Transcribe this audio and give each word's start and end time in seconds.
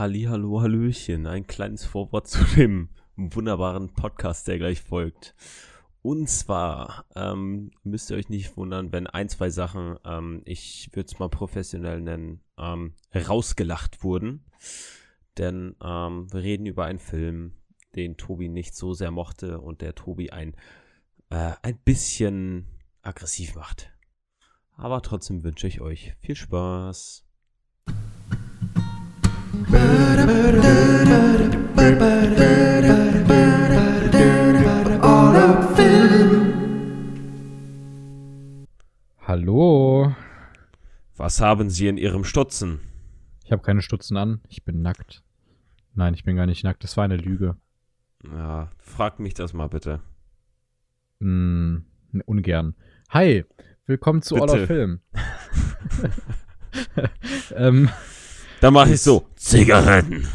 Hallo, 0.00 0.62
Hallöchen, 0.62 1.26
ein 1.26 1.46
kleines 1.46 1.84
Vorwort 1.84 2.26
zu 2.26 2.42
dem 2.56 2.88
wunderbaren 3.16 3.92
Podcast, 3.92 4.48
der 4.48 4.56
gleich 4.56 4.80
folgt. 4.80 5.34
Und 6.00 6.26
zwar 6.26 7.04
ähm, 7.14 7.70
müsst 7.82 8.08
ihr 8.10 8.16
euch 8.16 8.30
nicht 8.30 8.56
wundern, 8.56 8.92
wenn 8.92 9.06
ein, 9.06 9.28
zwei 9.28 9.50
Sachen, 9.50 9.98
ähm, 10.06 10.40
ich 10.46 10.88
würde 10.94 11.06
es 11.06 11.18
mal 11.18 11.28
professionell 11.28 12.00
nennen, 12.00 12.40
ähm, 12.56 12.94
rausgelacht 13.14 14.02
wurden. 14.02 14.46
Denn 15.36 15.76
ähm, 15.84 16.32
wir 16.32 16.40
reden 16.40 16.64
über 16.64 16.86
einen 16.86 16.98
Film, 16.98 17.52
den 17.94 18.16
Tobi 18.16 18.48
nicht 18.48 18.74
so 18.74 18.94
sehr 18.94 19.10
mochte 19.10 19.60
und 19.60 19.82
der 19.82 19.94
Tobi 19.94 20.30
ein, 20.30 20.56
äh, 21.28 21.52
ein 21.60 21.76
bisschen 21.76 22.64
aggressiv 23.02 23.54
macht. 23.54 23.92
Aber 24.78 25.02
trotzdem 25.02 25.44
wünsche 25.44 25.66
ich 25.66 25.82
euch 25.82 26.14
viel 26.22 26.36
Spaß. 26.36 27.29
Hallo. 39.26 40.14
Was 41.16 41.40
haben 41.40 41.68
Sie 41.68 41.88
in 41.88 41.96
Ihrem 41.96 42.22
Stutzen? 42.24 42.80
Ich 43.44 43.50
habe 43.50 43.62
keine 43.62 43.82
Stutzen 43.82 44.16
an. 44.16 44.40
Ich 44.48 44.64
bin 44.64 44.82
nackt. 44.82 45.24
Nein, 45.94 46.14
ich 46.14 46.22
bin 46.22 46.36
gar 46.36 46.46
nicht 46.46 46.62
nackt. 46.62 46.84
Das 46.84 46.96
war 46.96 47.04
eine 47.04 47.16
Lüge. 47.16 47.56
Ja, 48.24 48.70
frag 48.78 49.18
mich 49.18 49.34
das 49.34 49.52
mal 49.52 49.68
bitte. 49.68 50.00
Hm, 51.20 51.84
ungern. 52.24 52.76
Hi, 53.08 53.44
willkommen 53.86 54.22
zu 54.22 54.36
Bitte. 54.36 54.52
All 54.52 54.60
of 54.60 54.66
Film. 54.68 55.00
ähm, 57.54 57.88
Da 58.60 58.70
mache 58.70 58.92
ich 58.94 59.00
so. 59.02 59.26
Zigaretten. 59.36 60.26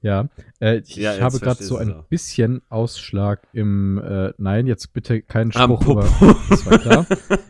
ja, 0.00 0.28
äh, 0.60 0.78
ich, 0.78 0.96
Ja, 0.96 1.20
habe 1.20 1.38
gerade 1.40 1.62
so 1.62 1.76
ein 1.76 1.92
auch. 1.92 2.04
bisschen 2.04 2.62
Ausschlag 2.68 3.46
im. 3.52 3.98
Äh, 3.98 4.32
nein, 4.38 4.66
jetzt 4.66 4.92
bitte 4.92 5.22
keinen 5.22 5.52
Spruch 5.52 5.84
über. 5.86 6.08
Das 6.50 6.66
war 6.66 6.78
klar. 6.78 7.06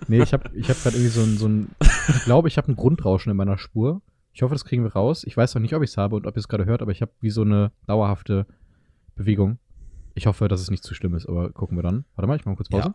Nee, 0.08 0.22
ich 0.22 0.32
habe 0.32 0.50
ich 0.54 0.68
hab 0.70 0.82
gerade 0.82 0.96
irgendwie 0.96 1.10
so 1.10 1.22
ein, 1.22 1.36
so 1.38 1.46
ein. 1.48 1.70
Ich 2.08 2.24
glaube, 2.24 2.48
ich 2.48 2.56
habe 2.58 2.70
ein 2.72 2.76
Grundrauschen 2.76 3.30
in 3.30 3.36
meiner 3.36 3.58
Spur. 3.58 4.02
Ich 4.32 4.42
hoffe, 4.42 4.54
das 4.54 4.64
kriegen 4.64 4.82
wir 4.82 4.92
raus. 4.94 5.24
Ich 5.24 5.36
weiß 5.36 5.54
noch 5.54 5.60
nicht, 5.62 5.74
ob 5.74 5.82
ich 5.82 5.90
es 5.90 5.96
habe 5.98 6.16
und 6.16 6.26
ob 6.26 6.34
ihr 6.36 6.40
es 6.40 6.48
gerade 6.48 6.64
hört, 6.64 6.80
aber 6.82 6.90
ich 6.92 7.02
habe 7.02 7.12
wie 7.20 7.30
so 7.30 7.42
eine 7.42 7.70
dauerhafte 7.86 8.46
Bewegung. 9.14 9.58
Ich 10.14 10.26
hoffe, 10.26 10.48
dass 10.48 10.60
es 10.60 10.70
nicht 10.70 10.84
zu 10.84 10.94
schlimm 10.94 11.14
ist, 11.14 11.26
aber 11.28 11.50
gucken 11.50 11.76
wir 11.76 11.82
dann. 11.82 12.04
Warte 12.16 12.26
mal, 12.28 12.36
ich 12.36 12.44
mache 12.46 12.56
kurz 12.56 12.68
Pause. 12.70 12.94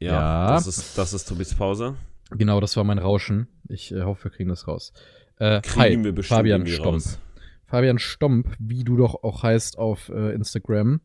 Ja, 0.00 0.12
Ja. 0.12 0.46
Das, 0.54 0.66
ist, 0.66 0.98
das 0.98 1.12
ist 1.12 1.28
Tobis 1.28 1.54
Pause. 1.54 1.94
Genau, 2.38 2.60
das 2.60 2.76
war 2.76 2.84
mein 2.84 2.98
Rauschen. 2.98 3.48
Ich 3.68 3.92
äh, 3.92 4.02
hoffe, 4.02 4.24
wir 4.24 4.30
kriegen 4.30 4.48
das 4.50 4.66
raus. 4.68 4.92
Äh, 5.38 5.60
Kriegen 5.62 5.80
hi, 5.80 6.04
wir 6.04 6.12
bestimmt 6.12 6.38
Fabian 6.38 6.66
Stomp. 6.66 6.86
raus. 6.94 7.18
Fabian 7.66 7.98
Stomp, 7.98 8.54
wie 8.58 8.84
du 8.84 8.96
doch 8.96 9.22
auch 9.22 9.42
heißt 9.42 9.78
auf 9.78 10.08
äh, 10.10 10.34
Instagram. 10.34 11.00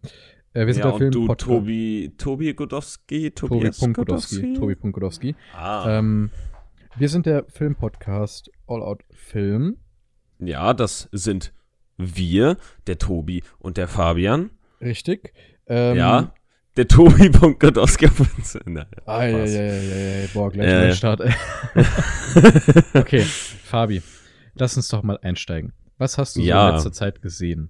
Äh, 0.54 0.66
wir 0.68 0.74
sind 0.74 0.84
Ja, 0.84 0.90
der 0.92 0.98
Film 0.98 1.08
und 1.30 1.30
du, 1.30 1.36
Tobi, 1.36 2.14
Tobi 2.18 2.54
Godowski, 2.54 3.32
Tobi 3.32 3.56
Tobias 3.56 3.80
Godowski. 3.80 4.54
Tobi 4.54 4.76
Godowski. 4.76 5.36
Ah, 5.56 5.98
Ähm, 6.00 6.30
wir 6.98 7.10
sind 7.10 7.26
der 7.26 7.46
Filmpodcast 7.48 8.52
All 8.68 8.82
Out 8.82 9.04
Film. 9.12 9.78
ja, 10.40 10.74
das 10.74 11.08
sind 11.12 11.54
wir, 11.98 12.58
der 12.88 12.98
Tobi 12.98 13.44
und 13.60 13.78
der 13.78 13.88
Fabian. 13.88 14.50
Richtig. 14.82 15.34
Ähm, 15.68 15.98
ja, 15.98 16.34
der 16.78 16.88
Tobi. 16.88 17.30
Ah, 19.06 19.24
ja, 19.26 19.38
ja, 19.46 19.46
ja, 19.46 19.74
ja, 19.74 20.20
ja, 20.22 20.28
boah, 20.34 20.52
gleich 20.52 20.68
Ja, 20.70 20.86
ja. 20.86 20.94
Start. 20.96 21.22
ey. 21.22 21.34
okay, 22.94 23.22
Fabi, 23.22 24.02
lass 24.56 24.78
uns 24.78 24.88
doch 24.90 25.04
mal 25.04 25.18
einsteigen. 25.22 25.74
Was 25.98 26.18
hast 26.18 26.36
du 26.36 26.42
Ja. 26.42 26.70
in 26.70 26.76
letzter 26.76 26.92
Zeit 26.94 27.22
gesehen? 27.22 27.70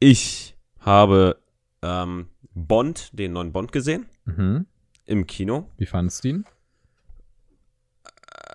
Ich 0.00 0.56
habe 0.80 1.38
ähm, 1.82 2.28
Bond, 2.54 3.10
den 3.18 3.32
neuen 3.32 3.52
Bond 3.52 3.72
gesehen, 3.72 4.06
Mhm. 4.24 4.66
im 5.06 5.26
Kino. 5.26 5.70
Wie 5.78 5.86
fandest 5.86 6.24
du 6.24 6.28
ihn? 6.28 6.44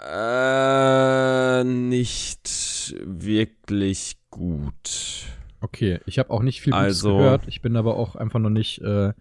Äh, 0.05 1.63
nicht 1.63 2.95
wirklich 3.05 4.17
gut. 4.29 5.25
Okay, 5.63 6.00
ich 6.06 6.19
habe 6.19 6.29
auch 6.29 6.41
nicht 6.41 6.62
viel 6.62 6.74
Gutes 6.74 6.84
Also- 6.85 7.18
gehört. 7.18 7.47
Ich 7.47 7.62
bin 7.62 7.75
aber 7.78 7.96
auch 7.96 8.16
einfach 8.18 8.40
noch 8.40 8.50
nicht 8.50 8.79
äh, 8.81 9.13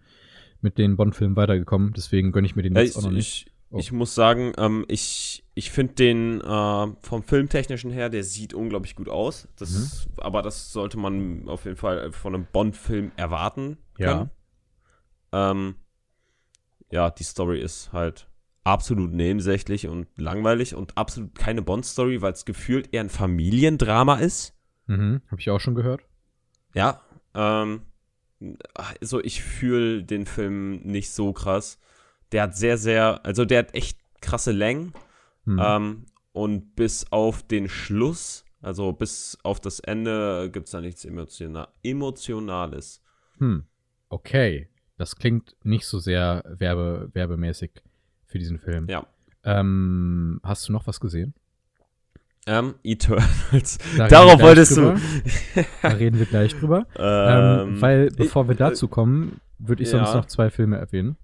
mit 0.61 0.77
den 0.77 0.97
Bond-Filmen 0.97 1.35
weitergekommen. 1.37 1.93
Deswegen 1.95 2.31
gönne 2.33 2.45
ich 2.47 2.55
mir 2.55 2.63
den 2.63 2.75
Ja, 2.75 2.81
jetzt 2.81 2.91
ich, 2.91 2.97
auch 2.97 3.03
noch 3.03 3.11
nicht. 3.11 3.45
ich, 3.47 3.53
Oh. 3.69 3.79
ich 3.79 3.91
muss 3.91 4.13
sagen, 4.13 4.51
ähm, 4.57 4.85
ich, 4.87 5.43
ich 5.55 5.71
finde 5.71 5.93
den 5.95 6.41
äh, 6.41 6.87
vom 7.01 7.23
Filmtechnischen 7.23 7.89
her, 7.91 8.09
der 8.09 8.23
sieht 8.23 8.53
unglaublich 8.53 8.95
gut 8.95 9.09
aus. 9.09 9.47
Das, 9.57 10.05
Mhm. 10.05 10.11
Aber 10.23 10.41
das 10.43 10.71
sollte 10.71 10.99
man 10.99 11.47
auf 11.49 11.65
jeden 11.65 11.77
Fall 11.77 12.11
von 12.11 12.35
einem 12.35 12.45
Bond-Film 12.51 13.11
erwarten 13.15 13.77
Ja. 13.97 14.13
können. 14.13 14.29
Ähm, 15.31 15.75
ja, 16.91 17.09
die 17.09 17.23
Story 17.23 17.59
ist 17.61 17.91
halt 17.93 18.27
absolut 18.63 19.11
nebensächlich 19.11 19.87
und 19.87 20.07
langweilig 20.17 20.75
und 20.75 20.95
absolut 20.97 21.33
keine 21.33 21.61
Bond-Story, 21.63 22.21
weil 22.21 22.33
es 22.33 22.45
gefühlt 22.45 22.93
eher 22.93 23.01
ein 23.01 23.09
Familiendrama 23.09 24.15
ist. 24.17 24.53
Mhm, 24.87 25.21
habe 25.31 25.41
ich 25.41 25.49
auch 25.49 25.59
schon 25.59 25.73
gehört. 25.75 26.01
Ja, 26.73 27.01
ähm, 27.33 27.81
also 28.73 29.23
ich 29.23 29.43
fühle 29.43 30.03
den 30.03 30.25
Film 30.25 30.81
nicht 30.81 31.11
so 31.11 31.33
krass. 31.33 31.79
Der 32.31 32.43
hat 32.43 32.55
sehr, 32.55 32.77
sehr, 32.77 33.25
also 33.25 33.45
der 33.45 33.59
hat 33.59 33.75
echt 33.75 33.99
krasse 34.21 34.51
Längen. 34.51 34.93
Hm. 35.45 35.59
Ähm, 35.61 36.05
und 36.31 36.75
bis 36.75 37.11
auf 37.11 37.43
den 37.43 37.69
Schluss, 37.69 38.43
also 38.61 38.91
bis 38.91 39.37
auf 39.43 39.59
das 39.59 39.79
Ende, 39.79 40.49
gibt 40.51 40.65
es 40.65 40.71
da 40.71 40.81
nichts 40.81 41.05
Emotiona 41.05 41.67
Emotionales. 41.83 43.03
Hm. 43.37 43.65
Okay, 44.09 44.69
das 44.97 45.15
klingt 45.15 45.55
nicht 45.63 45.85
so 45.85 45.99
sehr 45.99 46.43
werbe 46.47 47.09
werbemäßig 47.13 47.71
für 48.25 48.39
diesen 48.39 48.59
Film. 48.59 48.87
Ja. 48.89 49.05
Ähm, 49.43 50.39
hast 50.43 50.67
du 50.67 50.71
noch 50.71 50.87
was 50.87 50.99
gesehen? 50.99 51.33
Ähm, 52.45 52.75
Eternals. 52.83 53.77
Da 53.97 54.07
Darauf 54.07 54.41
wolltest 54.41 54.75
du. 54.77 54.95
Da 55.81 55.87
reden 55.89 56.19
wir 56.19 56.25
gleich 56.25 56.53
drüber. 56.55 56.85
Ähm, 56.97 57.81
weil, 57.81 58.09
bevor 58.09 58.47
wir 58.47 58.55
dazu 58.55 58.87
kommen, 58.87 59.39
würde 59.59 59.83
ich 59.83 59.89
sonst 59.89 60.09
ja. 60.09 60.15
noch 60.17 60.25
zwei 60.25 60.49
Filme 60.49 60.77
erwähnen. 60.77 61.15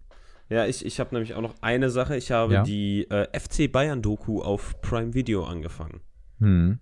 Ja, 0.49 0.65
ich, 0.65 0.85
ich 0.85 0.99
habe 0.99 1.13
nämlich 1.13 1.33
auch 1.35 1.41
noch 1.41 1.55
eine 1.61 1.89
Sache. 1.89 2.15
Ich 2.15 2.31
habe 2.31 2.53
Ja. 2.53 2.63
die 2.63 3.03
äh, 3.09 3.27
FC 3.37 3.71
Bayern-Doku 3.71 4.41
auf 4.41 4.81
Prime 4.81 5.13
Video 5.13 5.43
angefangen. 5.45 6.01
Hm. 6.39 6.79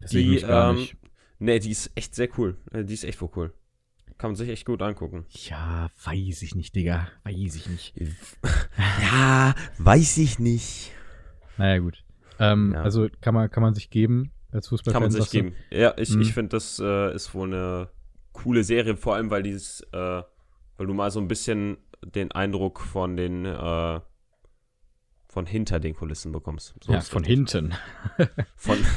Ich 0.00 0.10
Die, 0.10 0.36
ähm, 0.38 0.76
nicht. 0.76 0.96
Nee, 1.40 1.58
die 1.58 1.70
ist 1.70 1.90
echt 1.94 2.14
sehr 2.14 2.28
cool. 2.38 2.56
Äh, 2.72 2.84
Die 2.84 2.94
ist 2.94 3.04
echt 3.04 3.20
wohl 3.20 3.30
cool. 3.36 3.52
Kann 4.18 4.30
man 4.30 4.36
sich 4.36 4.48
echt 4.48 4.66
gut 4.66 4.82
angucken. 4.82 5.26
Ja, 5.30 5.88
weiß 6.04 6.42
ich 6.42 6.54
nicht, 6.54 6.74
Digga. 6.74 7.08
Weiß 7.24 7.54
ich 7.54 7.68
nicht. 7.68 7.94
Ja, 9.02 9.54
weiß 9.78 10.18
ich 10.18 10.38
nicht. 10.38 10.92
Naja, 11.56 11.78
gut. 11.78 12.04
Ähm, 12.38 12.72
Ja. 12.74 12.82
Also 12.82 13.08
kann 13.20 13.34
man, 13.34 13.50
kann 13.50 13.62
man 13.62 13.74
sich 13.74 13.90
geben 13.90 14.30
als 14.52 14.68
Fußballfan. 14.68 14.92
Kann 15.02 15.02
man 15.02 15.10
sich 15.22 15.30
du? 15.30 15.36
geben. 15.42 15.56
Ja, 15.70 15.94
ich, 15.96 16.14
Mhm. 16.14 16.20
ich 16.22 16.32
finde, 16.34 16.50
das 16.50 16.78
äh, 16.82 17.14
ist 17.14 17.34
wohl 17.34 17.48
eine 17.52 17.88
coole 18.32 18.62
Serie, 18.64 18.96
vor 18.96 19.14
allem, 19.16 19.30
weil 19.30 19.42
dieses, 19.42 19.80
äh, 19.92 20.22
weil 20.76 20.86
du 20.86 20.94
mal 20.94 21.10
so 21.10 21.20
ein 21.20 21.28
bisschen 21.28 21.78
den 22.04 22.30
Eindruck 22.32 22.80
von 22.80 23.16
den, 23.16 23.44
äh, 23.44 24.00
von 25.26 25.46
hinter 25.46 25.80
den 25.80 25.94
Kulissen 25.94 26.32
bekommst. 26.32 26.74
So 26.82 26.92
Ja, 26.92 27.00
von 27.00 27.24
hinten. 27.24 27.74
Von, 28.56 28.78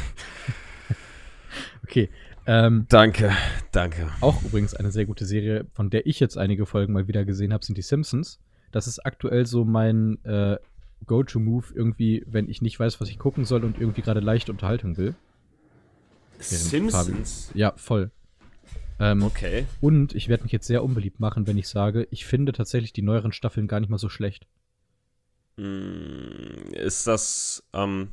Okay. 1.83 2.09
Ähm, 2.47 2.85
danke, 2.89 3.31
danke. 3.71 4.09
auch 4.21 4.41
übrigens 4.43 4.73
eine 4.73 4.91
sehr 4.91 5.05
gute 5.05 5.25
Serie, 5.25 5.67
von 5.73 5.89
der 5.89 6.07
ich 6.07 6.19
jetzt 6.19 6.37
einige 6.37 6.65
Folgen 6.65 6.93
mal 6.93 7.07
wieder 7.07 7.23
gesehen 7.25 7.53
habe, 7.53 7.63
sind 7.63 7.77
die 7.77 7.81
Simpsons. 7.83 8.39
Das 8.71 8.87
ist 8.87 9.05
aktuell 9.05 9.45
so 9.45 9.63
mein 9.65 10.23
äh, 10.23 10.57
Go-To-Move 11.05 11.67
irgendwie, 11.73 12.23
wenn 12.27 12.49
ich 12.49 12.61
nicht 12.61 12.79
weiß, 12.79 13.01
was 13.01 13.09
ich 13.09 13.19
gucken 13.19 13.45
soll 13.45 13.63
und 13.63 13.79
irgendwie 13.79 14.01
gerade 14.01 14.19
leichte 14.19 14.51
Unterhaltung 14.51 14.97
will. 14.97 15.15
Simpsons? 16.39 17.51
Ja, 17.53 17.73
voll. 17.75 18.11
Ähm, 18.99 19.23
Okay. 19.23 19.65
Und 19.79 20.13
ich 20.15 20.27
werde 20.29 20.43
mich 20.43 20.51
jetzt 20.51 20.67
sehr 20.67 20.83
unbeliebt 20.83 21.19
machen, 21.19 21.47
wenn 21.47 21.57
ich 21.57 21.67
sage, 21.67 22.07
ich 22.11 22.25
finde 22.25 22.51
tatsächlich 22.51 22.93
die 22.93 23.01
neueren 23.01 23.31
Staffeln 23.31 23.67
gar 23.67 23.79
nicht 23.79 23.89
mal 23.89 23.97
so 23.97 24.09
schlecht. 24.09 24.47
Mm, 25.57 26.71
Ist 26.73 27.07
das, 27.07 27.63
ähm, 27.73 28.09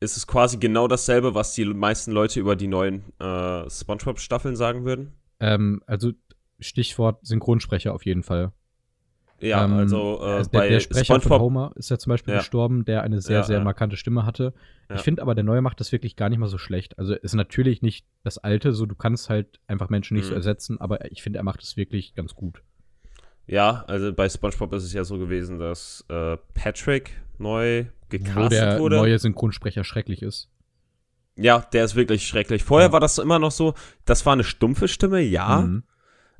ist 0.00 0.16
es 0.16 0.26
quasi 0.26 0.58
genau 0.58 0.88
dasselbe, 0.88 1.34
was 1.34 1.54
die 1.54 1.64
meisten 1.64 2.12
Leute 2.12 2.40
über 2.40 2.56
die 2.56 2.66
neuen 2.68 3.04
äh, 3.18 3.68
Spongebob-Staffeln 3.70 4.56
sagen 4.56 4.84
würden? 4.84 5.12
Ähm, 5.40 5.82
also 5.86 6.12
Stichwort 6.60 7.24
Synchronsprecher 7.26 7.94
auf 7.94 8.04
jeden 8.04 8.22
Fall. 8.22 8.52
Ja, 9.40 9.64
Ähm, 9.64 9.72
also 9.74 10.20
äh, 10.22 10.42
der, 10.42 10.48
bei 10.50 10.68
der 10.68 10.80
Sprecher 10.80 11.04
von 11.14 11.20
SpongeBob 11.20 11.40
Homer 11.42 11.72
ist 11.76 11.90
ja 11.90 11.98
zum 11.98 12.10
Beispiel 12.10 12.32
Ja. 12.34 12.38
gestorben, 12.40 12.84
der 12.84 13.02
eine 13.02 13.20
sehr, 13.20 13.38
Ja, 13.38 13.42
sehr 13.42 13.58
ja. 13.58 13.64
markante 13.64 13.96
Stimme 13.96 14.24
hatte. 14.24 14.54
Ich 14.94 15.00
finde 15.02 15.20
aber, 15.22 15.34
der 15.34 15.42
Neue 15.44 15.62
macht 15.62 15.80
das 15.80 15.90
wirklich 15.92 16.14
gar 16.16 16.28
nicht 16.28 16.38
mal 16.38 16.46
so 16.48 16.58
schlecht. 16.58 16.98
Also 16.98 17.14
ist 17.14 17.34
natürlich 17.34 17.82
nicht 17.82 18.06
das 18.22 18.38
Alte, 18.38 18.72
so 18.72 18.86
du 18.86 18.94
kannst 18.94 19.28
halt 19.28 19.60
einfach 19.66 19.90
Menschen 19.90 20.16
nicht 20.16 20.26
so 20.26 20.30
Mhm. 20.30 20.36
ersetzen, 20.36 20.80
aber 20.80 21.10
ich 21.10 21.22
finde, 21.22 21.38
er 21.40 21.42
macht 21.42 21.62
es 21.62 21.76
wirklich 21.76 22.14
ganz 22.14 22.34
gut. 22.34 22.62
Ja, 23.48 23.84
also 23.88 24.12
bei 24.12 24.28
SpongeBob 24.28 24.72
ist 24.74 24.84
es 24.84 24.92
ja 24.92 25.04
so 25.04 25.18
gewesen, 25.18 25.58
dass 25.58 26.04
äh, 26.08 26.36
Patrick 26.54 27.12
neu 27.38 27.84
Wo 27.84 27.90
gecastet 28.08 28.52
der 28.52 28.78
wurde. 28.78 28.96
neue 28.96 29.18
Synchronsprecher 29.18 29.84
schrecklich 29.84 30.22
ist. 30.22 30.48
Ja, 31.36 31.58
der 31.72 31.84
ist 31.84 31.96
wirklich 31.96 32.26
schrecklich. 32.26 32.64
Vorher 32.64 32.92
war 32.92 33.00
das 33.00 33.18
immer 33.18 33.38
noch 33.38 33.50
so, 33.50 33.74
das 34.06 34.24
war 34.24 34.32
eine 34.32 34.44
stumpfe 34.44 34.88
Stimme, 34.88 35.20
ja. 35.20 35.58
Mhm 35.62 35.82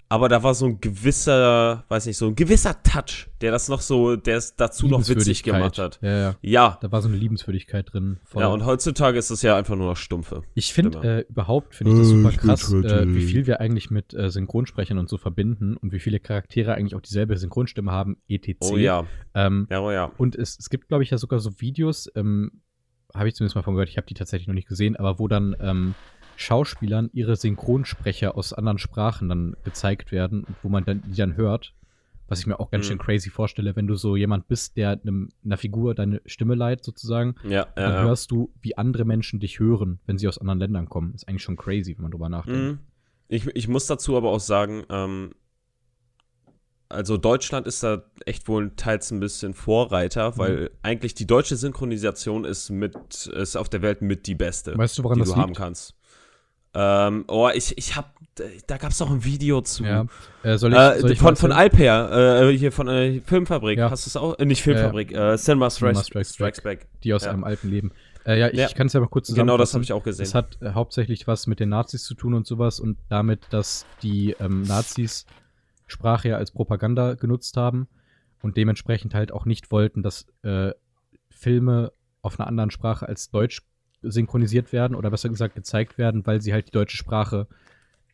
aber 0.08 0.28
da 0.28 0.42
war 0.42 0.54
so 0.54 0.66
ein 0.66 0.80
gewisser, 0.80 1.84
weiß 1.88 2.06
nicht, 2.06 2.16
so 2.16 2.26
ein 2.28 2.36
gewisser 2.36 2.80
Touch, 2.82 3.28
der 3.40 3.50
das 3.50 3.68
noch 3.68 3.80
so, 3.80 4.14
der 4.16 4.36
es 4.36 4.54
dazu 4.54 4.86
noch 4.86 5.06
witzig 5.08 5.42
gemacht 5.42 5.78
hat. 5.78 5.98
Ja, 6.00 6.16
ja. 6.16 6.36
ja. 6.42 6.78
Da 6.80 6.92
war 6.92 7.02
so 7.02 7.08
eine 7.08 7.16
Liebenswürdigkeit 7.16 7.92
drin. 7.92 8.18
Voll. 8.24 8.42
Ja, 8.42 8.48
und 8.48 8.64
heutzutage 8.64 9.18
ist 9.18 9.30
es 9.30 9.42
ja 9.42 9.56
einfach 9.56 9.74
nur 9.74 9.88
noch 9.88 9.96
stumpfe. 9.96 10.42
Ich 10.54 10.72
finde 10.72 11.26
äh, 11.26 11.30
überhaupt, 11.30 11.74
finde 11.74 11.92
ich 11.92 11.98
das 11.98 12.08
super 12.08 12.30
krass, 12.30 12.72
äh, 12.72 13.14
wie 13.14 13.22
viel 13.22 13.46
wir 13.46 13.60
eigentlich 13.60 13.90
mit 13.90 14.14
äh, 14.14 14.30
Synchronsprechern 14.30 14.98
und 14.98 15.08
so 15.08 15.18
verbinden 15.18 15.76
und 15.76 15.92
wie 15.92 16.00
viele 16.00 16.20
Charaktere 16.20 16.74
eigentlich 16.74 16.94
auch 16.94 17.00
dieselbe 17.00 17.36
Synchronstimme 17.36 17.90
haben, 17.90 18.18
etc. 18.28 18.56
Oh 18.60 18.76
ja. 18.76 19.06
Ähm, 19.34 19.66
ja, 19.70 19.80
oh 19.80 19.90
ja. 19.90 20.12
Und 20.18 20.36
es, 20.36 20.56
es 20.58 20.70
gibt, 20.70 20.88
glaube 20.88 21.02
ich, 21.02 21.10
ja 21.10 21.18
sogar 21.18 21.40
so 21.40 21.60
Videos, 21.60 22.10
ähm, 22.14 22.62
habe 23.14 23.28
ich 23.28 23.34
zumindest 23.34 23.56
mal 23.56 23.62
von 23.62 23.74
gehört, 23.74 23.88
ich 23.88 23.96
habe 23.96 24.06
die 24.06 24.14
tatsächlich 24.14 24.46
noch 24.46 24.54
nicht 24.54 24.68
gesehen, 24.68 24.96
aber 24.96 25.18
wo 25.18 25.26
dann 25.28 25.56
ähm, 25.60 25.94
Schauspielern 26.36 27.10
ihre 27.12 27.36
Synchronsprecher 27.36 28.36
aus 28.36 28.52
anderen 28.52 28.78
Sprachen 28.78 29.28
dann 29.28 29.56
gezeigt 29.64 30.12
werden, 30.12 30.46
wo 30.62 30.68
man 30.68 30.84
dann 30.84 31.02
die 31.06 31.16
dann 31.16 31.36
hört. 31.36 31.74
Was 32.28 32.40
ich 32.40 32.46
mir 32.46 32.58
auch 32.58 32.70
ganz 32.70 32.86
mhm. 32.86 32.88
schön 32.88 32.98
crazy 32.98 33.30
vorstelle, 33.30 33.76
wenn 33.76 33.86
du 33.86 33.94
so 33.94 34.16
jemand 34.16 34.48
bist, 34.48 34.76
der 34.76 35.00
einem, 35.00 35.28
einer 35.44 35.56
Figur 35.56 35.94
deine 35.94 36.20
Stimme 36.26 36.56
leiht, 36.56 36.84
sozusagen, 36.84 37.36
ja, 37.44 37.68
dann 37.76 37.92
ja. 37.92 38.02
hörst 38.02 38.32
du, 38.32 38.52
wie 38.60 38.76
andere 38.76 39.04
Menschen 39.04 39.38
dich 39.38 39.60
hören, 39.60 40.00
wenn 40.06 40.18
sie 40.18 40.26
aus 40.26 40.38
anderen 40.38 40.58
Ländern 40.58 40.88
kommen. 40.88 41.14
Ist 41.14 41.28
eigentlich 41.28 41.44
schon 41.44 41.56
crazy, 41.56 41.96
wenn 41.96 42.02
man 42.02 42.10
drüber 42.10 42.28
nachdenkt. 42.28 42.60
Mhm. 42.60 42.78
Ich, 43.28 43.46
ich 43.54 43.68
muss 43.68 43.86
dazu 43.86 44.16
aber 44.16 44.30
auch 44.30 44.40
sagen, 44.40 44.84
ähm, 44.88 45.30
also 46.88 47.16
Deutschland 47.16 47.66
ist 47.66 47.82
da 47.82 48.04
echt 48.24 48.46
wohl 48.48 48.70
teils 48.76 49.10
ein 49.10 49.20
bisschen 49.20 49.54
Vorreiter, 49.54 50.32
mhm. 50.32 50.38
weil 50.38 50.70
eigentlich 50.82 51.14
die 51.14 51.26
deutsche 51.26 51.56
Synchronisation 51.56 52.44
ist 52.44 52.70
mit 52.70 53.26
ist 53.26 53.56
auf 53.56 53.68
der 53.68 53.82
Welt 53.82 54.02
mit 54.02 54.26
die 54.26 54.34
beste, 54.34 54.76
weißt 54.76 54.98
du, 54.98 55.04
woran 55.04 55.16
die 55.16 55.20
das 55.20 55.30
du 55.30 55.34
liegt? 55.34 55.42
haben 55.42 55.54
kannst. 55.54 55.94
Ähm, 56.78 57.24
oh, 57.28 57.48
ich, 57.54 57.76
ich 57.78 57.96
hab, 57.96 58.14
da 58.66 58.76
gab's 58.76 59.00
auch 59.00 59.10
ein 59.10 59.24
Video 59.24 59.62
zu. 59.62 59.82
Ja. 59.84 60.04
Äh, 60.42 60.58
soll 60.58 60.74
ich, 60.74 60.78
äh, 60.78 61.00
soll 61.00 61.12
ich 61.12 61.18
von, 61.18 61.36
von 61.36 61.52
Alper, 61.52 62.50
äh, 62.50 62.56
hier 62.56 62.70
von 62.70 62.86
äh, 62.86 63.22
Filmfabrik. 63.24 63.78
Ja. 63.78 63.90
Hast 63.90 64.04
du 64.04 64.10
es 64.10 64.16
auch? 64.16 64.38
Äh, 64.38 64.44
nicht 64.44 64.62
Filmfabrik, 64.62 65.10
äh, 65.12 65.38
Cinema 65.38 65.70
Strikes, 65.70 66.06
Strikes, 66.06 66.34
Strikes 66.34 66.60
Back. 66.60 66.86
Die 67.02 67.14
aus 67.14 67.24
ja. 67.24 67.30
einem 67.30 67.44
alten 67.44 67.70
Leben. 67.70 67.92
Ja, 68.26 68.48
ich 68.48 68.74
kann 68.74 68.88
es 68.88 68.92
ja 68.92 69.00
mal 69.00 69.06
kurz 69.06 69.28
zusammenfassen. 69.28 69.46
Genau, 69.46 69.56
das 69.56 69.72
habe 69.72 69.84
ich 69.84 69.92
auch 69.92 70.02
gesehen. 70.02 70.24
Es 70.24 70.34
hat 70.34 70.58
hauptsächlich 70.62 71.26
was 71.26 71.46
mit 71.46 71.60
den 71.60 71.68
Nazis 71.68 72.02
zu 72.02 72.14
tun 72.14 72.34
und 72.34 72.46
sowas 72.46 72.80
und 72.80 72.98
damit, 73.08 73.46
dass 73.50 73.86
die 74.02 74.34
ähm, 74.40 74.62
Nazis 74.62 75.26
Sprache 75.86 76.30
ja 76.30 76.36
als 76.36 76.50
Propaganda 76.50 77.14
genutzt 77.14 77.56
haben 77.56 77.86
und 78.42 78.56
dementsprechend 78.56 79.14
halt 79.14 79.30
auch 79.32 79.46
nicht 79.46 79.70
wollten, 79.70 80.02
dass 80.02 80.26
Filme 81.30 81.92
auf 82.20 82.38
einer 82.38 82.48
anderen 82.48 82.70
Sprache 82.70 83.06
als 83.06 83.30
Deutsch 83.30 83.62
synchronisiert 84.10 84.72
werden 84.72 84.94
oder 84.94 85.10
besser 85.10 85.28
gesagt 85.28 85.54
gezeigt 85.54 85.98
werden, 85.98 86.26
weil 86.26 86.40
sie 86.40 86.52
halt 86.52 86.68
die 86.68 86.72
deutsche 86.72 86.96
Sprache 86.96 87.46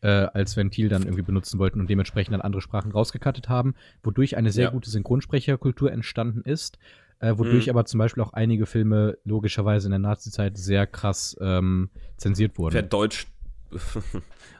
äh, 0.02 0.08
als 0.08 0.56
Ventil 0.56 0.88
dann 0.88 1.02
irgendwie 1.02 1.22
benutzen 1.22 1.58
wollten 1.58 1.80
und 1.80 1.88
dementsprechend 1.88 2.34
dann 2.34 2.40
andere 2.40 2.60
Sprachen 2.60 2.92
rausgekattet 2.92 3.48
haben, 3.48 3.74
wodurch 4.02 4.36
eine 4.36 4.52
sehr 4.52 4.66
ja. 4.66 4.70
gute 4.70 4.90
Synchronsprecherkultur 4.90 5.92
entstanden 5.92 6.42
ist, 6.42 6.78
äh, 7.20 7.38
wodurch 7.38 7.66
mhm. 7.66 7.70
aber 7.70 7.84
zum 7.84 7.98
Beispiel 7.98 8.22
auch 8.22 8.32
einige 8.32 8.66
Filme 8.66 9.16
logischerweise 9.24 9.86
in 9.86 9.92
der 9.92 10.00
Nazi-Zeit 10.00 10.58
sehr 10.58 10.86
krass 10.86 11.36
ähm, 11.40 11.90
zensiert 12.16 12.58
wurden. 12.58 12.74
Wer 12.74 12.82
Deutsch 12.82 13.26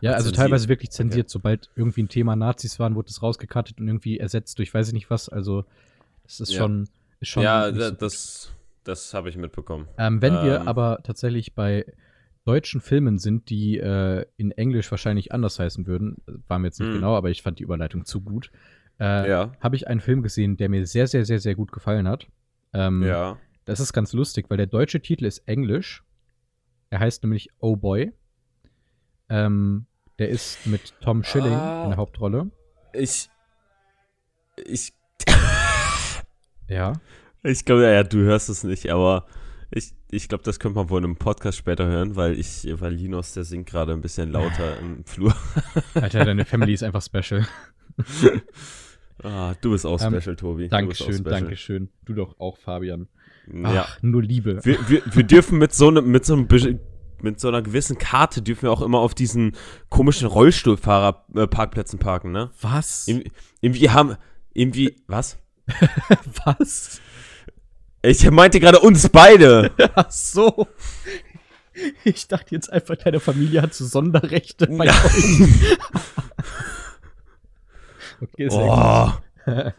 ja, 0.01 0.13
also 0.15 0.31
teilweise 0.31 0.69
wirklich 0.69 0.91
zensiert. 0.91 1.27
Okay. 1.27 1.33
Sobald 1.33 1.71
irgendwie 1.77 2.03
ein 2.05 2.09
Thema 2.09 2.37
Nazis 2.37 2.79
waren, 2.79 2.95
wurde 2.95 3.11
es 3.11 3.23
rausgekattet 3.23 3.79
und 3.79 3.89
irgendwie 3.89 4.19
ersetzt 4.19 4.59
durch 4.59 4.73
weiß 4.73 4.89
ich 4.89 4.95
nicht 4.95 5.11
was. 5.11 5.29
Also, 5.29 5.65
das 6.25 6.41
ist 6.41 6.53
ja. 6.53 6.59
schon. 6.59 6.89
Ist 7.21 7.29
schon 7.29 7.43
ja, 7.43 7.73
so 7.73 7.91
das, 7.91 8.53
das 8.85 9.15
habe 9.15 9.29
ich 9.29 9.37
mitbekommen. 9.37 9.89
Ähm, 9.99 10.23
wenn 10.23 10.35
ähm, 10.35 10.45
wir 10.45 10.67
aber 10.67 11.01
tatsächlich 11.03 11.55
bei 11.55 11.87
deutschen 12.45 12.81
Filmen 12.81 13.19
sind, 13.19 13.51
die 13.51 13.79
äh, 13.79 14.27
in 14.37 14.51
Englisch 14.51 14.91
wahrscheinlich 14.91 15.33
anders 15.33 15.59
heißen 15.59 15.87
würden, 15.87 16.17
war 16.49 16.59
mir 16.59 16.69
jetzt 16.69 16.81
nicht 16.81 16.91
mhm. 16.91 16.95
genau, 16.95 17.17
aber 17.17 17.31
ich 17.31 17.43
fand 17.43 17.59
die 17.59 17.63
Überleitung 17.63 18.05
zu 18.05 18.21
gut, 18.21 18.51
äh, 18.99 19.29
ja. 19.29 19.53
habe 19.61 19.77
ich 19.77 19.89
einen 19.89 20.01
Film 20.01 20.23
gesehen, 20.23 20.57
der 20.57 20.69
mir 20.69 20.87
sehr, 20.87 21.07
sehr, 21.07 21.25
sehr, 21.25 21.39
sehr 21.39 21.55
gut 21.55 21.73
gefallen 21.73 22.09
hat. 22.09 22.27
Ähm, 22.73 23.03
ja. 23.03 23.39
Das 23.65 23.81
ist 23.81 23.93
ganz 23.93 24.13
lustig, 24.13 24.47
weil 24.49 24.57
der 24.57 24.67
deutsche 24.67 25.01
Titel 25.01 25.25
ist 25.25 25.39
Englisch. 25.47 26.03
Er 26.91 27.01
heißt 27.01 27.23
nämlich 27.23 27.51
Oh 27.61 27.77
Boy. 27.77 28.13
Ähm, 29.29 29.87
der 30.19 30.29
ist 30.29 30.67
mit 30.67 30.95
Tom 31.01 31.23
Schilling 31.23 31.55
ah, 31.55 31.85
in 31.85 31.91
der 31.91 31.97
Hauptrolle. 31.97 32.51
Ich. 32.93 33.31
Ich. 34.67 34.93
ja. 36.69 36.93
Ich 37.43 37.65
glaube, 37.65 37.83
ja, 37.85 38.05
du 38.05 38.19
hörst 38.19 38.49
es 38.49 38.63
nicht, 38.63 38.91
aber 38.91 39.27
ich, 39.71 39.95
ich 40.11 40.29
glaube, 40.29 40.45
das 40.45 40.61
könnte 40.61 40.79
man 40.79 40.91
wohl 40.91 40.99
in 40.99 41.05
einem 41.05 41.17
Podcast 41.17 41.59
später 41.59 41.87
hören, 41.87 42.15
weil 42.15 42.39
ich, 42.39 42.69
weil 42.79 42.93
Linus, 42.93 43.33
der 43.33 43.45
singt 43.45 43.67
gerade 43.69 43.93
ein 43.93 44.01
bisschen 44.01 44.31
lauter 44.31 44.79
im 44.79 45.05
Flur. 45.05 45.35
Alter, 45.95 46.25
deine 46.25 46.45
Family 46.45 46.75
ist 46.75 46.83
einfach 46.83 47.03
special. 47.03 47.47
ah, 49.23 49.55
du 49.61 49.73
bist 49.73 49.87
auch 49.87 50.01
ähm, 50.01 50.21
special, 50.21 50.37
Tobi. 50.37 50.69
Dankeschön, 50.69 51.25
Dankeschön. 51.25 51.89
Du 52.05 52.15
doch 52.15 52.39
auch, 52.39 52.59
Fabian. 52.59 53.09
Ach, 53.65 53.75
ja. 53.75 53.87
nur 54.03 54.23
Liebe. 54.23 54.65
Wir, 54.65 54.89
wir, 54.89 55.03
wir 55.05 55.25
dürfen 55.25 55.59
mit 55.59 55.75
so, 55.75 55.91
ne, 55.91 56.01
mit 56.01 56.25
so 56.25 56.35
einem 56.35 56.49
mit 57.23 57.41
so 57.41 57.49
einer 57.49 57.63
gewissen 57.63 57.99
Karte 57.99 58.43
dürfen 58.43 58.63
wir 58.63 58.73
auch 58.73 58.83
immer 58.83 58.99
auf 58.99 59.15
diesen 59.15 59.53
komischen 59.89 60.27
Rollstuhlfahrerparkplätzen 60.27 61.99
parken, 61.99 62.33
ne? 62.33 62.51
Was? 62.61 63.09
irgendwie 63.61 63.91
haben, 63.91 64.17
irgendwie, 64.53 64.97
was? 65.07 65.39
was? 66.45 67.01
Ich 68.03 68.29
meinte 68.31 68.59
gerade 68.59 68.81
uns 68.81 69.09
beide. 69.09 69.71
Ach 69.95 70.11
so. 70.11 70.67
Ich 72.05 72.29
dachte 72.29 72.55
jetzt 72.55 72.73
einfach, 72.73 72.97
deine 72.97 73.21
Familie 73.21 73.63
hat 73.63 73.75
so 73.75 73.87
Sonderrechte 73.87 74.67
bei 74.67 74.89
euch. 74.89 75.41
okay, 78.21 78.49
oh. 78.51 79.11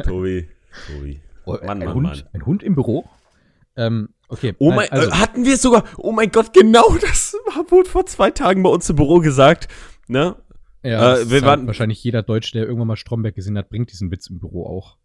Tobi, 0.03 0.47
Tobi. 0.87 1.21
Oh, 1.45 1.57
Mann, 1.63 1.69
ein, 1.69 1.79
Mann, 1.79 1.93
Hund, 1.93 2.03
Mann. 2.07 2.23
ein 2.33 2.45
Hund 2.45 2.63
im 2.63 2.75
Büro? 2.75 3.07
Ähm, 3.75 4.09
okay. 4.27 4.55
Oh 4.59 4.71
mein, 4.71 4.89
also, 4.89 5.11
hatten 5.11 5.45
wir 5.45 5.57
sogar, 5.57 5.83
oh 5.97 6.11
mein 6.11 6.31
Gott, 6.31 6.53
genau 6.53 6.95
das 7.01 7.35
wurde 7.69 7.89
vor 7.89 8.05
zwei 8.05 8.31
Tagen 8.31 8.63
bei 8.63 8.69
uns 8.69 8.89
im 8.89 8.95
Büro 8.95 9.19
gesagt, 9.19 9.67
ne? 10.07 10.35
Ja, 10.83 11.17
äh, 11.17 11.29
wir 11.29 11.41
waren, 11.43 11.67
wahrscheinlich 11.67 12.03
jeder 12.03 12.23
Deutsche, 12.23 12.53
der 12.53 12.63
irgendwann 12.63 12.89
mal 12.89 12.97
Stromberg 12.97 13.35
gesehen 13.35 13.57
hat, 13.57 13.69
bringt 13.69 13.91
diesen 13.91 14.11
Witz 14.11 14.27
im 14.27 14.39
Büro 14.39 14.65
auch. 14.65 14.97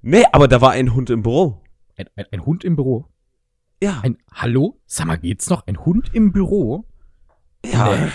Nee, 0.00 0.24
aber 0.32 0.48
da 0.48 0.60
war 0.60 0.72
ein 0.72 0.94
Hund 0.94 1.10
im 1.10 1.22
Büro. 1.22 1.63
Ein, 1.96 2.08
ein, 2.16 2.26
ein 2.30 2.46
Hund 2.46 2.64
im 2.64 2.76
Büro? 2.76 3.08
Ja. 3.82 4.00
Ein, 4.02 4.18
hallo? 4.32 4.80
Sag 4.86 5.06
mal, 5.06 5.16
geht's 5.16 5.48
noch? 5.50 5.66
Ein 5.66 5.84
Hund 5.84 6.10
im 6.12 6.32
Büro? 6.32 6.86
Ja. 7.64 7.94
Nee, 7.94 8.10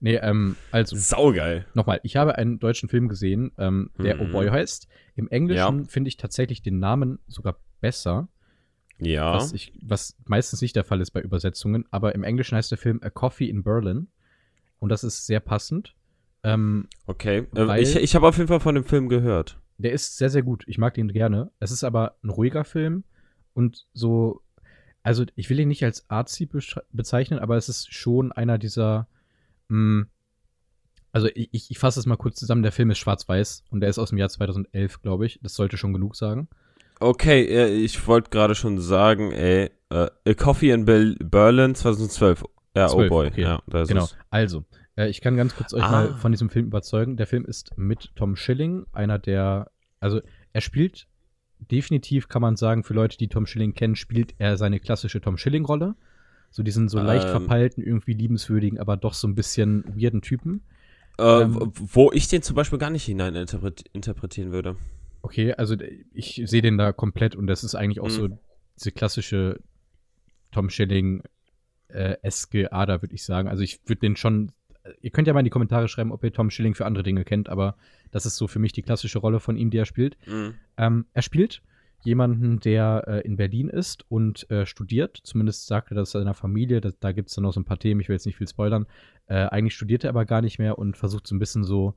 nee 0.00 0.16
ähm, 0.16 0.56
also. 0.70 0.96
Saugeil. 0.96 1.66
Nochmal, 1.74 2.00
ich 2.02 2.16
habe 2.16 2.36
einen 2.36 2.58
deutschen 2.58 2.88
Film 2.88 3.08
gesehen, 3.08 3.52
ähm, 3.58 3.90
der 3.98 4.16
mhm. 4.16 4.22
Oh 4.22 4.32
Boy 4.32 4.48
heißt. 4.48 4.88
Im 5.16 5.28
Englischen 5.28 5.78
ja. 5.80 5.84
finde 5.88 6.08
ich 6.08 6.16
tatsächlich 6.16 6.62
den 6.62 6.78
Namen 6.78 7.18
sogar 7.26 7.58
besser. 7.80 8.28
Ja. 8.98 9.34
Was, 9.34 9.52
ich, 9.52 9.72
was 9.82 10.16
meistens 10.26 10.60
nicht 10.60 10.76
der 10.76 10.84
Fall 10.84 11.00
ist 11.00 11.10
bei 11.12 11.20
Übersetzungen, 11.20 11.86
aber 11.90 12.14
im 12.14 12.22
Englischen 12.22 12.56
heißt 12.56 12.70
der 12.70 12.78
Film 12.78 13.00
A 13.02 13.10
Coffee 13.10 13.48
in 13.48 13.62
Berlin. 13.62 14.08
Und 14.78 14.88
das 14.90 15.04
ist 15.04 15.26
sehr 15.26 15.40
passend. 15.40 15.94
Ähm, 16.42 16.88
okay. 17.06 17.46
Äh, 17.54 17.82
ich 17.82 17.96
ich 17.96 18.14
habe 18.14 18.26
auf 18.26 18.36
jeden 18.38 18.48
Fall 18.48 18.60
von 18.60 18.74
dem 18.74 18.84
Film 18.84 19.08
gehört. 19.08 19.58
Der 19.78 19.92
ist 19.92 20.16
sehr, 20.16 20.30
sehr 20.30 20.42
gut. 20.42 20.64
Ich 20.66 20.78
mag 20.78 20.94
den 20.94 21.08
gerne. 21.08 21.50
Es 21.58 21.70
ist 21.70 21.84
aber 21.84 22.16
ein 22.22 22.30
ruhiger 22.30 22.64
Film 22.64 23.04
und 23.54 23.86
so. 23.92 24.42
Also, 25.02 25.24
ich 25.34 25.48
will 25.48 25.60
ihn 25.60 25.68
nicht 25.68 25.84
als 25.84 26.08
artsy 26.10 26.48
bezeichnen, 26.92 27.38
aber 27.38 27.56
es 27.56 27.68
ist 27.68 27.92
schon 27.92 28.32
einer 28.32 28.58
dieser. 28.58 29.08
Mh, 29.68 29.76
hm, 29.76 30.06
also, 31.12 31.28
ich, 31.34 31.70
ich 31.70 31.78
fasse 31.78 31.98
es 31.98 32.06
mal 32.06 32.16
kurz 32.16 32.38
zusammen. 32.38 32.62
Der 32.62 32.72
Film 32.72 32.90
ist 32.90 32.98
schwarz-weiß 32.98 33.64
und 33.70 33.80
der 33.80 33.90
ist 33.90 33.98
aus 33.98 34.10
dem 34.10 34.18
Jahr 34.18 34.28
2011, 34.28 35.02
glaube 35.02 35.26
ich. 35.26 35.40
Das 35.42 35.54
sollte 35.54 35.76
schon 35.76 35.92
genug 35.92 36.14
sagen. 36.14 36.48
Okay, 37.00 37.66
ich 37.82 38.06
wollte 38.06 38.30
gerade 38.30 38.54
schon 38.54 38.78
sagen, 38.78 39.32
ey, 39.32 39.70
uh, 39.92 40.06
A 40.26 40.34
Coffee 40.34 40.70
in 40.70 40.84
Berlin 40.84 41.74
2012. 41.74 42.44
Ja, 42.76 42.88
12, 42.88 43.06
oh 43.06 43.08
boy. 43.08 43.26
Okay. 43.28 43.42
Ja, 43.42 43.62
genau. 43.66 44.04
Es. 44.04 44.16
Also, 44.28 44.64
äh, 44.96 45.08
ich 45.08 45.20
kann 45.20 45.36
ganz 45.36 45.56
kurz 45.56 45.72
euch 45.74 45.82
ah. 45.82 45.90
mal 45.90 46.14
von 46.16 46.32
diesem 46.32 46.50
Film 46.50 46.66
überzeugen. 46.66 47.16
Der 47.16 47.26
Film 47.26 47.44
ist 47.44 47.76
mit 47.76 48.14
Tom 48.16 48.36
Schilling, 48.36 48.86
einer 48.92 49.18
der, 49.18 49.70
also 49.98 50.20
er 50.52 50.60
spielt 50.60 51.08
definitiv, 51.70 52.28
kann 52.28 52.42
man 52.42 52.56
sagen, 52.56 52.84
für 52.84 52.94
Leute, 52.94 53.18
die 53.18 53.28
Tom 53.28 53.46
Schilling 53.46 53.74
kennen, 53.74 53.96
spielt 53.96 54.34
er 54.38 54.56
seine 54.56 54.80
klassische 54.80 55.20
Tom 55.20 55.36
Schilling-Rolle. 55.36 55.94
So 56.50 56.62
diesen 56.62 56.88
so 56.88 56.98
leicht 56.98 57.26
ähm, 57.26 57.30
verpeilten, 57.30 57.84
irgendwie 57.84 58.12
liebenswürdigen, 58.12 58.78
aber 58.78 58.96
doch 58.96 59.14
so 59.14 59.28
ein 59.28 59.36
bisschen 59.36 59.84
weirden 59.96 60.20
Typen. 60.20 60.62
Äh, 61.18 61.42
ähm, 61.42 61.72
wo 61.74 62.10
ich 62.12 62.28
den 62.28 62.42
zum 62.42 62.56
Beispiel 62.56 62.78
gar 62.78 62.90
nicht 62.90 63.04
hinein 63.04 63.34
interpretieren 63.92 64.52
würde. 64.52 64.76
Okay, 65.22 65.52
also 65.52 65.76
ich 66.12 66.42
sehe 66.46 66.62
den 66.62 66.78
da 66.78 66.92
komplett 66.92 67.36
und 67.36 67.46
das 67.46 67.62
ist 67.62 67.74
eigentlich 67.74 68.00
auch 68.00 68.08
mhm. 68.08 68.10
so 68.10 68.28
diese 68.76 68.90
klassische 68.90 69.60
Tom 70.50 70.70
Schilling 70.70 71.22
äh, 71.88 72.16
eske 72.22 72.72
Ader, 72.72 73.02
würde 73.02 73.14
ich 73.14 73.24
sagen. 73.24 73.48
Also 73.48 73.62
ich 73.62 73.80
würde 73.86 74.00
den 74.00 74.16
schon. 74.16 74.52
Ihr 75.00 75.10
könnt 75.10 75.26
ja 75.28 75.34
mal 75.34 75.40
in 75.40 75.44
die 75.44 75.50
Kommentare 75.50 75.88
schreiben, 75.88 76.12
ob 76.12 76.22
ihr 76.24 76.32
Tom 76.32 76.50
Schilling 76.50 76.74
für 76.74 76.86
andere 76.86 77.02
Dinge 77.02 77.24
kennt, 77.24 77.48
aber 77.48 77.76
das 78.10 78.26
ist 78.26 78.36
so 78.36 78.46
für 78.48 78.58
mich 78.58 78.72
die 78.72 78.82
klassische 78.82 79.18
Rolle 79.18 79.40
von 79.40 79.56
ihm, 79.56 79.70
die 79.70 79.78
er 79.78 79.86
spielt. 79.86 80.16
Mhm. 80.26 80.54
Ähm, 80.76 81.06
er 81.12 81.22
spielt 81.22 81.62
jemanden, 82.02 82.60
der 82.60 83.04
äh, 83.06 83.20
in 83.26 83.36
Berlin 83.36 83.68
ist 83.68 84.10
und 84.10 84.50
äh, 84.50 84.64
studiert. 84.64 85.18
Zumindest 85.22 85.66
sagt 85.66 85.90
er 85.92 85.96
das 85.96 86.12
seiner 86.12 86.32
Familie. 86.34 86.80
Da, 86.80 86.90
da 86.98 87.12
gibt 87.12 87.28
es 87.28 87.34
dann 87.34 87.42
noch 87.42 87.52
so 87.52 87.60
ein 87.60 87.66
paar 87.66 87.78
Themen, 87.78 88.00
ich 88.00 88.08
will 88.08 88.16
jetzt 88.16 88.24
nicht 88.26 88.36
viel 88.38 88.48
spoilern. 88.48 88.86
Äh, 89.26 89.34
eigentlich 89.46 89.74
studiert 89.74 90.04
er 90.04 90.10
aber 90.10 90.24
gar 90.24 90.40
nicht 90.40 90.58
mehr 90.58 90.78
und 90.78 90.96
versucht 90.96 91.26
so 91.26 91.34
ein 91.34 91.38
bisschen 91.38 91.62
so 91.64 91.94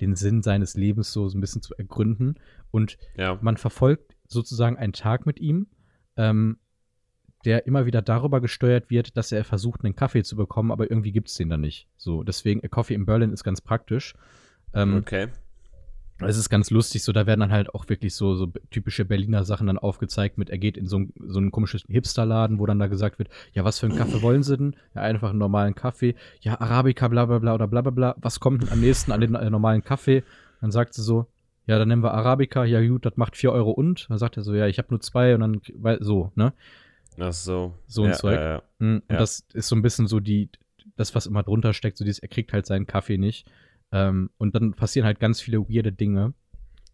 den 0.00 0.16
Sinn 0.16 0.42
seines 0.42 0.74
Lebens 0.74 1.12
so, 1.12 1.28
so 1.28 1.36
ein 1.36 1.40
bisschen 1.42 1.60
zu 1.62 1.74
ergründen. 1.76 2.36
Und 2.70 2.96
Ja. 3.16 3.38
man 3.42 3.56
verfolgt 3.58 4.16
sozusagen 4.26 4.76
einen 4.78 4.94
Tag 4.94 5.26
mit 5.26 5.38
ihm, 5.38 5.66
ähm, 6.16 6.56
der 7.44 7.66
immer 7.66 7.86
wieder 7.86 8.02
darüber 8.02 8.40
gesteuert 8.40 8.90
wird, 8.90 9.16
dass 9.16 9.32
er 9.32 9.44
versucht, 9.44 9.84
einen 9.84 9.96
Kaffee 9.96 10.22
zu 10.22 10.36
bekommen, 10.36 10.70
aber 10.72 10.90
irgendwie 10.90 11.12
gibt 11.12 11.28
es 11.28 11.34
den 11.34 11.50
dann 11.50 11.60
nicht. 11.60 11.88
So, 11.96 12.22
deswegen, 12.22 12.62
A 12.64 12.68
Coffee 12.68 12.94
in 12.94 13.06
Berlin 13.06 13.32
ist 13.32 13.44
ganz 13.44 13.60
praktisch. 13.60 14.14
Ähm, 14.74 14.94
Okay. 14.98 15.28
es 16.24 16.36
ist 16.36 16.50
ganz 16.50 16.70
lustig, 16.70 17.02
so 17.02 17.12
da 17.12 17.26
werden 17.26 17.40
dann 17.40 17.50
halt 17.52 17.74
auch 17.74 17.88
wirklich 17.88 18.14
so, 18.14 18.34
so 18.36 18.46
typische 18.70 19.04
Berliner 19.04 19.44
Sachen 19.44 19.66
dann 19.66 19.76
aufgezeigt 19.78 20.38
mit, 20.38 20.50
er 20.50 20.58
geht 20.58 20.76
in 20.76 20.86
so 20.86 21.00
ein, 21.00 21.12
so 21.26 21.40
ein 21.40 21.50
komisches 21.50 21.84
Hipsterladen, 21.88 22.58
wo 22.60 22.66
dann 22.66 22.78
da 22.78 22.86
gesagt 22.86 23.18
wird, 23.18 23.28
ja, 23.54 23.64
was 23.64 23.80
für 23.80 23.86
einen 23.86 23.96
Kaffee 23.96 24.22
wollen 24.22 24.42
sie 24.44 24.56
denn? 24.56 24.76
Ja, 24.94 25.02
einfach 25.02 25.30
einen 25.30 25.38
normalen 25.40 25.74
Kaffee. 25.74 26.14
Ja, 26.40 26.60
Arabica, 26.60 27.08
bla 27.08 27.26
bla 27.26 27.38
bla 27.40 27.54
oder 27.54 27.66
bla 27.66 27.80
bla 27.82 27.90
bla. 27.90 28.14
Was 28.20 28.38
kommt 28.40 28.62
denn 28.62 28.70
am 28.70 28.80
nächsten 28.80 29.10
an 29.10 29.20
den 29.20 29.34
äh, 29.34 29.50
normalen 29.50 29.82
Kaffee? 29.82 30.22
Dann 30.60 30.70
sagt 30.70 30.94
sie 30.94 31.02
so, 31.02 31.26
ja, 31.66 31.78
dann 31.78 31.88
nehmen 31.88 32.02
wir 32.02 32.12
Arabica, 32.14 32.64
ja 32.64 32.84
gut, 32.86 33.04
das 33.06 33.16
macht 33.16 33.36
4 33.36 33.52
Euro 33.52 33.70
und. 33.72 34.06
Dann 34.08 34.18
sagt 34.18 34.36
er 34.36 34.42
so, 34.44 34.54
ja, 34.54 34.66
ich 34.68 34.78
habe 34.78 34.88
nur 34.90 35.00
zwei 35.00 35.34
und 35.34 35.40
dann, 35.40 35.60
weil, 35.74 35.98
so, 36.02 36.32
ne? 36.34 36.52
Ach 37.18 37.32
so. 37.32 37.74
So 37.86 38.04
ein 38.04 38.10
ja, 38.10 38.16
Zeug. 38.16 38.40
Ja. 38.40 38.62
Mm, 38.78 38.96
Und 38.96 39.04
das 39.08 39.46
ist 39.52 39.68
so 39.68 39.76
ein 39.76 39.82
bisschen 39.82 40.06
so 40.06 40.20
die, 40.20 40.50
das, 40.96 41.14
was 41.14 41.26
immer 41.26 41.42
drunter 41.42 41.72
steckt, 41.72 41.96
so 41.96 42.04
dieses, 42.04 42.20
er 42.20 42.28
kriegt 42.28 42.52
halt 42.52 42.66
seinen 42.66 42.86
Kaffee 42.86 43.18
nicht. 43.18 43.50
Ähm, 43.92 44.30
und 44.38 44.54
dann 44.54 44.74
passieren 44.74 45.06
halt 45.06 45.20
ganz 45.20 45.40
viele 45.40 45.68
weirde 45.68 45.92
Dinge. 45.92 46.34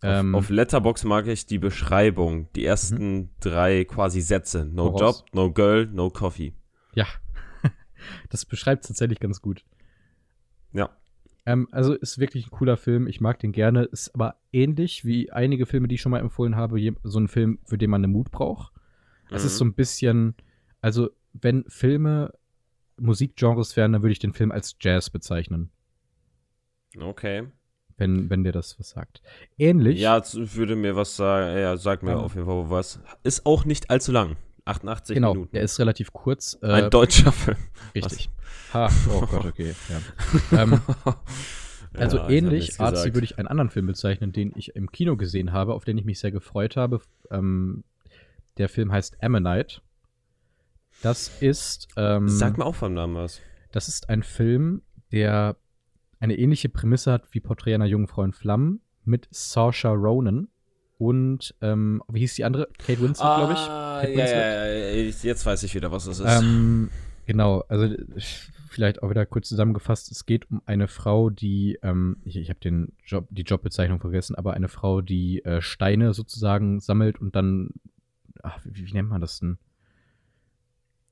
Ähm, 0.02 0.34
auf, 0.34 0.44
auf 0.44 0.50
Letterbox 0.50 1.04
mag 1.04 1.26
ich 1.26 1.46
die 1.46 1.58
Beschreibung, 1.58 2.52
die 2.54 2.64
ersten 2.64 3.30
drei 3.40 3.84
quasi 3.84 4.20
Sätze. 4.20 4.64
No 4.64 4.92
Woraus? 4.92 5.20
Job, 5.20 5.34
no 5.34 5.52
Girl, 5.52 5.86
no 5.86 6.10
Coffee. 6.10 6.52
Ja, 6.94 7.06
das 8.30 8.44
beschreibt 8.44 8.86
tatsächlich 8.86 9.20
ganz 9.20 9.42
gut. 9.42 9.64
Ja. 10.72 10.90
Ähm, 11.46 11.68
also 11.72 11.94
ist 11.94 12.18
wirklich 12.18 12.46
ein 12.46 12.50
cooler 12.50 12.76
Film. 12.76 13.06
Ich 13.06 13.20
mag 13.20 13.38
den 13.40 13.52
gerne. 13.52 13.84
Ist 13.84 14.14
aber 14.14 14.36
ähnlich 14.52 15.04
wie 15.04 15.32
einige 15.32 15.66
Filme, 15.66 15.88
die 15.88 15.96
ich 15.96 16.00
schon 16.00 16.10
mal 16.10 16.20
empfohlen 16.20 16.56
habe. 16.56 16.78
So 17.02 17.18
ein 17.18 17.28
Film, 17.28 17.58
für 17.64 17.78
den 17.78 17.90
man 17.90 18.04
einen 18.04 18.12
Mut 18.12 18.30
braucht. 18.30 18.72
Es 19.30 19.44
ist 19.44 19.56
so 19.58 19.64
Mhm. 19.64 19.70
ein 19.70 19.74
bisschen, 19.74 20.34
also 20.80 21.10
wenn 21.32 21.64
Filme 21.68 22.32
Musikgenres 22.98 23.76
wären, 23.76 23.92
dann 23.92 24.02
würde 24.02 24.12
ich 24.12 24.18
den 24.18 24.32
Film 24.32 24.50
als 24.50 24.76
Jazz 24.80 25.10
bezeichnen. 25.10 25.70
Okay. 26.98 27.46
Wenn, 27.96 28.30
wenn 28.30 28.44
dir 28.44 28.52
das 28.52 28.78
was 28.78 28.90
sagt. 28.90 29.22
Ähnlich. 29.58 29.98
Ja, 30.00 30.22
würde 30.32 30.76
mir 30.76 30.94
was 30.96 31.16
sagen. 31.16 31.58
Ja, 31.58 31.76
sag 31.76 32.02
mir 32.02 32.12
Ähm. 32.12 32.18
auf 32.18 32.34
jeden 32.34 32.46
Fall 32.46 32.70
was. 32.70 33.00
Ist 33.24 33.44
auch 33.44 33.64
nicht 33.64 33.90
allzu 33.90 34.12
lang. 34.12 34.36
88 34.64 35.14
genau. 35.14 35.32
Minuten. 35.34 35.52
Der 35.52 35.62
ist 35.62 35.78
relativ 35.78 36.12
kurz. 36.12 36.58
Äh, 36.62 36.66
Ein 36.72 36.90
deutscher 36.90 37.32
Film. 37.32 37.56
richtig. 37.94 38.30
Ha, 38.72 38.88
oh 39.10 39.20
Gott, 39.30 39.46
okay. 39.46 39.74
Ja. 40.52 40.62
ähm, 40.62 40.80
Also 41.94 42.18
Ja, 42.18 42.28
ähnlich, 42.28 42.78
Arzi 42.78 43.14
würde 43.14 43.24
ich 43.24 43.38
einen 43.38 43.48
anderen 43.48 43.70
Film 43.70 43.86
bezeichnen, 43.86 44.30
den 44.30 44.52
ich 44.54 44.76
im 44.76 44.92
Kino 44.92 45.16
gesehen 45.16 45.52
habe, 45.52 45.72
auf 45.72 45.84
den 45.84 45.96
ich 45.96 46.04
mich 46.04 46.18
sehr 46.20 46.30
gefreut 46.30 46.76
habe. 46.76 47.00
Ähm, 47.30 47.82
der 48.58 48.68
Film 48.68 48.92
heißt 48.92 49.22
Ammonite. 49.22 49.80
Das 51.02 51.30
ist, 51.40 51.88
ähm, 51.96 52.28
Sag 52.28 52.58
mir 52.58 52.64
auch 52.66 52.74
vom 52.74 52.94
Namen 52.94 53.14
was. 53.14 53.40
das 53.72 53.88
ist 53.88 54.08
ein 54.08 54.22
Film, 54.22 54.82
der 55.12 55.56
eine 56.20 56.36
ähnliche 56.36 56.68
Prämisse 56.68 57.12
hat 57.12 57.22
wie 57.32 57.40
Porträt 57.40 57.74
einer 57.74 57.86
jungen 57.86 58.08
Frau 58.08 58.24
in 58.24 58.32
Flammen 58.32 58.80
mit 59.04 59.28
Saoirse 59.30 59.88
Ronan 59.88 60.48
und 60.98 61.54
ähm, 61.62 62.02
wie 62.10 62.18
hieß 62.20 62.34
die 62.34 62.44
andere? 62.44 62.68
Kate 62.78 63.00
Winslet, 63.00 63.36
glaube 63.36 63.52
ich. 63.52 63.58
Ah, 63.60 63.98
Kate 64.00 64.12
ja, 64.12 64.18
Winslet. 64.18 64.36
ja, 64.36 64.66
ja, 64.66 65.02
jetzt 65.22 65.46
weiß 65.46 65.62
ich 65.62 65.74
wieder, 65.76 65.92
was 65.92 66.06
es 66.08 66.18
ist. 66.18 66.26
Ähm, 66.42 66.90
genau, 67.26 67.60
also 67.68 67.94
ich- 68.16 68.50
vielleicht 68.70 69.02
auch 69.02 69.08
wieder 69.10 69.24
kurz 69.24 69.48
zusammengefasst, 69.48 70.10
es 70.12 70.26
geht 70.26 70.50
um 70.50 70.60
eine 70.66 70.88
Frau, 70.88 71.30
die, 71.30 71.78
ähm, 71.82 72.16
ich, 72.24 72.36
ich 72.36 72.50
habe 72.50 72.60
den 72.60 72.92
Job, 73.06 73.26
die 73.30 73.42
Jobbezeichnung 73.42 73.98
vergessen, 74.00 74.34
aber 74.34 74.52
eine 74.54 74.68
Frau, 74.68 75.00
die 75.00 75.42
äh, 75.44 75.62
Steine 75.62 76.12
sozusagen 76.12 76.78
sammelt 76.80 77.18
und 77.20 77.34
dann, 77.34 77.70
ach, 78.42 78.58
wie, 78.64 78.86
wie 78.86 78.92
nennt 78.92 79.08
man 79.08 79.20
das 79.20 79.40
denn? 79.40 79.58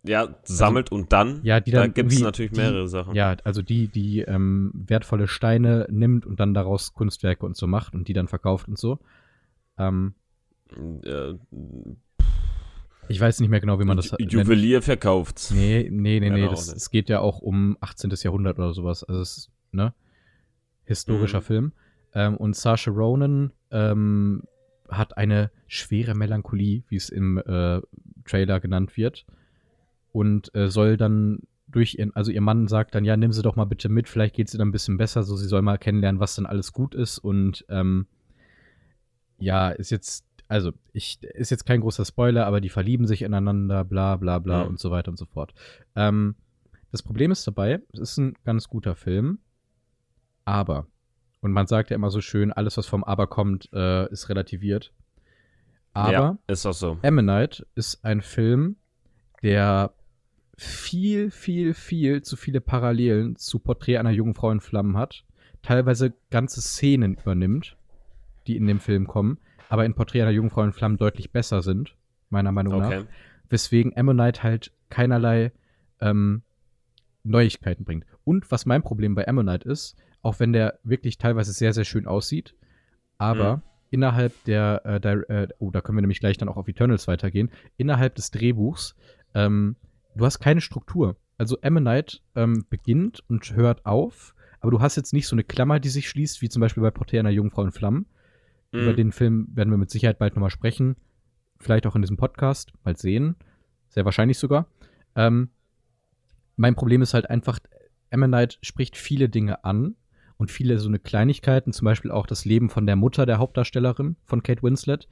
ja, 0.03 0.37
sammelt 0.45 0.93
und 0.93 1.13
dann. 1.13 1.41
Ja, 1.43 1.59
die 1.59 1.73
da 1.73 1.81
dann 1.81 1.93
gibt 1.93 2.13
es 2.13 2.21
natürlich 2.21 2.53
die- 2.53 2.59
mehrere 2.61 2.87
Sachen. 2.87 3.17
Ja, 3.17 3.37
also 3.43 3.61
die, 3.61 3.89
die 3.89 4.21
ähm, 4.21 4.71
wertvolle 4.75 5.27
Steine 5.27 5.89
nimmt 5.91 6.27
und 6.27 6.39
dann 6.39 6.55
daraus 6.55 6.95
Kunstwerke 6.95 7.45
und 7.45 7.57
so 7.57 7.67
macht 7.67 7.93
und 7.93 8.07
die 8.07 8.13
dann 8.13 8.29
verkauft 8.29 8.69
und 8.69 8.79
so. 8.79 9.01
Ähm, 9.79 10.15
Äh, 11.03 11.35
ich 13.09 13.21
weiß 13.21 13.41
nicht 13.41 13.49
mehr 13.51 13.61
genau, 13.61 13.79
wie 13.81 13.85
man 13.85 13.97
das 13.97 14.11
Ju- 14.13 14.17
nennt. 14.19 14.33
Juwelier 14.33 14.83
verkauft. 14.83 15.51
Nee, 15.53 15.89
nee, 15.91 16.19
nee, 16.21 16.29
Ja, 16.29 16.35
nee. 16.35 16.47
auch 16.47 16.51
Das, 16.51 16.67
nicht. 16.69 16.77
es 16.77 16.91
geht 16.91 17.09
ja 17.09 17.21
auch 17.21 17.41
um 17.41 17.77
18. 17.81 18.11
Jahrhundert 18.23 18.59
oder 18.59 18.75
sowas. 18.75 19.05
Also 19.05 19.21
es 19.21 19.37
ist, 19.39 19.51
ne? 19.73 19.93
Historischer 20.85 21.39
Mhm. 21.41 21.45
Film. 21.45 21.73
Ähm, 22.15 22.37
und 22.37 22.55
Saoirse 22.57 22.91
Ronan 22.91 23.53
ähm, 23.71 24.43
hat 24.91 25.17
eine 25.17 25.51
schwere 25.67 26.15
Melancholie, 26.15 26.83
wie 26.89 26.97
es 26.97 27.09
im 27.09 27.39
äh, 27.39 27.81
Trailer 28.25 28.61
genannt 28.61 28.97
wird. 28.97 29.27
Und 30.13 30.55
äh, 30.55 30.69
soll 30.69 30.97
dann 30.97 31.41
durch 31.69 31.97
ihren, 31.99 32.15
also 32.15 32.31
ihr 32.31 32.41
Mann 32.41 32.69
sagt 32.69 32.95
dann, 32.95 33.05
ja, 33.05 33.17
nimm 33.17 33.33
sie 33.33 33.43
doch 33.43 33.57
mal 33.57 33.65
bitte 33.65 33.89
mit, 33.89 34.09
vielleicht 34.09 34.35
geht 34.35 34.49
sie 34.49 34.57
dann 34.57 34.69
ein 34.69 34.73
bisschen 34.73 34.97
besser, 34.97 35.23
so 35.25 35.37
sie 35.37 35.49
soll 35.49 35.63
mal 35.63 35.79
kennenlernen, 35.79 36.21
was 36.21 36.37
dann 36.37 36.47
alles 36.47 36.73
gut 36.73 36.95
ist. 36.95 37.19
Und 37.19 37.65
ähm, 37.69 38.07
ja, 39.39 39.71
ist 39.71 39.91
jetzt, 39.91 40.25
also 40.49 40.73
ich, 40.93 41.23
ist 41.23 41.51
jetzt 41.51 41.67
kein 41.67 41.81
großer 41.81 42.05
Spoiler, 42.05 42.47
aber 42.47 42.61
die 42.61 42.69
verlieben 42.69 43.07
sich 43.07 43.23
ineinander, 43.23 43.85
bla 43.85 44.17
bla 44.17 44.39
bla 44.39 44.63
Mhm. 44.63 44.71
und 44.71 44.79
so 44.81 44.91
weiter 44.91 45.11
und 45.11 45.19
so 45.19 45.27
fort. 45.27 45.53
Ähm, 45.95 46.37
das 46.93 47.03
Problem 47.03 47.31
ist 47.33 47.47
dabei, 47.47 47.81
es 47.93 47.99
ist 48.01 48.17
ein 48.19 48.35
ganz 48.45 48.69
guter 48.69 48.95
Film, 48.95 49.39
aber, 50.45 50.87
und 51.41 51.53
man 51.53 51.67
sagt 51.67 51.91
ja 51.91 51.97
immer 51.97 52.11
so 52.11 52.21
schön, 52.21 52.53
alles, 52.53 52.77
was 52.77 52.87
vom 52.87 53.05
Aber 53.05 53.27
kommt, 53.27 53.69
äh, 53.73 54.11
ist 54.11 54.29
relativiert. 54.29 54.93
Aber 55.93 56.13
ja, 56.13 56.39
ist 56.47 56.67
auch 56.67 56.75
so. 56.75 56.99
Ammonite 57.03 57.67
ist 57.75 58.05
ein 58.05 58.21
Film, 58.21 58.77
der 59.43 59.95
viel, 60.57 61.31
viel, 61.31 61.75
viel 61.75 62.23
zu 62.23 62.37
viele 62.37 62.61
Parallelen 62.61 63.37
zu 63.37 63.59
Porträt 63.59 63.99
einer 63.99 64.11
jungen 64.11 64.35
Frau 64.35 64.51
in 64.51 64.61
Flammen 64.61 64.97
hat. 64.97 65.25
Teilweise 65.63 66.15
ganze 66.31 66.61
Szenen 66.61 67.15
übernimmt, 67.15 67.77
die 68.47 68.57
in 68.57 68.67
dem 68.67 68.81
Film 68.81 69.07
kommen, 69.07 69.39
aber 69.69 69.85
in 69.85 69.95
Porträt 69.95 70.23
einer 70.23 70.31
jungen 70.31 70.51
Frau 70.51 70.63
in 70.63 70.73
Flammen 70.73 70.97
deutlich 70.97 71.33
besser 71.33 71.63
sind, 71.63 71.97
meiner 72.31 72.53
Meinung 72.53 72.79
nach. 72.79 72.89
Okay. 72.89 73.05
Weswegen 73.49 73.97
Ammonite 73.97 74.43
halt 74.43 74.73
keinerlei 74.91 75.53
ähm, 76.01 76.43
Neuigkeiten 77.23 77.85
bringt. 77.85 78.05
Und 78.25 78.51
was 78.51 78.67
mein 78.67 78.83
Problem 78.83 79.15
bei 79.15 79.27
Ammonite 79.27 79.69
ist, 79.69 79.97
auch 80.27 80.41
wenn 80.41 80.53
der 80.53 80.79
wirklich 80.83 81.19
teilweise 81.19 81.53
sehr, 81.53 81.73
sehr 81.73 81.85
schön 81.85 82.07
aussieht, 82.07 82.55
aber 83.19 83.57
Mhm. 83.59 83.63
innerhalb 83.91 84.33
der, 84.45 84.83
äh, 84.85 85.01
der 85.01 85.31
äh, 85.31 85.49
oh, 85.59 85.71
da 85.71 85.81
können 85.81 85.97
wir 85.99 86.03
nämlich 86.03 86.21
gleich 86.21 86.37
dann 86.37 86.49
auch 86.49 86.57
auf 86.57 86.69
Eternals 86.69 87.07
weitergehen, 87.09 87.51
innerhalb 87.77 88.15
des 88.17 88.31
Drehbuchs, 88.31 88.97
ähm, 89.35 89.77
du 90.17 90.25
hast 90.25 90.39
keine 90.41 90.61
Struktur. 90.61 91.17
Also 91.39 91.59
Ammonite 91.63 92.19
ähm, 92.35 92.65
beginnt 92.71 93.23
und 93.29 93.55
hört 93.55 93.85
auf, 93.87 94.35
aber 94.61 94.71
du 94.71 94.81
hast 94.81 94.97
jetzt 94.97 95.13
nicht 95.13 95.27
so 95.29 95.35
eine 95.37 95.45
Klammer, 95.45 95.81
die 95.81 95.91
sich 95.91 96.09
schließt, 96.09 96.41
wie 96.43 96.49
zum 96.49 96.61
Beispiel 96.61 96.83
bei 96.83 96.91
Porträt 96.91 97.19
einer 97.21 97.31
Jungfrau 97.31 97.63
in 97.65 97.73
Flammen. 97.73 98.07
Über 98.73 98.93
Mhm. 98.93 98.97
den 98.97 99.13
Film 99.13 99.49
werden 99.55 99.71
wir 99.71 99.77
mit 99.79 99.91
Sicherheit 99.91 100.19
bald 100.19 100.35
nochmal 100.35 100.51
sprechen. 100.51 100.97
Vielleicht 101.59 101.87
auch 101.87 101.95
in 101.95 102.03
diesem 102.03 102.17
Podcast. 102.17 102.73
Mal 102.85 102.97
sehen. 102.97 103.37
Sehr 103.91 104.05
wahrscheinlich 104.05 104.39
sogar. 104.39 104.67
Ähm, 105.15 105.51
mein 106.57 106.75
Problem 106.75 107.03
ist 107.03 107.15
halt 107.15 107.29
einfach, 107.31 107.59
Ammonite 108.11 108.57
spricht 108.63 108.97
viele 108.97 109.29
Dinge 109.29 109.63
an 109.65 109.95
und 110.39 110.51
viele 110.51 110.79
so 110.79 110.89
eine 110.89 110.99
Kleinigkeiten, 110.99 111.73
zum 111.73 111.85
Beispiel 111.87 112.11
auch 112.11 112.27
das 112.27 112.45
Leben 112.45 112.69
von 112.71 112.87
der 112.87 112.97
Mutter 112.97 113.27
der 113.27 113.39
Hauptdarstellerin 113.39 114.17
von 114.25 114.43
Kate 114.43 114.63
Winslet. 114.63 115.09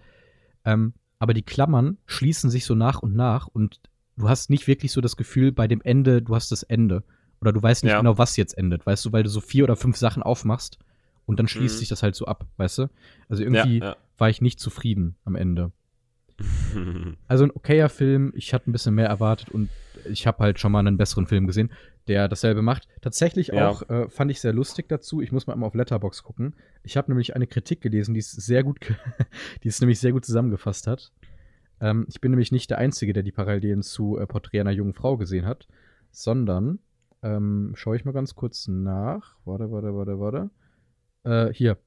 Ähm, 0.64 0.95
aber 1.19 1.35
die 1.35 1.43
Klammern 1.43 1.99
schließen 2.07 2.50
sich 2.50 2.64
so 2.66 2.75
nach 2.75 3.00
und 3.00 3.14
nach 3.14 3.47
und 3.47 3.81
du 4.16 4.28
hast 4.28 4.50
nicht 4.50 4.66
wirklich 4.66 4.93
so 4.93 5.00
das 5.00 5.16
Gefühl, 5.16 5.52
bei 5.52 5.66
dem 5.69 5.81
Ende, 5.81 6.21
du 6.23 6.35
hast 6.35 6.52
das 6.52 6.62
Ende. 6.62 7.02
Oder 7.40 7.52
du 7.52 7.62
weißt 7.62 7.85
nicht 7.85 7.93
Ja. 7.93 7.99
genau, 7.99 8.16
was 8.19 8.37
jetzt 8.37 8.57
endet, 8.57 8.85
weißt 8.87 9.04
du, 9.04 9.12
weil 9.12 9.23
du 9.23 9.28
so 9.28 9.40
vier 9.40 9.64
oder 9.64 9.76
fünf 9.76 9.97
Sachen 9.97 10.23
aufmachst 10.23 10.78
und 11.26 11.38
dann 11.38 11.49
schließt 11.49 11.76
Mhm. 11.76 11.78
sich 11.78 11.88
das 11.88 12.02
halt 12.02 12.14
so 12.14 12.26
ab, 12.26 12.47
weißt 12.59 12.78
du? 12.78 12.90
Also 13.28 13.43
irgendwie 13.43 13.78
Ja, 13.81 13.97
war 14.19 14.28
ich 14.31 14.40
nicht 14.40 14.61
zufrieden 14.61 15.16
am 15.25 15.35
Ende. 15.37 15.73
ja. 16.38 16.40
Also 17.28 17.45
ein 17.45 17.50
okayer 17.52 17.88
Film, 17.88 18.33
ich 18.35 18.52
hatte 18.52 18.69
ein 18.69 18.73
bisschen 18.73 18.95
mehr 18.95 19.07
erwartet 19.09 19.49
und 19.49 19.71
ich 20.04 20.26
habe 20.26 20.38
halt 20.43 20.59
schon 20.61 20.73
mal 20.73 20.81
einen 20.81 20.97
besseren 20.99 21.26
Film 21.26 21.47
gesehen, 21.47 21.71
der 22.08 22.28
dasselbe 22.28 22.62
macht. 22.62 22.88
Tatsächlich 23.00 23.49
Ja. 23.49 23.68
auch 23.68 23.88
äh, 23.88 24.08
fand 24.08 24.30
ich 24.30 24.40
sehr 24.40 24.52
lustig 24.52 24.88
dazu. 24.88 25.20
Ich 25.20 25.32
muss 25.32 25.46
mal 25.46 25.54
immer 25.54 25.66
auf 25.66 25.75
Letterbox 25.75 26.23
gucken. 26.23 26.54
Ich 26.82 26.96
habe 26.96 27.11
nämlich 27.11 27.34
eine 27.34 27.46
Kritik 27.46 27.80
gelesen, 27.80 28.14
die 28.14 28.20
es 28.20 28.30
sehr 28.32 28.62
gut, 28.62 28.78
die 29.62 29.68
es 29.68 29.80
nämlich 29.80 29.99
sehr 30.00 30.12
gut 30.12 30.25
zusammengefasst 30.25 30.87
hat. 30.87 31.12
Ähm, 31.80 32.06
ich 32.08 32.20
bin 32.20 32.30
nämlich 32.32 32.52
nicht 32.52 32.70
der 32.70 32.78
Einzige, 32.78 33.12
der 33.12 33.23
die 33.23 33.32
Parallelen 33.32 33.82
zu 33.82 34.18
äh, 34.18 34.26
Porträt 34.26 34.61
einer 34.61 34.70
jungen 34.70 34.94
Frau 34.94 35.16
gesehen 35.16 35.46
hat, 35.46 35.66
sondern 36.11 36.78
ähm, 37.23 37.73
schaue 37.75 37.96
ich 37.96 38.04
mal 38.04 38.12
ganz 38.12 38.34
kurz 38.34 38.68
nach. 38.68 39.37
Warte, 39.44 39.70
warte, 39.70 39.94
warte, 39.94 40.20
warte. 40.20 40.50
Äh, 41.25 41.52
hier. 41.54 41.78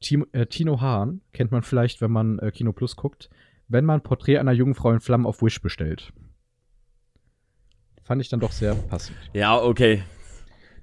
Timo, 0.00 0.24
äh, 0.32 0.46
Tino 0.46 0.80
Hahn 0.80 1.20
kennt 1.34 1.52
man 1.52 1.62
vielleicht, 1.62 2.00
wenn 2.00 2.10
man 2.10 2.38
äh, 2.38 2.50
Kino 2.50 2.72
Plus 2.72 2.96
guckt. 2.96 3.28
wenn 3.68 3.84
man 3.84 4.00
Porträt 4.02 4.38
einer 4.38 4.52
jungen 4.52 4.74
Frau 4.74 4.90
in 4.92 5.00
Flammen 5.00 5.26
auf 5.26 5.42
Wish 5.42 5.60
bestellt. 5.60 6.12
Fand 8.10 8.20
ich 8.20 8.28
dann 8.28 8.40
doch 8.40 8.50
sehr 8.50 8.74
passend. 8.74 9.16
Ja, 9.34 9.56
okay. 9.56 10.02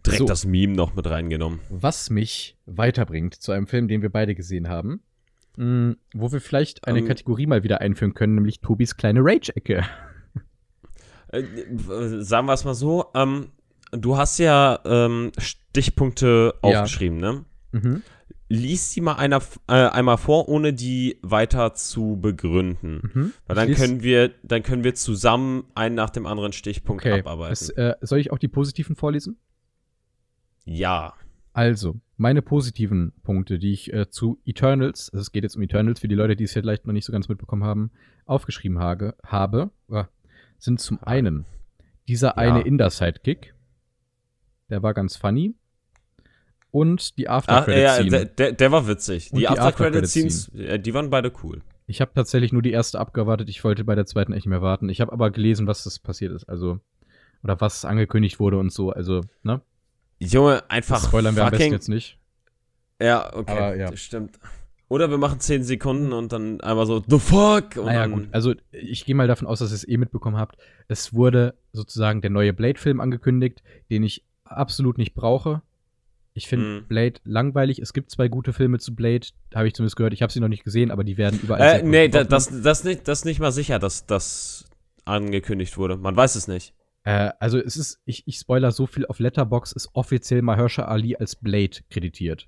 Direkt 0.06 0.20
So. 0.20 0.26
das 0.28 0.46
Meme 0.46 0.74
noch 0.74 0.96
mit 0.96 1.06
reingenommen. 1.08 1.60
Was 1.70 2.10
mich 2.10 2.56
weiterbringt 2.66 3.34
zu 3.36 3.52
einem 3.52 3.68
Film, 3.68 3.90
den 3.90 4.02
wir 4.02 4.10
beide 4.10 4.34
gesehen 4.34 4.70
haben, 4.70 5.02
mh, 5.58 5.96
wo 6.14 6.32
wir 6.32 6.40
vielleicht 6.40 6.88
eine 6.88 7.00
Ähm. 7.00 7.06
Kategorie 7.06 7.46
mal 7.46 7.64
wieder 7.64 7.82
einführen 7.82 8.14
können, 8.14 8.36
nämlich 8.36 8.62
Tobis 8.62 8.96
kleine 8.96 9.20
Rage-Ecke. 9.22 9.84
Äh, 11.34 11.44
sagen 12.22 12.48
wir 12.48 12.54
es 12.54 12.64
mal 12.64 12.74
so, 12.76 13.08
ähm, 13.14 13.48
du 13.92 14.16
hast 14.16 14.38
ja 14.38 14.80
ähm, 14.86 15.34
Stichpunkte 15.38 16.54
Ja. 16.64 16.80
aufgeschrieben, 16.84 17.18
ne? 17.18 17.44
Mhm. 17.74 18.04
Lies 18.50 18.92
die 18.94 19.02
mal 19.02 19.16
einer, 19.16 19.42
äh, 19.68 19.74
einmal 19.74 20.18
vor, 20.18 20.48
ohne 20.48 20.72
die 20.74 21.20
weiter 21.22 21.74
zu 21.74 22.18
begründen. 22.22 23.02
Mhm. 23.14 23.34
Weil 23.46 23.56
dann 23.56 23.68
lies- 23.68 23.78
können 23.78 24.04
wir, 24.04 24.34
dann 24.44 24.64
können 24.64 24.84
wir 24.86 24.96
zusammen 24.96 25.66
einen 25.76 25.96
nach 25.96 26.10
dem 26.10 26.26
anderen 26.26 26.54
Stichpunkt 26.54 27.06
Okay, 27.06 27.20
abarbeiten. 27.20 27.52
es, 27.54 27.70
äh, 27.72 27.96
soll 28.02 28.20
ich 28.20 28.32
auch 28.32 28.38
die 28.40 28.48
positiven 28.48 28.96
vorlesen? 28.96 29.38
ja. 30.66 31.14
Also, 31.54 31.96
meine 32.18 32.44
positiven 32.44 33.14
Punkte, 33.24 33.58
die 33.58 33.74
ich 33.74 33.92
äh, 33.92 34.12
zu 34.12 34.40
Eternals, 34.46 35.10
also 35.12 35.22
es 35.24 35.32
geht 35.32 35.42
jetzt 35.42 35.56
um 35.56 35.64
Eternals 35.64 36.00
für 36.00 36.08
die 36.08 36.14
Leute, 36.14 36.36
die 36.36 36.44
es 36.44 36.54
vielleicht 36.54 36.86
noch 36.86 36.94
nicht 36.94 37.06
so 37.06 37.12
ganz 37.12 37.30
mitbekommen 37.30 37.64
haben, 37.64 37.90
aufgeschrieben 38.28 38.78
habe, 38.78 39.16
habe 39.26 39.72
äh, 39.90 40.04
sind 40.60 40.80
zum 40.80 41.02
einen 41.02 41.46
dieser 42.08 42.38
eine 42.38 42.62
Inder-Sidekick, 42.62 43.56
der 44.70 44.84
war 44.84 44.94
ganz 44.94 45.16
funny, 45.16 45.56
und 46.78 47.18
die 47.18 47.28
After-Credit-Scene. 47.28 48.18
ja, 48.18 48.26
der, 48.26 48.52
der, 48.52 48.72
war 48.72 48.88
witzig. 48.88 49.32
Und 49.32 49.40
Die 49.40 49.46
die 49.46 49.50
After-Credit-Scenes, 49.50 50.50
äh, 50.50 50.80
die 50.80 50.94
waren 50.94 51.10
beide 51.10 51.32
cool. 51.44 51.62
Ich 51.88 52.02
habe 52.02 52.12
tatsächlich 52.14 52.54
nur 52.54 52.62
die 52.62 52.72
erste 52.72 53.00
abgewartet. 53.00 53.50
Ich 53.50 53.64
wollte 53.64 53.84
bei 53.84 53.96
der 53.96 54.06
zweiten 54.06 54.32
echt 54.32 54.46
nicht 54.46 54.52
mehr 54.52 54.62
warten. 54.62 54.88
Ich 54.90 55.02
habe 55.02 55.12
aber 55.12 55.32
gelesen, 55.32 55.66
was 55.66 55.84
das 55.84 55.98
passiert 55.98 56.34
ist. 56.34 56.48
Also, 56.48 56.80
oder 57.44 57.60
was 57.62 57.84
angekündigt 57.84 58.40
wurde 58.40 58.60
und 58.60 58.72
so. 58.72 58.92
Also, 58.92 59.22
ne? 59.42 59.62
Junge, 60.20 60.70
einfach 60.70 60.98
Das 60.98 61.06
spoilern 61.06 61.36
wir 61.36 61.46
am 61.46 61.52
besten 61.52 61.72
jetzt 61.74 61.90
nicht. 61.90 62.20
Ja, 63.02 63.34
okay, 63.34 63.52
Aber 63.52 63.76
ja. 63.76 63.96
stimmt. 63.98 64.38
Oder 64.88 65.10
wir 65.10 65.18
machen 65.18 65.40
10 65.40 65.64
Sekunden 65.64 66.14
und 66.14 66.32
dann 66.32 66.62
einmal 66.62 66.86
so, 66.86 67.04
the 67.08 67.20
fuck? 67.20 67.76
Und 67.76 67.86
Naja, 67.86 68.02
dann, 68.02 68.12
gut. 68.12 68.28
Also, 68.32 68.54
ich 68.72 69.04
gehe 69.06 69.16
mal 69.16 69.28
davon 69.28 69.48
aus, 69.48 69.60
dass 69.60 69.72
ihr 69.72 69.76
es 69.76 69.88
eh 69.88 69.98
mitbekommen 69.98 70.38
habt. 70.38 70.58
Es 70.88 71.14
wurde 71.14 71.56
sozusagen 71.74 72.22
der 72.22 72.30
neue 72.30 72.54
Blade-Film 72.54 73.02
angekündigt, 73.02 73.64
den 73.90 74.04
ich 74.04 74.24
absolut 74.46 75.00
nicht 75.00 75.16
brauche. 75.16 75.62
Ich 76.38 76.48
finde 76.48 76.66
Mhm. 76.82 76.86
Blade 76.88 77.20
langweilig. 77.24 77.80
Es 77.80 77.94
gibt 77.94 78.12
zwei 78.12 78.28
gute 78.28 78.54
Filme 78.54 78.78
zu 78.80 78.94
Blade, 78.96 79.28
habe 79.56 79.68
ich 79.68 79.74
zumindest 79.74 79.96
gehört. 79.96 80.14
Ich 80.14 80.22
habe 80.22 80.32
sie 80.32 80.40
noch 80.40 80.48
nicht 80.48 80.64
gesehen, 80.64 80.92
aber 80.92 81.04
die 81.04 81.18
werden 81.18 81.40
überall. 81.42 81.80
Äh, 81.80 81.84
nee, 81.84 82.08
da, 82.10 82.24
das, 82.24 82.62
das, 82.62 82.84
nicht, 82.84 83.08
das 83.08 83.26
nicht 83.26 83.40
mal 83.40 83.52
sicher, 83.52 83.80
dass 83.80 84.06
das 84.06 84.66
angekündigt 85.06 85.78
wurde. 85.78 85.98
Man 85.98 86.16
weiß 86.16 86.36
es 86.36 86.48
nicht. 86.48 86.74
Äh, 87.04 87.32
also 87.40 87.58
es 87.58 87.76
ist, 87.76 88.02
ich, 88.06 88.24
ich 88.28 88.38
spoiler 88.38 88.72
so 88.72 88.86
viel 88.86 89.06
auf 89.08 89.20
Letterbox 89.20 89.72
ist 89.72 89.90
offiziell 89.94 90.42
Mahershala 90.42 90.88
Ali 90.90 91.16
als 91.16 91.36
Blade 91.36 91.78
kreditiert. 91.90 92.48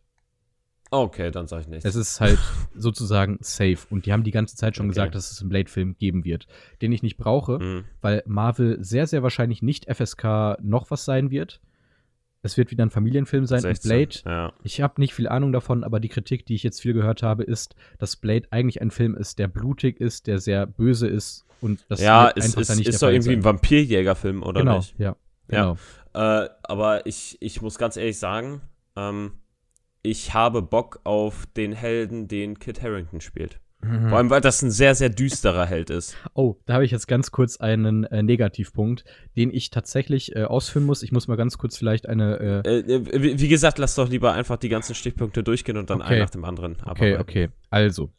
Okay, 0.91 1.29
dann 1.29 1.47
sag 1.47 1.61
ich 1.61 1.67
nichts. 1.67 1.85
Es 1.85 1.95
ist 1.95 2.19
halt 2.19 2.39
sozusagen 2.75 3.37
safe. 3.41 3.77
Und 3.89 4.05
die 4.05 4.11
haben 4.13 4.23
die 4.23 4.31
ganze 4.31 4.55
Zeit 4.55 4.75
schon 4.75 4.85
Okay. 4.87 4.91
gesagt, 4.95 5.15
dass 5.15 5.31
es 5.31 5.39
einen 5.39 5.49
Blade-Film 5.49 5.95
geben 5.99 6.25
wird, 6.25 6.47
den 6.81 6.91
ich 6.91 7.03
nicht 7.03 7.17
brauche, 7.17 7.59
Mhm. 7.59 7.85
weil 8.01 8.23
Marvel 8.25 8.83
sehr, 8.83 9.05
sehr 9.07 9.21
wahrscheinlich 9.23 9.61
nicht 9.61 9.85
FSK 9.87 10.57
noch 10.61 10.89
was 10.91 11.05
sein 11.05 11.29
wird. 11.31 11.61
Es 12.41 12.55
wird 12.57 12.71
wieder 12.71 12.85
ein 12.85 12.89
Familienfilm 12.89 13.45
sein. 13.45 13.57
Und 13.57 13.61
16, 13.63 13.89
Blade, 13.89 14.15
Ja. 14.25 14.53
ich 14.63 14.81
habe 14.81 15.01
nicht 15.01 15.13
viel 15.13 15.27
Ahnung 15.27 15.51
davon, 15.51 15.83
aber 15.83 15.99
die 15.99 16.07
Kritik, 16.09 16.45
die 16.45 16.55
ich 16.55 16.63
jetzt 16.63 16.81
viel 16.81 16.93
gehört 16.93 17.21
habe, 17.21 17.43
ist, 17.43 17.75
dass 17.97 18.15
Blade 18.15 18.47
eigentlich 18.51 18.81
ein 18.81 18.91
Film 18.91 19.15
ist, 19.15 19.39
der 19.39 19.47
blutig 19.49 19.99
ist, 19.99 20.27
der 20.27 20.39
sehr 20.39 20.65
böse 20.65 21.07
ist 21.07 21.45
und 21.61 21.85
das 21.89 21.99
ja, 22.01 22.27
einfach 22.27 22.61
ist, 22.61 22.69
da 22.69 22.75
nicht 22.75 22.87
ist 22.87 23.01
doch 23.01 23.07
Fall 23.07 23.13
irgendwie 23.15 23.33
ein 23.33 23.41
sein. 23.41 23.43
Vampirjägerfilm, 23.55 24.43
oder 24.43 24.61
Genau, 24.61 24.77
nicht? 24.77 24.95
ja, 24.97 25.15
Ja. 25.51 25.75
genau. 25.75 25.77
Äh, 26.43 26.49
aber 26.63 27.05
ich, 27.05 27.37
ich 27.41 27.61
muss 27.61 27.77
ganz 27.77 27.97
ehrlich 27.97 28.17
sagen, 28.17 28.61
ähm, 28.95 29.33
ich 30.01 30.33
habe 30.33 30.61
Bock 30.61 31.01
auf 31.03 31.45
den 31.57 31.73
Helden, 31.73 32.27
den 32.29 32.57
Kit 32.57 32.81
Harrington 32.81 33.19
spielt. 33.21 33.59
Mhm. 33.81 34.09
Vor 34.09 34.17
allem, 34.17 34.29
weil 34.29 34.41
das 34.41 34.61
ein 34.61 34.71
sehr, 34.71 34.93
sehr 34.93 35.09
düsterer 35.09 35.65
Held 35.65 35.89
ist. 35.89 36.17
Oh, 36.33 36.55
da 36.65 36.73
habe 36.73 36.85
ich 36.85 36.91
jetzt 36.91 37.07
ganz 37.07 37.31
kurz 37.31 37.57
einen 37.57 38.03
äh, 38.05 38.21
Negativpunkt, 38.23 39.05
den 39.37 39.51
ich 39.51 39.69
tatsächlich 39.69 40.35
äh, 40.35 40.43
ausführen 40.43 40.85
muss. 40.85 41.01
Ich 41.01 41.11
muss 41.11 41.27
mal 41.27 41.37
ganz 41.37 41.57
kurz 41.57 41.77
vielleicht 41.77 42.07
eine. 42.07 42.63
Äh, 42.65 42.69
Äh, 42.69 42.79
äh, 42.79 43.21
wie, 43.21 43.39
wie 43.39 43.47
gesagt, 43.47 43.77
lass 43.77 43.95
doch 43.95 44.09
lieber 44.09 44.33
einfach 44.33 44.57
die 44.57 44.69
ganzen 44.69 44.95
Stichpunkte 44.95 45.43
durchgehen 45.43 45.77
und 45.77 45.89
dann 45.89 46.01
Okay. 46.01 46.13
einen 46.13 46.21
nach 46.21 46.29
dem 46.29 46.45
anderen 46.45 46.77
okay, 46.85 47.17
okay. 47.17 47.49
Also. 47.69 48.11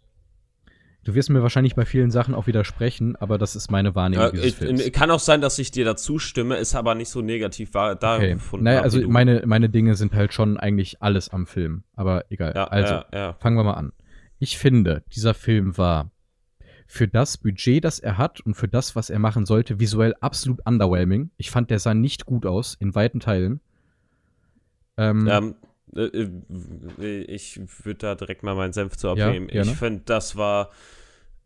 Du 1.03 1.15
wirst 1.15 1.31
mir 1.31 1.43
wahrscheinlich 1.43 1.75
bei 1.75 1.87
vielen 1.87 2.11
Sachen 2.11 2.35
auch 2.35 2.47
widersprechen, 2.47 3.17
aber 3.17 3.39
das 3.39 3.57
ist 3.57 3.71
meine 3.71 3.95
Wahrnehmung 3.95 4.35
Äh, 4.35 4.47
ich, 4.47 4.93
kann 4.93 5.11
auch 5.11 5.19
sein, 5.19 5.41
dass 5.41 5.59
ich 5.59 5.71
dir 5.71 5.87
dazu 5.87 6.19
stimme, 6.19 6.57
ist 6.57 6.75
aber 6.75 6.95
nicht 6.95 7.09
so 7.09 7.23
negativ 7.23 7.73
war, 7.73 7.95
da 7.95 8.17
Okay. 8.17 8.35
gefunden 8.35 8.65
Naja, 8.65 8.83
also 8.83 9.01
meine, 9.09 9.43
meine 9.47 9.71
Dinge 9.71 9.95
sind 9.95 10.15
halt 10.15 10.35
schon 10.35 10.59
eigentlich 10.59 11.01
alles 11.01 11.31
am 11.31 11.47
Film. 11.47 11.85
Aber 11.95 12.25
egal. 12.31 12.53
ja, 12.55 12.65
also, 12.65 12.95
ja, 12.95 13.07
ja. 13.15 13.33
fangen 13.41 13.57
wir 13.57 13.65
mal 13.65 13.75
an. 13.75 13.93
Ich 14.41 14.59
finde, 14.59 15.05
dieser 15.15 15.35
Film 15.35 15.79
war 15.79 16.11
für 16.87 17.07
das 17.07 17.39
Budget, 17.39 17.85
das 17.85 18.01
er 18.01 18.19
hat 18.19 18.41
und 18.41 18.55
für 18.55 18.67
das, 18.67 18.97
was 18.97 19.11
er 19.11 19.21
machen 19.21 19.47
sollte, 19.47 19.79
visuell 19.79 20.15
absolut 20.21 20.67
underwhelming. 20.67 21.31
Ich 21.37 21.51
fand, 21.51 21.71
der 21.71 21.79
sah 21.79 21.95
nicht 21.95 22.27
gut 22.27 22.47
aus, 22.47 22.75
in 22.75 22.95
weiten 22.95 23.21
Teilen. 23.21 23.61
Ähm, 24.97 25.29
Ähm, 25.29 25.55
äh, 25.95 26.29
äh, 27.01 27.23
ich 27.25 27.61
würde 27.85 27.99
da 27.99 28.15
direkt 28.15 28.43
mal 28.43 28.55
meinen 28.57 28.73
Senf 28.73 28.97
zu 28.97 29.15
Ja, 29.15 29.27
abgeben. 29.27 29.47
gerne. 29.47 29.71
ich 29.71 29.77
finde, 29.77 30.03
das 30.05 30.37
war 30.37 30.71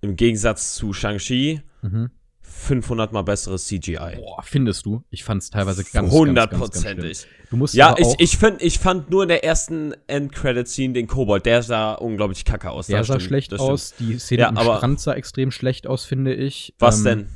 im 0.01 0.17
Gegensatz 0.17 0.75
zu 0.75 0.93
Shang-Chi 0.93 1.63
mhm. 1.83 2.11
500 2.47 3.13
mal 3.13 3.23
besseres 3.23 3.67
CGI. 3.67 4.17
Boah, 4.17 4.43
findest 4.43 4.85
du? 4.87 5.03
Ich 5.11 5.25
fand 5.25 5.43
es 5.43 5.51
teilweise 5.51 5.83
ganz, 5.83 5.93
ganz, 5.93 6.05
ganz, 6.05 6.13
ganz 6.13 6.29
Hundertprozentig. 6.29 7.27
Du 7.51 7.57
musst 7.57 7.75
Ja, 7.75 7.95
ich, 7.99 8.07
ich, 8.19 8.37
find, 8.37 8.61
ich 8.63 8.79
fand 8.79 9.11
nur 9.11 9.23
in 9.23 9.29
der 9.29 9.45
ersten 9.45 9.95
End-Credit-Scene 10.07 10.93
den 10.95 11.07
Kobold, 11.07 11.47
der 11.47 11.63
sah 11.63 11.95
unglaublich 11.95 12.45
kacke 12.45 12.71
aus. 12.71 12.87
der 12.87 13.03
sah 13.05 13.15
stimmt, 13.15 13.23
schlecht 13.23 13.55
aus. 13.55 13.95
Die 13.99 14.19
Szene 14.19 14.43
Ja, 14.43 14.49
am 14.49 14.57
Strand 14.57 15.01
sah 15.01 15.15
extrem 15.15 15.51
schlecht 15.51 15.87
aus, 15.87 16.05
finde 16.05 16.35
ich. 16.35 16.75
Was 16.79 16.99
Ähm, 16.99 17.05
denn? 17.05 17.29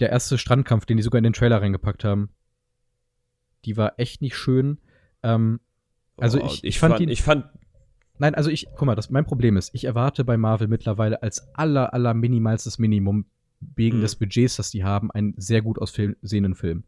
Der 0.00 0.10
erste 0.10 0.38
Strandkampf, 0.38 0.86
den 0.86 0.96
die 0.96 1.02
sogar 1.02 1.18
in 1.18 1.24
den 1.24 1.32
Trailer 1.32 1.60
reingepackt 1.60 2.04
haben. 2.04 2.30
Die 3.64 3.76
war 3.76 3.94
echt 3.98 4.22
nicht 4.22 4.36
schön. 4.36 4.78
Ähm, 5.22 5.60
also 6.16 6.42
ich- 6.42 6.64
ich 6.64 6.78
fand 6.78 7.00
ihn- 7.00 7.08
ich 7.08 7.22
fand 7.22 7.46
Nein, 8.18 8.34
also 8.34 8.48
ich, 8.48 8.66
guck 8.76 8.86
mal, 8.86 8.94
das, 8.94 9.10
mein 9.10 9.26
Problem 9.26 9.58
ist, 9.58 9.74
ich 9.74 9.84
erwarte 9.84 10.24
bei 10.24 10.38
Marvel 10.38 10.68
mittlerweile 10.68 11.22
als 11.22 11.54
aller, 11.54 11.92
aller 11.92 12.14
minimalstes 12.14 12.78
Minimum 12.78 13.26
wegen 13.60 13.98
Mhm. 13.98 14.02
des 14.02 14.16
Budgets, 14.16 14.56
das 14.56 14.70
die 14.70 14.84
haben, 14.84 15.10
einen 15.10 15.34
sehr 15.36 15.62
gut 15.62 15.78
aussehenden 15.78 16.54
Film. 16.54 16.84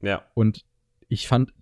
ja. 0.00 0.22
Und 0.34 0.64
ich 1.08 1.26
fand, 1.26 1.52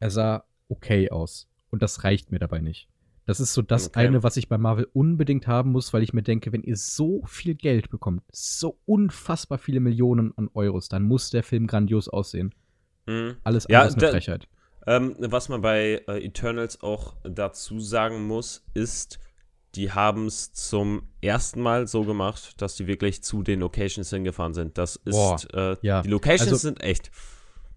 er 0.00 0.10
sah 0.10 0.44
okay 0.68 1.10
aus. 1.10 1.48
Und 1.70 1.82
das 1.82 2.04
reicht 2.04 2.32
mir 2.32 2.38
dabei 2.38 2.60
nicht. 2.60 2.88
Das 3.26 3.38
ist 3.38 3.54
so 3.54 3.62
das 3.62 3.88
Okay. 3.88 4.00
eine, 4.06 4.22
was 4.22 4.36
ich 4.36 4.48
bei 4.48 4.58
Marvel 4.58 4.88
unbedingt 4.94 5.46
haben 5.46 5.70
muss, 5.72 5.92
weil 5.92 6.02
ich 6.02 6.12
mir 6.12 6.22
denke, 6.22 6.52
wenn 6.52 6.62
ihr 6.62 6.76
so 6.76 7.22
viel 7.26 7.54
Geld 7.54 7.88
bekommt, 7.90 8.22
so 8.32 8.78
unfassbar 8.86 9.58
viele 9.58 9.78
Millionen 9.80 10.32
an 10.36 10.48
Euros, 10.54 10.88
dann 10.88 11.02
muss 11.04 11.30
der 11.30 11.42
Film 11.44 11.66
grandios 11.66 12.08
aussehen. 12.08 12.52
Mhm. 13.06 13.36
Alles 13.44 13.66
Ja, 13.68 13.82
andere 13.82 13.88
ist 13.96 14.02
eine 14.02 14.12
Frechheit. 14.12 14.48
Ähm, 14.86 15.14
was 15.18 15.48
man 15.48 15.60
bei 15.60 16.02
äh, 16.08 16.24
Eternals 16.24 16.80
auch 16.82 17.14
dazu 17.22 17.78
sagen 17.78 18.26
muss, 18.26 18.64
ist, 18.74 19.20
die 19.74 19.92
haben 19.92 20.26
es 20.26 20.52
zum 20.52 21.02
ersten 21.20 21.60
Mal 21.60 21.86
so 21.86 22.04
gemacht, 22.04 22.60
dass 22.60 22.76
die 22.76 22.86
wirklich 22.86 23.22
zu 23.22 23.42
den 23.42 23.60
Locations 23.60 24.08
hingefahren 24.10 24.52
sind. 24.54 24.76
Das 24.78 24.96
ist, 24.96 25.12
Boah, 25.14 25.36
äh, 25.54 25.76
ja. 25.82 26.02
die 26.02 26.08
Locations 26.10 26.42
Also- 26.52 26.56
sind 26.56 26.82
echt. 26.82 27.10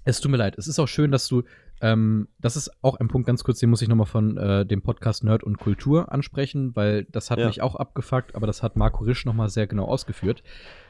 Es 0.04 0.20
tut 0.20 0.30
mir 0.30 0.38
leid. 0.38 0.56
Es 0.58 0.68
ist 0.68 0.78
auch 0.78 0.88
schön, 0.88 1.12
dass 1.12 1.28
du, 1.28 1.44
ähm, 1.82 2.28
das 2.40 2.56
ist 2.58 2.70
auch 2.84 3.00
ein 3.00 3.08
Punkt 3.08 3.26
ganz 3.26 3.44
kurz, 3.44 3.60
den 3.60 3.70
muss 3.72 3.82
ich 3.82 3.88
nochmal 3.88 4.06
von 4.06 4.38
äh, 4.38 4.66
dem 4.66 4.82
Podcast 4.84 5.24
Nerd 5.24 5.44
und 5.44 5.58
Kultur 5.58 6.12
ansprechen, 6.12 6.76
weil 6.76 7.06
das 7.06 7.32
hat 7.32 7.40
Ja. 7.40 7.48
mich 7.48 7.62
auch 7.62 7.76
abgefuckt, 7.76 8.36
aber 8.36 8.46
das 8.46 8.62
hat 8.62 8.76
Marco 8.76 9.04
Risch 9.04 9.26
nochmal 9.26 9.50
sehr 9.50 9.66
genau 9.66 9.86
ausgeführt. 9.86 10.44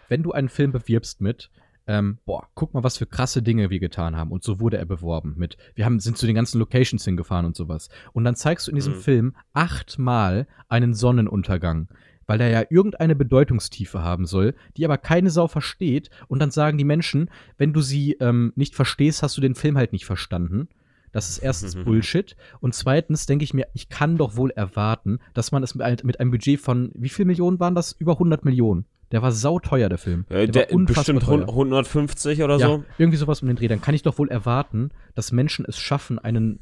Wenn 0.09 0.21
du 0.21 0.33
einen 0.33 0.49
Film 0.49 0.71
bewirbst 0.73 1.21
mit, 1.21 1.49
ähm, 1.87 2.17
boah, 2.25 2.47
guck 2.55 2.73
mal, 2.73 2.83
was 2.83 2.97
für 2.97 3.05
krasse 3.05 3.41
Dinge 3.41 3.69
wir 3.69 3.79
getan 3.79 4.15
haben. 4.15 4.31
Und 4.31 4.43
so 4.43 4.59
wurde 4.59 4.77
er 4.77 4.85
beworben 4.85 5.35
mit, 5.37 5.57
wir 5.75 5.85
haben, 5.85 5.99
sind 5.99 6.17
zu 6.17 6.25
den 6.25 6.35
ganzen 6.35 6.59
Locations 6.59 7.03
hingefahren 7.03 7.45
und 7.45 7.55
sowas. 7.55 7.89
Und 8.13 8.23
dann 8.23 8.35
zeigst 8.35 8.67
du 8.67 8.71
in 8.71 8.75
diesem 8.75 8.93
Mhm. 8.93 9.01
Film 9.01 9.35
achtmal 9.53 10.47
einen 10.69 10.93
Sonnenuntergang. 10.93 11.87
Weil 12.27 12.41
er 12.41 12.49
ja 12.49 12.63
irgendeine 12.71 13.15
Bedeutungstiefe 13.15 14.01
haben 14.01 14.25
soll, 14.25 14.55
die 14.77 14.85
aber 14.85 14.97
keine 14.97 15.29
Sau 15.29 15.47
versteht. 15.47 16.09
Und 16.27 16.39
dann 16.39 16.49
sagen 16.49 16.79
die 16.79 16.83
Menschen, 16.83 17.29
wenn 17.57 17.71
du 17.71 17.81
sie 17.81 18.13
ähm, 18.13 18.51
nicht 18.55 18.73
verstehst, 18.73 19.21
hast 19.21 19.37
du 19.37 19.41
den 19.41 19.53
Film 19.53 19.77
halt 19.77 19.93
nicht 19.93 20.05
verstanden. 20.05 20.67
Das 21.11 21.29
ist 21.29 21.37
erstens 21.37 21.75
Bullshit. 21.85 22.35
Und 22.61 22.73
zweitens 22.73 23.27
denke 23.27 23.43
ich 23.43 23.53
mir, 23.53 23.67
ich 23.73 23.89
kann 23.89 24.17
doch 24.17 24.37
wohl 24.37 24.49
erwarten, 24.49 25.19
dass 25.35 25.51
man 25.51 25.61
es 25.61 25.75
mit, 25.75 26.03
mit 26.03 26.19
einem 26.19 26.31
Budget 26.31 26.59
von, 26.59 26.91
wie 26.95 27.09
viel 27.09 27.25
Millionen 27.25 27.59
waren 27.59 27.75
das? 27.75 27.91
Über 27.91 28.13
100 28.13 28.43
Millionen. 28.43 28.85
Der 29.11 29.21
war 29.21 29.31
sauteuer, 29.31 29.87
der 29.89 29.97
Film. 29.97 30.25
Äh, 30.29 30.47
der, 30.47 30.71
unfassbar 30.73 31.15
bestimmt 31.15 31.23
teuer. 31.23 31.47
150 31.49 32.41
oder 32.43 32.57
Ja, 32.57 32.67
so. 32.67 32.83
irgendwie 32.97 33.17
sowas 33.17 33.41
um 33.41 33.47
den 33.47 33.55
Dreh. 33.57 33.67
Dann 33.67 33.81
kann 33.81 33.93
ich 33.95 34.01
doch 34.03 34.17
wohl 34.17 34.29
erwarten, 34.29 34.89
dass 35.13 35.31
Menschen 35.31 35.65
es 35.67 35.77
schaffen, 35.77 36.17
einen 36.19 36.59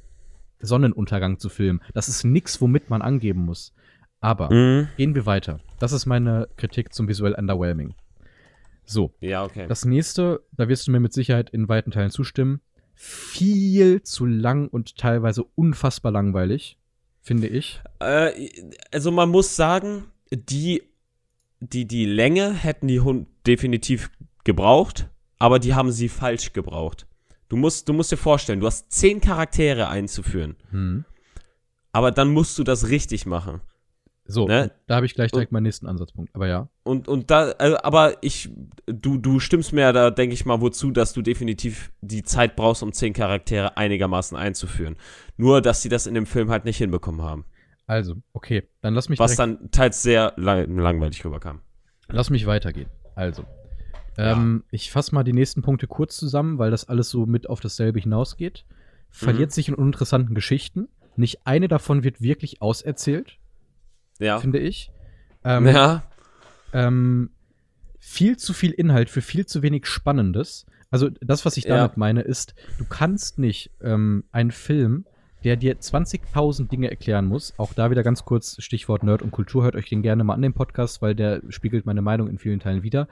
Sonnenuntergang 0.59 1.39
zu 1.39 1.49
filmen. 1.49 1.81
Das 1.93 2.07
ist 2.07 2.23
nix, 2.23 2.61
womit 2.61 2.89
man 2.89 3.01
angeben 3.01 3.45
muss. 3.45 3.73
Aber 4.19 4.53
Mhm. 4.53 4.87
gehen 4.97 5.15
wir 5.15 5.25
weiter. 5.25 5.59
Das 5.79 5.91
ist 5.91 6.05
meine 6.05 6.47
Kritik 6.57 6.93
zum 6.93 7.07
visuell 7.07 7.33
underwhelming. 7.33 7.93
So, 8.85 9.13
Ja, 9.21 9.43
okay. 9.43 9.65
das 9.67 9.85
nächste, 9.85 10.41
da 10.51 10.67
wirst 10.67 10.87
du 10.87 10.91
mir 10.91 10.99
mit 10.99 11.13
Sicherheit 11.13 11.49
in 11.49 11.67
weiten 11.69 11.91
Teilen 11.91 12.11
zustimmen. 12.11 12.59
Viel 12.95 14.03
zu 14.03 14.25
lang 14.25 14.67
und 14.67 14.97
teilweise 14.97 15.43
unfassbar 15.55 16.11
langweilig, 16.11 16.77
finde 17.21 17.47
ich. 17.47 17.81
Äh, 17.99 18.49
also 18.91 19.11
man 19.11 19.29
muss 19.29 19.55
sagen, 19.55 20.05
die, 20.31 20.83
die, 21.71 21.85
die 21.87 22.05
Länge 22.05 22.53
hätten 22.53 22.87
die 22.87 22.99
Hund 23.01 23.27
definitiv 23.47 24.09
gebraucht, 24.43 25.09
aber 25.39 25.59
die 25.59 25.73
haben 25.73 25.91
sie 25.91 26.09
falsch 26.09 26.53
gebraucht. 26.53 27.07
Du 27.49 27.55
musst, 27.57 27.87
du 27.89 27.93
musst 27.93 28.11
dir 28.11 28.17
vorstellen, 28.17 28.59
du 28.59 28.67
hast 28.67 28.91
zehn 28.91 29.21
Charaktere 29.21 29.87
einzuführen, 29.87 30.55
Hm. 30.71 31.05
aber 31.91 32.11
dann 32.11 32.29
musst 32.31 32.57
du 32.57 32.63
das 32.63 32.89
richtig 32.89 33.25
machen. 33.25 33.61
So, 34.25 34.47
Ne? 34.47 34.71
da 34.87 34.95
habe 34.95 35.05
ich 35.05 35.15
gleich 35.15 35.31
direkt 35.31 35.51
meinen 35.51 35.63
nächsten 35.63 35.85
Ansatzpunkt. 35.85 36.33
Aber 36.33 36.47
ja. 36.47 36.69
Und, 36.83 37.09
und 37.09 37.29
da, 37.29 37.51
äh, 37.59 37.75
aber 37.83 38.23
ich, 38.23 38.49
du, 38.85 39.17
du 39.17 39.39
stimmst 39.41 39.73
mir 39.73 39.91
da, 39.91 40.11
denke 40.11 40.33
ich 40.33 40.45
mal, 40.45 40.61
wozu, 40.61 40.91
dass 40.91 41.11
du 41.11 41.21
definitiv 41.21 41.91
die 41.99 42.23
Zeit 42.23 42.55
brauchst, 42.55 42.83
um 42.83 42.93
zehn 42.93 43.11
Charaktere 43.11 43.75
einigermaßen 43.75 44.37
einzuführen. 44.37 44.95
Nur, 45.35 45.61
dass 45.61 45.81
sie 45.81 45.89
das 45.89 46.07
in 46.07 46.13
dem 46.13 46.25
Film 46.25 46.49
halt 46.51 46.63
nicht 46.63 46.77
hinbekommen 46.77 47.21
haben. 47.21 47.43
Also, 47.85 48.15
okay, 48.33 48.67
dann 48.81 48.93
lass 48.93 49.09
mich 49.09 49.19
Was 49.19 49.35
dann 49.35 49.69
teils 49.71 50.01
sehr 50.03 50.33
lang, 50.37 50.77
langweilig 50.77 51.23
rüberkam. 51.25 51.61
lass 52.07 52.29
mich 52.29 52.45
weitergehen. 52.45 52.89
Also, 53.15 53.45
ähm, 54.17 54.63
ich 54.71 54.91
fasse 54.91 55.13
mal 55.13 55.23
die 55.23 55.33
nächsten 55.33 55.61
Punkte 55.61 55.87
kurz 55.87 56.15
zusammen, 56.17 56.57
weil 56.59 56.71
das 56.71 56.87
alles 56.87 57.09
so 57.09 57.25
mit 57.25 57.49
auf 57.49 57.59
dasselbe 57.59 57.99
hinausgeht. 57.99 58.65
Verliert 59.09 59.49
Mhm. 59.49 59.53
sich 59.53 59.67
in 59.69 59.75
uninteressanten 59.75 60.33
Geschichten. 60.35 60.87
Nicht 61.15 61.45
eine 61.45 61.67
davon 61.67 62.03
wird 62.03 62.21
wirklich 62.21 62.61
auserzählt, 62.61 63.37
Ja. 64.19 64.39
finde 64.39 64.59
ich. 64.59 64.91
Ähm, 65.43 65.67
ja. 65.67 66.03
ähm, 66.73 67.29
viel 67.99 68.37
zu 68.37 68.53
viel 68.53 68.71
Inhalt 68.71 69.09
für 69.09 69.21
viel 69.21 69.45
zu 69.45 69.61
wenig 69.61 69.85
Spannendes. 69.85 70.65
Also 70.89 71.09
das, 71.21 71.45
was 71.45 71.57
ich 71.57 71.65
Ja. 71.65 71.75
damit 71.77 71.97
meine, 71.97 72.21
ist, 72.21 72.53
du 72.77 72.85
kannst 72.85 73.39
nicht 73.39 73.71
ähm, 73.81 74.23
einen 74.31 74.51
Film, 74.51 75.05
der 75.43 75.55
dir 75.57 75.75
20.000 75.79 76.67
Dinge 76.69 76.89
erklären 76.89 77.25
muss, 77.25 77.53
auch 77.57 77.73
da 77.73 77.91
wieder 77.91 78.03
ganz 78.03 78.25
kurz 78.25 78.55
Stichwort 78.61 79.03
Nerd 79.03 79.21
und 79.21 79.31
Kultur, 79.31 79.63
hört 79.63 79.75
euch 79.75 79.89
den 79.89 80.01
gerne 80.01 80.23
mal 80.23 80.33
an 80.33 80.41
den 80.41 80.53
Podcast, 80.53 81.01
weil 81.01 81.15
der 81.15 81.41
spiegelt 81.49 81.85
meine 81.85 82.01
Meinung 82.01 82.27
in 82.29 82.37
vielen 82.37 82.59
Teilen 82.59 82.83
wieder. 82.83 83.07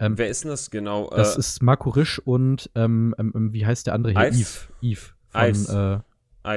Ähm, 0.00 0.18
Wer 0.18 0.28
ist 0.28 0.42
denn 0.44 0.50
das 0.50 0.70
genau? 0.70 1.08
das 1.10 1.36
Äh, 1.36 1.38
ist 1.40 1.62
Marco 1.62 1.90
Risch 1.90 2.18
und 2.18 2.70
ähm, 2.74 3.14
ähm, 3.18 3.32
ähm, 3.34 3.52
wie 3.52 3.64
heißt 3.64 3.86
der 3.86 3.94
andere 3.94 4.12
hier? 4.12 4.28
Ives? 4.28 4.68
Yves. 4.82 5.14
Yves. 5.14 5.14
Von, 5.28 5.40
Ives. 5.42 5.68
Äh, 5.68 5.98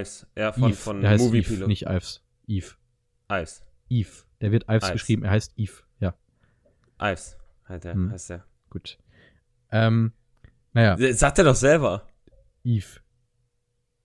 Ives. 0.02 0.28
Ja, 0.36 0.52
von, 0.54 0.70
Yves. 0.72 0.84
von 0.84 1.02
der 1.02 1.10
heißt 1.12 1.24
Movie 1.24 1.40
Yves, 1.42 1.48
Pilot. 1.50 1.68
nicht 1.68 1.84
Ives. 1.88 2.24
Yves. 2.50 2.78
Ives. 3.32 3.64
Yves. 3.92 4.26
Der 4.42 4.52
wird 4.52 4.64
Ives 4.70 4.84
Ives. 4.86 4.92
geschrieben, 4.94 5.24
er 5.24 5.32
heißt 5.32 5.54
Yves. 5.58 5.84
Ja, 6.00 6.14
Ives. 7.02 7.38
Halt 7.66 7.84
der, 7.84 7.94
Hm. 7.94 8.12
heißt 8.12 8.30
der. 8.32 8.44
gut. 8.70 8.98
Ähm, 9.72 10.14
naja, 10.74 10.96
Sagt 11.14 11.38
er 11.40 11.44
doch 11.46 11.56
selber. 11.56 12.08
Yves. 12.66 13.02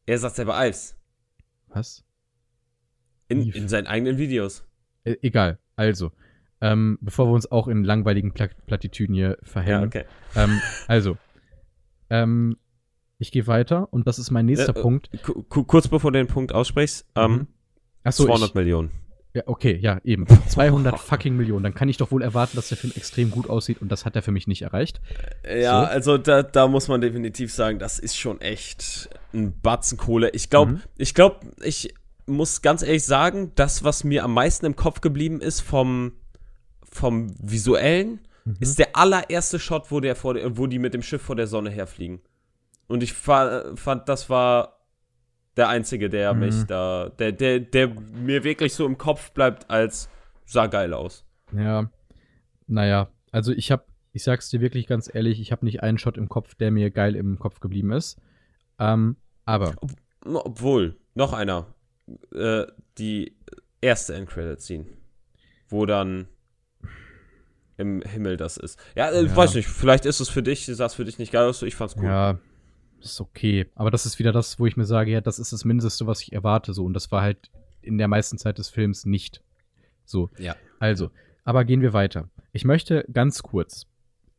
Er 0.07 0.19
sagt 0.19 0.37
selber 0.37 0.57
Ives. 0.67 0.97
Was? 1.75 2.05
In, 3.29 3.49
in 3.51 3.69
seinen 3.69 3.87
eigenen 3.87 4.19
Videos. 4.19 4.65
Äh, 5.05 5.17
egal. 5.23 5.59
Also, 5.77 6.13
ähm, 6.61 6.99
bevor 7.01 7.27
wir 7.29 7.33
uns 7.33 7.51
auch 7.51 7.67
in 7.69 7.83
langweiligen 7.85 8.33
Pla 8.33 8.49
Plattitüden 8.67 9.15
hier 9.15 9.31
Ja, 9.41 9.47
verhängen. 9.47 9.87
okay. 9.87 10.05
ähm, 10.37 10.61
also, 10.87 11.17
ähm, 12.11 12.57
ich 13.19 13.33
gehe 13.33 13.47
weiter 13.47 13.93
und 13.93 14.07
das 14.07 14.19
ist 14.19 14.31
mein 14.31 14.47
nächster 14.47 14.75
Äh, 14.77 14.79
äh, 14.79 14.83
Punkt. 14.83 15.11
Ku- 15.23 15.43
ku- 15.45 15.65
kurz 15.65 15.89
bevor 15.89 16.13
du 16.13 16.19
den 16.19 16.27
Punkt 16.27 16.53
aussprichst, 16.53 17.07
ähm, 17.17 17.33
Mhm. 17.33 17.47
Achso, 18.05 18.25
200 18.27 18.51
ich, 18.51 18.55
Millionen. 18.55 18.91
Ja, 19.35 19.43
okay, 19.47 19.77
ja, 19.81 19.99
eben. 20.05 20.27
200 20.49 20.99
fucking 20.99 21.37
Millionen. 21.37 21.63
Dann 21.63 21.75
kann 21.75 21.89
ich 21.89 21.97
doch 21.97 22.11
wohl 22.11 22.23
erwarten, 22.23 22.57
dass 22.57 22.69
der 22.69 22.77
Film 22.79 22.93
extrem 22.97 23.31
gut 23.31 23.49
aussieht 23.49 23.81
und 23.81 23.91
das 23.91 24.05
hat 24.05 24.15
er 24.17 24.23
für 24.23 24.33
mich 24.33 24.47
nicht 24.47 24.63
erreicht. 24.63 25.01
Ja, 25.49 25.81
So. 25.85 25.87
also 25.91 26.19
da, 26.19 26.43
da 26.43 26.69
muss 26.69 26.89
man 26.89 27.01
definitiv 27.01 27.53
sagen, 27.53 27.79
das 27.79 27.99
ist 27.99 28.17
schon 28.19 28.41
echt 28.41 29.09
ein 29.33 29.59
Batzen 29.61 29.97
Kohle. 29.99 30.31
Ich 30.31 30.51
glaube, 30.51 30.73
Mhm. 30.73 30.81
ich 30.99 31.15
glaube, 31.15 31.41
ich 31.63 31.95
muss 32.27 32.63
ganz 32.63 32.83
ehrlich 32.83 33.05
sagen, 33.05 33.53
das, 33.57 33.83
was 33.85 34.05
mir 34.05 34.23
am 34.25 34.35
meisten 34.35 34.67
im 34.67 34.77
Kopf 34.77 35.01
geblieben 35.01 35.41
ist 35.41 35.61
vom, 35.61 36.13
vom 36.91 37.35
visuellen, 37.41 38.21
Mhm. 38.45 38.57
ist 38.61 38.79
der 38.79 38.97
allererste 38.97 39.59
Shot, 39.61 39.91
wo, 39.91 40.01
der 40.01 40.17
vor 40.17 40.37
wo 40.57 40.67
die 40.67 40.79
mit 40.81 40.95
dem 40.95 41.03
Schiff 41.03 41.23
vor 41.23 41.37
der 41.37 41.47
Sonne 41.47 41.71
herfliegen. 41.71 42.21
Und 42.89 43.03
ich 43.03 43.13
fa 43.13 43.75
fand, 43.77 44.09
das 44.09 44.29
war 44.29 44.82
der 45.57 45.69
einzige, 45.69 46.09
der 46.09 46.35
Mhm. 46.35 46.41
mich 46.41 46.65
da, 46.65 47.11
der, 47.19 47.33
der, 47.33 47.61
der 47.61 47.89
mir 47.89 48.45
wirklich 48.45 48.75
so 48.75 48.87
im 48.87 48.97
Kopf 48.99 49.33
bleibt, 49.33 49.71
als 49.71 50.09
sah 50.47 50.67
geil 50.67 50.95
aus. 50.95 51.25
Ja, 51.57 51.91
naja, 52.67 53.09
also 53.31 53.53
ich 53.53 53.71
habe, 53.71 53.85
ich 54.13 54.25
sag's 54.25 54.49
dir 54.51 54.61
wirklich 54.61 54.87
ganz 54.87 55.11
ehrlich, 55.15 55.41
ich 55.41 55.53
habe 55.53 55.65
nicht 55.65 55.83
einen 55.83 55.99
Shot 55.99 56.17
im 56.17 56.29
Kopf, 56.29 56.55
der 56.55 56.71
mir 56.71 56.91
geil 56.91 57.17
im 57.17 57.39
Kopf 57.39 57.61
geblieben 57.61 57.93
ist. 57.93 58.19
Ähm, 58.79 59.17
aber, 59.45 59.75
Obwohl, 60.25 60.97
noch 61.15 61.33
einer. 61.33 61.67
Äh, 62.35 62.65
die 62.99 63.37
erste 63.81 64.15
Endcredit-Scene. 64.15 64.87
Wo 65.69 65.87
dann 65.87 66.29
im 67.79 68.03
Himmel 68.03 68.37
das 68.37 68.57
ist. 68.57 68.79
Ja, 68.95 69.11
äh, 69.11 69.25
Ja. 69.25 69.37
weiß 69.37 69.55
nicht, 69.55 69.69
vielleicht 69.69 70.05
ist 70.05 70.21
es 70.21 70.29
für 70.29 70.43
dich, 70.43 70.67
sah 70.67 70.87
es 70.87 70.95
für 70.95 71.05
dich 71.05 71.19
nicht 71.19 71.33
geil 71.33 71.47
aus, 71.49 71.63
ich 71.63 71.75
fand's 71.75 71.97
cool. 71.97 72.05
ja, 72.05 72.39
ist 73.05 73.21
okay. 73.21 73.67
Aber 73.75 73.91
das 73.91 74.07
ist 74.07 74.19
wieder 74.19 74.33
das, 74.33 74.59
wo 74.59 74.67
ich 74.67 74.77
mir 74.77 74.85
sage, 74.85 75.11
ja, 75.11 75.21
das 75.21 75.39
ist 75.39 75.53
das 75.53 75.65
Mindeste, 75.65 76.07
was 76.07 76.23
ich 76.23 76.33
erwarte, 76.33 76.73
so. 76.73 76.85
Und 76.85 76.95
das 76.95 77.11
war 77.13 77.23
halt 77.23 77.51
in 77.81 77.99
der 77.99 78.09
meisten 78.09 78.39
Zeit 78.39 78.59
des 78.59 78.69
Films 78.69 79.05
nicht. 79.05 79.43
So. 80.05 80.31
Ja. 80.39 80.57
Also, 80.79 81.11
aber 81.45 81.65
gehen 81.65 81.81
wir 81.81 81.93
weiter. 81.93 82.29
Ich 82.53 82.65
möchte 82.65 83.05
ganz 83.13 83.43
kurz, 83.43 83.87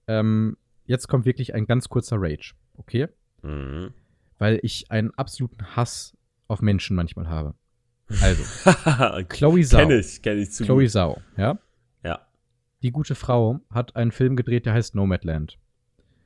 ähm, 0.08 0.58
jetzt 0.86 1.08
kommt 1.08 1.26
wirklich 1.26 1.54
ein 1.54 1.66
ganz 1.66 1.90
kurzer 1.90 2.18
Rage, 2.20 2.54
okay? 2.78 3.08
Mhm. 3.42 3.94
Weil 4.38 4.60
ich 4.64 4.92
einen 4.92 5.12
absoluten 5.16 5.76
Hass 5.76 6.16
auf 6.48 6.62
Menschen 6.62 6.96
manchmal 6.96 7.28
habe. 7.28 7.56
Also, 8.22 8.44
Chloe 9.30 9.64
Zhao. 9.64 9.88
kenn 9.88 10.00
ich, 10.00 10.22
kenn 10.22 10.40
ich 10.40 10.52
zu 10.52 10.64
Chloe 10.66 10.84
gut. 10.84 10.92
Zhao, 10.92 11.22
ja? 11.38 11.58
Ja. 12.04 12.28
Die 12.82 12.92
gute 12.92 13.16
Frau 13.16 13.62
hat 13.70 13.96
einen 13.96 14.12
Film 14.12 14.36
gedreht, 14.36 14.66
der 14.66 14.74
heißt 14.74 14.96
Nomadland. 14.96 15.58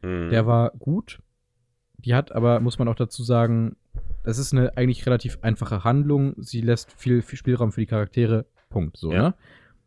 Mhm. 0.01 0.29
Der 0.29 0.45
war 0.45 0.71
gut. 0.71 1.19
Die 1.99 2.13
hat 2.13 2.31
aber, 2.31 2.59
muss 2.59 2.79
man 2.79 2.87
auch 2.87 2.95
dazu 2.95 3.23
sagen, 3.23 3.75
das 4.23 4.37
ist 4.37 4.53
eine 4.53 4.75
eigentlich 4.77 5.05
relativ 5.05 5.39
einfache 5.41 5.83
Handlung. 5.83 6.33
Sie 6.37 6.61
lässt 6.61 6.91
viel, 6.93 7.21
viel 7.21 7.37
Spielraum 7.37 7.71
für 7.71 7.81
die 7.81 7.87
Charaktere. 7.87 8.45
Punkt. 8.69 8.97
So, 8.97 9.11
Ja. 9.11 9.21
ne? 9.29 9.33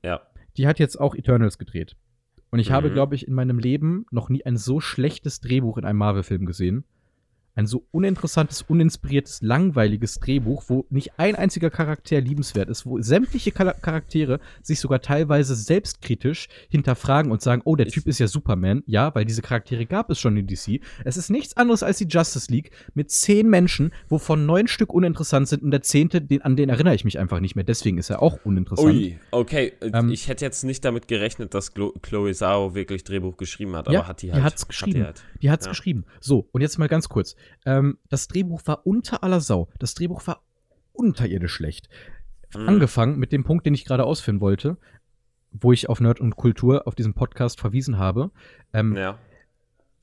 Ja. 0.02 0.20
Die 0.56 0.66
hat 0.66 0.78
jetzt 0.78 0.98
auch 0.98 1.14
Eternals 1.14 1.58
gedreht. 1.58 1.96
Und 2.50 2.58
ich 2.58 2.72
habe, 2.72 2.88
Mhm. 2.90 2.94
glaube 2.94 3.14
ich, 3.14 3.28
in 3.28 3.34
meinem 3.34 3.58
Leben 3.58 4.06
noch 4.10 4.28
nie 4.28 4.44
ein 4.44 4.56
so 4.56 4.80
schlechtes 4.80 5.40
Drehbuch 5.40 5.78
in 5.78 5.84
einem 5.84 5.98
Marvel-Film 5.98 6.46
gesehen. 6.46 6.84
Ein 7.54 7.66
so 7.66 7.84
uninteressantes, 7.90 8.62
uninspiriertes, 8.62 9.42
langweiliges 9.42 10.20
Drehbuch, 10.20 10.64
wo 10.68 10.86
nicht 10.90 11.18
ein 11.18 11.34
einziger 11.34 11.70
Charakter 11.70 12.20
liebenswert 12.20 12.68
ist, 12.70 12.86
wo 12.86 13.00
sämtliche 13.00 13.50
Char 13.52 13.74
Charaktere 13.74 14.40
sich 14.62 14.80
sogar 14.80 15.00
teilweise 15.00 15.54
selbstkritisch 15.54 16.48
hinterfragen 16.68 17.32
und 17.32 17.42
sagen, 17.42 17.62
oh, 17.64 17.76
der 17.76 17.86
Typ 17.88 18.06
ist 18.06 18.18
ja 18.18 18.28
Superman. 18.28 18.82
Ja, 18.86 19.14
weil 19.14 19.24
diese 19.24 19.42
Charaktere 19.42 19.86
gab 19.86 20.10
es 20.10 20.18
schon 20.20 20.36
in 20.36 20.46
DC. 20.46 20.80
Es 21.04 21.16
ist 21.16 21.30
nichts 21.30 21.56
anderes 21.56 21.82
als 21.82 21.98
die 21.98 22.06
Justice 22.06 22.50
League 22.50 22.70
mit 22.94 23.10
zehn 23.10 23.48
Menschen, 23.48 23.92
wovon 24.08 24.46
neun 24.46 24.68
Stück 24.68 24.92
uninteressant 24.92 25.48
sind 25.48 25.62
und 25.62 25.70
der 25.70 25.82
zehnte, 25.82 26.20
den, 26.20 26.42
an 26.42 26.56
den 26.56 26.68
erinnere 26.68 26.94
ich 26.94 27.04
mich 27.04 27.18
einfach 27.18 27.40
nicht 27.40 27.56
mehr. 27.56 27.64
Deswegen 27.64 27.98
ist 27.98 28.10
er 28.10 28.22
auch 28.22 28.38
uninteressant. 28.44 28.94
Ui, 28.94 29.18
okay. 29.32 29.72
äh, 29.80 29.90
Ähm, 29.92 30.10
ich 30.10 30.28
hätte 30.28 30.44
jetzt 30.44 30.62
nicht 30.64 30.84
damit 30.84 31.08
gerechnet, 31.08 31.54
dass 31.54 31.74
Glo 31.74 31.92
Chloe 32.02 32.32
Zhao 32.32 32.74
wirklich 32.74 33.04
Drehbuch 33.04 33.36
geschrieben 33.36 33.74
hat, 33.76 33.88
Ja, 33.88 34.00
aber 34.00 34.08
hat 34.08 34.22
die 34.22 34.26
die 34.26 34.32
halt. 34.32 34.44
hat's 34.44 34.62
hat 34.62 34.68
geschrieben. 34.68 35.04
halt. 35.04 35.22
Die 35.42 35.50
hat's 35.50 35.66
Ja. 35.66 35.72
geschrieben. 35.72 36.04
So, 36.20 36.48
und 36.52 36.60
jetzt 36.60 36.78
mal 36.78 36.88
ganz 36.88 37.08
kurz. 37.08 37.34
Ähm, 37.66 37.98
das 38.08 38.28
Drehbuch 38.28 38.62
war 38.66 38.86
unter 38.86 39.22
aller 39.22 39.40
Sau. 39.40 39.68
Das 39.78 39.94
Drehbuch 39.94 40.26
war 40.26 40.42
unterirdisch 40.92 41.52
schlecht. 41.52 41.88
Mhm. 42.54 42.68
Angefangen 42.68 43.18
mit 43.18 43.32
dem 43.32 43.44
Punkt, 43.44 43.66
den 43.66 43.74
ich 43.74 43.84
gerade 43.84 44.04
ausführen 44.04 44.40
wollte, 44.40 44.76
wo 45.52 45.72
ich 45.72 45.88
auf 45.88 46.00
Nerd 46.00 46.20
und 46.20 46.36
Kultur 46.36 46.86
auf 46.86 46.94
diesem 46.94 47.14
Podcast 47.14 47.60
verwiesen 47.60 47.98
habe, 47.98 48.30
ähm, 48.72 48.96
Ja. 48.96 49.18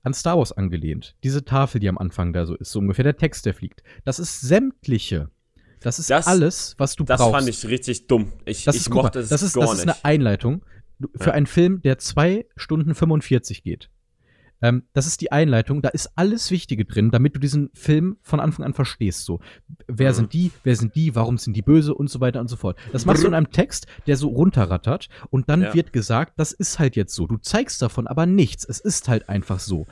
an 0.04 0.13
Star 0.13 0.38
Wars 0.38 0.52
angelehnt. 0.52 1.15
Diese 1.23 1.43
Tafel, 1.45 1.80
die 1.80 1.89
am 1.89 1.97
Anfang 1.97 2.34
da 2.34 2.45
so 2.45 2.56
ist, 2.56 2.71
so 2.71 2.80
ungefähr 2.80 3.04
der 3.04 3.17
Text, 3.17 3.45
der 3.45 3.54
fliegt. 3.54 3.84
Das 4.06 4.19
ist 4.19 4.41
sämtliche. 4.41 5.30
Das 5.82 6.00
ist 6.00 6.10
Das- 6.10 6.26
alles, 6.28 6.76
was 6.78 6.95
du 6.95 7.04
Das 7.04 7.19
brauchst. 7.19 7.34
fand 7.36 7.47
ich 7.50 7.65
richtig 7.67 8.08
dumm. 8.08 8.34
Ich, 8.45 8.63
das 8.63 8.76
ich 8.76 8.89
mochte 8.89 9.19
es 9.19 9.30
das 9.30 9.54
gar 9.54 9.62
das 9.65 9.73
ist 9.80 9.86
nicht. 9.86 9.95
eine 9.95 10.06
Einleitung 10.06 10.65
für 11.15 11.28
Ja. 11.30 11.34
einen 11.34 11.45
Film, 11.45 11.82
der 11.84 11.97
zwei 12.00 12.45
Stunden 12.56 12.95
45 12.95 13.62
geht. 13.63 13.89
Ähm, 14.62 14.84
das 14.93 15.06
ist 15.08 15.22
die 15.22 15.32
Einleitung, 15.32 15.82
da 15.82 15.89
ist 15.89 16.12
alles 16.15 16.50
Wichtige 16.52 16.84
drin, 16.86 17.12
damit 17.12 17.36
du 17.36 17.39
diesen 17.39 17.70
Film 17.74 18.17
von 18.22 18.39
Anfang 18.39 18.65
an 18.65 18.74
verstehst. 18.74 19.24
So, 19.26 19.39
wer 19.88 20.12
Mhm. 20.12 20.15
sind 20.15 20.34
die, 20.34 20.52
wer 20.63 20.76
sind 20.76 20.96
die, 20.96 21.13
warum 21.15 21.38
sind 21.38 21.56
die 21.56 21.62
böse 21.62 21.93
und 21.93 22.10
so 22.10 22.20
weiter 22.20 22.39
und 22.39 22.48
so 22.48 22.56
fort. 22.56 22.78
Das 22.91 23.06
machst 23.06 23.24
du 23.24 23.28
in 23.28 23.34
einem 23.34 23.52
Text, 23.52 23.88
der 24.08 24.17
so 24.17 24.30
runterrattert 24.30 25.10
und 25.30 25.50
dann 25.50 25.62
Ja. 25.62 25.74
wird 25.74 25.93
gesagt, 25.93 26.34
das 26.38 26.52
ist 26.52 26.80
halt 26.80 26.96
jetzt 26.96 27.13
so. 27.13 27.28
Du 27.28 27.38
zeigst 27.38 27.82
davon 27.82 28.08
aber 28.08 28.26
nichts. 28.26 28.65
Es 28.67 28.80
ist 28.80 29.08
halt 29.08 29.30
einfach 29.30 29.60
so. 29.60 29.86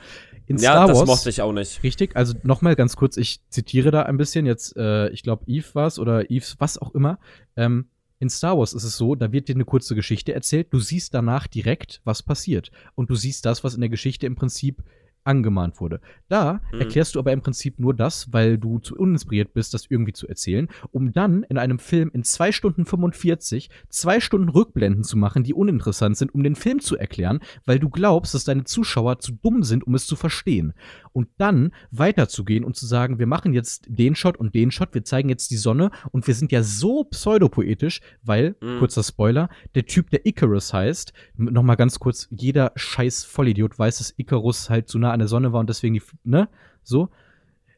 In 0.48 0.58
ja, 0.58 0.70
Star 0.72 0.86
das 0.88 0.98
Wars, 0.98 1.06
mochte 1.08 1.28
ich 1.30 1.42
auch 1.42 1.52
nicht. 1.52 1.82
Richtig, 1.82 2.14
also 2.16 2.34
nochmal 2.44 2.76
ganz 2.76 2.94
kurz, 2.96 3.16
ich 3.16 3.40
zitiere 3.48 3.90
da 3.90 4.02
ein 4.02 4.16
bisschen 4.16 4.46
jetzt, 4.46 4.76
äh, 4.76 5.08
ich 5.10 5.22
glaube, 5.24 5.44
Eve 5.48 5.66
war's 5.74 5.98
oder 5.98 6.30
Eves, 6.30 6.56
was 6.60 6.78
auch 6.78 6.94
immer. 6.94 7.18
Ähm, 7.56 7.86
in 8.18 8.30
Star 8.30 8.58
Wars 8.58 8.72
ist 8.72 8.84
es 8.84 8.96
so, 8.96 9.14
da 9.14 9.32
wird 9.32 9.48
dir 9.48 9.54
eine 9.54 9.64
kurze 9.64 9.94
Geschichte 9.94 10.32
erzählt, 10.32 10.68
du 10.72 10.80
siehst 10.80 11.12
danach 11.14 11.46
direkt, 11.46 12.00
was 12.04 12.22
passiert. 12.22 12.70
Und 12.94 13.10
du 13.10 13.14
siehst 13.14 13.44
das, 13.44 13.62
was 13.62 13.74
in 13.74 13.80
der 13.80 13.90
Geschichte 13.90 14.26
im 14.26 14.36
Prinzip 14.36 14.82
angemahnt 15.26 15.80
wurde. 15.80 16.00
Da 16.28 16.60
Mhm. 16.72 16.80
erklärst 16.80 17.14
du 17.14 17.18
aber 17.18 17.32
im 17.32 17.40
Prinzip 17.42 17.78
nur 17.78 17.94
das, 17.94 18.32
weil 18.32 18.58
du 18.58 18.78
zu 18.78 18.96
uninspiriert 18.96 19.52
bist, 19.54 19.74
das 19.74 19.86
irgendwie 19.88 20.12
zu 20.12 20.26
erzählen, 20.28 20.68
um 20.92 21.12
dann 21.12 21.42
in 21.44 21.58
einem 21.58 21.78
Film 21.78 22.10
in 22.12 22.22
zwei 22.24 22.52
Stunden 22.52 22.84
45 22.84 23.70
zwei 23.88 24.20
Stunden 24.20 24.48
Rückblenden 24.48 25.04
zu 25.04 25.16
machen, 25.16 25.42
die 25.44 25.54
uninteressant 25.54 26.16
sind, 26.16 26.34
um 26.34 26.42
den 26.42 26.56
Film 26.56 26.80
zu 26.80 26.96
erklären, 26.96 27.40
weil 27.64 27.78
du 27.78 27.88
glaubst, 27.90 28.34
dass 28.34 28.44
deine 28.44 28.64
Zuschauer 28.64 29.18
zu 29.18 29.32
dumm 29.32 29.62
sind, 29.62 29.86
um 29.86 29.94
es 29.94 30.06
zu 30.06 30.16
verstehen. 30.16 30.72
Und 31.12 31.28
dann 31.38 31.72
weiterzugehen 31.90 32.64
und 32.64 32.76
zu 32.76 32.86
sagen, 32.86 33.18
wir 33.18 33.26
machen 33.26 33.52
jetzt 33.52 33.86
den 33.88 34.14
Shot 34.14 34.36
und 34.36 34.54
den 34.54 34.70
Shot, 34.70 34.94
wir 34.94 35.04
zeigen 35.04 35.28
jetzt 35.28 35.50
die 35.50 35.56
Sonne 35.56 35.90
und 36.12 36.26
wir 36.26 36.34
sind 36.34 36.52
ja 36.52 36.62
so 36.62 37.04
pseudopoetisch, 37.04 38.00
weil, 38.22 38.56
Mhm. 38.60 38.78
kurzer 38.78 39.02
Spoiler, 39.02 39.48
der 39.74 39.86
Typ, 39.86 40.10
der 40.10 40.26
Icarus 40.26 40.72
heißt, 40.72 41.12
m- 41.38 41.46
noch 41.46 41.62
mal 41.62 41.74
ganz 41.74 41.98
kurz, 41.98 42.28
jeder 42.30 42.72
scheiß 42.76 43.24
Vollidiot 43.24 43.78
weiß, 43.78 43.98
dass 43.98 44.14
Icarus 44.16 44.70
halt 44.70 44.88
zu 44.88 44.98
nah 44.98 45.15
an 45.16 45.20
der 45.20 45.28
Sonne 45.28 45.52
war 45.52 45.60
und 45.60 45.68
deswegen 45.68 45.94
die, 45.94 46.02
ne, 46.24 46.48
so. 46.82 47.08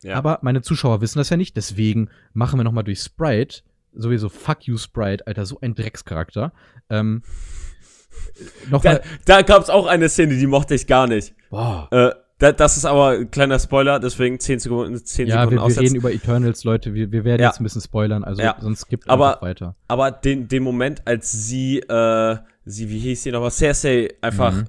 Ja. 0.03 0.15
Aber 0.17 0.39
meine 0.43 0.63
Zuschauer 0.63 1.01
wissen 1.01 1.19
das 1.19 1.31
ja 1.31 1.37
nicht, 1.37 1.57
deswegen 1.57 2.09
machen 2.33 2.59
wir 2.61 2.65
noch 2.65 2.73
mal 2.73 2.83
durch 2.85 3.01
Sprite, 3.01 3.63
sowieso 3.93 4.29
fuck 4.29 4.65
you 4.67 4.77
Sprite, 4.77 5.27
Alter, 5.27 5.45
so 5.47 5.59
ein 5.61 5.75
Dreckscharakter. 5.75 6.53
Ähm, 6.89 7.23
noch 8.71 8.83
da 8.83 8.93
mal, 8.95 9.03
da 9.25 9.43
gab 9.43 9.63
es 9.63 9.71
auch 9.71 9.87
eine 9.87 10.09
Szene, 10.09 10.37
die 10.37 10.47
mochte 10.47 10.75
ich 10.75 10.87
gar 10.87 11.07
nicht. 11.07 11.35
boah. 11.51 11.89
Äh, 11.91 12.11
da, 12.41 12.53
das 12.53 12.77
ist 12.77 12.85
aber 12.85 13.09
ein 13.19 13.31
kleiner 13.33 13.59
Spoiler, 13.59 13.99
deswegen 13.99 14.39
10 14.39 14.61
Sekunden, 14.61 15.05
10 15.05 15.27
Ja, 15.27 15.35
Sekunden 15.41 15.51
wir, 15.51 15.57
wir 15.57 15.63
aussetzen. 15.65 15.83
reden 15.83 15.95
über 15.97 16.13
Eternals, 16.13 16.63
Leute. 16.63 16.95
Wir, 16.95 17.11
wir 17.11 17.25
werden 17.25 17.43
Ja. 17.43 17.49
jetzt 17.49 17.59
ein 17.61 17.65
bisschen 17.65 17.81
spoilern, 17.81 18.23
also 18.23 18.41
Ja. 18.41 18.57
sonst 18.61 18.87
gibt 18.89 19.11
Aber- 19.11 19.39
weiter. 19.41 19.75
Aber 19.89 20.13
den, 20.13 20.47
den 20.47 20.63
Moment, 20.63 21.03
als 21.05 21.33
sie, 21.33 21.81
äh, 21.81 22.37
sie, 22.65 22.89
wie 22.91 23.01
hieß 23.01 23.25
sie 23.25 23.33
nochmal, 23.33 23.51
Cersei 23.51 24.15
einfach 24.21 24.53
Mhm. 24.55 24.65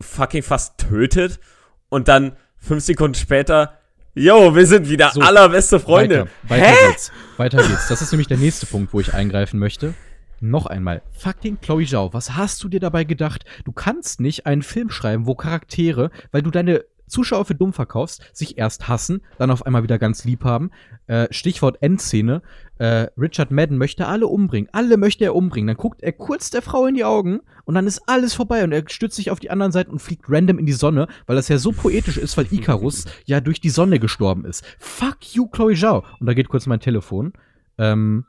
fucking 0.00 0.44
fast 0.44 0.78
tötet 0.78 1.40
und 1.88 2.08
dann 2.08 2.36
fünf 2.58 2.84
Sekunden 2.84 3.14
später, 3.14 3.78
yo, 4.14 4.54
wir 4.54 4.66
sind 4.66 4.88
wieder 4.88 5.10
So, 5.12 5.20
allerbeste 5.20 5.80
Freunde. 5.80 6.28
Weiter, 6.42 6.64
weiter 6.64 6.88
geht's. 6.88 7.12
Weiter 7.36 7.58
geht's. 7.58 7.88
Das 7.88 8.02
ist 8.02 8.12
nämlich 8.12 8.28
der 8.28 8.38
nächste 8.38 8.66
Punkt, 8.66 8.92
wo 8.92 9.00
ich 9.00 9.14
eingreifen 9.14 9.58
möchte. 9.58 9.94
Noch 10.40 10.66
einmal. 10.66 11.02
Fucking 11.12 11.60
Chloe 11.60 11.84
Zhao, 11.84 12.12
was 12.12 12.36
hast 12.36 12.62
du 12.62 12.68
dir 12.68 12.80
dabei 12.80 13.04
gedacht? 13.04 13.44
Du 13.64 13.72
kannst 13.72 14.20
nicht 14.20 14.46
einen 14.46 14.62
Film 14.62 14.90
schreiben, 14.90 15.26
wo 15.26 15.34
Charaktere, 15.34 16.10
weil 16.30 16.42
du 16.42 16.50
deine 16.50 16.84
Zuschauer 17.08 17.44
für 17.44 17.54
dumm 17.54 17.72
verkaufst, 17.72 18.22
sich 18.32 18.58
erst 18.58 18.86
hassen, 18.86 19.22
dann 19.38 19.50
auf 19.50 19.66
einmal 19.66 19.82
wieder 19.82 19.98
ganz 19.98 20.24
lieb 20.24 20.44
haben. 20.44 20.70
Äh, 21.06 21.26
Stichwort 21.30 21.78
Endszene. 21.80 22.42
Äh, 22.78 23.08
Richard 23.18 23.50
Madden 23.50 23.76
möchte 23.76 24.06
alle 24.06 24.26
umbringen. 24.28 24.68
Alle 24.72 24.96
möchte 24.96 25.24
er 25.24 25.34
umbringen. 25.34 25.66
Dann 25.66 25.76
guckt 25.76 26.02
er 26.02 26.12
kurz 26.12 26.50
der 26.50 26.62
Frau 26.62 26.86
in 26.86 26.94
die 26.94 27.04
Augen 27.04 27.40
und 27.64 27.74
dann 27.74 27.86
ist 27.86 28.02
alles 28.06 28.34
vorbei 28.34 28.62
und 28.64 28.72
er 28.72 28.84
stützt 28.88 29.16
sich 29.16 29.30
auf 29.30 29.40
die 29.40 29.50
anderen 29.50 29.72
Seite 29.72 29.90
und 29.90 29.98
fliegt 29.98 30.26
random 30.28 30.58
in 30.58 30.66
die 30.66 30.72
Sonne, 30.72 31.08
weil 31.26 31.36
das 31.36 31.48
ja 31.48 31.58
so 31.58 31.72
poetisch 31.72 32.16
ist, 32.18 32.36
weil 32.36 32.46
Icarus 32.52 33.04
ja 33.26 33.40
durch 33.40 33.60
die 33.60 33.70
Sonne 33.70 33.98
gestorben 33.98 34.44
ist. 34.44 34.64
Fuck 34.78 35.34
you, 35.34 35.48
Chloe 35.48 35.74
Zhao. 35.74 36.04
Und 36.20 36.26
da 36.26 36.34
geht 36.34 36.48
kurz 36.48 36.66
mein 36.66 36.80
Telefon. 36.80 37.32
Ähm, 37.78 38.24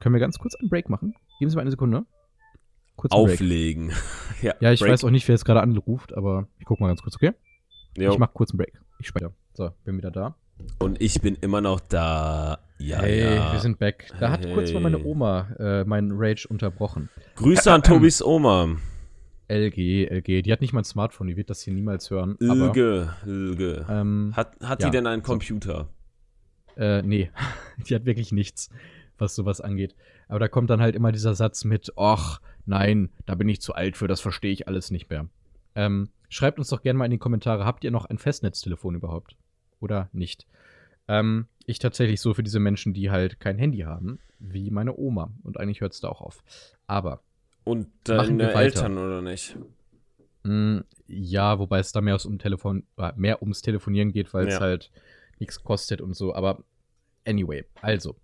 können 0.00 0.14
wir 0.14 0.20
ganz 0.20 0.38
kurz 0.38 0.54
einen 0.56 0.68
Break 0.70 0.88
machen? 0.90 1.14
Geben 1.38 1.50
Sie 1.50 1.56
mal 1.56 1.62
eine 1.62 1.70
Sekunde. 1.70 2.04
Kurz 2.96 3.12
einen 3.12 3.24
Break. 3.24 3.34
Auflegen. 3.34 3.92
ja, 4.42 4.54
Ja, 4.60 4.72
ich 4.72 4.80
Break. 4.80 4.92
weiß 4.92 5.04
auch 5.04 5.10
nicht, 5.10 5.26
wer 5.28 5.34
jetzt 5.34 5.44
gerade 5.44 5.62
anruft, 5.62 6.16
aber 6.16 6.48
ich 6.58 6.64
guck 6.64 6.80
mal 6.80 6.88
ganz 6.88 7.02
kurz, 7.02 7.14
okay? 7.16 7.32
Jo. 7.96 8.12
Ich 8.12 8.18
mach 8.18 8.34
kurz 8.34 8.50
einen 8.50 8.58
Break. 8.58 8.80
Ich 8.98 9.06
speichere. 9.08 9.32
So, 9.54 9.70
bin 9.84 9.96
wieder 9.96 10.10
da. 10.10 10.36
Und 10.78 11.00
ich 11.00 11.20
bin 11.20 11.36
immer 11.40 11.60
noch 11.60 11.80
da. 11.80 12.58
Ja, 12.78 12.98
hey, 13.00 13.34
ja. 13.36 13.52
wir 13.52 13.60
sind 13.60 13.78
back. 13.78 14.12
Da 14.20 14.30
hat 14.30 14.50
kurz 14.52 14.72
mal 14.72 14.80
meine 14.80 14.98
Hey. 14.98 15.06
Oma 15.06 15.48
äh, 15.58 15.84
meinen 15.84 16.12
Rage 16.12 16.46
unterbrochen. 16.48 17.08
Grüße 17.36 17.72
an 17.72 17.82
Tobis 17.82 18.22
Oma. 18.22 18.76
LG, 19.48 20.08
LG. 20.10 20.42
Die 20.42 20.52
hat 20.52 20.60
nicht 20.60 20.72
mal 20.72 20.80
ein 20.80 20.84
Smartphone, 20.84 21.28
die 21.28 21.36
wird 21.36 21.50
das 21.50 21.62
hier 21.62 21.74
niemals 21.74 22.10
hören. 22.10 22.36
Aber, 22.42 22.66
Ilge, 22.66 23.14
Ilge. 23.26 23.86
ähm, 23.88 24.32
Hat, 24.34 24.56
hat 24.62 24.82
ja, 24.82 24.88
die 24.88 24.96
denn 24.96 25.06
einen 25.06 25.22
so. 25.22 25.32
Computer? 25.32 25.88
Äh, 26.76 27.02
nee, 27.02 27.30
die 27.88 27.94
hat 27.94 28.04
wirklich 28.06 28.32
nichts, 28.32 28.70
was 29.18 29.34
sowas 29.34 29.60
angeht. 29.60 29.94
Aber 30.28 30.38
da 30.38 30.48
kommt 30.48 30.70
dann 30.70 30.80
halt 30.80 30.96
immer 30.96 31.12
dieser 31.12 31.34
Satz 31.34 31.64
mit, 31.64 31.92
ach, 31.96 32.40
nein, 32.66 33.10
da 33.26 33.34
bin 33.34 33.48
ich 33.48 33.60
zu 33.60 33.74
alt 33.74 33.96
für, 33.96 34.08
das 34.08 34.20
verstehe 34.20 34.52
ich 34.52 34.66
alles 34.66 34.90
nicht 34.90 35.10
mehr. 35.10 35.28
Ähm, 35.74 36.08
schreibt 36.28 36.58
uns 36.58 36.68
doch 36.68 36.82
gerne 36.82 36.98
mal 36.98 37.04
in 37.04 37.10
die 37.10 37.18
Kommentare, 37.18 37.64
habt 37.64 37.84
ihr 37.84 37.90
noch 37.90 38.06
ein 38.06 38.18
Festnetztelefon 38.18 38.94
überhaupt? 38.94 39.36
Oder 39.80 40.08
nicht? 40.12 40.46
Ähm, 41.08 41.46
ich 41.66 41.78
tatsächlich 41.78 42.20
so 42.20 42.34
für 42.34 42.42
diese 42.42 42.60
Menschen, 42.60 42.94
die 42.94 43.10
halt 43.10 43.40
kein 43.40 43.58
Handy 43.58 43.80
haben, 43.80 44.18
wie 44.38 44.70
meine 44.70 44.96
Oma. 44.96 45.32
Und 45.42 45.58
eigentlich 45.58 45.80
hört 45.80 45.92
es 45.92 46.00
da 46.00 46.08
auch 46.08 46.20
auf. 46.20 46.42
Aber, 46.86 47.22
Und 47.64 47.86
Machen 48.08 48.38
wir 48.38 48.46
deine 48.46 48.54
weiter. 48.54 48.80
Eltern 48.80 48.98
oder 48.98 49.22
nicht? 49.22 49.56
mh, 50.44 50.84
ja, 51.06 51.58
wobei 51.58 51.78
es 51.78 51.92
da 51.92 52.00
mehr, 52.00 52.18
um 52.24 52.38
Telefon, 52.38 52.84
äh, 52.98 53.12
mehr 53.16 53.42
ums 53.42 53.62
Telefonieren 53.62 54.12
geht, 54.12 54.32
weil 54.34 54.46
es 54.46 54.54
Ja. 54.54 54.60
halt 54.60 54.90
nichts 55.38 55.62
kostet 55.62 56.00
und 56.00 56.14
so. 56.14 56.34
Aber 56.34 56.62
anyway, 57.26 57.64
also. 57.80 58.16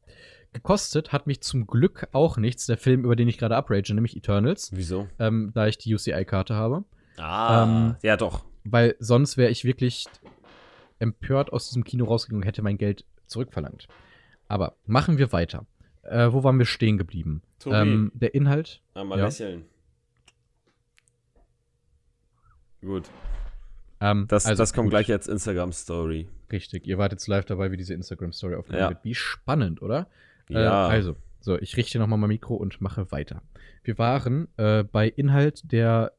Gekostet 0.52 1.12
hat 1.12 1.28
mich 1.28 1.42
zum 1.42 1.68
Glück 1.68 2.08
auch 2.10 2.36
nichts, 2.36 2.66
der 2.66 2.76
Film, 2.76 3.04
über 3.04 3.14
den 3.14 3.28
ich 3.28 3.38
gerade 3.38 3.56
uprage, 3.56 3.94
nämlich 3.94 4.16
Eternals, 4.16 4.70
Wieso? 4.74 5.06
ähm, 5.20 5.52
da 5.54 5.68
ich 5.68 5.78
die 5.78 5.94
UCI-Karte 5.94 6.54
habe. 6.54 6.84
Ah, 7.18 7.62
Ähm, 7.62 7.96
ja 8.02 8.16
doch. 8.16 8.44
Weil 8.64 8.96
sonst 8.98 9.36
wäre 9.36 9.50
ich 9.52 9.64
wirklich 9.64 10.06
empört 11.00 11.52
aus 11.52 11.68
diesem 11.68 11.82
Kino 11.84 12.04
rausgegangen 12.04 12.42
und 12.42 12.46
hätte 12.46 12.62
mein 12.62 12.78
Geld 12.78 13.04
zurückverlangt. 13.26 13.88
Aber 14.48 14.76
machen 14.86 15.18
wir 15.18 15.32
weiter. 15.32 15.66
Äh, 16.02 16.32
wo 16.32 16.44
waren 16.44 16.58
wir 16.58 16.66
stehen 16.66 16.96
geblieben? 16.98 17.42
Tobi, 17.58 17.76
Ähm, 17.76 18.12
der 18.14 18.34
Inhalt. 18.34 18.80
einmal 18.94 19.18
ja. 19.18 19.26
lächeln. 19.26 19.64
Gut, 22.80 23.10
Ähm, 24.02 24.24
das, 24.28 24.46
also 24.46 24.62
das 24.62 24.72
kommt 24.72 24.86
gut, 24.86 24.92
gleich 24.92 25.12
als 25.12 25.28
Instagram-Story. 25.28 26.26
Richtig, 26.50 26.86
ihr 26.86 26.96
wartet 26.96 27.18
jetzt 27.20 27.26
live 27.28 27.44
dabei, 27.44 27.70
wie 27.70 27.76
diese 27.76 27.92
Instagram-Story 27.92 28.54
aufgenommen 28.54 28.82
Ja. 28.84 28.88
wird. 28.88 29.04
Wie 29.04 29.14
spannend, 29.14 29.82
oder? 29.82 30.08
Ja. 30.48 30.88
Äh, 30.88 30.90
also, 30.90 31.16
so, 31.40 31.58
ich 31.58 31.76
richte 31.76 31.98
nochmal 31.98 32.18
mein 32.18 32.28
Mikro 32.28 32.54
und 32.54 32.80
mache 32.80 33.12
weiter. 33.12 33.42
Wir 33.84 33.98
waren 33.98 34.48
äh, 34.56 34.84
bei 34.84 35.06
Inhalt, 35.08 35.70
der 35.70 36.12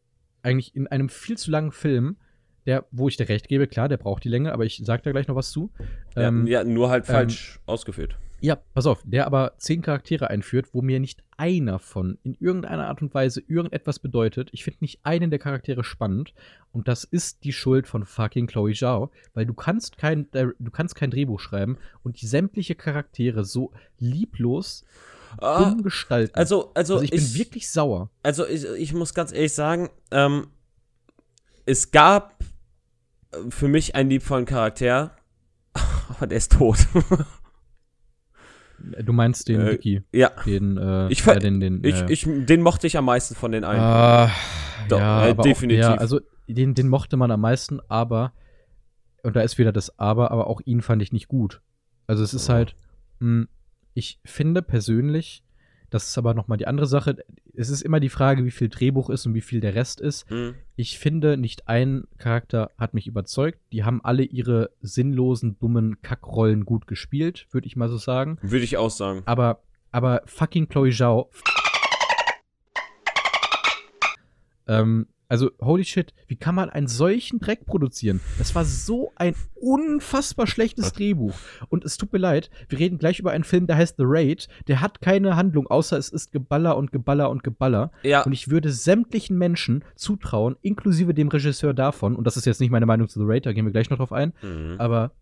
eigentlich 0.43 0.75
in 0.75 0.85
einem 0.87 1.09
viel 1.09 1.37
zu 1.39 1.49
langen 1.49 1.71
Film, 1.71 2.17
der, 2.65 2.85
wo 2.91 3.07
ich 3.07 3.17
dir 3.17 3.29
recht 3.29 3.47
gebe, 3.47 3.67
klar, 3.67 3.89
der 3.89 3.97
braucht 3.97 4.23
die 4.23 4.29
Länge, 4.29 4.53
aber 4.53 4.65
ich 4.65 4.81
sag 4.83 5.03
da 5.03 5.11
gleich 5.11 5.27
noch 5.27 5.35
was 5.35 5.51
zu. 5.51 5.71
Ähm, 6.15 6.47
ja, 6.47 6.59
ja, 6.59 6.63
nur 6.63 6.89
halt 6.89 7.07
ähm, 7.07 7.13
falsch 7.15 7.59
ausgeführt. 7.65 8.17
Ja, 8.43 8.55
pass 8.55 8.87
auf, 8.87 9.03
der 9.05 9.27
aber 9.27 9.53
zehn 9.57 9.83
Charaktere 9.83 10.31
einführt, 10.31 10.69
wo 10.73 10.81
mir 10.81 10.99
nicht 10.99 11.23
einer 11.37 11.77
von 11.77 12.17
in 12.23 12.35
irgendeiner 12.39 12.87
Art 12.87 13.03
und 13.03 13.13
Weise 13.13 13.43
irgendetwas 13.47 13.99
bedeutet. 13.99 14.49
Ich 14.51 14.63
finde 14.63 14.79
nicht 14.81 14.99
einen 15.03 15.29
der 15.29 15.37
Charaktere 15.37 15.83
spannend 15.83 16.33
und 16.71 16.87
das 16.87 17.03
ist 17.03 17.43
die 17.43 17.53
Schuld 17.53 17.85
von 17.85 18.03
fucking 18.03 18.47
Chloe 18.47 18.73
Zhao, 18.73 19.11
weil 19.35 19.45
du 19.45 19.53
kannst 19.53 19.99
kein 19.99 20.27
äh, 20.33 20.47
du 20.57 20.71
kannst 20.71 20.95
kein 20.95 21.11
Drehbuch 21.11 21.39
schreiben 21.39 21.77
und 22.01 22.19
die 22.19 22.25
sämtliche 22.25 22.73
Charaktere 22.73 23.45
so 23.45 23.73
lieblos 23.99 24.85
Ah, 25.37 25.69
dumm 25.69 25.83
gestalten. 25.83 26.35
also, 26.35 26.71
also, 26.73 26.95
Also 26.95 27.03
ich, 27.03 27.11
bin 27.11 27.33
wirklich 27.35 27.69
sauer. 27.69 28.09
Also 28.23 28.45
ich, 28.47 28.65
ich 28.65 28.93
muss 28.93 29.13
ganz 29.13 29.31
ehrlich 29.31 29.53
sagen, 29.53 29.89
ähm, 30.11 30.47
es 31.65 31.91
gab 31.91 32.43
für 33.49 33.67
mich 33.67 33.95
einen 33.95 34.09
liebvollen 34.09 34.45
Charakter, 34.45 35.15
aber 36.09 36.27
der 36.27 36.37
ist 36.37 36.53
tot. 36.53 36.77
Du 39.03 39.13
meinst 39.13 39.47
den 39.47 39.61
Äh, 39.61 39.71
Vicky, 39.73 40.03
ja, 40.11 40.31
den 40.45 40.77
äh, 40.77 41.07
Ich 41.09 41.25
äh, 41.27 41.37
den 41.39 41.59
den 41.59 41.83
ich, 41.83 42.01
äh, 42.01 42.11
ich, 42.11 42.25
den 42.27 42.61
mochte 42.61 42.87
ich 42.87 42.97
am 42.97 43.05
meisten 43.05 43.35
von 43.35 43.51
den 43.51 43.63
allen. 43.63 43.79
Ah, 43.79 44.31
Doch, 44.89 44.99
ja, 44.99 45.27
äh, 45.27 45.35
definitiv. 45.35 45.85
Auch, 45.85 45.89
ja, 45.91 45.95
also 45.95 46.19
den, 46.47 46.73
den 46.73 46.89
mochte 46.89 47.15
man 47.15 47.29
am 47.31 47.41
meisten, 47.41 47.79
aber, 47.89 48.33
und 49.23 49.35
da 49.35 49.41
ist 49.41 49.57
wieder 49.59 49.71
das 49.71 49.99
Aber, 49.99 50.31
aber 50.31 50.47
auch 50.47 50.61
ihn 50.65 50.81
fand 50.81 51.01
ich 51.03 51.13
nicht 51.13 51.27
gut. 51.27 51.61
Also 52.07 52.23
es 52.23 52.33
ist 52.33 52.47
Ja. 52.47 52.55
halt, 52.55 52.75
mh, 53.19 53.45
ich 53.93 54.19
finde 54.25 54.61
persönlich, 54.63 55.43
das 55.91 56.07
ist 56.07 56.17
aber 56.17 56.33
nochmal 56.33 56.57
die 56.57 56.67
andere 56.67 56.87
Sache, 56.87 57.17
es 57.53 57.69
ist 57.69 57.81
immer 57.81 57.99
die 57.99 58.09
Frage, 58.09 58.45
wie 58.45 58.51
viel 58.51 58.69
Drehbuch 58.69 59.09
ist 59.09 59.25
und 59.25 59.33
wie 59.33 59.41
viel 59.41 59.59
der 59.59 59.75
Rest 59.75 59.99
ist. 59.99 60.27
Hm. 60.29 60.55
Ich 60.77 60.97
finde, 60.97 61.35
nicht 61.35 61.67
ein 61.67 62.07
Charakter 62.17 62.71
hat 62.77 62.93
mich 62.93 63.07
überzeugt. 63.07 63.59
Die 63.73 63.83
haben 63.83 63.99
alle 64.03 64.23
ihre 64.23 64.71
sinnlosen, 64.79 65.59
dummen 65.59 66.01
Kackrollen 66.01 66.63
gut 66.63 66.87
gespielt, 66.87 67.45
würde 67.51 67.67
ich 67.67 67.75
mal 67.75 67.89
so 67.89 67.97
sagen. 67.97 68.39
Würde 68.41 68.63
ich 68.63 68.77
auch 68.77 68.89
sagen. 68.89 69.21
Aber, 69.25 69.63
aber 69.91 70.21
fucking 70.25 70.69
Chloe 70.69 70.91
Zhao. 70.91 71.29
Ähm, 74.67 75.07
also, 75.31 75.49
holy 75.61 75.85
shit, 75.85 76.13
wie 76.27 76.35
kann 76.35 76.55
man 76.55 76.69
einen 76.69 76.87
solchen 76.87 77.39
Dreck 77.39 77.65
produzieren? 77.65 78.19
Das 78.37 78.53
war 78.53 78.65
so 78.65 79.13
ein 79.15 79.33
unfassbar 79.55 80.45
schlechtes 80.45 80.91
Drehbuch. 80.91 81.33
Und 81.69 81.85
es 81.85 81.95
tut 81.95 82.11
mir 82.11 82.19
leid, 82.19 82.49
wir 82.67 82.77
reden 82.79 82.97
gleich 82.97 83.17
über 83.17 83.31
einen 83.31 83.45
Film, 83.45 83.65
der 83.65 83.77
heißt 83.77 83.95
The 83.95 84.03
Raid. 84.05 84.49
Der 84.67 84.81
hat 84.81 84.99
keine 84.99 85.37
Handlung, 85.37 85.67
außer 85.67 85.97
es 85.97 86.09
ist 86.09 86.33
Geballer 86.33 86.75
und 86.75 86.91
Geballer 86.91 87.29
und 87.29 87.45
Geballer. 87.45 87.93
Ja, 88.03 88.23
Und 88.23 88.33
ich 88.33 88.49
würde 88.49 88.73
sämtlichen 88.73 89.37
Menschen 89.37 89.85
zutrauen, 89.95 90.57
inklusive 90.63 91.13
dem 91.13 91.29
Regisseur 91.29 91.73
davon, 91.73 92.17
und 92.17 92.27
das 92.27 92.35
ist 92.35 92.45
jetzt 92.45 92.59
nicht 92.59 92.71
meine 92.71 92.85
Meinung 92.85 93.07
zu 93.07 93.17
The 93.17 93.25
Raid, 93.25 93.45
da 93.45 93.53
gehen 93.53 93.63
wir 93.63 93.71
gleich 93.71 93.89
noch 93.89 93.99
drauf 93.99 94.11
ein, 94.11 94.33
mhm. 94.41 94.75
aber 94.79 95.13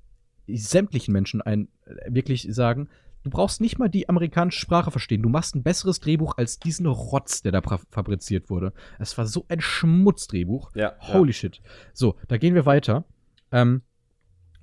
sämtlichen 0.48 1.12
Menschen 1.12 1.44
ein, 1.44 1.68
äh, 1.86 2.12
wirklich 2.12 2.48
sagen, 2.50 2.90
Du 3.24 3.30
brauchst 3.30 3.60
nicht 3.60 3.78
mal 3.80 3.90
die 3.90 4.08
amerikanische 4.08 4.60
Sprache 4.60 4.92
verstehen. 4.92 5.22
Du 5.22 5.30
machst 5.30 5.56
ein 5.56 5.64
besseres 5.64 6.00
Drehbuch 6.00 6.38
als 6.38 6.60
diesen 6.60 6.86
Rotz, 6.86 7.42
der 7.42 7.52
da 7.52 7.62
fabriziert 7.62 8.50
wurde. 8.50 8.74
Es 8.98 9.18
war 9.18 9.28
so 9.28 9.46
ein 9.50 9.60
Schmutzdrehbuch. 9.60 10.72
Ja. 10.76 10.94
Holy 11.00 11.32
ja. 11.32 11.34
shit. 11.34 11.62
So, 11.94 12.16
da 12.28 12.38
gehen 12.38 12.56
wir 12.56 12.66
weiter. 12.66 13.04
Ähm, 13.52 13.82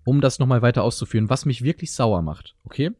um 0.04 0.20
das 0.20 0.38
nochmal 0.38 0.62
weiter 0.62 0.84
auszuführen, 0.84 1.28
was 1.28 1.44
mich 1.44 1.62
wirklich 1.62 1.92
sauer 1.92 2.22
macht, 2.22 2.54
okay? 2.64 2.92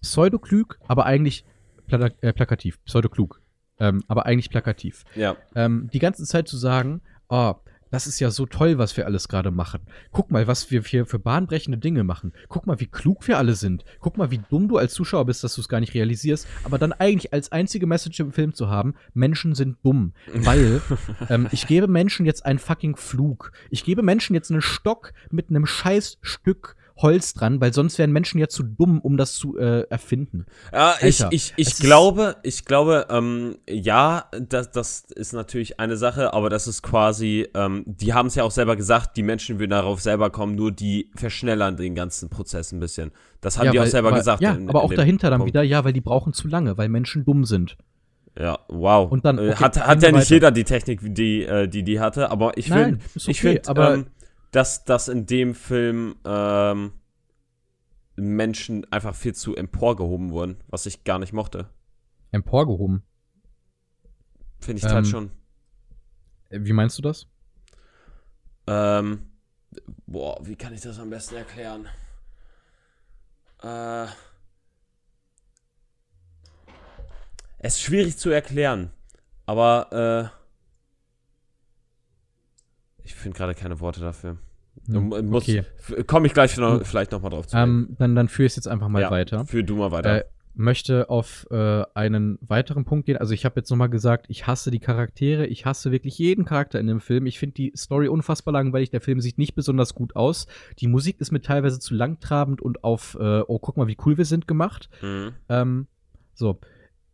Pseudoklug, 0.00 0.78
aber 0.86 1.04
eigentlich 1.04 1.44
pla 1.86 2.10
äh, 2.20 2.32
plakativ. 2.32 2.82
Pseudoklug. 2.84 3.42
Ähm, 3.78 4.04
aber 4.06 4.24
eigentlich 4.24 4.50
plakativ. 4.50 5.04
Ja. 5.16 5.36
Ähm, 5.56 5.90
die 5.92 5.98
ganze 5.98 6.24
Zeit 6.24 6.46
zu 6.46 6.56
sagen, 6.56 7.02
oh, 7.28 7.54
das 7.94 8.08
ist 8.08 8.18
ja 8.18 8.32
so 8.32 8.44
toll, 8.44 8.76
was 8.76 8.96
wir 8.96 9.06
alles 9.06 9.28
gerade 9.28 9.52
machen. 9.52 9.82
Guck 10.10 10.32
mal, 10.32 10.48
was 10.48 10.68
wir 10.72 10.82
hier 10.82 11.06
für 11.06 11.20
bahnbrechende 11.20 11.78
Dinge 11.78 12.02
machen. 12.02 12.32
Guck 12.48 12.66
mal, 12.66 12.80
wie 12.80 12.88
klug 12.88 13.28
wir 13.28 13.38
alle 13.38 13.54
sind. 13.54 13.84
Guck 14.00 14.18
mal, 14.18 14.32
wie 14.32 14.40
dumm 14.50 14.66
du 14.66 14.78
als 14.78 14.94
Zuschauer 14.94 15.26
bist, 15.26 15.44
dass 15.44 15.54
du 15.54 15.60
es 15.60 15.68
gar 15.68 15.78
nicht 15.78 15.94
realisierst. 15.94 16.48
Aber 16.64 16.78
dann 16.78 16.92
eigentlich 16.92 17.32
als 17.32 17.52
einzige 17.52 17.86
Message 17.86 18.18
im 18.18 18.32
Film 18.32 18.52
zu 18.52 18.68
haben, 18.68 18.94
Menschen 19.12 19.54
sind 19.54 19.76
dumm. 19.84 20.12
Weil 20.34 20.82
ähm, 21.28 21.46
ich 21.52 21.68
gebe 21.68 21.86
Menschen 21.86 22.26
jetzt 22.26 22.44
einen 22.44 22.58
fucking 22.58 22.96
Flug. 22.96 23.52
Ich 23.70 23.84
gebe 23.84 24.02
Menschen 24.02 24.34
jetzt 24.34 24.50
einen 24.50 24.60
Stock 24.60 25.12
mit 25.30 25.50
einem 25.50 25.64
scheiß 25.64 26.18
Stück 26.20 26.74
Holz 26.96 27.34
dran, 27.34 27.60
weil 27.60 27.72
sonst 27.74 27.98
wären 27.98 28.12
Menschen 28.12 28.38
ja 28.38 28.46
zu 28.48 28.62
dumm, 28.62 29.00
um 29.00 29.16
das 29.16 29.34
zu 29.34 29.58
äh, 29.58 29.80
erfinden. 29.90 30.46
Ja, 30.72 30.94
ich, 31.02 31.22
Alter, 31.24 31.34
ich, 31.34 31.52
ich 31.56 31.66
ist- 31.68 31.80
glaube, 31.80 32.36
ich 32.44 32.64
glaube, 32.64 33.06
ähm, 33.10 33.56
ja, 33.68 34.26
das, 34.48 34.70
das 34.70 35.00
ist 35.10 35.32
natürlich 35.32 35.80
eine 35.80 35.96
Sache, 35.96 36.32
aber 36.32 36.50
das 36.50 36.68
ist 36.68 36.82
quasi, 36.82 37.48
ähm, 37.54 37.82
die 37.86 38.14
haben 38.14 38.26
es 38.26 38.36
ja 38.36 38.44
auch 38.44 38.52
selber 38.52 38.76
gesagt, 38.76 39.16
die 39.16 39.24
Menschen 39.24 39.58
würden 39.58 39.72
darauf 39.72 40.00
selber 40.00 40.30
kommen, 40.30 40.54
nur 40.54 40.70
die 40.70 41.10
verschnellern 41.16 41.76
den 41.76 41.96
ganzen 41.96 42.28
Prozess 42.30 42.70
ein 42.70 42.78
bisschen. 42.78 43.10
Das 43.40 43.58
haben 43.58 43.66
ja, 43.66 43.72
die 43.72 43.78
auch 43.80 43.82
weil- 43.82 43.90
selber 43.90 44.10
weil, 44.12 44.18
gesagt. 44.18 44.40
Ja, 44.40 44.52
in- 44.52 44.68
aber 44.68 44.80
in 44.82 44.86
auch 44.86 44.94
dahinter 44.94 45.30
dann 45.30 45.40
Punkt. 45.40 45.52
wieder, 45.52 45.62
ja, 45.64 45.84
weil 45.84 45.92
die 45.92 46.00
brauchen 46.00 46.32
zu 46.32 46.46
lange, 46.46 46.78
weil 46.78 46.88
Menschen 46.88 47.24
dumm 47.24 47.44
sind. 47.44 47.76
Ja, 48.38 48.58
wow. 48.68 49.10
Und 49.12 49.24
dann, 49.24 49.38
Äh, 49.38 49.50
okay, 49.50 49.62
hat, 49.64 49.86
hat 49.86 50.02
ja 50.02 50.10
nicht 50.10 50.22
weiter. 50.22 50.34
jeder 50.34 50.50
die 50.50 50.64
Technik, 50.64 50.98
die 51.02 51.44
äh, 51.44 51.68
die, 51.68 51.84
die 51.84 52.00
hatte, 52.00 52.32
aber 52.32 52.58
ich 52.58 52.66
finde, 52.68 52.98
ist 53.14 53.28
ich 53.28 53.38
okay, 53.38 53.52
finde, 53.54 53.68
aber- 53.68 53.94
ähm, 53.94 54.06
dass, 54.54 54.84
dass 54.84 55.08
in 55.08 55.26
dem 55.26 55.54
Film 55.54 56.14
ähm, 56.24 56.92
Menschen 58.14 58.90
einfach 58.92 59.14
viel 59.14 59.34
zu 59.34 59.56
emporgehoben 59.56 60.30
wurden, 60.30 60.62
was 60.68 60.86
ich 60.86 61.02
gar 61.02 61.18
nicht 61.18 61.32
mochte. 61.32 61.68
Emporgehoben. 62.30 63.02
Finde 64.60 64.78
ich 64.78 64.84
Ähm, 64.84 64.92
halt 64.92 65.06
schon. 65.08 65.30
Wie 66.50 66.72
meinst 66.72 66.98
du 66.98 67.02
das? 67.02 67.26
Ähm, 68.68 69.32
boah, 70.06 70.38
wie 70.46 70.54
kann 70.54 70.72
ich 70.72 70.82
das 70.82 71.00
am 71.00 71.10
besten 71.10 71.34
erklären? 71.34 71.88
Äh, 73.60 74.04
es 77.58 77.74
ist 77.74 77.82
schwierig 77.82 78.18
zu 78.18 78.30
erklären, 78.30 78.92
aber 79.46 80.30
äh, 80.32 80.43
ich 83.04 83.14
finde 83.14 83.36
gerade 83.36 83.54
keine 83.54 83.80
Worte 83.80 84.00
dafür. 84.00 84.38
Hm, 84.86 85.08
muss, 85.28 85.44
okay. 85.44 85.62
Komme 86.06 86.26
ich 86.26 86.34
gleich 86.34 86.56
noch, 86.56 86.78
Hm. 86.78 86.84
vielleicht 86.84 87.12
nochmal 87.12 87.30
drauf 87.30 87.46
zu. 87.46 87.56
Ähm, 87.56 87.94
dann, 87.98 88.14
dann 88.16 88.28
führe 88.28 88.46
ich 88.46 88.52
es 88.52 88.56
jetzt 88.56 88.68
einfach 88.68 88.88
mal 88.88 89.02
Ja, 89.02 89.10
weiter. 89.10 89.46
Führ 89.46 89.62
du 89.62 89.76
mal 89.76 89.92
weiter. 89.92 90.20
Äh, 90.20 90.24
möchte 90.56 91.10
auf 91.10 91.46
äh, 91.50 91.84
einen 91.94 92.38
weiteren 92.40 92.84
Punkt 92.84 93.06
gehen. 93.06 93.16
Also 93.16 93.34
ich 93.34 93.44
habe 93.44 93.58
jetzt 93.60 93.70
nochmal 93.70 93.88
gesagt, 93.88 94.26
ich 94.28 94.46
hasse 94.46 94.70
die 94.70 94.78
Charaktere, 94.78 95.46
ich 95.46 95.66
hasse 95.66 95.90
wirklich 95.90 96.16
jeden 96.18 96.44
Charakter 96.44 96.78
in 96.78 96.86
dem 96.86 97.00
Film. 97.00 97.26
Ich 97.26 97.38
finde 97.38 97.54
die 97.54 97.72
Story 97.76 98.06
unfassbar 98.08 98.52
langweilig, 98.52 98.90
der 98.90 99.00
Film 99.00 99.20
sieht 99.20 99.36
nicht 99.38 99.54
besonders 99.54 99.94
gut 99.94 100.14
aus. 100.16 100.46
Die 100.78 100.86
Musik 100.86 101.20
ist 101.20 101.32
mir 101.32 101.40
teilweise 101.40 101.80
zu 101.80 101.94
langtrabend 101.94 102.62
und 102.62 102.84
auf, 102.84 103.16
äh, 103.20 103.40
oh, 103.46 103.58
guck 103.58 103.76
mal, 103.76 103.88
wie 103.88 103.96
cool 104.06 104.16
wir 104.16 104.24
sind 104.24 104.46
gemacht. 104.46 104.88
Mhm. 105.02 105.32
Ähm, 105.48 105.86
so, 106.34 106.60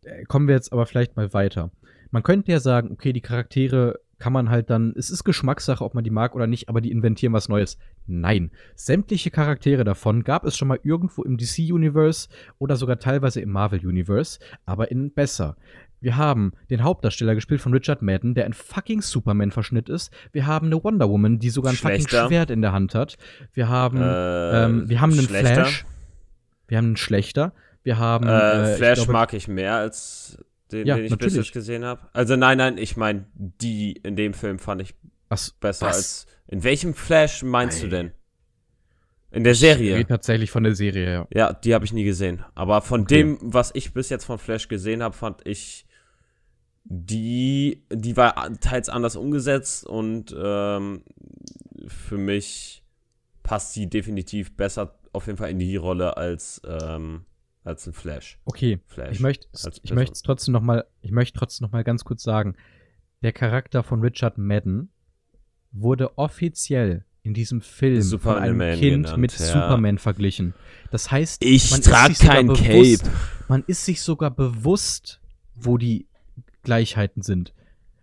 äh, 0.03 0.23
kommen 0.25 0.47
wir 0.47 0.55
jetzt 0.55 0.71
aber 0.71 0.85
vielleicht 0.85 1.15
mal 1.15 1.33
weiter. 1.33 1.71
Man 2.11 2.23
könnte 2.23 2.51
ja 2.51 2.59
sagen, 2.59 2.91
okay, 2.91 3.11
die 3.13 3.21
Charaktere 3.21 3.99
kann 4.21 4.33
man 4.33 4.51
halt 4.51 4.69
dann, 4.69 4.93
es 4.95 5.09
ist 5.09 5.23
Geschmackssache, 5.23 5.83
ob 5.83 5.95
man 5.95 6.03
die 6.03 6.11
mag 6.11 6.35
oder 6.35 6.45
nicht, 6.45 6.69
aber 6.69 6.79
die 6.79 6.91
inventieren 6.91 7.33
was 7.33 7.49
Neues. 7.49 7.79
Nein, 8.05 8.51
sämtliche 8.75 9.31
Charaktere 9.31 9.83
davon 9.83 10.23
gab 10.23 10.45
es 10.45 10.55
schon 10.55 10.67
mal 10.67 10.79
irgendwo 10.83 11.23
im 11.23 11.37
DC-Universe 11.37 12.29
oder 12.59 12.75
sogar 12.75 12.99
teilweise 12.99 13.41
im 13.41 13.49
Marvel-Universe, 13.49 14.39
aber 14.67 14.91
in 14.91 15.11
besser. 15.11 15.57
Wir 16.01 16.17
haben 16.17 16.53
den 16.69 16.83
Hauptdarsteller 16.83 17.33
gespielt 17.33 17.61
von 17.61 17.73
Richard 17.73 18.03
Madden, 18.03 18.35
der 18.35 18.45
ein 18.45 18.53
fucking 18.53 19.01
Superman-Verschnitt 19.01 19.89
ist. 19.89 20.11
Wir 20.31 20.45
haben 20.45 20.67
eine 20.67 20.83
Wonder 20.83 21.09
Woman, 21.09 21.39
die 21.39 21.49
sogar 21.49 21.71
ein 21.71 21.75
fucking 21.75 22.01
Schlechter. 22.01 22.27
Schwert 22.27 22.51
in 22.51 22.61
der 22.61 22.73
Hand 22.73 22.93
hat. 22.93 23.17
Wir 23.53 23.69
haben, 23.69 23.97
Äh, 23.97 24.65
ähm, 24.65 24.87
wir 24.87 25.01
haben 25.01 25.13
einen 25.13 25.23
schlechter. 25.23 25.53
Flash. 25.65 25.85
Wir 26.67 26.77
haben 26.77 26.85
einen 26.85 26.97
Schlechter. 26.97 27.53
Wir 27.81 27.97
haben 27.97 28.27
Äh, 28.27 28.71
ich 28.73 28.77
Flash 28.77 28.97
glaube, 28.99 29.13
mag 29.13 29.33
ich 29.33 29.47
mehr 29.47 29.75
als 29.77 30.37
den, 30.71 30.87
Ja, 30.87 30.95
den 30.95 31.05
ich 31.05 31.11
bis 31.11 31.19
natürlich. 31.19 31.35
jetzt 31.47 31.53
gesehen 31.53 31.83
habe. 31.85 32.09
Also 32.13 32.35
nein, 32.35 32.57
nein, 32.57 32.77
ich 32.77 32.97
meine, 32.97 33.25
die 33.35 33.93
in 33.93 34.15
dem 34.15 34.33
Film 34.33 34.59
fand 34.59 34.81
ich 34.81 34.95
Was, 35.29 35.51
besser 35.51 35.87
was? 35.87 35.95
als. 35.95 36.25
In 36.47 36.63
welchem 36.63 36.93
Flash 36.93 37.43
meinst 37.43 37.81
du 37.81 37.85
Ey. 37.85 37.89
denn? 37.91 38.11
In 39.33 39.43
der 39.45 39.53
Ich 39.53 39.59
Serie. 39.59 40.05
tatsächlich 40.05 40.51
von 40.51 40.63
der 40.63 40.75
Serie, 40.75 41.13
ja. 41.13 41.27
Ja, 41.33 41.53
die 41.53 41.73
habe 41.73 41.85
ich 41.85 41.93
nie 41.93 42.03
gesehen. 42.03 42.43
Aber 42.55 42.81
von 42.81 43.03
Okay. 43.03 43.15
dem, 43.23 43.37
was 43.41 43.71
ich 43.73 43.93
bis 43.93 44.09
jetzt 44.09 44.25
von 44.25 44.37
Flash 44.39 44.67
gesehen 44.67 45.01
habe, 45.01 45.15
fand 45.15 45.47
ich 45.47 45.85
die, 46.83 47.85
die 47.91 48.17
war 48.17 48.51
teils 48.59 48.89
anders 48.89 49.15
umgesetzt 49.15 49.85
und 49.85 50.35
ähm, 50.37 51.03
für 51.87 52.17
mich 52.17 52.83
passt 53.43 53.73
sie 53.73 53.87
definitiv 53.89 54.57
besser 54.57 54.97
auf 55.13 55.27
jeden 55.27 55.37
Fall 55.37 55.51
in 55.51 55.59
die 55.59 55.75
Rolle 55.75 56.17
als, 56.17 56.61
ähm, 56.67 57.25
als 57.63 57.85
ein 57.87 57.93
Flash. 57.93 58.39
Okay, 58.45 58.79
Flash. 58.87 59.11
ich 59.15 59.19
möchte 59.19 59.47
ich 59.83 59.93
möchte 59.93 60.13
es 60.13 60.21
trotzdem 60.21 60.53
noch 60.53 60.61
mal 60.61 60.85
ich 61.01 61.11
möchte 61.11 61.37
trotzdem 61.37 61.65
noch 61.65 61.71
mal 61.71 61.83
ganz 61.83 62.03
kurz 62.03 62.23
sagen, 62.23 62.55
der 63.21 63.31
Charakter 63.33 63.83
von 63.83 64.01
Richard 64.01 64.37
Madden 64.37 64.89
wurde 65.71 66.17
offiziell 66.17 67.05
in 67.23 67.33
diesem 67.35 67.61
Film 67.61 68.01
Superman 68.01 68.49
von 68.49 68.61
einem 68.61 68.79
Kind 68.79 69.05
genannt, 69.05 69.17
mit 69.21 69.37
ja. 69.37 69.45
Superman 69.45 69.97
verglichen. 69.99 70.55
Das 70.89 71.11
heißt, 71.11 71.43
Ich 71.45 71.69
man 71.69 71.79
ist 71.81 71.85
trag 71.85 72.07
sich 72.07 72.17
sogar 72.17 72.35
kein 72.35 72.47
bewusst- 72.47 73.03
Cape. 73.03 73.15
Man 73.47 73.63
ist 73.67 73.85
sich 73.85 74.01
sogar 74.01 74.31
bewusst, 74.31 75.21
wo 75.53 75.77
die 75.77 76.07
Gleichheiten 76.63 77.21
sind. 77.21 77.53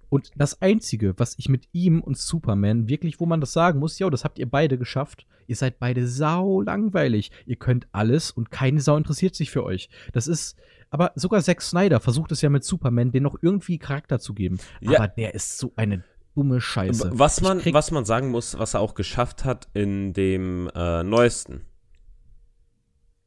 Und 0.08 0.30
das 0.36 0.60
Einzige, 0.62 1.14
was 1.18 1.34
ich 1.38 1.48
mit 1.48 1.68
ihm 1.72 2.00
und 2.00 2.16
Superman 2.16 2.88
wirklich, 2.88 3.20
wo 3.20 3.26
man 3.26 3.40
das 3.40 3.52
sagen 3.52 3.78
muss, 3.78 3.98
ja, 3.98 4.08
das 4.08 4.24
habt 4.24 4.38
ihr 4.38 4.48
beide 4.48 4.78
geschafft. 4.78 5.26
Ihr 5.46 5.56
seid 5.56 5.78
beide 5.78 6.06
sau 6.06 6.62
langweilig. 6.62 7.30
Ihr 7.46 7.56
könnt 7.56 7.88
alles 7.92 8.30
und 8.30 8.50
keine 8.50 8.80
Sau 8.80 8.96
interessiert 8.96 9.34
sich 9.34 9.50
für 9.50 9.64
euch. 9.64 9.88
Das 10.12 10.26
ist, 10.26 10.56
aber 10.90 11.12
sogar 11.14 11.42
Zack 11.42 11.62
Snyder 11.62 12.00
versucht 12.00 12.32
es 12.32 12.42
ja 12.42 12.50
mit 12.50 12.64
Superman, 12.64 13.12
den 13.12 13.22
noch 13.22 13.36
irgendwie 13.40 13.78
Charakter 13.78 14.18
zu 14.18 14.34
geben. 14.34 14.58
Ja. 14.80 14.98
Aber 14.98 15.08
der 15.08 15.34
ist 15.34 15.58
so 15.58 15.72
eine 15.76 16.04
dumme 16.34 16.60
Scheiße. 16.60 17.10
Was 17.14 17.40
man, 17.40 17.62
was 17.72 17.90
man 17.90 18.04
sagen 18.04 18.30
muss, 18.30 18.58
was 18.58 18.74
er 18.74 18.80
auch 18.80 18.94
geschafft 18.94 19.44
hat 19.44 19.68
in 19.74 20.12
dem 20.12 20.70
äh, 20.74 21.02
neuesten. 21.02 21.62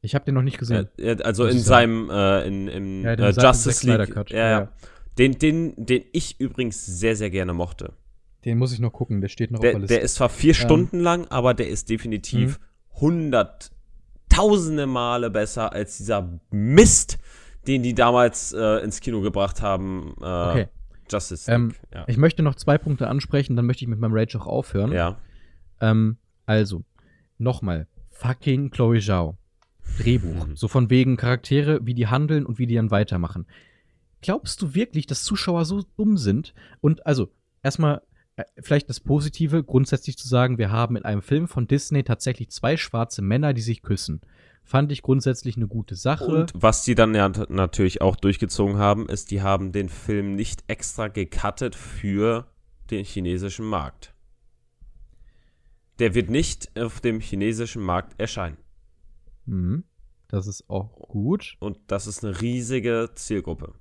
Ich 0.01 0.15
habe 0.15 0.25
den 0.25 0.33
noch 0.33 0.41
nicht 0.41 0.57
gesehen. 0.57 0.89
Äh, 0.97 1.11
äh, 1.11 1.23
also 1.23 1.45
in 1.45 1.59
seinem 1.59 2.09
äh, 2.09 2.47
in, 2.47 2.67
im 2.67 3.03
Ja, 3.03 3.13
äh, 3.13 3.29
Justice 3.31 3.85
League. 3.85 4.11
Cut, 4.11 4.31
Ja, 4.31 4.49
ja. 4.49 4.71
Den, 5.17 5.37
den, 5.37 5.73
den 5.77 6.03
ich 6.13 6.39
übrigens 6.39 6.85
sehr, 6.85 7.15
sehr 7.15 7.29
gerne 7.29 7.53
mochte. 7.53 7.93
Den 8.45 8.57
muss 8.57 8.73
ich 8.73 8.79
noch 8.79 8.91
gucken, 8.91 9.21
der 9.21 9.27
steht 9.27 9.51
noch 9.51 9.59
Der, 9.59 9.77
der 9.77 10.01
ist 10.01 10.15
zwar 10.15 10.29
vier 10.29 10.53
Ähm. 10.53 10.55
Stunden 10.55 10.99
lang, 10.99 11.27
aber 11.27 11.53
der 11.53 11.67
ist 11.69 11.89
definitiv 11.89 12.59
hunderttausende 12.99 14.87
Male 14.87 15.29
besser 15.29 15.73
als 15.73 15.97
dieser 15.97 16.39
Mist, 16.49 17.19
den 17.67 17.83
die 17.83 17.93
damals 17.93 18.53
äh, 18.53 18.83
ins 18.83 18.99
Kino 18.99 19.21
gebracht 19.21 19.61
haben. 19.61 20.15
Äh, 20.21 20.25
Okay. 20.25 20.67
Justice 21.11 21.51
Ähm, 21.51 21.73
ja. 21.93 22.05
Ich 22.07 22.15
möchte 22.15 22.41
noch 22.41 22.55
zwei 22.55 22.77
Punkte 22.77 23.09
ansprechen, 23.09 23.57
dann 23.57 23.65
möchte 23.65 23.83
ich 23.83 23.89
mit 23.89 23.99
meinem 23.99 24.13
Rage 24.13 24.39
auch 24.39 24.47
aufhören. 24.47 24.91
ja. 24.93 25.17
Ähm, 25.81 26.17
also, 26.45 26.83
nochmal. 27.37 27.87
Fucking 28.11 28.69
Chloe 28.71 28.99
Zhao. 28.99 29.37
Drehbuch. 29.99 30.47
Mhm. 30.47 30.55
So 30.55 30.67
von 30.67 30.89
wegen 30.89 31.17
Charaktere, 31.17 31.85
wie 31.85 31.93
die 31.93 32.07
handeln 32.07 32.45
und 32.45 32.59
wie 32.59 32.67
die 32.67 32.75
dann 32.75 32.91
weitermachen. 32.91 33.45
Glaubst 34.21 34.61
du 34.61 34.73
wirklich, 34.75 35.07
dass 35.07 35.23
Zuschauer 35.23 35.65
so 35.65 35.83
dumm 35.97 36.17
sind? 36.17 36.53
Und 36.79 37.05
also, 37.05 37.29
erstmal, 37.63 38.01
äh, 38.35 38.43
vielleicht 38.61 38.89
das 38.89 38.99
Positive, 38.99 39.63
grundsätzlich 39.63 40.17
zu 40.17 40.27
sagen, 40.27 40.57
wir 40.57 40.71
haben 40.71 40.95
in 40.95 41.05
einem 41.05 41.21
Film 41.21 41.47
von 41.47 41.67
Disney 41.67 42.03
tatsächlich 42.03 42.49
zwei 42.49 42.77
schwarze 42.77 43.21
Männer, 43.21 43.53
die 43.53 43.61
sich 43.61 43.81
küssen. 43.81 44.21
Fand 44.63 44.91
ich 44.91 45.01
grundsätzlich 45.01 45.57
eine 45.57 45.67
gute 45.67 45.95
Sache. 45.95 46.25
Und 46.25 46.53
was 46.55 46.83
die 46.83 46.95
dann 46.95 47.15
ja 47.15 47.29
natürlich 47.49 48.01
auch 48.01 48.15
durchgezogen 48.15 48.77
haben, 48.77 49.09
ist, 49.09 49.31
die 49.31 49.41
haben 49.41 49.71
den 49.71 49.89
Film 49.89 50.35
nicht 50.35 50.63
extra 50.67 51.07
gecuttet 51.07 51.75
für 51.75 52.47
den 52.91 53.03
chinesischen 53.03 53.65
Markt. 53.65 54.13
Der 55.99 56.13
wird 56.13 56.29
nicht 56.29 56.79
auf 56.79 57.01
dem 57.01 57.19
chinesischen 57.19 57.81
Markt 57.81 58.19
erscheinen. 58.19 58.57
Mhm. 59.45 59.83
Das 60.27 60.47
ist 60.47 60.69
auch 60.69 60.95
gut. 61.09 61.57
Und 61.59 61.77
das 61.87 62.07
ist 62.07 62.23
eine 62.23 62.39
riesige 62.39 63.09
Zielgruppe. 63.15 63.73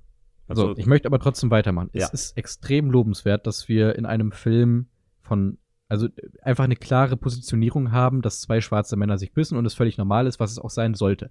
Also, 0.47 0.69
Also, 0.69 0.77
ich 0.77 0.85
möchte 0.85 1.07
aber 1.07 1.19
trotzdem 1.19 1.51
weitermachen. 1.51 1.89
Ja. 1.93 2.05
Es 2.05 2.13
ist 2.13 2.37
extrem 2.37 2.91
lobenswert, 2.91 3.47
dass 3.47 3.67
wir 3.67 3.95
in 3.95 4.05
einem 4.05 4.31
Film 4.31 4.87
von, 5.21 5.57
also 5.87 6.07
einfach 6.41 6.63
eine 6.63 6.75
klare 6.75 7.17
Positionierung 7.17 7.91
haben, 7.91 8.21
dass 8.21 8.41
zwei 8.41 8.61
schwarze 8.61 8.95
Männer 8.97 9.17
sich 9.17 9.33
küssen 9.33 9.57
und 9.57 9.65
es 9.65 9.73
völlig 9.73 9.97
normal 9.97 10.27
ist, 10.27 10.39
was 10.39 10.51
es 10.51 10.59
auch 10.59 10.69
sein 10.69 10.93
sollte. 10.93 11.29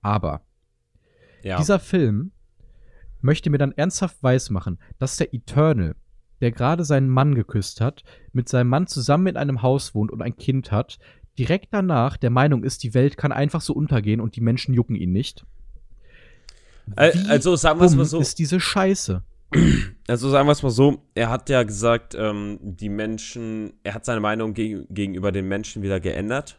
Aber 0.00 0.42
Ja. 1.42 1.58
Dieser 1.58 1.78
Film 1.78 2.32
möchte 3.20 3.50
mir 3.50 3.58
dann 3.58 3.72
ernsthaft 3.72 4.22
weismachen, 4.22 4.78
dass 4.98 5.16
der 5.16 5.34
Eternal, 5.34 5.96
der 6.40 6.52
gerade 6.52 6.84
seinen 6.84 7.08
Mann 7.08 7.34
geküsst 7.34 7.80
hat, 7.80 8.04
mit 8.32 8.48
seinem 8.48 8.68
Mann 8.68 8.86
zusammen 8.86 9.26
in 9.28 9.36
einem 9.36 9.62
Haus 9.62 9.94
wohnt 9.94 10.12
und 10.12 10.22
ein 10.22 10.36
Kind 10.36 10.70
hat, 10.70 10.98
direkt 11.38 11.68
danach 11.72 12.16
der 12.16 12.30
Meinung 12.30 12.64
ist, 12.64 12.82
die 12.82 12.94
Welt 12.94 13.16
kann 13.16 13.32
einfach 13.32 13.60
so 13.60 13.72
untergehen 13.72 14.20
und 14.20 14.36
die 14.36 14.40
Menschen 14.40 14.74
jucken 14.74 14.96
ihn 14.96 15.12
nicht. 15.12 15.46
Al- 16.96 17.12
Wie 17.14 17.28
also 17.28 17.56
sagen 17.56 17.80
wir 17.80 17.86
es 17.86 17.94
mal 17.94 18.04
so. 18.04 18.20
ist 18.20 18.38
diese 18.38 18.60
Scheiße. 18.60 19.22
Also 20.10 20.30
sagen 20.30 20.48
wir 20.48 20.52
es 20.52 20.62
mal 20.62 20.70
so, 20.70 21.02
er 21.14 21.28
hat 21.28 21.50
ja 21.50 21.64
gesagt, 21.64 22.14
ähm, 22.18 22.58
die 22.62 22.88
Menschen, 22.88 23.74
er 23.84 23.92
hat 23.92 24.06
seine 24.06 24.20
Meinung 24.20 24.54
geg 24.54 24.86
gegenüber 24.88 25.32
den 25.32 25.46
Menschen 25.48 25.82
wieder 25.82 26.00
geändert, 26.00 26.58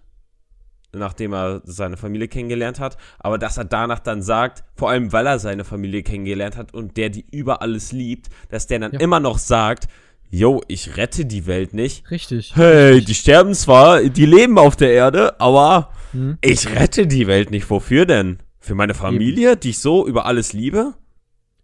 nachdem 0.93 1.33
er 1.33 1.61
seine 1.65 1.97
Familie 1.97 2.27
kennengelernt 2.27 2.79
hat. 2.79 2.97
Aber 3.17 3.39
dass 3.39 3.57
er 3.57 3.65
danach 3.65 3.97
dann 3.97 4.21
sagt, 4.21 4.63
vor 4.75 4.91
allem 4.91 5.11
weil 5.13 5.25
er 5.25 5.39
seine 5.39 5.63
Familie 5.63 6.03
kennengelernt 6.03 6.57
hat 6.57 6.75
und 6.75 6.95
der 6.95 7.09
die 7.09 7.25
über 7.31 7.63
alles 7.63 7.91
liebt, 7.91 8.27
dass 8.49 8.67
der 8.67 8.77
dann 8.79 8.91
Ja. 8.93 8.99
immer 8.99 9.19
noch 9.19 9.39
sagt, 9.39 9.87
yo, 10.29 10.61
ich 10.67 10.95
rette 10.95 11.25
die 11.25 11.47
Welt 11.47 11.73
nicht. 11.73 12.11
Richtig. 12.11 12.55
Hey, 12.55 13.03
die 13.03 13.15
sterben 13.15 13.55
zwar, 13.55 14.03
die 14.03 14.27
leben 14.27 14.59
auf 14.59 14.75
der 14.75 14.91
Erde, 14.93 15.39
aber 15.41 15.89
Hm? 16.11 16.37
ich 16.41 16.67
rette 16.69 17.07
die 17.07 17.25
Welt 17.25 17.49
nicht. 17.49 17.67
Wofür 17.71 18.05
denn? 18.05 18.37
Für 18.69 18.75
meine 18.75 18.93
Familie, 18.93 19.57
die 19.57 19.71
ich 19.71 19.79
so 19.79 20.05
über 20.07 20.27
alles 20.27 20.53
liebe? 20.53 20.93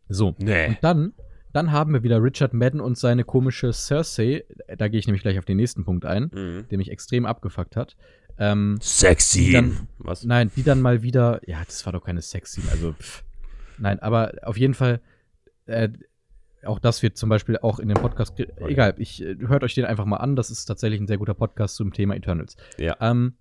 So. 0.10 0.34
Nee. 0.40 0.70
Und 0.70 0.78
dann, 0.82 1.14
dann 1.54 1.72
haben 1.72 1.94
wir 1.94 2.02
wieder 2.02 2.24
Richard 2.24 2.56
Madden 2.56 2.82
und 2.82 2.98
seine 2.98 3.24
komische 3.24 3.72
Cersei. 3.74 4.44
Da 4.76 4.88
gehe 4.88 4.98
ich 5.00 5.06
nämlich 5.06 5.22
gleich 5.22 5.38
auf 5.38 5.46
den 5.46 5.58
nächsten 5.58 5.86
Punkt 5.86 6.04
ein, 6.04 6.32
Mhm. 6.34 6.66
der 6.72 6.80
mich 6.80 6.90
extrem 6.90 7.28
abgefuckt 7.28 7.76
hat. 7.76 7.96
Ähm, 8.40 8.80
Sexy. 8.82 9.52
Dann- 9.52 9.88
Was? 10.00 10.24
Nein, 10.24 10.50
die 10.56 10.64
dann 10.64 10.82
mal 10.82 11.04
wieder, 11.04 11.42
ja, 11.48 11.62
das 11.64 11.86
war 11.86 11.94
doch 11.94 12.04
keine 12.04 12.24
sexy, 12.24 12.62
also 12.72 12.94
pff. 12.94 13.24
nein, 13.78 14.00
aber 14.00 14.32
auf 14.42 14.58
jeden 14.58 14.74
Fall, 14.74 15.00
äh, 15.68 15.90
auch 16.66 16.80
das 16.80 17.04
wird 17.04 17.18
zum 17.18 17.30
Beispiel 17.30 17.60
auch 17.60 17.78
in 17.78 17.88
dem 17.88 17.98
Podcast, 18.02 18.34
egal, 18.66 18.96
ich 18.98 19.22
äh, 19.24 19.36
hört 19.46 19.64
euch 19.64 19.76
den 19.76 19.86
einfach 19.86 20.06
mal 20.06 20.18
an, 20.18 20.36
das 20.36 20.50
ist 20.50 20.66
tatsächlich 20.66 21.00
ein 21.00 21.06
sehr 21.08 21.20
guter 21.20 21.36
Podcast 21.36 21.76
zum 21.76 21.94
Thema 21.94 22.16
Eternals. 22.16 22.58
Ja. 22.80 22.98
Ähm, 23.00 23.36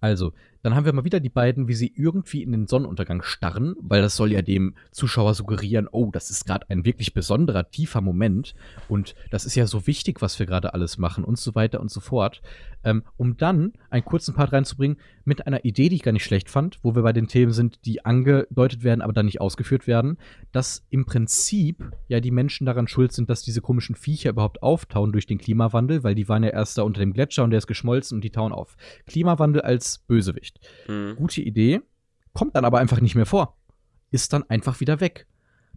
also, 0.00 0.32
dann 0.62 0.74
haben 0.74 0.84
wir 0.84 0.92
mal 0.92 1.04
wieder 1.04 1.20
die 1.20 1.28
beiden, 1.28 1.68
wie 1.68 1.74
sie 1.74 1.92
irgendwie 1.94 2.42
in 2.42 2.52
den 2.52 2.66
Sonnenuntergang 2.66 3.22
starren, 3.22 3.74
weil 3.80 4.02
das 4.02 4.16
soll 4.16 4.32
ja 4.32 4.42
dem 4.42 4.74
Zuschauer 4.90 5.34
suggerieren, 5.34 5.88
oh, 5.90 6.10
das 6.12 6.30
ist 6.30 6.46
gerade 6.46 6.68
ein 6.70 6.84
wirklich 6.84 7.14
besonderer, 7.14 7.70
tiefer 7.70 8.00
Moment 8.00 8.54
und 8.88 9.14
das 9.30 9.44
ist 9.44 9.54
ja 9.54 9.66
so 9.66 9.86
wichtig, 9.86 10.22
was 10.22 10.38
wir 10.38 10.46
gerade 10.46 10.74
alles 10.74 10.98
machen 10.98 11.24
und 11.24 11.38
so 11.38 11.54
weiter 11.54 11.80
und 11.80 11.90
so 11.90 12.00
fort. 12.00 12.42
Ähm, 12.84 13.02
um 13.16 13.36
dann 13.36 13.72
einen 13.90 14.04
kurzen 14.04 14.34
Part 14.34 14.52
reinzubringen 14.52 14.98
mit 15.24 15.46
einer 15.46 15.64
Idee, 15.64 15.88
die 15.88 15.96
ich 15.96 16.02
gar 16.02 16.12
nicht 16.12 16.24
schlecht 16.24 16.50
fand, 16.50 16.78
wo 16.82 16.94
wir 16.94 17.02
bei 17.02 17.12
den 17.12 17.28
Themen 17.28 17.52
sind, 17.52 17.84
die 17.84 18.04
angedeutet 18.04 18.82
werden, 18.82 19.02
aber 19.02 19.12
dann 19.12 19.26
nicht 19.26 19.40
ausgeführt 19.40 19.86
werden, 19.86 20.18
dass 20.50 20.84
im 20.90 21.04
Prinzip 21.04 21.90
ja 22.08 22.20
die 22.20 22.30
Menschen 22.30 22.66
daran 22.66 22.88
schuld 22.88 23.12
sind, 23.12 23.30
dass 23.30 23.42
diese 23.42 23.60
komischen 23.60 23.94
Viecher 23.94 24.30
überhaupt 24.30 24.62
auftauen 24.62 25.12
durch 25.12 25.26
den 25.26 25.38
Klimawandel, 25.38 26.02
weil 26.02 26.14
die 26.14 26.28
waren 26.28 26.42
ja 26.42 26.50
erst 26.50 26.78
da 26.78 26.82
unter 26.82 27.00
dem 27.00 27.12
Gletscher 27.12 27.44
und 27.44 27.50
der 27.50 27.58
ist 27.58 27.66
geschmolzen 27.66 28.16
und 28.16 28.24
die 28.24 28.30
tauen 28.30 28.52
auf. 28.52 28.76
Klimawandel 29.06 29.62
als 29.62 29.98
Bösewicht. 29.98 30.60
Mhm. 30.88 31.16
Gute 31.16 31.42
Idee, 31.42 31.80
kommt 32.32 32.56
dann 32.56 32.64
aber 32.64 32.78
einfach 32.78 33.00
nicht 33.00 33.14
mehr 33.14 33.26
vor. 33.26 33.56
Ist 34.10 34.32
dann 34.32 34.42
einfach 34.44 34.80
wieder 34.80 35.00
weg. 35.00 35.26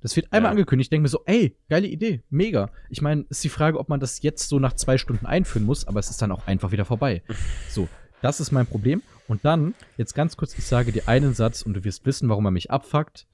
Das 0.02 0.16
wird 0.16 0.32
einmal 0.32 0.50
Ja. 0.50 0.52
angekündigt, 0.52 0.88
ich 0.88 0.90
denke 0.92 1.04
mir 1.04 1.10
so, 1.10 1.24
ey, 1.26 1.58
geile 1.70 1.88
Idee, 1.88 2.22
mega. 2.30 2.70
Ich 2.90 3.02
meine, 3.02 3.26
ist 3.30 3.44
die 3.44 3.50
Frage, 3.50 3.80
ob 3.80 3.90
man 3.90 4.00
das 4.00 4.22
jetzt 4.22 4.50
so 4.50 4.60
nach 4.60 4.74
zwei 4.74 4.98
Stunden 4.98 5.26
einführen 5.26 5.66
muss, 5.66 5.88
aber 5.88 6.00
es 6.00 6.10
ist 6.10 6.22
dann 6.22 6.32
auch 6.32 6.46
einfach 6.48 6.72
wieder 6.72 6.86
vorbei. 6.86 7.24
So, 7.70 7.88
das 8.22 8.40
ist 8.40 8.52
mein 8.52 8.68
Problem. 8.68 9.02
Und 9.28 9.44
dann, 9.46 9.74
jetzt 9.98 10.14
ganz 10.14 10.38
kurz, 10.38 10.56
ich 10.58 10.66
sage 10.66 10.92
dir 10.92 11.08
einen 11.08 11.34
Satz 11.34 11.64
und 11.64 11.74
du 11.74 11.84
wirst 11.84 12.06
wissen, 12.06 12.30
warum 12.30 12.46
er 12.46 12.52
mich 12.52 12.70
abfuckt. 12.72 13.26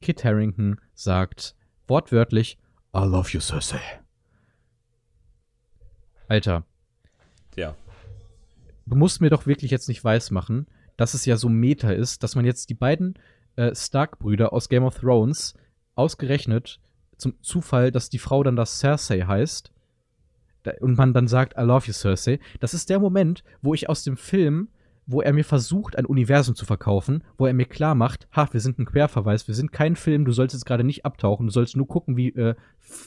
Kit 0.00 0.24
Harrington 0.24 0.80
sagt 0.94 1.56
wortwörtlich, 1.88 2.58
I 2.94 3.00
love 3.00 3.30
you, 3.30 3.40
Cersei. 3.40 3.80
Alter, 6.28 6.64
Ja. 7.56 7.74
du 8.86 8.96
musst 8.96 9.20
mir 9.20 9.30
doch 9.30 9.46
wirklich 9.46 9.70
jetzt 9.70 9.88
nicht 9.88 10.02
weismachen, 10.04 10.66
dass 10.96 11.14
es 11.14 11.24
ja 11.26 11.36
so 11.36 11.48
Meta 11.48 11.90
ist, 11.90 12.22
dass 12.22 12.34
man 12.36 12.44
jetzt 12.44 12.70
die 12.70 12.74
beiden 12.74 13.14
äh, 13.56 13.74
Stark-Brüder 13.74 14.52
aus 14.52 14.68
Game 14.68 14.84
of 14.84 14.98
Thrones 14.98 15.54
ausgerechnet 15.94 16.80
zum 17.16 17.34
Zufall, 17.42 17.92
dass 17.92 18.10
die 18.10 18.18
Frau 18.18 18.42
dann 18.42 18.56
das 18.56 18.78
Cersei 18.78 19.20
heißt 19.20 19.72
und 20.80 20.96
man 20.96 21.12
dann 21.12 21.28
sagt, 21.28 21.58
I 21.58 21.62
love 21.62 21.86
you, 21.86 21.92
Cersei. 21.92 22.40
Das 22.60 22.74
ist 22.74 22.90
der 22.90 22.98
Moment, 22.98 23.44
wo 23.62 23.74
ich 23.74 23.88
aus 23.88 24.02
dem 24.02 24.16
Film, 24.16 24.68
wo 25.06 25.20
er 25.20 25.34
mir 25.34 25.44
versucht, 25.44 25.96
ein 25.96 26.06
Universum 26.06 26.54
zu 26.54 26.64
verkaufen, 26.64 27.22
wo 27.36 27.46
er 27.46 27.52
mir 27.52 27.66
klar 27.66 27.94
macht, 27.94 28.26
ha, 28.34 28.48
wir 28.52 28.60
sind 28.60 28.78
ein 28.78 28.86
Querverweis, 28.86 29.46
wir 29.46 29.54
sind 29.54 29.72
kein 29.72 29.96
Film, 29.96 30.24
du 30.24 30.32
sollst 30.32 30.54
jetzt 30.54 30.64
gerade 30.64 30.84
nicht 30.84 31.04
abtauchen, 31.04 31.46
du 31.46 31.52
sollst 31.52 31.76
nur 31.76 31.86
gucken, 31.86 32.16
wie, 32.16 32.30
äh, 32.30 32.54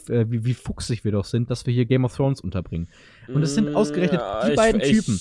äh, 0.07 0.25
wie, 0.29 0.45
wie 0.45 0.53
fuchsig 0.53 1.03
wir 1.03 1.11
doch 1.11 1.25
sind, 1.25 1.49
dass 1.49 1.65
wir 1.65 1.73
hier 1.73 1.85
Game 1.85 2.05
of 2.05 2.15
Thrones 2.15 2.41
unterbringen. 2.41 2.87
Und 3.27 3.41
es 3.41 3.55
sind 3.55 3.75
ausgerechnet 3.75 4.21
die 4.47 4.55
beiden 4.55 4.81
Typen. 4.81 5.19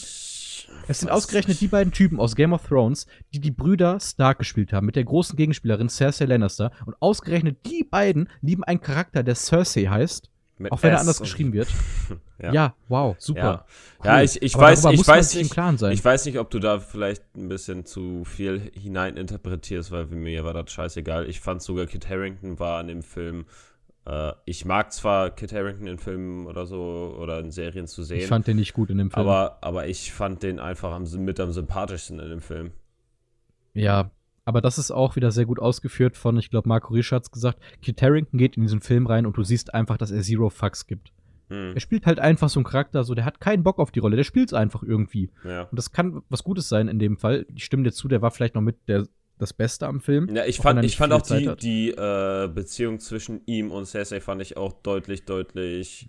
Es 0.88 1.00
sind 1.00 1.10
ausgerechnet 1.10 1.60
die 1.60 1.68
beiden 1.68 1.92
Typen 1.92 2.20
aus 2.20 2.36
Game 2.36 2.52
of 2.52 2.66
Thrones, 2.66 3.06
die 3.32 3.40
die 3.40 3.50
Brüder 3.50 3.98
Stark 4.00 4.38
gespielt 4.38 4.72
haben, 4.72 4.86
mit 4.86 4.96
der 4.96 5.04
großen 5.04 5.36
Gegenspielerin 5.36 5.88
Cersei 5.88 6.26
Lannister. 6.26 6.70
Und 6.86 6.94
ausgerechnet 7.00 7.58
die 7.66 7.84
beiden 7.84 8.28
lieben 8.40 8.64
einen 8.64 8.80
Charakter, 8.80 9.22
der 9.22 9.34
Cersei 9.34 9.86
heißt, 9.86 10.30
Mit 10.58 10.72
auch 10.72 10.82
wenn 10.82 10.90
er 10.90 10.96
S 10.96 11.00
anders 11.00 11.20
und- 11.20 11.24
geschrieben 11.24 11.52
wird. 11.52 11.68
Ja. 12.38 12.52
Ja, 12.52 12.74
wow, 12.88 13.16
super. 13.18 13.64
Ja, 14.04 14.18
ja 14.18 14.22
ich, 14.22 14.42
ich 14.42 14.54
weiß, 14.54 14.84
ich 14.84 15.08
weiß 15.08 15.34
nicht, 15.36 15.56
ich 15.56 16.04
weiß 16.04 16.26
nicht, 16.26 16.38
ob 16.38 16.50
du 16.50 16.58
da 16.58 16.80
vielleicht 16.80 17.22
ein 17.34 17.48
bisschen 17.48 17.86
zu 17.86 18.24
viel 18.26 18.70
hineininterpretierst, 18.74 19.90
weil 19.90 20.04
mir 20.04 20.44
war 20.44 20.52
das 20.52 20.70
scheißegal. 20.70 21.30
Ich 21.30 21.40
fand 21.40 21.62
sogar 21.62 21.86
Kit 21.86 22.10
Harrington 22.10 22.58
war 22.58 22.80
in 22.82 22.88
dem 22.88 23.02
Film. 23.02 23.46
Äh, 24.07 24.32
ich 24.44 24.64
mag 24.64 24.92
zwar 24.92 25.30
Kit 25.30 25.52
Harrington 25.52 25.86
in 25.88 25.98
Filmen 25.98 26.46
oder 26.46 26.64
so 26.66 27.16
oder 27.20 27.40
in 27.40 27.50
Serien 27.50 27.86
zu 27.86 28.02
sehen, 28.04 28.18
ich 28.18 28.26
fand 28.26 28.46
den 28.46 28.57
nicht 28.57 28.72
gut 28.72 28.88
in 28.90 28.98
dem 28.98 29.11
Film. 29.11 29.26
aber, 29.26 29.59
aber 29.62 29.88
ich 29.88 30.12
fand 30.12 30.42
den 30.42 30.61
einfach 30.61 30.92
am, 30.92 31.04
mit 31.24 31.40
am 31.40 31.50
sympathischsten 31.52 32.20
in 32.20 32.28
dem 32.30 32.40
Film. 32.40 32.70
ja, 33.74 34.11
aber 34.44 34.61
das 34.61 34.78
ist 34.78 34.92
auch 34.92 35.16
wieder 35.16 35.32
sehr 35.32 35.44
gut 35.44 35.59
ausgeführt 35.59 36.16
von, 36.16 36.36
ich 36.38 36.50
glaube, 36.50 36.68
Marco 36.68 36.94
Risch 36.94 37.11
hat's 37.11 37.32
gesagt, 37.32 37.59
Kit 37.82 38.00
Harrington 38.00 38.38
geht 38.38 38.57
in 38.57 38.62
diesen 38.62 38.80
Film 38.80 39.07
rein 39.09 39.26
und 39.26 39.36
du 39.36 39.42
siehst 39.42 39.74
einfach, 39.74 39.96
dass 39.96 40.12
er 40.12 40.22
Zero 40.22 40.50
Fucks 40.50 40.86
gibt. 40.86 41.12
Hm, 41.48 41.72
Er 41.74 41.80
spielt 41.80 42.07
halt 42.07 42.20
einfach 42.20 42.48
so 42.48 42.61
einen 42.61 42.64
Charakter, 42.64 43.02
so 43.02 43.16
der 43.16 43.24
hat 43.24 43.40
keinen 43.40 43.64
Bock 43.64 43.80
auf 43.80 43.90
die 43.90 43.98
Rolle, 43.98 44.14
der 44.16 44.22
spielt's 44.22 44.52
einfach 44.52 44.84
irgendwie. 44.84 45.30
ja. 45.42 45.62
Und 45.62 45.76
das 45.76 45.90
kann 45.90 46.22
was 46.28 46.44
Gutes 46.44 46.68
sein 46.68 46.86
in 46.86 47.00
dem 47.00 47.16
Fall. 47.16 47.44
Ich 47.57 47.64
stimme 47.64 47.82
dir 47.82 47.90
zu, 47.90 48.07
der 48.07 48.22
war 48.22 48.30
vielleicht 48.30 48.54
noch 48.54 48.62
mit 48.62 48.76
der, 48.86 49.09
das 49.39 49.53
Beste 49.53 49.87
am 49.87 50.01
Film. 50.01 50.34
Ja, 50.34 50.45
ich 50.47 50.59
fand, 50.59 50.84
ich 50.84 50.97
fand 50.97 51.12
auch 51.12 51.22
Zeit 51.22 51.43
die, 51.43 51.49
hat. 51.49 51.62
die 51.62 51.91
äh, 51.91 52.49
Beziehung 52.49 52.99
zwischen 53.01 53.43
ihm 53.47 53.70
und 53.70 53.87
Cersei 53.87 54.20
fand 54.20 54.41
ich 54.43 54.57
auch 54.57 54.72
deutlich, 54.72 55.24
deutlich, 55.24 56.09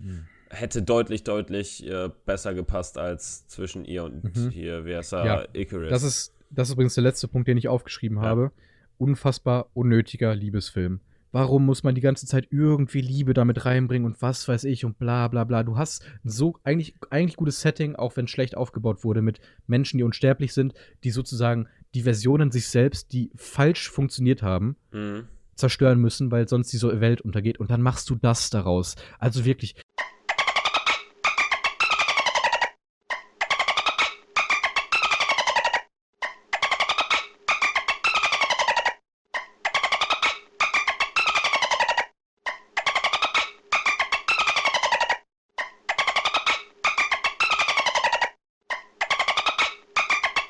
hätte 0.50 0.82
deutlich, 0.82 1.24
deutlich 1.24 1.86
äh, 1.86 2.08
besser 2.24 2.54
gepasst 2.54 2.96
als 2.98 3.46
zwischen 3.48 3.84
ihr 3.84 4.04
und 4.04 4.24
Mhm. 4.36 4.50
hier, 4.50 4.84
wer 4.84 5.00
ist 5.00 5.12
er, 5.12 5.26
Ja, 5.26 5.44
Icarus. 5.52 5.90
Das 5.90 6.02
ist, 6.02 6.34
das 6.50 6.68
ist 6.68 6.74
übrigens 6.74 6.94
der 6.94 7.04
letzte 7.04 7.28
Punkt, 7.28 7.48
den 7.48 7.58
ich 7.58 7.68
aufgeschrieben 7.68 8.16
Ja. 8.18 8.24
habe. 8.24 8.52
Unfassbar 8.96 9.68
unnötiger 9.74 10.34
Liebesfilm. 10.34 11.00
Warum 11.32 11.66
muss 11.66 11.82
man 11.82 11.94
die 11.94 12.00
ganze 12.00 12.26
Zeit 12.26 12.48
irgendwie 12.50 13.00
Liebe 13.00 13.34
damit 13.34 13.64
reinbringen 13.64 14.06
und 14.06 14.20
was 14.22 14.48
weiß 14.48 14.64
ich 14.64 14.84
und 14.84 14.98
bla 14.98 15.28
bla 15.28 15.44
bla. 15.44 15.62
Du 15.62 15.76
hast 15.76 16.04
ein 16.24 16.30
so 16.30 16.58
eigentlich, 16.64 16.94
eigentlich 17.10 17.36
gutes 17.36 17.60
Setting, 17.60 17.96
auch 17.96 18.16
wenn 18.16 18.28
schlecht 18.28 18.56
aufgebaut 18.56 19.04
wurde, 19.04 19.22
mit 19.22 19.40
Menschen, 19.66 19.98
die 19.98 20.04
unsterblich 20.04 20.54
sind, 20.54 20.74
die 21.04 21.10
sozusagen 21.10 21.68
die 21.94 22.02
Versionen 22.02 22.50
sich 22.50 22.68
selbst, 22.68 23.12
die 23.12 23.30
falsch 23.36 23.90
funktioniert 23.90 24.42
haben, 24.42 24.76
Mhm. 24.92 25.28
zerstören 25.54 25.98
müssen, 26.00 26.30
weil 26.30 26.48
sonst 26.48 26.72
diese 26.72 27.00
Welt 27.00 27.20
untergeht. 27.20 27.58
Und 27.58 27.70
dann 27.70 27.82
machst 27.82 28.08
du 28.10 28.14
das 28.14 28.50
daraus. 28.50 28.94
Also 29.18 29.44
wirklich. 29.44 29.74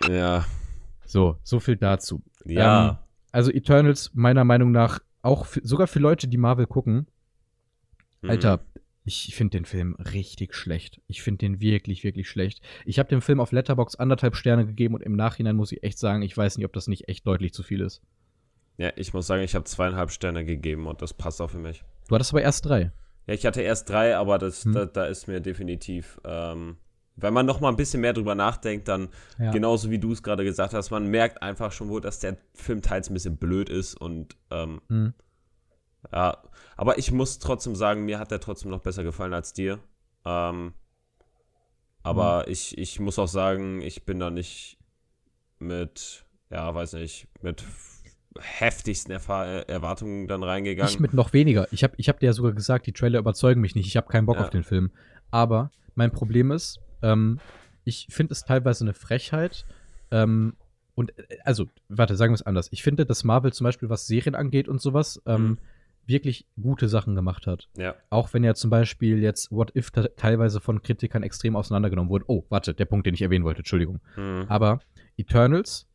Ja. 0.08 0.44
So, 1.04 1.36
so 1.42 1.60
viel 1.60 1.76
dazu. 1.76 2.22
Ja. 2.44 3.02
Also 3.32 3.50
Eternals 3.50 4.10
meiner 4.14 4.44
Meinung 4.44 4.70
nach 4.72 5.00
auch 5.22 5.46
für, 5.46 5.60
sogar 5.66 5.86
für 5.86 5.98
Leute, 5.98 6.28
die 6.28 6.38
Marvel 6.38 6.66
gucken, 6.66 7.06
Mhm. 8.20 8.30
Alter, 8.30 8.64
ich 9.04 9.34
finde 9.36 9.58
den 9.58 9.64
Film 9.64 9.94
richtig 9.94 10.52
schlecht. 10.54 11.00
Ich 11.06 11.22
finde 11.22 11.38
den 11.38 11.60
wirklich, 11.60 12.02
wirklich 12.02 12.28
schlecht. 12.28 12.60
Ich 12.84 12.98
habe 12.98 13.08
dem 13.08 13.22
Film 13.22 13.38
auf 13.38 13.52
Letterbox 13.52 13.94
anderthalb 13.94 14.34
Sterne 14.34 14.66
gegeben 14.66 14.94
und 14.94 15.02
im 15.04 15.14
Nachhinein 15.14 15.54
muss 15.54 15.70
ich 15.70 15.84
echt 15.84 15.98
sagen, 16.00 16.22
ich 16.22 16.36
weiß 16.36 16.56
nicht, 16.56 16.66
ob 16.66 16.72
das 16.72 16.88
nicht 16.88 17.08
echt 17.08 17.24
deutlich 17.28 17.54
zu 17.54 17.62
viel 17.62 17.80
ist. 17.80 18.02
Ja, 18.76 18.90
ich 18.96 19.14
muss 19.14 19.28
sagen, 19.28 19.42
ich 19.44 19.54
habe 19.54 19.64
zweieinhalb 19.66 20.10
Sterne 20.10 20.44
gegeben 20.44 20.88
und 20.88 21.00
das 21.00 21.14
passt 21.14 21.40
auch 21.40 21.50
für 21.50 21.58
mich. 21.58 21.84
Du 22.08 22.14
hattest 22.16 22.32
aber 22.32 22.42
erst 22.42 22.66
drei. 22.66 22.90
Ja, 23.28 23.34
ich 23.34 23.46
hatte 23.46 23.62
erst 23.62 23.88
drei, 23.88 24.16
aber 24.16 24.36
das, 24.38 24.64
Hm. 24.64 24.72
da, 24.72 24.86
da 24.86 25.04
ist 25.06 25.28
mir 25.28 25.40
definitiv 25.40 26.20
ähm, 26.24 26.76
wenn 27.20 27.34
man 27.34 27.46
noch 27.46 27.60
mal 27.60 27.68
ein 27.68 27.76
bisschen 27.76 28.00
mehr 28.00 28.12
drüber 28.12 28.34
nachdenkt, 28.34 28.88
dann 28.88 29.08
Ja. 29.38 29.50
genauso 29.50 29.90
wie 29.90 29.98
du 29.98 30.12
es 30.12 30.22
gerade 30.22 30.44
gesagt 30.44 30.72
hast, 30.74 30.90
man 30.90 31.06
merkt 31.08 31.42
einfach 31.42 31.72
schon 31.72 31.88
wohl, 31.88 32.00
dass 32.00 32.20
der 32.20 32.36
Film 32.54 32.80
teils 32.82 33.10
ein 33.10 33.14
bisschen 33.14 33.36
blöd 33.36 33.68
ist 33.68 33.94
und 33.94 34.36
ähm, 34.50 34.80
Hm. 34.88 35.14
ja, 36.12 36.38
aber 36.76 36.98
ich 36.98 37.10
muss 37.12 37.38
trotzdem 37.38 37.74
sagen, 37.74 38.04
mir 38.04 38.18
hat 38.18 38.30
der 38.30 38.40
trotzdem 38.40 38.70
noch 38.70 38.80
besser 38.80 39.02
gefallen 39.04 39.32
als 39.34 39.52
dir. 39.52 39.78
Ähm, 40.24 40.74
aber 42.02 42.44
Mhm. 42.46 42.52
ich, 42.52 42.78
ich 42.78 43.00
muss 43.00 43.18
auch 43.18 43.28
sagen, 43.28 43.80
ich 43.82 44.04
bin 44.04 44.18
da 44.20 44.30
nicht 44.30 44.78
mit, 45.58 46.24
ja, 46.50 46.72
weiß 46.74 46.94
nicht, 46.94 47.26
mit 47.42 47.64
heftigsten 48.38 49.10
Erfa 49.12 49.44
Erwartungen 49.44 50.28
dann 50.28 50.42
reingegangen. 50.44 50.92
Ich 50.92 51.00
mit 51.00 51.12
noch 51.12 51.32
weniger. 51.32 51.66
Ich 51.72 51.82
habe 51.82 51.94
ich 51.96 52.08
hab 52.08 52.20
dir 52.20 52.26
ja 52.26 52.32
sogar 52.32 52.52
gesagt, 52.52 52.86
die 52.86 52.92
Trailer 52.92 53.18
überzeugen 53.18 53.60
mich 53.60 53.74
nicht. 53.74 53.88
Ich 53.88 53.96
habe 53.96 54.06
keinen 54.08 54.26
Bock 54.26 54.36
Ja. 54.36 54.42
auf 54.42 54.50
den 54.50 54.62
Film. 54.62 54.92
Aber 55.32 55.72
mein 55.96 56.12
Problem 56.12 56.52
ist, 56.52 56.78
ähm, 57.02 57.40
ich 57.84 58.06
finde 58.10 58.32
es 58.32 58.44
teilweise 58.44 58.84
eine 58.84 58.94
Frechheit. 58.94 59.64
Ähm, 60.10 60.54
und 60.94 61.16
äh, 61.18 61.38
also, 61.44 61.66
warte, 61.88 62.16
sagen 62.16 62.32
wir 62.32 62.36
es 62.36 62.42
anders. 62.42 62.68
Ich 62.72 62.82
finde, 62.82 63.06
dass 63.06 63.24
Marvel 63.24 63.52
zum 63.52 63.64
Beispiel, 63.64 63.88
was 63.88 64.06
Serien 64.06 64.34
angeht 64.34 64.68
und 64.68 64.80
sowas, 64.80 65.20
ähm, 65.26 65.42
Mhm. 65.50 65.58
wirklich 66.06 66.46
gute 66.60 66.88
Sachen 66.88 67.14
gemacht 67.14 67.46
hat. 67.46 67.68
ja, 67.76 67.94
Auch 68.10 68.32
wenn 68.32 68.42
ja 68.44 68.54
zum 68.54 68.70
Beispiel 68.70 69.18
jetzt 69.18 69.50
What 69.52 69.76
If 69.76 69.90
te- 69.90 70.12
teilweise 70.16 70.60
von 70.60 70.80
Kritikern 70.82 71.22
extrem 71.22 71.54
auseinandergenommen 71.56 72.08
wurde. 72.10 72.24
Oh, 72.28 72.44
warte, 72.48 72.72
der 72.74 72.86
Punkt, 72.86 73.06
den 73.06 73.12
ich 73.14 73.20
erwähnen 73.22 73.44
wollte, 73.44 73.58
Entschuldigung. 73.60 74.00
hm, 74.14 74.46
Aber 74.48 74.80
Eternals 75.18 75.86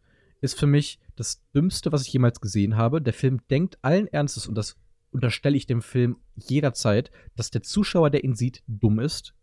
ist 0.41 0.59
für 0.59 0.67
mich 0.67 0.99
das 1.15 1.41
Dümmste, 1.55 1.91
was 1.91 2.05
ich 2.05 2.13
jemals 2.13 2.41
gesehen 2.41 2.75
habe. 2.77 3.01
Der 3.01 3.13
Film 3.13 3.39
denkt 3.49 3.77
allen 3.81 4.07
Ernstes, 4.07 4.45
und 4.47 4.55
das 4.55 4.75
unterstelle 5.11 5.55
ich 5.57 5.65
dem 5.67 5.81
Film 5.81 6.17
jederzeit, 6.35 7.11
dass 7.35 7.49
der 7.51 7.61
Zuschauer, 7.63 8.09
der 8.09 8.23
ihn 8.23 8.35
sieht, 8.35 8.61
dumm 8.67 8.99
ist. 8.99 9.33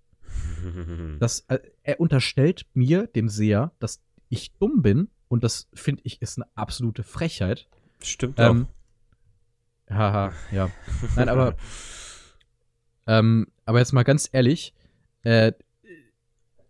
Dass, 1.20 1.40
äh, 1.48 1.58
er 1.82 2.00
unterstellt 2.00 2.66
mir, 2.74 3.06
dem 3.06 3.28
Seher, 3.28 3.72
dass 3.78 4.00
ich 4.28 4.52
dumm 4.58 4.82
bin. 4.82 5.08
Und 5.28 5.44
das 5.44 5.68
finde 5.72 6.02
ich 6.04 6.20
ist 6.22 6.38
eine 6.38 6.46
absolute 6.54 7.02
Frechheit. 7.02 7.68
stimmt. 8.02 8.38
Ähm, 8.38 8.66
haha, 9.90 10.32
ja. 10.52 10.70
Nein, 11.16 11.28
aber, 11.28 11.56
ähm, 13.06 13.48
aber 13.64 13.78
jetzt 13.78 13.92
mal 13.92 14.02
ganz 14.02 14.28
ehrlich, 14.32 14.74
äh, 15.22 15.52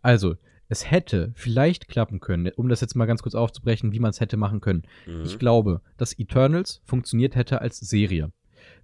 also, 0.03 0.37
es 0.69 0.89
hätte 0.91 1.33
vielleicht 1.35 1.89
klappen 1.89 2.21
können, 2.21 2.53
um 2.55 2.69
das 2.69 2.81
jetzt 2.81 2.95
mal 2.95 3.07
ganz 3.07 3.23
kurz 3.23 3.35
aufzubrechen, 3.35 3.93
wie 3.93 3.99
man 3.99 4.11
es 4.11 4.21
hätte 4.21 4.37
machen 4.37 4.61
können. 4.61 4.85
Mhm. 5.07 5.25
Ich 5.25 5.39
glaube, 5.39 5.81
dass 5.97 6.17
Eternals 6.19 6.81
funktioniert 6.85 7.35
hätte 7.35 7.61
als 7.61 7.79
Serie. 7.81 8.31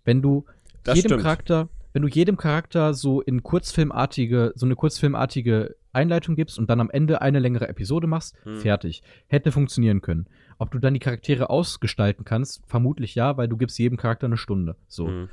Wenn 0.05 0.21
du 0.21 0.47
Das 0.83 0.97
jedem 0.97 1.11
stimmt. 1.11 1.23
Charakter, 1.23 1.69
wenn 1.97 2.03
du 2.03 2.09
jedem 2.09 2.37
Charakter 2.37 2.93
so 2.93 3.23
in 3.23 3.43
kurzfilmartige, 3.43 4.53
so 4.55 4.67
eine 4.67 4.77
kurzfilmartige 4.77 5.77
Einleitung 5.95 6.37
gibst 6.37 6.59
und 6.59 6.69
dann 6.69 6.79
am 6.79 6.91
Ende 6.91 7.23
eine 7.23 7.39
längere 7.39 7.69
Episode 7.69 8.07
machst, 8.07 8.37
Hm. 8.43 8.57
fertig. 8.57 9.03
Hätte 9.29 9.51
funktionieren 9.51 10.03
können. 10.03 10.27
Ob 10.59 10.71
du 10.73 10.79
dann 10.79 10.93
die 10.93 11.01
Charaktere 11.01 11.49
ausgestalten 11.49 12.27
kannst, 12.27 12.63
vermutlich 12.67 13.15
ja, 13.15 13.39
weil 13.39 13.49
du 13.49 13.57
gibst 13.57 13.79
jedem 13.79 13.97
Charakter 13.97 14.27
eine 14.27 14.37
Stunde. 14.37 14.77
So. 14.89 15.07
Mhm. 15.07 15.29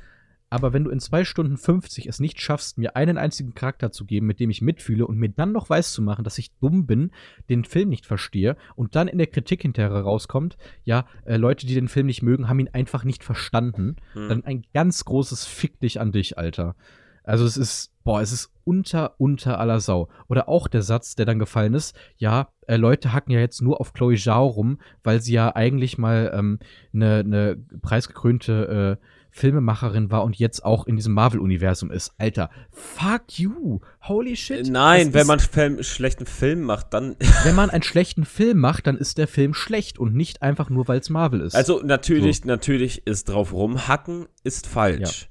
Aber 0.54 0.72
wenn 0.72 0.84
du 0.84 0.92
in 0.92 1.00
zwei 1.00 1.26
Stunden 1.26 1.58
50 1.58 2.06
es 2.06 2.20
nicht 2.20 2.40
schaffst, 2.40 2.78
mir 2.78 2.96
einen 2.96 3.18
einzigen 3.18 3.56
Charakter 3.56 3.92
zu 3.92 4.06
geben, 4.06 4.28
mit 4.28 4.40
dem 4.40 4.52
ich 4.52 4.62
mitfühle 4.62 5.08
und 5.08 5.18
mir 5.18 5.30
dann 5.30 5.52
noch 5.52 5.68
weiß 5.68 5.94
zu 5.94 6.04
machen, 6.04 6.24
dass 6.24 6.38
ich 6.38 6.52
dumm 6.60 6.86
bin, 6.86 7.10
den 7.50 7.66
Film 7.66 7.90
nicht 7.90 8.06
verstehe 8.06 8.56
und 8.76 8.96
dann 8.96 9.08
in 9.08 9.18
der 9.18 9.26
Kritik 9.26 9.64
hinterher 9.64 9.92
rauskommt, 9.92 10.58
ja, 10.84 11.08
äh, 11.26 11.38
Leute, 11.38 11.66
die 11.66 11.74
den 11.74 11.88
Film 11.88 12.06
nicht 12.06 12.22
mögen, 12.22 12.50
haben 12.50 12.60
ihn 12.60 12.70
einfach 12.72 13.04
nicht 13.04 13.24
verstanden, 13.24 13.96
Mhm. 14.14 14.30
dann 14.30 14.46
ein 14.46 14.64
ganz 14.76 15.04
großes 15.06 15.44
Fick 15.48 15.80
dich 15.80 16.00
an 16.00 16.12
dich, 16.12 16.38
Alter. 16.38 16.76
Also 17.24 17.46
es 17.46 17.58
ist, 17.58 17.92
boah, 18.04 18.22
es 18.22 18.32
ist 18.32 18.52
unter, 18.64 19.16
unter 19.18 19.60
aller 19.60 19.80
Sau. 19.80 20.10
Oder 20.28 20.50
auch 20.50 20.68
der 20.68 20.84
Satz, 20.84 21.16
der 21.16 21.26
dann 21.26 21.40
gefallen 21.40 21.74
ist, 21.74 21.98
ja, 22.18 22.50
äh, 22.68 22.76
Leute 22.76 23.12
hacken 23.12 23.32
ja 23.32 23.40
jetzt 23.40 23.62
nur 23.64 23.82
auf 23.82 23.94
Chloe 23.94 24.18
Zhao 24.18 24.46
rum, 24.46 24.78
weil 25.04 25.20
sie 25.20 25.34
ja 25.34 25.56
eigentlich 25.56 25.98
mal 25.98 26.32
ähm, 26.36 26.60
eine 26.94 27.24
ne 27.24 27.58
preisgekrönte 27.82 29.00
äh, 29.02 29.06
Filmemacherin 29.36 30.12
war 30.12 30.24
und 30.24 30.38
jetzt 30.38 30.64
auch 30.64 30.86
in 30.86 30.96
diesem 30.96 31.14
Marvel-Universum 31.14 31.90
ist. 31.90 32.14
Alter, 32.20 32.52
fuck 32.70 33.40
you. 33.40 33.80
Holy 34.04 34.36
shit. 34.36 34.68
Äh, 34.68 34.72
Nein, 34.72 35.14
wenn 35.16 35.26
man 35.26 35.40
Film, 35.40 35.82
schlechten 35.82 36.28
Film 36.28 36.62
macht, 36.62 36.94
dann. 36.94 37.16
wenn 37.44 37.56
man 37.56 37.72
einen 37.72 37.82
schlechten 37.82 38.26
Film 38.26 38.60
macht, 38.60 38.86
dann 38.86 38.96
ist 38.96 39.18
der 39.18 39.28
Film 39.28 39.56
schlecht 39.56 39.98
und 39.98 40.14
nicht 40.14 40.44
einfach 40.44 40.70
nur, 40.70 40.88
weil 40.88 41.00
es 41.00 41.10
Marvel 41.10 41.42
ist. 41.42 41.56
Also 41.56 41.82
natürlich, 41.84 42.46
natürlich 42.46 43.08
ist 43.08 43.30
drauf 43.30 43.54
rumhacken 43.54 44.28
ist 44.44 44.68
falsch. 44.68 45.30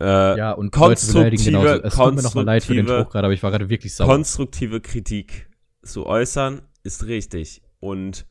Äh, 0.00 0.38
ja, 0.38 0.52
und 0.52 0.70
konstruktive-. 0.70 1.82
Es 1.84 1.94
tut 1.94 2.14
mir 2.14 2.22
nochmal 2.22 2.44
leid 2.44 2.64
für 2.64 2.74
den 2.74 2.86
Spruch 2.86 3.10
gerade, 3.10 3.26
aber 3.26 3.34
ich 3.34 3.42
war 3.42 3.50
gerade 3.50 3.68
wirklich 3.68 3.94
sauer. 3.94 4.08
konstruktive 4.08 4.80
Kritik 4.80 5.50
zu 5.82 6.06
äußern 6.06 6.62
ist 6.84 7.06
richtig. 7.06 7.60
Und 7.80 8.26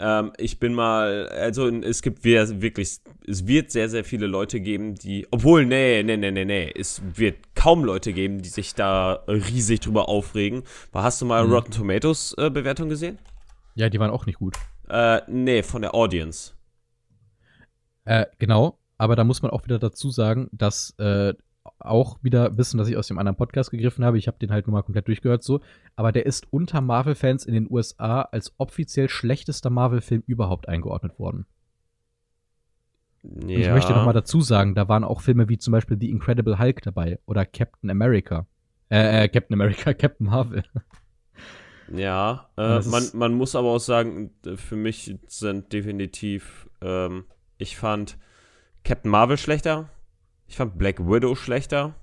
ähm, 0.00 0.32
ich 0.38 0.58
bin 0.58 0.72
mal, 0.74 1.28
also 1.28 1.68
es 1.68 2.02
gibt 2.02 2.24
wir- 2.24 2.60
wirklich, 2.62 2.98
es 3.26 3.46
wird 3.46 3.70
sehr, 3.70 3.88
sehr 3.88 4.02
viele 4.04 4.26
Leute 4.26 4.60
geben, 4.60 4.94
die, 4.96 5.26
obwohl, 5.30 5.66
nee, 5.66 6.02
nee, 6.02 6.16
nee, 6.16 6.30
nee, 6.30 6.44
nee, 6.44 6.72
es 6.76 7.00
wird 7.14 7.36
kaum 7.54 7.84
Leute 7.84 8.12
geben, 8.12 8.42
die 8.42 8.48
sich 8.48 8.74
da 8.74 9.22
riesig 9.28 9.80
drüber 9.80 10.08
aufregen. 10.08 10.62
Aber 10.92 11.02
Hast 11.02 11.20
du 11.20 11.26
mal 11.26 11.46
Mhm. 11.46 11.52
Rotten 11.52 11.70
Tomatoes 11.72 12.34
äh, 12.38 12.50
Bewertung 12.50 12.88
gesehen? 12.88 13.18
Ja, 13.74 13.88
die 13.88 14.00
waren 14.00 14.10
auch 14.10 14.26
nicht 14.26 14.38
gut. 14.38 14.56
Äh, 14.88 15.20
nee, 15.28 15.62
von 15.62 15.82
der 15.82 15.94
Audience. 15.94 16.52
Äh, 18.04 18.26
genau, 18.38 18.78
aber 18.98 19.14
da 19.16 19.24
muss 19.24 19.42
man 19.42 19.50
auch 19.50 19.64
wieder 19.64 19.78
dazu 19.78 20.10
sagen, 20.10 20.48
dass 20.52 20.94
äh, 20.98 21.34
auch 21.80 22.18
wieder 22.22 22.56
wissen, 22.56 22.78
dass 22.78 22.88
ich 22.88 22.96
aus 22.96 23.08
dem 23.08 23.18
anderen 23.18 23.36
Podcast 23.36 23.70
gegriffen 23.70 24.04
habe. 24.04 24.18
Ich 24.18 24.26
habe 24.26 24.38
den 24.38 24.52
halt 24.52 24.66
nur 24.66 24.74
mal 24.74 24.82
komplett 24.82 25.08
durchgehört 25.08 25.42
so. 25.42 25.60
Aber 25.96 26.12
der 26.12 26.26
ist 26.26 26.52
unter 26.52 26.80
Marvel-Fans 26.80 27.44
in 27.44 27.54
den 27.54 27.70
USA 27.70 28.22
als 28.22 28.54
offiziell 28.58 29.08
schlechtester 29.08 29.70
Marvel-Film 29.70 30.22
überhaupt 30.26 30.68
eingeordnet 30.68 31.18
worden. 31.18 31.46
Ja. 33.22 33.58
Ich 33.58 33.68
möchte 33.68 33.92
noch 33.92 34.04
mal 34.04 34.12
dazu 34.12 34.40
sagen, 34.40 34.74
da 34.74 34.88
waren 34.88 35.04
auch 35.04 35.20
Filme 35.20 35.48
wie 35.48 35.58
zum 35.58 35.72
Beispiel 35.72 35.98
The 36.00 36.10
Incredible 36.10 36.58
Hulk 36.58 36.82
dabei 36.82 37.18
oder 37.26 37.44
Captain 37.44 37.90
America. 37.90 38.46
Äh, 38.90 39.24
äh 39.24 39.28
Captain 39.28 39.54
America, 39.54 39.92
Captain 39.94 40.26
Marvel. 40.26 40.62
Ja, 41.92 42.48
äh, 42.56 42.80
man, 42.80 43.04
man 43.14 43.34
muss 43.34 43.54
aber 43.54 43.68
auch 43.68 43.80
sagen, 43.80 44.30
für 44.56 44.76
mich 44.76 45.18
sind 45.26 45.72
definitiv, 45.72 46.70
ähm, 46.80 47.24
ich 47.58 47.76
fand 47.76 48.16
Captain 48.84 49.10
Marvel 49.10 49.36
schlechter, 49.36 49.90
ich 50.50 50.56
fand 50.56 50.76
Black 50.78 50.98
Widow 50.98 51.34
schlechter. 51.34 51.94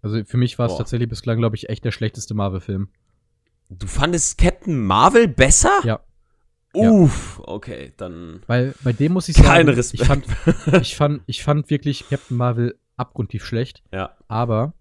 Also 0.00 0.22
für 0.26 0.36
mich 0.36 0.58
war 0.58 0.66
es 0.66 0.76
tatsächlich 0.76 1.08
bislang, 1.08 1.38
glaube 1.38 1.56
ich, 1.56 1.70
echt 1.70 1.82
der 1.82 1.90
schlechteste 1.90 2.34
Marvel-Film. 2.34 2.88
Du 3.70 3.86
fandest 3.86 4.36
Captain 4.36 4.84
Marvel 4.84 5.28
besser? 5.28 5.80
Ja. 5.82 6.00
Ja. 6.74 6.90
Uff, 6.90 7.40
okay, 7.42 7.94
dann 7.96 8.42
Weil 8.46 8.74
bei 8.84 8.92
dem 8.92 9.14
muss 9.14 9.30
ich 9.30 9.36
sagen, 9.36 9.48
kein 9.48 9.68
ich 9.68 9.76
Respekt. 9.78 10.04
fand, 10.04 10.26
ich, 10.82 10.94
fand, 10.96 11.22
ich 11.24 11.42
fand 11.42 11.70
wirklich 11.70 12.06
Captain 12.10 12.36
Marvel 12.36 12.78
abgrundtief 12.98 13.46
schlecht. 13.46 13.82
ja, 13.92 14.14
Aber 14.28 14.74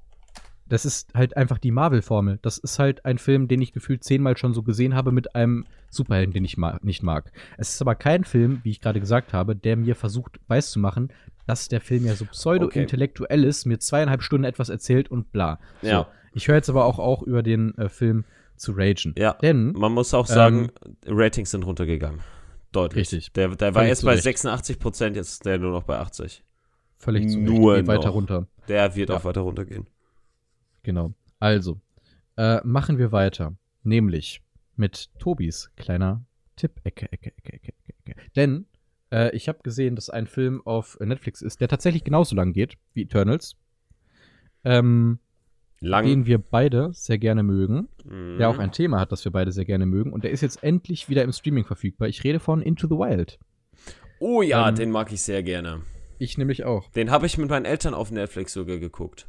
das 0.66 0.84
ist 0.86 1.14
halt 1.14 1.38
einfach 1.38 1.58
die 1.58 1.72
Marvel-Formel. 1.72 2.40
Das 2.42 2.58
ist 2.58 2.80
halt 2.80 3.06
ein 3.06 3.18
Film, 3.18 3.48
den 3.48 3.62
ich 3.62 3.72
gefühlt 3.72 4.04
zehnmal 4.04 4.36
schon 4.36 4.54
so 4.54 4.62
gesehen 4.62 4.94
habe 4.94 5.14
mit 5.14 5.36
einem 5.36 5.66
Superhelden, 5.90 6.34
den 6.34 6.44
ich 6.44 6.58
ma 6.58 6.80
nicht 6.82 7.02
mag. 7.02 7.32
Es 7.58 7.76
ist 7.76 7.82
aber 7.82 7.96
kein 7.96 8.26
Film, 8.26 8.60
wie 8.64 8.72
ich 8.72 8.82
gerade 8.82 9.00
gesagt 9.00 9.32
habe, 9.32 9.56
der 9.56 9.78
mir 9.78 9.96
versucht 9.96 10.40
weiszumachen, 10.48 11.14
dass 11.46 11.68
der 11.68 11.82
Film 11.82 12.06
ja 12.06 12.16
so 12.16 12.26
pseudo-intellektuell 12.26 13.44
ist, 13.44 13.66
mir 13.66 13.80
zweieinhalb 13.80 14.22
Stunden 14.24 14.46
etwas 14.46 14.70
erzählt 14.70 15.10
und 15.10 15.32
bla. 15.32 15.60
So. 15.82 15.88
Ja. 15.88 16.08
Ich 16.34 16.48
höre 16.48 16.56
jetzt 16.56 16.70
aber 16.70 16.86
auch, 16.86 17.00
auch 17.00 17.22
über 17.22 17.44
den 17.44 17.78
äh, 17.78 17.90
Film 17.90 18.26
zu 18.56 18.72
ragen. 18.76 19.14
ja. 19.18 19.34
Denn 19.42 19.74
Man 19.74 19.92
muss 19.92 20.14
auch 20.14 20.26
sagen, 20.28 20.72
Ratings 21.06 21.52
sind 21.52 21.64
runtergegangen. 21.66 22.22
Deutlich. 22.72 23.12
Ähm, 23.12 23.18
Richtig. 23.18 23.34
Der, 23.34 23.50
der 23.50 23.76
war 23.76 23.86
erst 23.86 24.04
bei 24.04 24.14
Recht. 24.14 24.24
86 24.24 24.80
Prozent, 24.80 25.16
jetzt 25.16 25.32
ist 25.34 25.46
der 25.46 25.60
nur 25.60 25.72
noch 25.72 25.84
bei 25.84 25.98
80. 26.00 26.44
völlig 26.98 27.30
zu 27.30 27.38
Nur 27.40 27.76
geht 27.76 27.88
weiter 27.88 28.10
runter. 28.10 28.48
Der 28.68 28.96
wird 28.96 29.10
Ja. 29.10 29.18
auch 29.18 29.26
weiter 29.26 29.42
runtergehen. 29.42 29.88
Genau. 30.84 31.14
Also, 31.40 31.80
äh, 32.38 32.60
machen 32.64 32.98
wir 32.98 33.12
weiter. 33.12 33.56
Nämlich 33.84 34.42
mit 34.76 35.10
Tobis 35.20 35.72
kleiner 35.76 36.26
Tipp. 36.56 36.72
Ecke, 36.84 37.12
Ecke, 37.12 37.32
Ecke, 37.38 37.54
Ecke, 37.54 37.74
Ecke, 37.88 38.12
Ecke. 38.12 38.22
Denn 38.36 38.66
äh, 39.14 39.36
ich 39.36 39.48
habe 39.48 39.60
gesehen, 39.64 39.96
dass 39.96 40.10
ein 40.10 40.28
Film 40.28 40.62
auf 40.66 40.98
Netflix 41.00 41.42
ist, 41.42 41.62
der 41.62 41.68
tatsächlich 41.68 42.04
genauso 42.04 42.36
lang 42.36 42.52
geht 42.54 42.76
wie 42.94 43.04
Eternals. 43.04 43.56
Ähm, 44.66 45.20
Lang. 45.80 46.06
den 46.06 46.26
wir 46.26 46.38
beide 46.38 46.92
sehr 46.94 47.18
gerne 47.18 47.44
mögen. 47.44 47.90
Mhm. 48.06 48.38
Der 48.38 48.50
auch 48.50 48.58
ein 48.58 48.72
Thema 48.72 49.00
hat, 49.02 49.12
das 49.12 49.26
wir 49.26 49.32
beide 49.34 49.52
sehr 49.52 49.66
gerne 49.66 49.86
mögen. 49.86 50.14
Und 50.14 50.24
der 50.24 50.32
ist 50.32 50.40
jetzt 50.42 50.64
endlich 50.64 51.10
wieder 51.10 51.24
im 51.24 51.34
Streaming 51.34 51.66
verfügbar. 51.66 52.08
Ich 52.08 52.24
rede 52.24 52.40
von 52.40 52.62
Into 52.62 52.88
the 52.88 52.96
Wild. 52.96 53.38
Oh 54.20 54.42
ja, 54.42 54.70
Ähm, 54.70 54.76
den 54.76 54.92
mag 54.92 55.12
ich 55.12 55.22
sehr 55.22 55.44
gerne. 55.44 55.82
Ich 56.20 56.38
nämlich 56.38 56.64
auch. 56.64 56.90
Den 56.92 57.12
habe 57.12 57.26
ich 57.26 57.38
mit 57.38 57.50
meinen 57.50 57.66
Eltern 57.66 57.94
auf 57.94 58.12
Netflix 58.12 58.54
sogar 58.54 58.78
geguckt. 58.78 59.28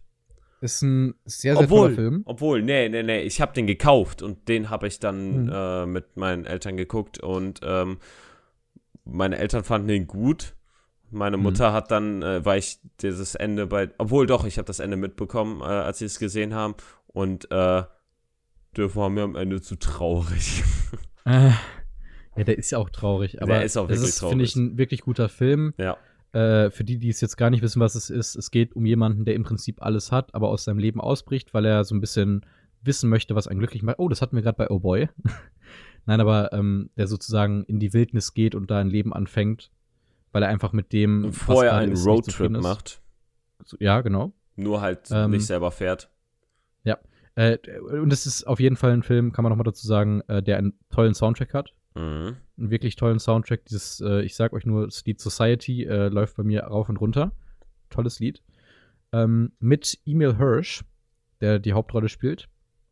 Ist 0.61 0.83
ein 0.83 1.15
sehr, 1.25 1.57
sehr 1.57 1.65
obwohl, 1.65 1.89
toller 1.89 1.95
Film. 1.97 2.23
obwohl, 2.25 2.63
nee, 2.63 2.89
nee, 2.89 3.03
nee, 3.03 3.23
ich 3.23 3.41
habe 3.41 3.53
den 3.53 3.67
gekauft 3.67 4.23
und 4.23 4.49
den 4.49 4.71
habe 4.71 4.87
ich 4.87 5.01
dann 5.01 5.49
Hm. 5.49 5.51
äh, 5.53 5.87
mit 5.87 6.17
meinen 6.17 6.45
Eltern 6.47 6.77
geguckt 6.77 7.19
und 7.19 7.61
ähm, 7.65 7.99
meine 9.05 9.39
Eltern 9.39 9.65
fanden 9.65 9.89
den 9.89 10.07
gut. 10.07 10.55
Meine 11.11 11.37
Hm. 11.37 11.43
Mutter 11.45 11.73
hat 11.73 11.91
dann, 11.91 12.23
äh, 12.23 12.45
weil 12.45 12.59
ich 12.59 12.79
dieses 13.01 13.35
Ende 13.35 13.67
bei, 13.67 13.91
obwohl 13.99 14.27
doch, 14.27 14.45
ich 14.45 14.59
habe 14.59 14.67
das 14.67 14.81
Ende 14.81 14.97
mitbekommen, 14.97 15.61
äh, 15.61 15.65
als 15.65 15.99
sie 15.99 16.07
es 16.07 16.19
gesehen 16.19 16.55
haben 16.55 16.75
Und 17.07 17.45
äh, 17.53 17.85
der 18.77 18.97
war 18.97 19.09
mir 19.11 19.23
am 19.23 19.37
Ende 19.37 19.61
zu 19.61 19.77
traurig. 19.77 20.63
Äh, 21.27 21.53
ja, 22.37 22.45
der 22.45 22.59
ist 22.59 22.71
ja 22.71 22.77
auch 22.77 22.91
traurig, 22.91 23.41
aber 23.41 23.55
Der 23.55 23.65
ist 23.65 23.79
auch 23.79 23.89
das 23.89 24.01
wirklich 24.01 24.09
ist, 24.11 24.21
finde 24.29 24.45
ich, 24.45 24.57
ein 24.57 24.77
wirklich 24.77 25.01
guter 25.01 25.31
Film. 25.31 25.73
ja. 25.79 25.97
Äh, 26.35 26.71
für 26.71 26.85
die, 26.85 26.99
die 26.99 27.09
es 27.09 27.21
jetzt 27.23 27.37
gar 27.37 27.49
nicht 27.49 27.63
wissen, 27.63 27.81
was 27.81 27.95
es 27.95 28.11
ist, 28.11 28.35
es 28.35 28.51
geht 28.51 28.75
um 28.77 28.85
jemanden, 28.85 29.25
der 29.25 29.35
im 29.35 29.45
Prinzip 29.45 29.81
alles 29.81 30.13
hat, 30.13 30.35
aber 30.35 30.49
aus 30.51 30.65
seinem 30.65 30.79
Leben 30.79 31.01
ausbricht, 31.01 31.55
weil 31.55 31.65
er 31.65 31.85
so 31.85 31.95
ein 31.95 32.01
bisschen 32.03 32.45
wissen 32.83 33.09
möchte, 33.09 33.35
was 33.35 33.47
einen 33.49 33.61
glücklich 33.61 33.83
macht. 33.83 33.99
Oh, 34.01 34.09
das 34.11 34.21
hatten 34.21 34.37
wir 34.37 34.43
gerade 34.43 34.57
bei 34.59 34.69
Oh 34.69 34.81
Boy. 34.81 35.09
Nein, 36.07 36.21
aber 36.21 36.53
ähm, 36.53 36.91
der 36.97 37.07
sozusagen 37.07 37.65
in 37.65 37.81
die 37.81 37.93
Wildnis 37.93 38.35
geht 38.35 38.55
und 38.55 38.71
da 38.71 38.79
ein 38.79 38.91
Leben 38.91 39.13
anfängt, 39.13 39.71
weil 40.33 40.43
er 40.43 40.49
einfach 40.49 40.73
mit 40.73 40.93
dem 40.93 41.25
Und 41.27 41.33
vorher 41.33 41.75
einen 41.75 41.97
Roadtrip 41.97 42.51
macht. 42.53 43.01
Ja, 43.79 44.01
genau. 44.03 44.33
Nur 44.57 44.81
halt 44.81 45.09
Ähm, 45.11 45.31
nicht 45.31 45.47
selber 45.47 45.71
fährt. 45.71 46.11
Äh, 47.37 47.59
und 47.81 48.13
es 48.13 48.27
ist 48.27 48.45
auf 48.45 48.61
jeden 48.61 48.77
Fall 48.77 48.93
ein 48.93 49.03
Film, 49.03 49.33
kann 49.33 49.43
man 49.43 49.51
noch 49.51 49.57
mal 49.57 49.65
dazu 49.65 49.85
sagen, 49.89 50.21
äh, 50.29 50.41
der 50.41 50.57
einen 50.57 50.79
tollen 50.91 51.15
Soundtrack 51.15 51.53
hat. 51.53 51.75
Mhm. 51.97 52.37
einen 52.57 52.71
wirklich 52.71 52.95
tollen 52.95 53.19
Soundtrack. 53.19 53.65
Dieses, 53.65 54.01
äh, 54.01 54.23
ich 54.23 54.37
sag 54.37 54.53
euch 54.53 54.65
nur, 54.67 54.89
Lied 55.05 55.19
Society 55.21 55.83
äh, 55.85 56.09
läuft 56.11 56.37
bei 56.37 56.45
mir 56.45 56.63
rauf 56.63 56.89
und 56.89 56.97
runter. 56.99 57.33
Tolles 57.91 58.21
Lied. 58.21 58.41
Ähm, 59.13 59.51
mit 59.59 59.99
Emil 60.07 60.37
Hirsch, 60.37 60.85
der 61.41 61.59
die 61.59 61.73
Hauptrolle 61.73 62.09
spielt. 62.09 62.49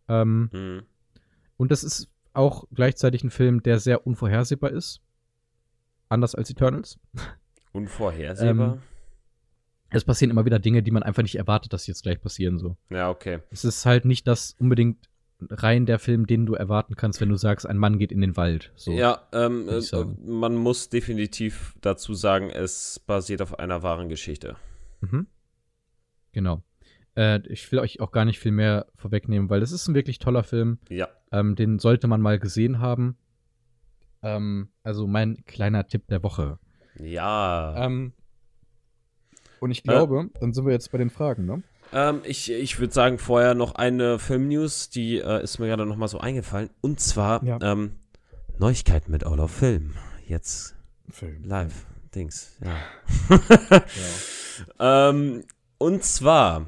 Ähm, 0.08 0.50
Mhm. 0.52 0.82
und 1.56 1.70
das 1.70 1.84
ist 1.84 2.08
auch 2.34 2.64
gleichzeitig 2.74 3.24
ein 3.24 3.30
Film, 3.30 3.62
der 3.62 3.78
sehr 3.78 4.06
unvorhersehbar 4.06 4.70
ist. 4.70 5.00
Anders 6.08 6.34
als 6.34 6.50
Eternals. 6.50 6.98
Unvorhersehbar. 7.72 8.74
Ähm, 8.74 8.82
Es 9.90 10.04
passieren 10.04 10.30
immer 10.30 10.44
wieder 10.44 10.58
Dinge, 10.58 10.82
die 10.82 10.90
man 10.90 11.02
einfach 11.02 11.22
nicht 11.22 11.36
erwartet, 11.36 11.72
dass 11.72 11.86
jetzt 11.86 12.02
gleich 12.02 12.20
passieren. 12.20 12.58
So. 12.58 12.76
ja, 12.90 13.10
okay. 13.10 13.40
Es 13.50 13.64
ist 13.64 13.84
halt 13.86 14.04
nicht 14.04 14.26
das 14.26 14.54
unbedingt 14.58 15.08
rein 15.50 15.86
der 15.86 15.98
Film, 15.98 16.26
den 16.26 16.46
du 16.46 16.54
erwarten 16.54 16.94
kannst, 16.96 17.20
wenn 17.20 17.28
du 17.28 17.36
sagst, 17.36 17.66
ein 17.66 17.76
Mann 17.78 17.98
geht 17.98 18.12
in 18.12 18.20
den 18.20 18.36
Wald. 18.36 18.72
So. 18.76 18.92
Ja, 18.92 19.26
ähm, 19.32 19.68
äh, 19.68 19.80
man 20.24 20.54
muss 20.54 20.88
definitiv 20.88 21.74
dazu 21.80 22.14
sagen, 22.14 22.50
es 22.50 23.00
basiert 23.00 23.42
auf 23.42 23.58
einer 23.58 23.82
wahren 23.82 24.08
Geschichte. 24.08 24.56
Mhm. 25.00 25.26
Genau. 26.32 26.62
Äh, 27.16 27.40
ich 27.48 27.70
will 27.72 27.78
euch 27.78 28.00
auch 28.00 28.10
gar 28.12 28.24
nicht 28.24 28.38
viel 28.38 28.52
mehr 28.52 28.86
vorwegnehmen, 28.96 29.50
weil 29.50 29.60
das 29.60 29.72
ist 29.72 29.86
ein 29.88 29.94
wirklich 29.94 30.18
toller 30.18 30.42
Film. 30.44 30.78
Ja. 30.88 31.08
Ähm, 31.30 31.56
den 31.56 31.78
sollte 31.78 32.06
man 32.08 32.20
mal 32.20 32.38
gesehen 32.38 32.78
haben. 32.78 33.16
Ähm, 34.22 34.68
also 34.82 35.06
mein 35.06 35.44
kleiner 35.46 35.86
Tipp 35.86 36.06
der 36.08 36.22
Woche. 36.22 36.58
Ja. 36.98 37.86
Ähm, 37.86 38.12
und 39.60 39.70
ich 39.70 39.82
glaube, 39.82 40.30
dann 40.40 40.52
sind 40.52 40.64
wir 40.66 40.72
jetzt 40.72 40.90
bei 40.92 40.98
den 40.98 41.10
Fragen, 41.10 41.44
ne? 41.46 41.62
Ähm, 41.92 42.20
ich 42.24 42.50
ich 42.50 42.78
würde 42.80 42.92
sagen, 42.92 43.18
vorher 43.18 43.54
noch 43.54 43.74
eine 43.74 44.18
Film-News, 44.18 44.88
die 44.90 45.18
äh, 45.18 45.42
ist 45.42 45.58
mir 45.58 45.66
gerade 45.68 45.84
noch 45.86 45.96
mal 45.96 46.08
so 46.08 46.18
eingefallen. 46.18 46.70
Und 46.80 47.00
zwar 47.00 47.44
Ja. 47.44 47.58
ähm, 47.62 47.92
Neuigkeiten 48.58 49.10
mit 49.12 49.24
All 49.26 49.40
of 49.40 49.50
Film. 49.50 49.92
Jetzt 50.26 50.74
Film. 51.10 51.44
live. 51.44 51.86
Dings, 52.14 52.58
ja. 52.64 52.76
Ja. 53.68 53.84
Ähm, 55.10 55.44
und 55.78 56.04
zwar 56.04 56.66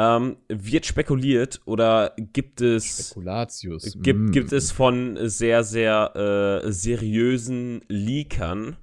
ähm, 0.00 0.36
wird 0.48 0.86
spekuliert 0.86 1.60
oder 1.64 2.14
gibt 2.16 2.60
es 2.60 3.08
Spekulatius. 3.10 3.98
gibt, 4.00 4.20
Mm. 4.20 4.30
gibt 4.30 4.52
es 4.52 4.70
von 4.70 5.18
sehr, 5.28 5.64
sehr 5.64 6.62
äh, 6.64 6.70
seriösen 6.70 7.80
Leakern 7.88 8.76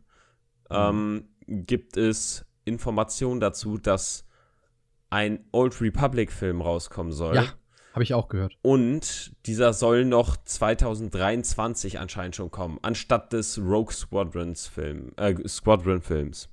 ähm, 0.69 1.29
gibt 1.47 1.95
es 1.95 2.43
Informationen 2.65 3.39
dazu, 3.39 3.77
dass 3.77 4.25
ein 5.11 5.45
Old 5.53 5.79
Republic-Film 5.79 6.61
rauskommen 6.61 7.13
soll. 7.13 7.35
Ja, 7.35 7.45
habe 7.93 8.03
ich 8.03 8.13
auch 8.13 8.27
gehört. 8.27 8.57
Und 8.63 9.31
dieser 9.45 9.71
soll 9.73 10.03
noch 10.03 10.35
2023 10.43 11.99
anscheinend 11.99 12.35
schon 12.35 12.51
kommen, 12.51 12.79
anstatt 12.81 13.31
des 13.31 13.57
Rogue 13.59 13.93
Squadrons 13.93 14.67
Film, 14.67 15.11
äh, 15.17 15.35
Squadron 15.47 16.01
Films. 16.01 16.49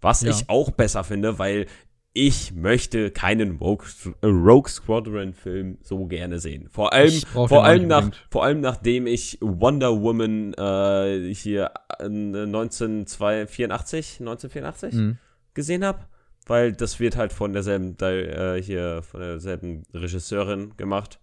Was 0.00 0.22
Ja. 0.22 0.30
ich 0.30 0.48
auch 0.48 0.70
besser 0.70 1.04
finde, 1.04 1.38
weil 1.38 1.66
ich 2.12 2.52
möchte 2.54 3.10
keinen 3.12 3.56
Rogue, 3.58 3.86
äh, 4.20 4.26
Rogue 4.26 4.68
Squadron 4.68 5.32
Film 5.32 5.78
so 5.82 6.06
gerne 6.06 6.40
sehen. 6.40 6.68
Vor 6.68 6.92
allem, 6.92 7.12
vor 7.12 7.64
allem 7.64 7.86
nach, 7.86 8.10
vor 8.30 8.42
allem 8.44 8.60
nachdem 8.60 9.06
ich 9.06 9.38
Wonder 9.40 10.00
Woman 10.00 10.52
äh, 10.54 11.32
hier 11.32 11.70
äh, 12.00 12.04
1984, 12.06 14.18
1984 14.20 14.94
Mhm. 14.94 15.18
gesehen 15.54 15.84
habe, 15.84 16.00
weil 16.46 16.72
das 16.72 16.98
wird 17.00 17.16
halt 17.16 17.32
von 17.32 17.52
derselben 17.52 17.96
äh, 18.00 18.60
hier 18.62 19.02
von 19.02 19.20
derselben 19.20 19.84
Regisseurin 19.94 20.76
gemacht 20.76 21.20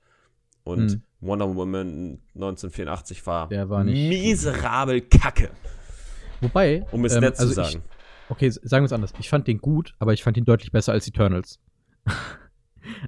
und 0.63 0.85
Mhm. 0.85 1.01
Wonder 1.19 1.55
Woman 1.55 2.19
1984 2.35 3.25
war, 3.25 3.49
Der 3.49 3.69
war 3.69 3.83
miserabel 3.83 5.01
Kacke, 5.01 5.49
Wobei, 6.41 6.85
um 6.91 7.03
es 7.05 7.15
ähm, 7.15 7.21
nett 7.21 7.35
zu 7.35 7.41
also 7.43 7.53
sagen. 7.55 7.81
Ich, 7.83 7.96
okay, 8.29 8.49
sagen 8.49 8.83
wir 8.83 8.87
es 8.87 8.93
anders. 8.93 9.13
Ich 9.19 9.29
fand 9.29 9.47
den 9.47 9.59
gut, 9.59 9.95
aber 9.99 10.13
ich 10.13 10.23
fand 10.23 10.37
ihn 10.37 10.45
deutlich 10.45 10.71
besser 10.71 10.93
als 10.93 11.07
Eternals. 11.07 11.59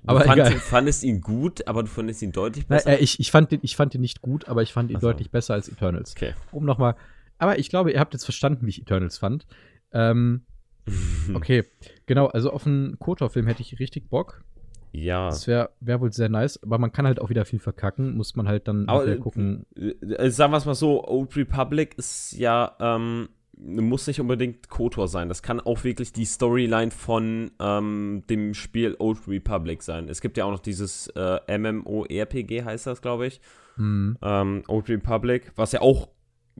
aber 0.05 0.19
du 0.19 0.25
fand, 0.25 0.39
egal. 0.39 0.51
fandest 0.53 1.03
ihn 1.03 1.21
gut, 1.21 1.67
aber 1.67 1.83
du 1.83 1.89
fandest 1.89 2.21
ihn 2.21 2.31
deutlich 2.31 2.65
Na, 2.67 2.77
besser. 2.77 2.91
äh, 2.99 3.03
ich, 3.03 3.19
ich, 3.19 3.31
fand 3.31 3.51
den, 3.51 3.59
ich 3.63 3.75
fand 3.75 3.93
den 3.93 4.01
nicht 4.01 4.21
gut, 4.21 4.47
aber 4.47 4.61
ich 4.61 4.73
fand 4.73 4.91
ihn 4.91 4.97
Ach 4.97 5.01
so. 5.01 5.07
deutlich 5.07 5.31
besser 5.31 5.53
als 5.53 5.69
Eternals. 5.69 6.13
okay. 6.15 6.33
Um 6.51 6.65
nochmal. 6.65 6.95
Aber 7.37 7.57
ich 7.57 7.69
glaube, 7.69 7.91
ihr 7.91 7.99
habt 7.99 8.13
jetzt 8.13 8.25
verstanden, 8.25 8.65
wie 8.65 8.69
ich 8.69 8.81
Eternals 8.81 9.17
fand. 9.17 9.47
Ähm, 9.93 10.45
okay, 11.33 11.63
genau. 12.05 12.27
Also 12.27 12.51
auf 12.51 12.65
einen 12.65 12.99
Kotor-Film 12.99 13.47
hätte 13.47 13.61
ich 13.61 13.79
richtig 13.79 14.09
Bock. 14.09 14.43
Ja. 14.91 15.29
Das 15.29 15.47
wäre 15.47 15.69
wär 15.79 16.01
wohl 16.01 16.11
sehr 16.11 16.29
nice. 16.29 16.61
Aber 16.63 16.77
man 16.77 16.91
kann 16.91 17.05
halt 17.05 17.21
auch 17.21 17.29
wieder 17.29 17.45
viel 17.45 17.59
verkacken. 17.59 18.17
Muss 18.17 18.35
man 18.35 18.47
halt 18.47 18.67
dann 18.67 18.89
Aber, 18.89 19.01
nachher 19.01 19.15
äh, 19.15 19.19
gucken. 19.19 19.65
Äh, 19.75 20.29
sagen 20.31 20.51
wir 20.51 20.57
es 20.57 20.65
mal 20.65 20.75
so, 20.75 21.07
Old 21.07 21.35
Republic 21.37 21.95
ist 21.97 22.33
ja, 22.33 22.75
ähm, 22.79 23.29
muss 23.59 24.07
nicht 24.07 24.21
unbedingt 24.21 24.69
KOTOR 24.69 25.07
sein. 25.07 25.27
Das 25.29 25.43
kann 25.43 25.59
auch 25.59 25.83
wirklich 25.83 26.13
die 26.13 26.25
Storyline 26.25 26.91
von 26.91 27.51
ähm, 27.59 28.23
dem 28.29 28.53
Spiel 28.53 28.95
Old 28.99 29.27
Republic 29.27 29.83
sein. 29.83 30.07
Es 30.09 30.21
gibt 30.21 30.37
ja 30.37 30.45
auch 30.45 30.51
noch 30.51 30.59
dieses 30.59 31.07
äh, 31.15 31.57
MMORPG, 31.57 32.63
heißt 32.63 32.87
das, 32.87 33.01
glaube 33.01 33.27
ich. 33.27 33.41
Hm, 33.75 34.17
Ähm, 34.21 34.63
Old 34.67 34.89
Republic, 34.89 35.51
was 35.55 35.71
ja 35.73 35.81
auch 35.81 36.09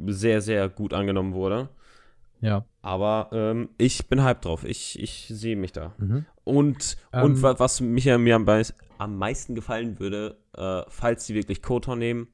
sehr, 0.05 0.41
sehr 0.41 0.69
gut 0.69 0.93
angenommen 0.93 1.33
wurde. 1.33 1.69
ja. 2.41 2.65
Aber 2.81 3.29
ähm, 3.33 3.69
ich 3.77 4.07
bin 4.07 4.23
hyped 4.23 4.45
drauf. 4.45 4.63
Ich, 4.63 4.97
ich 5.01 5.27
sehe 5.27 5.57
mich 5.57 5.73
da. 5.73 5.93
Mhm. 5.97 6.25
Und, 6.45 6.97
Ähm, 7.11 7.23
und 7.23 7.41
wa- 7.43 7.59
was 7.59 7.81
mich 7.81 8.05
ja 8.05 8.17
mir 8.17 8.35
am, 8.35 8.47
am 8.97 9.17
meisten 9.17 9.53
gefallen 9.55 9.99
würde, 9.99 10.37
äh, 10.55 10.83
falls 10.87 11.25
sie 11.25 11.33
wirklich 11.35 11.61
KOTOR 11.61 11.97
nehmen, 11.97 12.27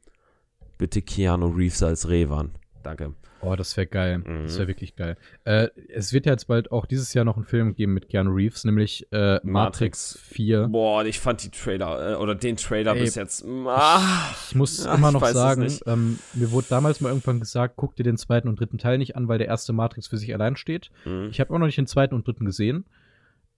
bitte 0.78 1.02
Keanu 1.02 1.48
Reeves 1.48 1.82
als 1.82 2.08
Revan. 2.10 2.52
Danke. 2.86 3.14
Oh, 3.42 3.56
das 3.56 3.76
wäre 3.78 3.88
geil. 3.88 4.22
Das 4.24 4.54
Mhm. 4.54 4.58
wäre 4.60 4.68
wirklich 4.68 4.96
geil. 4.96 5.18
Äh, 5.44 5.70
es 5.90 6.14
wird 6.14 6.26
ja 6.28 6.32
jetzt 6.34 6.46
bald 6.46 6.72
auch 6.72 6.86
dieses 6.86 7.14
Jahr 7.16 7.26
noch 7.26 7.36
einen 7.36 7.46
Film 7.46 7.74
geben 7.74 7.94
mit 7.96 8.10
Keanu 8.10 8.32
Reeves, 8.32 8.64
nämlich 8.64 9.08
äh, 9.12 9.40
Matrix, 9.44 9.44
Matrix. 9.44 10.20
4. 10.22 10.68
Boah, 10.68 11.04
ich 11.04 11.20
fand 11.20 11.44
die 11.44 11.50
Trailer 11.50 12.14
äh, 12.14 12.16
oder 12.16 12.36
den 12.36 12.58
Trailer 12.58 12.94
Ey, 12.96 13.02
bis 13.02 13.16
jetzt. 13.16 13.44
Ah, 13.68 14.30
Ich 14.48 14.56
muss 14.56 14.86
Ach, 14.86 14.98
immer 14.98 15.12
noch 15.12 15.26
sagen, 15.26 15.68
ähm, 15.88 16.20
mir 16.34 16.52
wurde 16.52 16.68
damals 16.70 17.02
mal 17.02 17.10
irgendwann 17.10 17.40
gesagt, 17.40 17.74
guck 17.76 17.96
dir 17.96 18.04
den 18.04 18.18
zweiten 18.18 18.48
und 18.48 18.60
dritten 18.60 18.78
Teil 18.78 18.98
nicht 19.00 19.16
an, 19.16 19.28
weil 19.28 19.40
der 19.40 19.48
erste 19.48 19.74
Matrix 19.74 20.08
für 20.08 20.18
sich 20.18 20.34
allein 20.34 20.56
steht. 20.56 20.92
Mhm. 21.06 21.30
Ich 21.32 21.40
habe 21.40 21.54
auch 21.54 21.58
noch 21.60 21.66
nicht 21.66 21.78
den 21.78 21.88
zweiten 21.88 22.14
und 22.16 22.28
dritten 22.28 22.46
gesehen. 22.46 22.86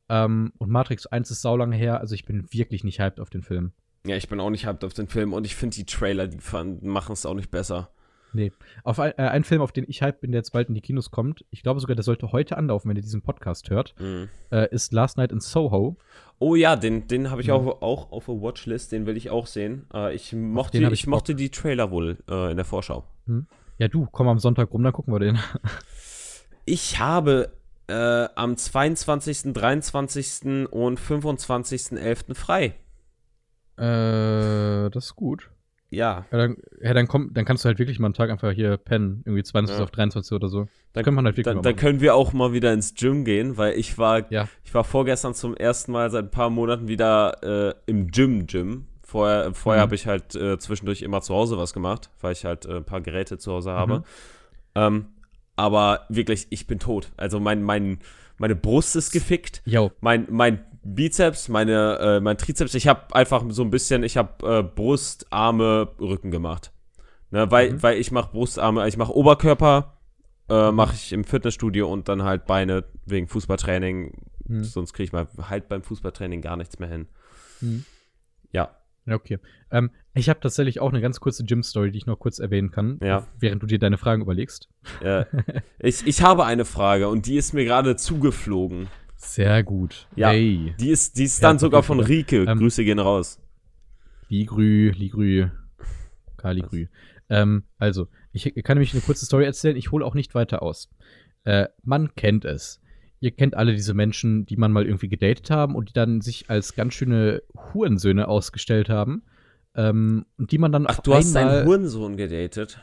Ähm, 0.09 0.53
und 0.57 0.69
Matrix 0.69 1.05
1 1.05 1.31
ist 1.31 1.41
saulange 1.41 1.75
her, 1.75 1.99
also 1.99 2.15
ich 2.15 2.23
bin 2.25 2.47
wirklich 2.53 2.83
nicht 2.85 2.99
hyped 2.99 3.19
auf 3.19 3.29
den 3.29 3.43
Film. 3.43 3.73
ja, 4.05 4.15
ich 4.15 4.29
bin 4.29 4.39
auch 4.39 4.49
nicht 4.49 4.65
hyped 4.65 4.85
auf 4.85 4.93
den 4.93 5.07
Film 5.09 5.33
und 5.33 5.45
ich 5.45 5.55
finde 5.57 5.75
die 5.75 5.85
Trailer, 5.85 6.27
die 6.27 6.37
machen 6.81 7.11
es 7.11 7.25
auch 7.25 7.33
nicht 7.33 7.51
besser. 7.51 7.89
Nee. 8.37 8.51
Auf 8.83 8.99
ein, 8.99 9.13
äh, 9.17 9.23
ein 9.23 9.43
Film, 9.43 9.61
auf 9.61 9.71
den 9.71 9.83
ich 9.87 10.01
hyped 10.03 10.21
bin, 10.21 10.31
der 10.31 10.39
jetzt 10.39 10.51
bald 10.51 10.69
in 10.69 10.75
die 10.75 10.81
Kinos 10.81 11.09
kommt, 11.09 11.43
ich 11.49 11.63
glaube 11.63 11.79
sogar, 11.79 11.95
der 11.95 12.03
sollte 12.03 12.31
heute 12.31 12.55
anlaufen, 12.55 12.87
wenn 12.87 12.95
ihr 12.95 13.01
diesen 13.01 13.23
Podcast 13.23 13.71
hört, 13.71 13.95
Mhm. 13.99 14.29
äh, 14.51 14.69
ist 14.73 14.93
Last 14.93 15.17
Night 15.17 15.31
in 15.31 15.39
Soho. 15.39 15.97
Oh 16.37 16.53
ja, 16.53 16.75
den, 16.75 17.07
den 17.07 17.31
habe 17.31 17.41
ich 17.41 17.47
Mhm. 17.47 17.53
auch, 17.53 17.81
auch 17.81 18.11
auf 18.11 18.25
der 18.27 18.35
Watchlist, 18.39 18.91
den 18.91 19.07
will 19.07 19.17
ich 19.17 19.31
auch 19.31 19.47
sehen. 19.47 19.87
Äh, 19.91 20.13
ich 20.13 20.33
mochte, 20.33 20.77
ich 20.77 20.91
ich 20.91 21.07
mochte 21.07 21.33
die 21.33 21.49
Trailer 21.49 21.89
wohl 21.89 22.17
äh, 22.29 22.51
in 22.51 22.57
der 22.57 22.65
Vorschau. 22.65 23.05
Ja, 23.79 23.87
du, 23.87 24.07
komm 24.11 24.27
am 24.27 24.37
Sonntag 24.37 24.71
rum, 24.71 24.83
dann 24.83 24.93
gucken 24.93 25.13
wir 25.13 25.19
den. 25.19 25.39
Ich 26.69 26.99
habe 26.99 27.53
äh, 27.87 28.27
am 28.35 28.57
22., 28.57 29.53
23. 29.53 30.67
und 30.69 30.99
25.11. 30.99 32.35
frei. 32.35 32.75
äh, 33.77 34.89
das 34.89 35.05
ist 35.05 35.15
gut. 35.15 35.49
Ja, 35.89 36.25
Ja, 36.31 36.37
dann, 36.37 36.57
ja, 36.81 36.93
dann, 36.93 37.07
komm, 37.07 37.33
dann 37.33 37.45
kannst 37.45 37.63
du 37.63 37.67
halt 37.67 37.79
wirklich 37.79 37.97
mal 37.99 38.07
einen 38.07 38.13
Tag 38.13 38.29
einfach 38.29 38.51
hier 38.51 38.75
pennen, 38.77 39.21
irgendwie 39.25 39.43
20 39.43 39.77
Ja. 39.77 39.83
auf 39.83 39.91
23 39.91 40.33
oder 40.33 40.49
so. 40.49 40.67
dann, 40.93 41.05
Kann 41.05 41.13
man 41.13 41.25
halt 41.25 41.35
wirklich 41.37 41.45
dann, 41.45 41.57
mal 41.57 41.61
dann 41.61 41.75
können 41.77 42.01
wir 42.01 42.13
auch 42.15 42.33
mal 42.33 42.51
wieder 42.53 42.73
ins 42.73 42.93
Gym 42.95 43.23
gehen, 43.23 43.55
weil 43.57 43.73
ich 43.77 43.97
war, 43.97 44.29
Ja. 44.31 44.49
ich 44.65 44.73
war 44.73 44.83
vorgestern 44.83 45.33
zum 45.33 45.55
ersten 45.55 45.91
Mal 45.93 46.09
seit 46.11 46.25
ein 46.25 46.31
paar 46.31 46.49
Monaten 46.49 46.87
wieder 46.89 47.69
äh, 47.69 47.73
im 47.85 48.11
Gym-Gym. 48.11 48.85
Vorher, 49.03 49.53
vorher 49.53 49.81
Mhm. 49.81 49.85
habe 49.85 49.95
ich 49.95 50.07
halt 50.07 50.35
äh, 50.35 50.57
zwischendurch 50.59 51.01
immer 51.03 51.21
zu 51.21 51.33
Hause 51.33 51.57
was 51.57 51.71
gemacht, 51.73 52.09
weil 52.19 52.33
ich 52.33 52.43
halt 52.43 52.65
äh, 52.65 52.77
ein 52.77 52.83
paar 52.83 52.99
Geräte 52.99 53.37
zu 53.37 53.53
Hause 53.53 53.71
habe. 53.71 53.99
Mhm. 53.99 54.03
Ähm, 54.75 55.05
aber 55.55 56.01
wirklich, 56.09 56.47
ich 56.49 56.67
bin 56.67 56.79
tot. 56.79 57.11
Also 57.15 57.39
mein, 57.39 57.63
mein, 57.63 57.99
meine 58.37 58.55
Brust 58.55 58.95
ist 58.97 59.11
gefickt. 59.11 59.61
Mein, 60.01 60.27
mein 60.29 60.59
Bizeps, 60.95 61.49
meine, 61.49 61.97
äh, 61.99 62.19
mein 62.19 62.37
Trizeps. 62.37 62.73
Ich 62.73 62.87
habe 62.87 63.13
einfach 63.15 63.43
so 63.49 63.61
ein 63.63 63.69
bisschen, 63.69 64.03
ich 64.03 64.17
habe 64.17 64.59
äh, 64.59 64.63
Brust, 64.63 65.27
Arme, 65.31 65.89
Rücken 65.99 66.31
gemacht. 66.31 66.71
Ne, 67.29 67.51
weil, 67.51 67.73
Mhm. 67.73 67.83
weil 67.83 67.97
ich 67.97 68.11
mache 68.11 68.31
Brust, 68.31 68.57
Arme, 68.57 68.87
ich 68.87 68.95
mache 68.95 69.13
Oberkörper, 69.15 69.97
äh, 70.49 70.71
mache 70.71 70.93
ich 70.95 71.11
im 71.11 71.25
Fitnessstudio 71.25 71.91
und 71.91 72.07
dann 72.07 72.23
halt 72.23 72.45
Beine 72.45 72.85
wegen 73.05 73.27
Fußballtraining. 73.27 74.13
Hm. 74.47 74.63
Sonst 74.63 74.93
kriege 74.93 75.03
ich 75.05 75.11
mal 75.11 75.27
halt 75.49 75.67
beim 75.67 75.83
Fußballtraining 75.83 76.41
gar 76.41 76.55
nichts 76.55 76.79
mehr 76.79 76.87
hin. 76.87 77.07
Hm. 77.59 77.83
Ja. 78.53 78.69
Ja, 79.05 79.15
okay. 79.15 79.39
Ähm, 79.71 79.91
ich 80.13 80.29
habe 80.29 80.39
tatsächlich 80.39 80.79
auch 80.79 80.89
eine 80.89 81.01
ganz 81.01 81.19
kurze 81.19 81.43
Gym-Story, 81.43 81.91
die 81.91 81.97
ich 81.97 82.05
noch 82.05 82.17
kurz 82.19 82.39
erwähnen 82.39 82.71
kann, 82.71 82.97
Ja. 83.03 83.25
während 83.39 83.61
du 83.61 83.67
dir 83.67 83.79
deine 83.79 83.97
Fragen 83.97 84.21
überlegst. 84.21 84.69
Äh, 85.01 85.25
ich, 85.79 86.07
ich 86.07 86.21
habe 86.21 86.45
eine 86.45 86.63
Frage 86.65 87.09
und 87.09 87.25
die 87.25 87.35
ist 87.35 87.53
mir 87.53 87.65
gerade 87.65 87.97
zugeflogen. 87.97 88.87
Sehr 89.27 89.63
gut. 89.63 90.07
Ja. 90.15 90.29
Hey. 90.29 90.73
Die 90.79 90.89
ist, 90.89 91.17
die 91.17 91.25
ist 91.25 91.41
Ja, 91.41 91.49
dann 91.49 91.59
sogar 91.59 91.83
von. 91.83 91.99
Rike. 91.99 92.45
Ähm, 92.47 92.59
Grüße 92.59 92.83
gehen 92.83 92.99
raus. 92.99 93.39
Ligrü, 94.29 94.91
Ligrü, 94.91 95.49
Kaligrü. 96.37 96.87
Ähm, 97.29 97.63
also, 97.77 98.07
ich 98.31 98.53
kann 98.63 98.77
nämlich 98.77 98.93
eine 98.93 99.01
kurze 99.01 99.25
Story 99.25 99.45
erzählen. 99.45 99.75
Ich 99.75 99.91
hole 99.91 100.05
auch 100.05 100.13
nicht 100.13 100.33
weiter 100.35 100.61
aus. 100.61 100.89
Äh, 101.43 101.67
man 101.83 102.15
kennt 102.15 102.45
es. 102.45 102.81
Ihr 103.19 103.31
kennt 103.31 103.55
alle 103.55 103.73
diese 103.73 103.93
Menschen, 103.93 104.45
die 104.45 104.57
man 104.57 104.71
mal 104.71 104.85
irgendwie 104.85 105.09
gedatet 105.09 105.49
haben 105.49 105.75
und 105.75 105.89
die 105.89 105.93
dann 105.93 106.21
sich 106.21 106.49
als 106.49 106.75
ganz 106.75 106.93
schöne 106.93 107.41
Hurensöhne 107.73 108.27
ausgestellt 108.27 108.89
haben. 108.89 109.23
Ähm, 109.75 110.25
und 110.37 110.51
die 110.51 110.57
man 110.57 110.71
dann 110.71 110.85
Ach, 110.87 110.99
du 110.99 111.13
hast 111.13 111.33
deinen 111.33 111.65
Hurensohn 111.65 112.15
gedatet. 112.17 112.79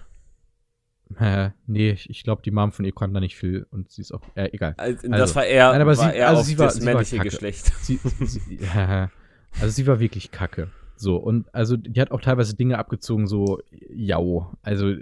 Äh, 1.18 1.50
nee, 1.66 1.96
ich, 2.08 2.22
glaube, 2.24 2.42
die 2.44 2.50
Mom 2.50 2.72
von 2.72 2.84
ihr 2.84 2.92
kann 2.92 3.12
da 3.14 3.20
nicht 3.20 3.36
viel 3.36 3.66
und 3.70 3.90
sie 3.90 4.02
ist 4.02 4.12
auch, 4.12 4.20
äh, 4.34 4.48
egal. 4.52 4.74
Also, 4.76 4.98
Also, 5.08 5.08
das 5.10 5.36
war 5.36 5.44
eher, 5.46 5.70
nein, 5.72 5.80
aber 5.82 5.96
war 5.96 6.10
sie- 6.10 6.16
eher 6.16 6.28
also 6.28 6.42
sie 6.42 6.58
war- 6.58 6.66
das 6.66 6.74
sie 6.76 6.80
war 6.86 6.92
männliche 6.94 7.16
kacke. 7.16 7.28
Geschlecht. 7.30 7.72
sie, 7.82 8.00
sie, 8.26 8.58
ja, 8.74 9.10
also 9.60 9.68
sie 9.70 9.86
war 9.86 10.00
wirklich 10.00 10.30
kacke. 10.30 10.68
So, 10.96 11.16
und 11.16 11.52
also 11.54 11.76
die 11.76 12.00
hat 12.00 12.10
auch 12.12 12.20
teilweise 12.20 12.54
Dinge 12.56 12.78
abgezogen, 12.78 13.26
so 13.26 13.60
jau, 13.92 14.52
also 14.62 14.94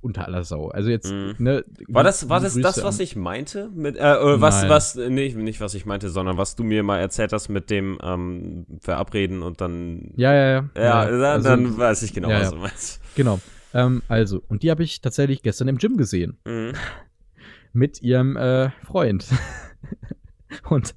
unter 0.00 0.26
aller 0.26 0.42
Sau. 0.42 0.66
Also 0.68 0.90
jetzt, 0.90 1.12
Mhm. 1.12 1.36
ne? 1.38 1.64
War 1.86 2.02
das, 2.02 2.28
war 2.28 2.40
das 2.40 2.54
Grüße 2.54 2.62
das, 2.62 2.82
was 2.82 2.98
ich 2.98 3.14
meinte? 3.14 3.70
Mit, 3.72 3.96
äh, 3.96 4.00
äh, 4.00 4.40
was, 4.40 4.62
Nein. 4.62 4.70
was, 4.70 4.94
nee, 4.96 5.28
nicht 5.32 5.60
was 5.60 5.74
ich 5.74 5.86
meinte, 5.86 6.08
sondern 6.08 6.36
was 6.38 6.56
du 6.56 6.64
mir 6.64 6.82
mal 6.82 6.98
erzählt 6.98 7.32
hast 7.32 7.48
mit 7.48 7.70
dem 7.70 7.98
ähm, 8.02 8.66
Verabreden 8.80 9.42
und 9.42 9.60
dann. 9.60 10.10
Ja, 10.16 10.34
ja, 10.34 10.50
ja. 10.50 10.68
Ja, 10.76 11.04
dann, 11.06 11.22
also, 11.22 11.48
dann 11.50 11.78
weiß 11.78 12.02
ich 12.02 12.12
genau, 12.12 12.30
ja, 12.30 12.40
was 12.40 12.44
ja. 12.46 12.50
du 12.50 12.56
meinst. 12.58 13.00
Genau. 13.14 13.38
Ähm, 13.74 14.02
also, 14.08 14.42
und 14.48 14.62
die 14.62 14.70
habe 14.70 14.82
ich 14.82 15.00
tatsächlich 15.00 15.42
gestern 15.42 15.68
im 15.68 15.78
Gym 15.78 15.96
gesehen. 15.96 16.38
Mhm. 16.44 16.72
Mit 17.72 18.02
ihrem 18.02 18.36
äh, 18.36 18.70
Freund. 18.84 19.26
und 20.68 20.94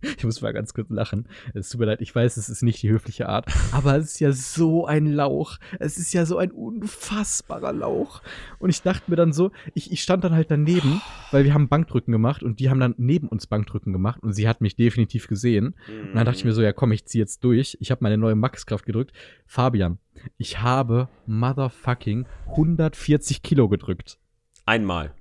ich 0.16 0.24
muss 0.24 0.40
mal 0.40 0.52
ganz 0.52 0.74
kurz 0.74 0.90
lachen. 0.90 1.26
Es 1.54 1.68
tut 1.68 1.80
mir 1.80 1.86
leid, 1.86 2.00
ich 2.00 2.14
weiß, 2.14 2.36
es 2.36 2.48
ist 2.48 2.62
nicht 2.62 2.82
die 2.82 2.90
höfliche 2.90 3.28
Art, 3.28 3.46
aber 3.72 3.96
es 3.96 4.12
ist 4.12 4.20
ja 4.20 4.32
so 4.32 4.86
ein 4.86 5.06
Lauch. 5.06 5.58
Es 5.78 5.98
ist 5.98 6.12
ja 6.12 6.24
so 6.24 6.38
ein 6.38 6.50
unfassbarer 6.50 7.72
Lauch. 7.72 8.22
Und 8.58 8.70
ich 8.70 8.82
dachte 8.82 9.10
mir 9.10 9.16
dann 9.16 9.32
so, 9.32 9.50
ich, 9.74 9.90
ich 9.92 10.02
stand 10.02 10.24
dann 10.24 10.34
halt 10.34 10.50
daneben, 10.50 11.00
weil 11.30 11.44
wir 11.44 11.54
haben 11.54 11.68
Bankdrücken 11.68 12.12
gemacht 12.12 12.42
und 12.42 12.60
die 12.60 12.70
haben 12.70 12.80
dann 12.80 12.94
neben 12.98 13.28
uns 13.28 13.46
Bankdrücken 13.46 13.92
gemacht 13.92 14.22
und 14.22 14.32
sie 14.32 14.48
hat 14.48 14.60
mich 14.60 14.76
definitiv 14.76 15.26
gesehen. 15.26 15.74
Und 15.88 16.14
dann 16.14 16.24
dachte 16.24 16.38
ich 16.38 16.44
mir 16.44 16.52
so, 16.52 16.62
ja 16.62 16.72
komm, 16.72 16.92
ich 16.92 17.06
zieh 17.06 17.18
jetzt 17.18 17.42
durch. 17.44 17.76
Ich 17.80 17.90
habe 17.90 18.02
meine 18.02 18.18
neue 18.18 18.36
Maxkraft 18.36 18.86
gedrückt. 18.86 19.12
Fabian, 19.46 19.98
ich 20.36 20.60
habe 20.60 21.08
motherfucking 21.26 22.26
140 22.46 23.42
Kilo 23.42 23.68
gedrückt. 23.68 24.18
Einmal. 24.66 25.14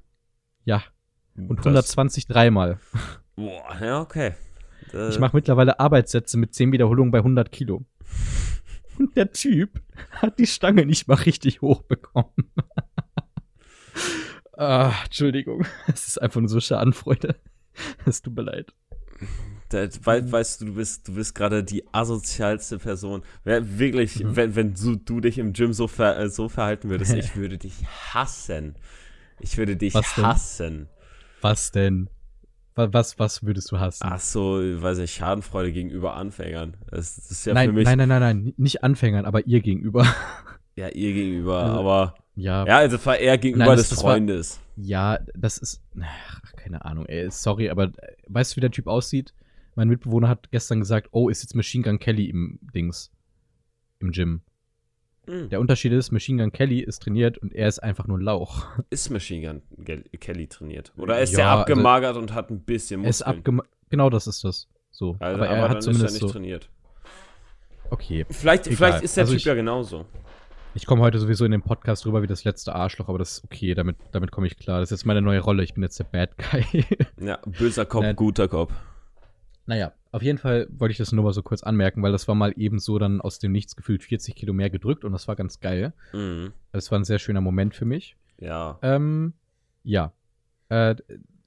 Ja, 0.66 0.84
und 1.36 1.58
Das- 1.60 1.66
120 1.66 2.28
dreimal. 2.28 2.80
Boah, 3.36 3.78
ja, 3.82 4.02
okay. 4.02 4.34
Äh, 4.94 5.10
Ich 5.10 5.20
mache 5.20 5.36
mittlerweile 5.36 5.80
Arbeitssätze 5.80 6.38
mit 6.38 6.54
10 6.54 6.72
Wiederholungen 6.72 7.12
bei 7.12 7.20
100 7.20 7.52
Kilo. 7.52 7.86
Und 8.98 9.16
der 9.16 9.32
Typ 9.32 9.82
hat 10.12 10.40
die 10.40 10.48
Stange 10.48 10.86
nicht 10.86 11.08
mal 11.08 11.16
richtig 11.16 11.62
hochbekommen. 11.62 12.32
ah, 14.58 14.92
Entschuldigung. 15.06 15.66
Es 15.88 16.08
ist 16.08 16.22
einfach 16.22 16.40
nur 16.42 16.50
so 16.50 16.60
Schadenfreude. 16.60 17.36
Es 18.06 18.22
tut 18.22 18.36
mir 18.36 18.42
leid. 18.44 18.74
Da, 19.70 19.88
wei- 20.04 20.32
weißt 20.32 20.62
du, 20.62 20.66
du 20.66 20.74
bist, 20.76 21.08
du 21.08 21.16
bist 21.16 21.36
gerade 21.36 21.64
die 21.64 21.84
asozialste 21.94 22.80
Person. 22.80 23.22
Wirklich, 23.44 24.24
Mhm. 24.24 24.36
wenn, 24.36 24.56
wenn 24.56 24.74
du, 24.74 24.96
du 24.96 25.20
dich 25.20 25.38
im 25.38 25.52
Gym 25.54 25.74
so, 25.74 25.88
ver, 25.88 26.18
äh, 26.18 26.30
so 26.30 26.48
verhalten 26.50 26.90
würdest, 26.90 27.14
ich 27.14 27.36
würde 27.36 27.58
dich 27.58 27.74
hassen. 28.14 28.76
Ich 29.40 29.58
würde 29.58 29.76
dich 29.76 29.94
Was 29.94 30.16
hassen. 30.18 30.88
Was 31.42 31.72
denn? 31.72 32.10
Wa- 32.76 32.90
Was, 32.94 33.20
was 33.20 33.44
würdest 33.44 33.72
du 33.72 33.80
hassen? 33.80 34.04
Ach 34.10 34.20
so, 34.20 34.60
weiß 34.62 35.00
ich, 35.00 35.12
Schadenfreude 35.14 35.72
gegenüber 35.74 36.16
Anfängern. 36.16 36.78
Das, 36.90 37.16
das 37.18 37.32
ist 37.32 37.46
ja 37.46 37.54
nein, 37.54 37.70
für 37.70 37.74
mich, 37.74 37.86
nein, 37.86 37.98
nein, 37.98 38.08
nein, 38.10 38.22
nein. 38.22 38.54
Nicht 38.58 38.84
Anfängern, 38.84 39.26
aber 39.26 39.46
ihr 39.48 39.60
gegenüber. 39.62 40.06
ja, 40.76 40.88
ihr 40.88 41.14
gegenüber, 41.14 41.64
Also, 41.64 41.80
aber, 41.80 42.16
Ja, 42.36 42.66
ja, 42.66 42.78
also 42.78 43.04
war 43.06 43.18
eher 43.18 43.38
gegenüber 43.38 43.66
Nein, 43.66 43.78
das- 43.78 43.90
des 43.90 43.98
das 43.98 44.04
war- 44.06 44.14
Freundes. 44.14 44.60
Ja, 44.78 45.20
das 45.36 45.58
ist. 45.58 45.82
Ach, 46.00 46.42
keine 46.56 46.86
Ahnung, 46.86 47.06
ey. 47.08 47.30
Sorry, 47.32 47.70
aber 47.70 47.86
äh, 47.86 47.92
weißt 48.28 48.52
du, 48.54 48.56
wie 48.58 48.62
der 48.62 48.70
Typ 48.72 48.86
aussieht? 48.88 49.34
Mein 49.78 49.90
Mitbewohner 49.90 50.28
hat 50.28 50.50
gestern 50.50 50.80
gesagt, 50.80 51.10
oh, 51.12 51.30
ist 51.30 51.44
jetzt 51.44 51.54
Machine 51.56 51.84
Gun 51.84 52.00
Kelly 52.00 52.26
im 52.32 52.58
Dings. 52.74 53.12
Im 54.00 54.12
Gym. 54.12 54.42
Hm. 55.28 55.50
Der 55.50 55.60
Unterschied 55.60 55.92
ist, 55.92 56.12
Machine 56.12 56.42
Gun 56.42 56.52
Kelly 56.52 56.80
ist 56.80 57.04
trainiert 57.04 57.38
und 57.38 57.54
er 57.54 57.68
ist 57.68 57.78
einfach 57.84 58.08
nur 58.08 58.18
ein 58.18 58.22
Lauch. 58.22 58.66
Ist 58.90 59.12
Machine 59.12 59.48
Gun 59.48 59.62
Gel- 59.86 60.04
Kelly 60.20 60.48
trainiert? 60.48 60.94
Oder 60.98 61.20
ist 61.22 61.34
Ja, 61.34 61.40
er 61.40 61.50
also- 61.52 61.62
abgemagert 61.62 62.18
und 62.18 62.34
hat 62.34 62.50
ein 62.50 62.62
bisschen 62.62 63.04
ist 63.04 63.20
Muskeln? 63.20 63.38
abgema 63.38 63.64
Genau 63.90 64.10
das 64.10 64.26
ist 64.26 64.44
das. 64.44 64.68
So. 64.90 65.16
Also, 65.20 65.44
aber 65.44 65.48
er 65.48 65.62
hat 65.64 65.70
dann 65.72 65.78
ist 65.78 65.86
er 65.88 65.92
zumindest 65.94 66.14
nicht 66.16 66.22
so. 66.22 66.28
trainiert. 66.30 66.70
Okay. 67.92 68.26
Vielleicht, 68.32 68.66
Egal. 68.68 68.78
vielleicht 68.78 69.04
ist 69.04 69.16
der 69.16 69.22
Also 69.26 69.34
Typ 69.34 69.40
ich- 69.42 69.46
ja 69.46 69.54
genauso. 69.54 70.06
Ich 70.74 70.86
komme 70.88 71.02
heute 71.04 71.20
sowieso 71.20 71.46
in 71.46 71.52
den 71.52 71.62
Podcast 71.62 72.06
rüber 72.08 72.22
wie 72.24 72.28
das 72.28 72.44
letzte 72.46 72.74
Arschloch, 72.74 73.10
aber 73.10 73.18
das 73.20 73.34
ist 73.40 73.44
okay, 73.46 73.74
damit, 73.76 73.98
damit 74.12 74.32
komme 74.32 74.48
ich 74.48 74.58
klar. 74.58 74.80
Das 74.80 74.92
ist 74.92 75.00
jetzt 75.02 75.06
meine 75.06 75.22
neue 75.22 75.40
Rolle. 75.40 75.64
Ich 75.64 75.74
bin 75.76 75.84
jetzt 75.84 75.98
der 76.00 76.04
Bad 76.06 76.32
Guy. 76.38 76.84
Ja, 77.20 77.38
böser 77.46 77.86
Kopf, 77.86 78.06
guter 78.16 78.48
Kopf. 78.48 78.74
Naja, 79.68 79.92
auf 80.12 80.22
jeden 80.24 80.38
Fall 80.38 80.68
wollte 80.72 80.94
ich 80.94 80.98
das 80.98 81.12
nur 81.12 81.24
mal 81.26 81.34
so 81.34 81.44
kurz 81.44 81.62
anmerken, 81.62 82.02
weil 82.02 82.12
das 82.14 82.28
war 82.28 82.36
mal 82.36 82.54
eben 82.58 82.80
so 82.80 82.98
dann 82.98 83.22
aus 83.22 83.38
dem 83.38 83.52
Nichts 83.52 83.76
gefühlt 83.76 84.02
40 84.02 84.34
Kilo 84.36 84.54
mehr 84.54 84.70
gedrückt 84.70 85.04
und 85.06 85.12
das 85.12 85.28
war 85.28 85.36
ganz 85.36 85.60
geil. 85.60 85.94
Mhm. 86.14 86.54
Das 86.72 86.90
war 86.92 86.98
ein 86.98 87.04
sehr 87.04 87.20
schöner 87.20 87.42
Moment 87.42 87.76
für 87.76 87.86
mich. 87.86 88.16
Ja. 88.40 88.80
Ähm, 88.82 89.34
ja. 89.84 90.14
Äh, 90.70 90.96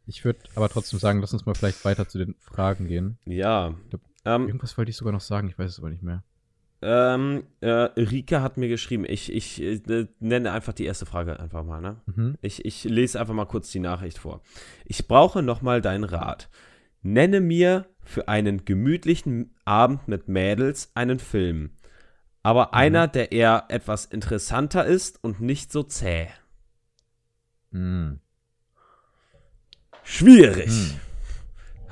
ich 0.07 0.25
würde 0.25 0.41
aber 0.55 0.69
trotzdem 0.69 0.99
sagen, 0.99 1.21
lass 1.21 1.33
uns 1.33 1.47
mal 1.47 1.55
vielleicht 1.55 1.85
weiter 1.85 2.09
zu 2.09 2.19
den 2.19 2.35
Fragen 2.39 2.87
gehen. 2.87 3.19
Ja. 3.25 3.75
Ähm, 4.25 4.47
Irgendwas 4.47 4.77
wollte 4.77 4.91
ich 4.91 4.97
sogar 4.97 5.13
noch 5.13 5.21
sagen, 5.21 5.49
ich 5.49 5.59
weiß 5.59 5.71
es 5.71 5.79
aber 5.79 5.89
nicht 5.89 6.03
mehr. 6.03 6.23
ähm, 6.83 7.45
äh, 7.61 7.69
Rika 7.71 8.43
hat 8.43 8.57
mir 8.59 8.69
geschrieben, 8.69 9.05
ich, 9.09 9.33
ich 9.33 9.63
äh, 9.63 10.07
nenne 10.19 10.53
einfach 10.53 10.73
die 10.75 10.85
erste 10.85 11.07
Frage 11.07 11.39
einfach 11.41 11.65
mal, 11.65 11.81
ne? 11.81 11.97
Mhm. 12.07 12.37
Ich, 12.43 12.65
ich 12.65 12.85
lese 12.85 13.19
einfach 13.21 13.35
mal 13.35 13.47
kurz 13.47 13.71
die 13.71 13.81
Nachricht 13.81 14.19
vor. 14.19 14.43
Ich 14.85 15.09
brauche 15.09 15.43
nochmal 15.43 15.81
deinen 15.81 16.05
Rat. 16.05 16.51
Nenne 17.03 17.41
mir 17.41 17.87
für 18.03 18.29
einen 18.29 18.65
gemütlichen 18.65 19.55
Abend 19.65 20.09
mit 20.09 20.29
Mädels 20.29 20.91
einen 20.95 21.19
Film. 21.19 21.71
Aber 22.43 22.75
einer, 22.75 23.07
der 23.07 23.33
eher 23.33 23.65
etwas 23.69 24.07
interessanter 24.07 24.85
ist 24.87 25.23
und 25.23 25.41
nicht 25.41 25.71
so 25.73 25.83
zäh. 25.83 26.29
Mhm. 27.71 28.21
Schwierig. 30.03 30.71
Hm. 30.71 31.01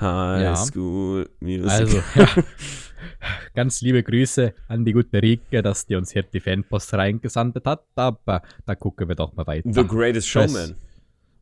High 0.01 0.43
Ja. 0.43 0.57
School 0.57 1.29
Music. 1.41 1.71
Also, 1.71 2.03
ja. 2.15 2.29
Ganz 3.55 3.81
liebe 3.81 4.03
Grüße 4.03 4.55
an 4.69 4.85
die 4.85 4.93
gute 4.93 5.21
Rike, 5.23 5.63
dass 5.63 5.87
die 5.87 5.97
uns 5.97 6.13
hier 6.13 6.23
die 6.23 6.41
Fanpost 6.41 6.95
reingesandt 6.95 7.65
hat, 7.65 7.85
aber 7.97 8.43
da 8.65 8.75
gucken 8.75 9.09
wir 9.09 9.17
doch 9.17 9.35
mal 9.35 9.47
weiter. 9.47 9.73
The 9.73 9.87
Greatest. 9.87 10.29
Showman. 10.29 10.77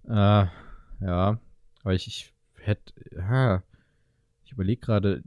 Äh, 0.09 0.47
ja, 1.05 1.39
aber 1.83 1.95
ich, 1.95 2.07
ich 2.07 2.33
hätte, 2.67 2.93
ja, 3.17 3.63
ich 4.45 4.53
überlege 4.53 4.81
gerade, 4.81 5.23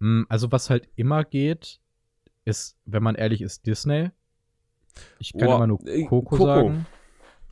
Mm, 0.00 0.22
also 0.28 0.52
was 0.52 0.70
halt 0.70 0.88
immer 0.96 1.24
geht, 1.24 1.80
ist, 2.44 2.76
wenn 2.84 3.02
man 3.02 3.14
ehrlich 3.14 3.40
ist, 3.42 3.66
Disney. 3.66 4.10
Ich 5.18 5.32
kann 5.32 5.48
Boah, 5.48 5.56
immer 5.56 5.66
nur 5.66 5.86
äh, 5.86 6.04
Coco, 6.04 6.36
Coco. 6.36 6.44
sagen. 6.44 6.86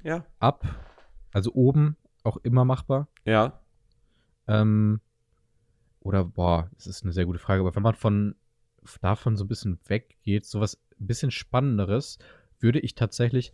Ja. 0.02 0.24
Ab, 0.38 0.64
also 1.32 1.52
oben, 1.54 1.96
auch 2.22 2.36
immer 2.38 2.64
machbar. 2.64 3.08
Ja. 3.24 3.60
Ähm, 4.46 5.00
oder, 6.00 6.24
boah, 6.24 6.70
das 6.76 6.86
ist 6.86 7.02
eine 7.02 7.12
sehr 7.12 7.26
gute 7.26 7.38
Frage, 7.38 7.60
aber 7.60 7.74
wenn 7.74 7.82
man 7.82 7.94
von 7.94 8.36
davon 9.00 9.36
so 9.36 9.44
ein 9.44 9.48
bisschen 9.48 9.80
weggeht, 9.86 10.46
sowas 10.46 10.80
ein 11.00 11.06
bisschen 11.08 11.32
Spannenderes, 11.32 12.18
würde 12.60 12.78
ich 12.78 12.94
tatsächlich 12.94 13.52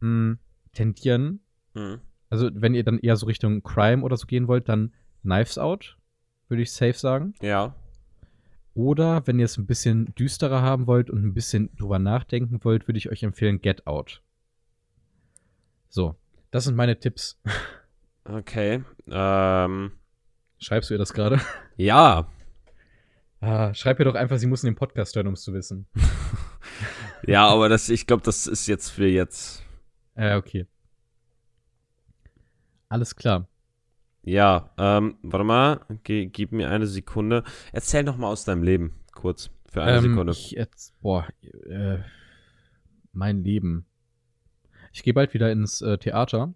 mh, 0.00 0.38
tendieren, 0.72 1.40
Mhm. 1.74 2.00
Also 2.32 2.48
wenn 2.54 2.72
ihr 2.72 2.82
dann 2.82 2.98
eher 2.98 3.16
so 3.16 3.26
Richtung 3.26 3.62
Crime 3.62 4.02
oder 4.02 4.16
so 4.16 4.26
gehen 4.26 4.48
wollt, 4.48 4.66
dann 4.66 4.94
Knives 5.20 5.58
Out, 5.58 5.98
würde 6.48 6.62
ich 6.62 6.72
safe 6.72 6.94
sagen. 6.94 7.34
Ja. 7.42 7.74
Oder 8.72 9.26
wenn 9.26 9.38
ihr 9.38 9.44
es 9.44 9.58
ein 9.58 9.66
bisschen 9.66 10.14
düsterer 10.14 10.62
haben 10.62 10.86
wollt 10.86 11.10
und 11.10 11.22
ein 11.22 11.34
bisschen 11.34 11.76
drüber 11.76 11.98
nachdenken 11.98 12.64
wollt, 12.64 12.88
würde 12.88 12.96
ich 12.96 13.10
euch 13.10 13.22
empfehlen 13.22 13.60
Get 13.60 13.86
Out. 13.86 14.22
So, 15.90 16.16
das 16.50 16.64
sind 16.64 16.74
meine 16.74 16.98
Tipps. 16.98 17.38
Okay. 18.24 18.82
Ähm, 19.10 19.92
Schreibst 20.58 20.88
du 20.88 20.94
ihr 20.94 20.98
das 20.98 21.12
gerade? 21.12 21.38
ja. 21.76 22.26
Ah, 23.40 23.74
schreib 23.74 23.98
ihr 23.98 24.06
doch 24.06 24.14
einfach, 24.14 24.38
sie 24.38 24.46
muss 24.46 24.62
in 24.64 24.70
den 24.70 24.76
Podcast 24.76 25.14
hören, 25.16 25.26
um 25.26 25.34
es 25.34 25.42
zu 25.42 25.52
wissen. 25.52 25.86
ja, 27.26 27.46
aber 27.46 27.68
das, 27.68 27.90
ich 27.90 28.06
glaube, 28.06 28.22
das 28.22 28.46
ist 28.46 28.68
jetzt 28.68 28.88
für 28.88 29.06
jetzt. 29.06 29.66
Äh, 30.14 30.36
okay. 30.36 30.66
Alles 32.92 33.16
klar. 33.16 33.48
Ja, 34.22 34.68
ähm, 34.76 35.16
warte 35.22 35.44
mal, 35.44 35.80
Ge 36.02 36.26
gib 36.26 36.52
mir 36.52 36.68
eine 36.68 36.86
Sekunde. 36.86 37.42
Erzähl 37.72 38.02
noch 38.02 38.18
mal 38.18 38.28
aus 38.28 38.44
deinem 38.44 38.62
Leben, 38.62 39.00
kurz, 39.14 39.48
für 39.64 39.82
eine 39.82 39.96
ähm, 39.96 40.10
Sekunde. 40.10 40.32
Ich 40.32 40.50
jetzt, 40.50 40.92
boah, 41.00 41.26
äh, 41.70 42.00
mein 43.14 43.44
Leben. 43.44 43.86
Ich 44.92 45.02
gehe 45.02 45.14
bald 45.14 45.32
wieder 45.32 45.50
ins 45.50 45.80
äh, 45.80 45.96
Theater. 45.96 46.52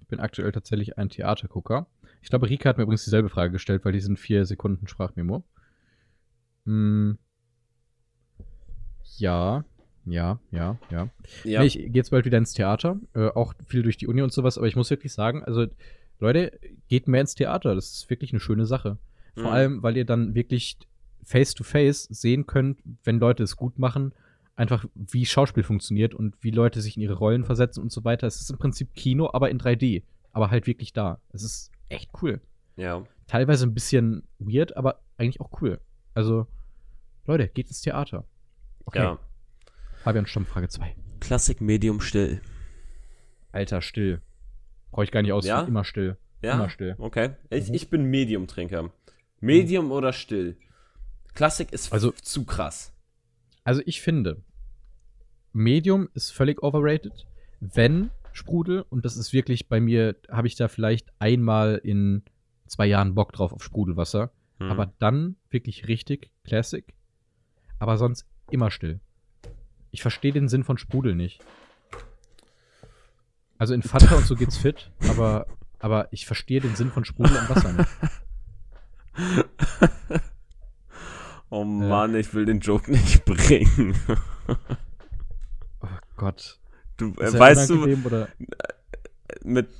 Ich 0.00 0.08
bin 0.08 0.18
aktuell 0.18 0.50
tatsächlich 0.50 0.98
ein 0.98 1.08
Theatergucker. 1.08 1.86
Ich 2.20 2.30
glaube, 2.30 2.50
Rika 2.50 2.68
hat 2.68 2.78
mir 2.78 2.82
übrigens 2.82 3.04
dieselbe 3.04 3.28
Frage 3.28 3.52
gestellt, 3.52 3.84
weil 3.84 3.92
die 3.92 4.00
sind 4.00 4.18
vier 4.18 4.44
Sekunden 4.44 4.88
Sprachmemo. 4.88 5.44
Hm. 6.64 7.16
Ja, 9.18 9.64
ja, 10.06 10.38
ja, 10.50 10.78
ja. 10.90 11.08
ja. 11.44 11.60
Nee, 11.60 11.66
ich 11.66 11.74
gehe 11.74 11.90
jetzt 11.92 12.10
bald 12.10 12.24
wieder 12.24 12.38
ins 12.38 12.52
Theater. 12.54 12.98
Äh, 13.14 13.28
auch 13.28 13.54
viel 13.66 13.82
durch 13.82 13.96
die 13.96 14.06
Uni 14.06 14.22
und 14.22 14.32
sowas, 14.32 14.56
aber 14.58 14.66
ich 14.66 14.76
muss 14.76 14.90
wirklich 14.90 15.12
sagen, 15.12 15.44
also 15.44 15.66
Leute, 16.18 16.58
geht 16.88 17.08
mehr 17.08 17.20
ins 17.20 17.34
Theater. 17.34 17.74
Das 17.74 17.92
ist 17.92 18.08
wirklich 18.10 18.32
eine 18.32 18.40
schöne 18.40 18.64
Sache. 18.66 18.96
Vor 19.34 19.44
Mhm. 19.44 19.48
allem, 19.50 19.82
weil 19.82 19.96
ihr 19.96 20.04
dann 20.06 20.34
wirklich 20.34 20.78
face 21.24 21.54
to 21.54 21.64
face 21.64 22.04
sehen 22.04 22.46
könnt, 22.46 22.78
wenn 23.04 23.18
Leute 23.18 23.42
es 23.42 23.56
gut 23.56 23.78
machen, 23.78 24.12
einfach 24.54 24.86
wie 24.94 25.26
Schauspiel 25.26 25.62
funktioniert 25.64 26.14
und 26.14 26.34
wie 26.40 26.50
Leute 26.50 26.80
sich 26.80 26.96
in 26.96 27.02
ihre 27.02 27.14
Rollen 27.14 27.44
versetzen 27.44 27.82
und 27.82 27.92
so 27.92 28.04
weiter. 28.04 28.26
Es 28.26 28.40
ist 28.40 28.50
im 28.50 28.56
Prinzip 28.58 28.94
Kino, 28.94 29.28
aber 29.32 29.50
in 29.50 29.58
3D. 29.58 30.02
Aber 30.32 30.50
halt 30.50 30.66
wirklich 30.66 30.92
da. 30.92 31.18
Es 31.32 31.42
ist 31.42 31.70
echt 31.88 32.10
cool. 32.22 32.40
ja. 32.76 33.02
Teilweise 33.26 33.66
ein 33.66 33.74
bisschen 33.74 34.22
weird, 34.38 34.76
aber 34.76 35.00
eigentlich 35.18 35.40
auch 35.40 35.50
cool. 35.60 35.80
Also, 36.14 36.46
Leute, 37.26 37.48
geht 37.48 37.66
ins 37.66 37.80
Theater. 37.80 38.24
Okay. 38.84 39.00
Ja. 39.00 39.18
Fabian 40.06 40.24
Stamm, 40.28 40.46
Frage 40.46 40.68
2. 40.68 40.94
Klassik 41.18 41.60
Medium 41.60 42.00
still. 42.00 42.40
Alter, 43.50 43.82
still. 43.82 44.20
Brauche 44.92 45.02
ich 45.02 45.10
gar 45.10 45.20
nicht 45.20 45.32
aus. 45.32 45.44
Ja? 45.44 45.62
Immer 45.62 45.82
still. 45.82 46.16
Ja. 46.42 46.54
Immer 46.54 46.70
still. 46.70 46.94
Okay. 46.98 47.30
Ich, 47.50 47.70
Mhm. 47.70 47.74
ich 47.74 47.90
bin 47.90 48.04
Medium-Trinker. 48.04 48.92
Medium 49.40 49.90
oder 49.90 50.12
still? 50.12 50.56
Klassik 51.34 51.72
ist 51.72 51.92
Also- 51.92 52.12
zu 52.12 52.44
krass. 52.44 52.92
Also 53.64 53.82
ich 53.84 54.00
finde, 54.00 54.44
Medium 55.52 56.08
ist 56.14 56.30
völlig 56.30 56.62
overrated. 56.62 57.26
Wenn 57.58 58.10
Sprudel, 58.32 58.82
und 58.88 59.04
das 59.04 59.16
ist 59.16 59.32
wirklich 59.32 59.68
bei 59.68 59.80
mir, 59.80 60.14
habe 60.30 60.46
ich 60.46 60.54
da 60.54 60.68
vielleicht 60.68 61.12
einmal 61.18 61.80
in 61.82 62.22
zwei 62.68 62.86
Jahren 62.86 63.16
Bock 63.16 63.32
drauf 63.32 63.52
auf 63.52 63.64
Sprudelwasser. 63.64 64.30
Hm. 64.60 64.70
Aber 64.70 64.92
dann 65.00 65.34
wirklich 65.50 65.88
richtig 65.88 66.30
Classic. 66.44 66.84
Aber 67.80 67.96
sonst 67.98 68.24
immer 68.52 68.70
still. 68.70 69.00
Ich 69.96 70.02
verstehe 70.02 70.30
den 70.30 70.46
Sinn 70.46 70.62
von 70.62 70.76
Sprudel 70.76 71.14
nicht. 71.14 71.42
Also 73.56 73.72
in 73.72 73.82
Fanta 73.82 74.14
und 74.14 74.26
so 74.26 74.34
geht's 74.34 74.58
fit, 74.58 74.90
aber, 75.08 75.46
aber 75.78 76.08
ich 76.10 76.26
verstehe 76.26 76.60
den 76.60 76.76
Sinn 76.76 76.90
von 76.90 77.06
Sprudel 77.06 77.34
und 77.34 77.48
Wasser 77.48 77.72
nicht. 77.72 77.88
oh 81.48 81.64
Mann, 81.64 82.14
ich 82.14 82.34
will 82.34 82.44
den 82.44 82.60
Joke 82.60 82.90
nicht 82.90 83.24
bringen. 83.24 83.98
Oh 85.80 85.88
Gott. 86.18 86.60
Du, 86.98 87.14
äh, 87.14 87.32
weißt 87.32 87.70
du, 87.70 87.84
Oder? 88.04 88.28
mit 89.44 89.70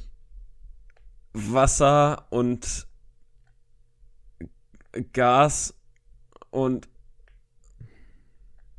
Wasser 1.35 2.27
und 2.31 2.87
Gas 5.13 5.75
und 6.49 6.89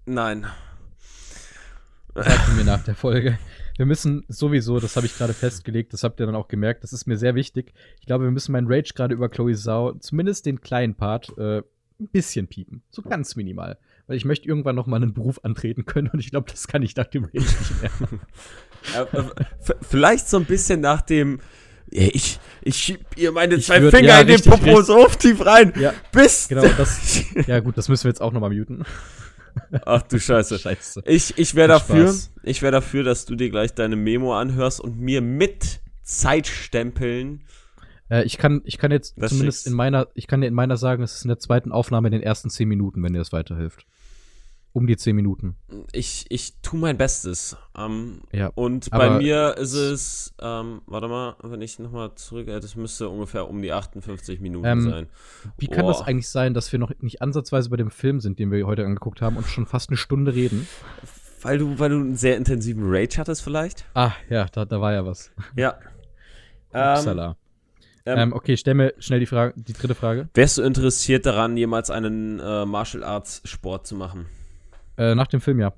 nein. 0.07 0.47
Sagten 2.23 2.55
mir 2.55 2.63
nach 2.63 2.83
der 2.83 2.95
Folge. 2.95 3.37
Wir 3.77 3.85
müssen 3.85 4.25
sowieso, 4.27 4.79
das 4.79 4.95
habe 4.95 5.05
ich 5.05 5.15
gerade 5.17 5.33
festgelegt, 5.33 5.93
das 5.93 6.03
habt 6.03 6.19
ihr 6.19 6.25
dann 6.25 6.35
auch 6.35 6.47
gemerkt, 6.47 6.83
das 6.83 6.93
ist 6.93 7.05
mir 7.05 7.17
sehr 7.17 7.35
wichtig. 7.35 7.73
Ich 7.99 8.07
glaube, 8.07 8.23
wir 8.23 8.31
müssen 8.31 8.51
meinen 8.51 8.67
Rage 8.67 8.93
gerade 8.95 9.13
über 9.13 9.29
Chloe 9.29 9.53
Sau, 9.55 9.93
zumindest 9.93 10.45
den 10.47 10.61
kleinen 10.61 10.95
Part, 10.95 11.31
äh, 11.37 11.59
ein 11.99 12.07
bisschen 12.11 12.47
piepen. 12.47 12.81
So 12.89 13.01
ganz 13.03 13.35
minimal. 13.35 13.77
Weil 14.07 14.17
ich 14.17 14.25
möchte 14.25 14.47
irgendwann 14.47 14.75
noch 14.75 14.87
mal 14.87 14.95
einen 14.97 15.13
Beruf 15.13 15.39
antreten 15.43 15.85
können 15.85 16.09
und 16.13 16.19
ich 16.19 16.31
glaube, 16.31 16.49
das 16.49 16.67
kann 16.67 16.81
ich 16.81 16.95
nach 16.95 17.07
dem 17.07 17.25
Rage 17.25 17.37
nicht 17.39 17.81
mehr. 17.81 17.91
Äh, 18.95 19.17
äh, 19.17 19.23
vielleicht 19.81 20.29
so 20.29 20.37
ein 20.37 20.45
bisschen 20.45 20.79
nach 20.81 21.01
dem 21.01 21.39
Ich, 21.89 22.39
ich 22.61 22.75
schieb 22.77 22.99
ihr 23.17 23.31
meine 23.31 23.55
Ich 23.55 23.65
zwei 23.65 23.79
würd- 23.79 23.89
Finger 23.91 24.07
ja, 24.09 24.21
in 24.21 24.27
den 24.27 24.35
richtig, 24.35 24.51
Popo 24.51 24.65
richtig. 24.77 24.85
so 24.85 25.07
tief 25.07 25.45
rein. 25.45 25.73
Ja, 25.79 25.93
Bis. 26.11 26.47
genau, 26.47 26.63
das. 26.77 27.23
Ja, 27.47 27.59
gut, 27.59 27.77
das 27.77 27.89
müssen 27.89 28.05
wir 28.05 28.09
jetzt 28.11 28.21
auch 28.21 28.31
noch 28.31 28.39
mal 28.39 28.51
muten. 28.53 28.85
Ach 29.85 30.01
du 30.03 30.19
Scheiße. 30.19 30.59
Scheiße. 30.59 31.03
Ich, 31.05 31.37
ich 31.37 31.55
wäre 31.55 31.67
dafür, 31.67 32.07
Spaß. 32.07 32.31
ich 32.43 32.61
wäre 32.61 32.71
dafür, 32.71 33.03
dass 33.03 33.25
du 33.25 33.35
dir 33.35 33.49
gleich 33.49 33.73
deine 33.73 33.95
Memo 33.95 34.37
anhörst 34.37 34.79
und 34.79 34.99
mir 34.99 35.21
mit 35.21 35.79
Zeitstempeln. 36.03 37.41
Äh, 38.09 38.23
ich 38.23 38.37
kann, 38.37 38.61
ich 38.65 38.77
kann 38.77 38.91
jetzt 38.91 39.15
Das 39.17 39.31
zumindest 39.31 39.67
in 39.67 39.73
meiner, 39.73 40.07
ich 40.13 40.27
kann 40.27 40.41
dir 40.41 40.47
in 40.47 40.53
meiner 40.53 40.77
sagen, 40.77 41.03
es 41.03 41.15
ist 41.15 41.25
in 41.25 41.29
der 41.29 41.39
zweiten 41.39 41.71
Aufnahme 41.71 42.07
in 42.07 42.13
den 42.13 42.23
ersten 42.23 42.49
zehn 42.49 42.67
Minuten, 42.67 43.03
wenn 43.03 43.13
dir 43.13 43.19
das 43.19 43.33
weiterhilft. 43.33 43.85
Um 44.77 44.85
die 44.85 44.95
zehn 44.95 45.15
Minuten. 45.15 45.55
Ich, 45.91 46.25
ich 46.29 46.53
tu 46.61 46.77
mein 46.77 46.97
Bestes. 46.99 47.57
Ähm, 47.75 48.21
Ja. 48.31 48.51
und 48.53 48.91
bei 48.91 49.09
mir 49.09 49.55
ist 49.57 49.73
es, 49.73 50.35
ähm, 50.39 50.81
warte 50.85 51.07
mal, 51.07 51.35
wenn 51.41 51.61
ich 51.61 51.79
nochmal 51.79 52.13
zurück, 52.13 52.47
äh, 52.47 52.59
das 52.59 52.75
müsste 52.75 53.09
ungefähr 53.09 53.49
um 53.49 53.59
die 53.63 53.71
58 53.73 54.39
Minuten 54.39 54.67
Ähm, 54.67 54.81
sein. 54.81 55.07
Wie 55.57 55.65
kann 55.67 55.87
das 55.87 56.03
eigentlich 56.03 56.29
sein, 56.29 56.53
dass 56.53 56.71
wir 56.71 56.77
noch 56.77 56.91
nicht 56.99 57.23
ansatzweise 57.23 57.71
bei 57.71 57.77
dem 57.77 57.89
Film 57.89 58.19
sind, 58.19 58.37
den 58.37 58.51
wir 58.51 58.67
heute 58.67 58.85
angeguckt 58.85 59.19
haben 59.19 59.35
und 59.37 59.47
schon 59.47 59.65
fast 59.65 59.89
eine 59.89 59.97
Stunde 59.97 60.35
reden? 60.35 60.67
Weil 61.41 61.57
du, 61.57 61.79
weil 61.79 61.89
du 61.89 61.95
einen 61.95 62.15
sehr 62.15 62.37
intensiven 62.37 62.83
Rage 62.85 63.17
hattest 63.17 63.41
vielleicht? 63.41 63.83
Ah, 63.95 64.11
ja, 64.29 64.45
da, 64.45 64.65
da 64.65 64.79
war 64.79 64.93
ja 64.93 65.03
was. 65.07 65.31
Ja. 65.55 65.75
Ähm, 66.71 66.91
Upsala. 66.99 67.35
ähm, 68.05 68.17
Ähm, 68.19 68.33
okay, 68.33 68.55
stell 68.57 68.75
mir 68.75 68.93
schnell 68.99 69.21
die 69.21 69.25
Frage, 69.25 69.53
die 69.55 69.73
dritte 69.73 69.95
Frage. 69.95 70.29
wärst 70.35 70.59
du 70.59 70.61
interessiert 70.61 71.25
daran, 71.25 71.57
jemals 71.57 71.89
einen 71.89 72.39
äh, 72.39 72.63
Martial 72.65 73.03
Arts 73.03 73.41
Sport 73.43 73.87
zu 73.87 73.95
machen? 73.95 74.27
Äh, 74.97 75.15
nach 75.15 75.27
dem 75.27 75.41
Film, 75.41 75.59
ja. 75.59 75.73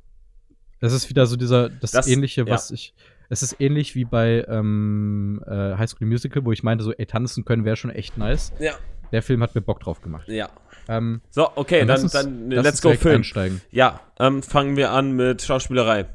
Das 0.79 0.93
ist 0.93 1.09
wieder 1.09 1.25
so 1.25 1.35
dieser, 1.35 1.69
das, 1.69 1.91
Das- 1.91 2.07
ähnliche, 2.07 2.41
ja. 2.41 2.49
was 2.49 2.71
ich. 2.71 2.93
Es 3.31 3.43
ist 3.43 3.57
ähnlich 3.59 3.93
wie 3.95 4.05
bei 4.05 4.43
ähm, 4.47 5.43
äh, 5.45 5.75
High 5.77 5.87
School 5.89 6.07
Musical, 6.07 6.43
wo 6.45 6.51
ich 6.51 6.63
meinte, 6.63 6.83
so, 6.83 6.93
ey, 6.93 7.05
tanzen 7.05 7.45
können 7.45 7.63
wäre 7.63 7.75
schon 7.75 7.91
echt 7.91 8.17
nice. 8.17 8.51
Ja. 8.59 8.73
Der 9.11 9.21
Film 9.21 9.43
hat 9.43 9.53
mir 9.53 9.61
Bock 9.61 9.79
drauf 9.81 10.01
gemacht. 10.01 10.27
Ja. 10.27 10.49
Ähm, 10.87 11.21
So, 11.29 11.51
okay, 11.55 11.85
dann, 11.85 12.01
uns- 12.01 12.11
dann 12.11 12.49
let's 12.49 12.81
go 12.81 12.93
Film. 12.95 13.17
einsteigen. 13.17 13.61
Ja, 13.71 13.99
ähm, 14.19 14.41
fangen 14.41 14.77
wir 14.77 14.91
an 14.91 15.11
mit 15.11 15.41
Schauspielerei. 15.43 16.05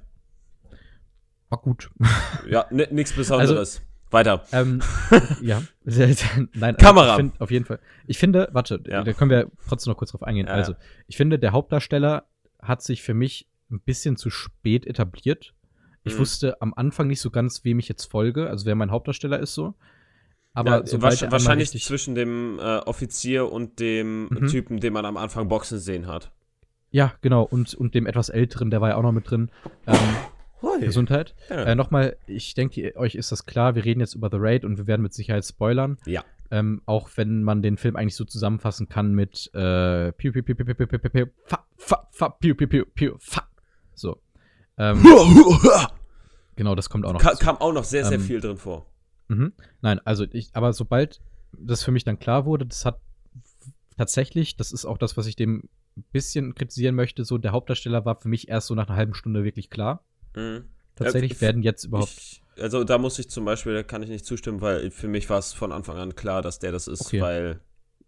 War 1.51 1.59
gut. 1.61 1.91
Ja, 2.49 2.67
ni- 2.71 2.87
nichts 2.91 3.13
Besonderes. 3.13 3.81
Weiter. 4.11 4.45
ähm, 4.53 4.81
ja. 5.43 5.63
Nein, 6.55 6.77
Kamera. 6.77 7.11
Ich 7.11 7.17
find, 7.17 7.41
auf 7.41 7.51
jeden 7.51 7.65
Fall. 7.65 7.79
Ich 8.07 8.19
finde, 8.19 8.49
warte, 8.53 8.81
Ja. 8.87 9.03
da 9.03 9.13
können 9.13 9.31
wir 9.31 9.51
trotzdem 9.69 9.93
noch 9.93 9.99
kurz 9.99 10.11
drauf 10.13 10.23
eingehen. 10.23 10.47
Ja, 10.47 10.53
also, 10.55 10.75
ich 11.09 11.17
finde, 11.17 11.39
der 11.39 11.53
Hauptdarsteller 11.53 12.25
hat 12.65 12.83
sich 12.83 13.03
für 13.03 13.15
mich 13.15 13.47
ein 13.71 13.81
bisschen 13.81 14.17
zu 14.17 14.31
spät 14.31 14.87
etabliert. 14.87 15.55
Ich 16.05 16.15
Mhm. 16.15 16.19
wusste 16.19 16.61
am 16.61 16.75
Anfang 16.75 17.07
nicht 17.07 17.21
so 17.21 17.31
ganz, 17.31 17.65
wem 17.65 17.79
ich 17.79 17.89
jetzt 17.89 18.05
folge, 18.11 18.49
also 18.51 18.67
wer 18.67 18.75
mein 18.75 18.91
Hauptdarsteller 18.91 19.39
ist 19.41 19.55
so. 19.55 19.75
Aber 20.53 20.71
ja, 20.81 20.87
sobald 20.87 21.21
wahrscheinlich 21.33 21.71
zwischen 21.83 22.15
dem 22.15 22.59
äh, 22.61 22.79
Offizier 22.79 23.51
und 23.51 23.81
dem 23.81 24.29
Mhm. 24.29 24.47
Typen, 24.49 24.81
den 24.81 24.93
man 24.93 25.05
am 25.05 25.17
Anfang 25.17 25.49
Boxen 25.49 25.79
sehen 25.79 26.07
hat. 26.07 26.31
Ja, 26.91 27.15
genau, 27.23 27.43
und, 27.43 27.75
und 27.75 27.95
dem 27.95 28.07
etwas 28.07 28.29
älteren, 28.29 28.71
der 28.71 28.81
war 28.81 28.91
ja 28.91 28.97
auch 28.97 29.03
noch 29.03 29.11
mit 29.13 29.29
drin. 29.29 29.51
Ähm, 29.87 29.97
Gesundheit. 30.81 31.35
Ja. 31.51 31.65
Äh, 31.65 31.75
Nochmal, 31.75 32.17
ich 32.27 32.55
denke, 32.55 32.97
euch 32.97 33.15
ist 33.15 33.33
das 33.33 33.47
klar, 33.47 33.75
wir 33.75 33.85
reden 33.85 34.01
jetzt 34.01 34.15
über 34.15 34.31
The 34.31 34.39
Raid 34.39 34.65
und 34.65 34.79
wir 34.79 34.87
werden 34.87 35.03
mit 35.03 35.13
Sicherheit 35.15 35.45
spoilern. 35.45 35.99
Ja. 36.07 36.25
Ähm, 36.51 36.83
auch 36.87 37.11
wenn 37.17 37.43
man 37.43 37.63
den 37.63 37.77
Film 37.77 37.97
eigentlich 37.97 38.17
so 38.17 38.25
zusammenfassen 38.25 38.89
kann 38.89 39.15
mit 39.15 39.51
äh, 39.55 40.13
piu, 40.13 40.33
piu, 40.33 40.43
piu, 40.43 40.55
piu, 40.55 40.65
piu, 40.65 40.75
piu, 40.75 40.99
piu, 40.99 41.11
piu, 41.11 41.27
fa, 41.45 41.67
fa, 41.77 42.09
fa, 42.11 42.29
piu, 42.29 42.55
piu, 42.55 42.67
piu, 42.69 42.85
piu, 42.95 43.17
fa. 43.19 43.49
So. 43.95 44.21
Ähm, 44.77 45.03
genau, 46.57 46.75
das 46.75 46.91
kommt 46.91 47.07
auch 47.07 47.13
noch. 47.13 47.21
Ka 47.21 47.35
kam 47.35 47.57
auch 47.59 47.73
noch 47.73 47.85
sehr, 47.85 48.05
sehr 48.05 48.19
Ähm, 48.19 48.25
viel 48.25 48.41
drin 48.41 48.57
vor. 48.57 48.87
Mhm. 49.29 49.53
Nein, 49.81 50.01
also 50.05 50.25
ich, 50.31 50.51
aber 50.53 50.73
sobald 50.73 51.21
das 51.53 51.83
für 51.83 51.93
mich 51.93 52.05
dann 52.05 52.19
klar 52.19 52.45
wurde, 52.45 52.67
das 52.67 52.85
hat 52.85 53.01
tatsächlich, 53.97 54.57
das 54.57 54.73
ist 54.73 54.85
auch 54.85 54.99
das, 54.99 55.17
was 55.17 55.27
ich 55.27 55.37
dem 55.37 55.69
ein 55.97 56.05
bisschen 56.13 56.55
kritisieren 56.55 56.95
möchte, 56.95 57.25
so 57.25 57.39
der 57.39 57.53
Hauptdarsteller 57.53 58.05
war 58.05 58.21
für 58.21 58.29
mich 58.29 58.49
erst 58.49 58.67
so 58.67 58.75
nach 58.75 58.89
einer 58.89 58.97
halben 58.97 59.15
Stunde 59.15 59.45
wirklich 59.45 59.71
klar. 59.71 60.05
Mhm. 60.35 60.65
Tatsächlich 60.97 61.33
Ja, 61.35 61.41
werden 61.41 61.63
jetzt 61.63 61.85
überhaupt. 61.85 62.13
Ich, 62.17 62.43
also 62.61 62.85
da 62.85 62.99
muss 62.99 63.19
ich 63.19 63.29
zum 63.29 63.45
Beispiel, 63.45 63.75
da 63.75 63.83
kann 63.83 64.03
ich 64.03 64.09
nicht 64.09 64.25
zustimmen, 64.25 64.61
weil 64.61 64.91
für 64.91 65.09
mich 65.09 65.29
war 65.29 65.39
es 65.39 65.53
von 65.53 65.73
Anfang 65.73 65.97
an 65.97 66.15
klar, 66.15 66.41
dass 66.43 66.59
der 66.59 66.73
das 66.73 66.87
ist, 66.87 67.01
Okay. 67.07 67.21
weil. 67.21 67.61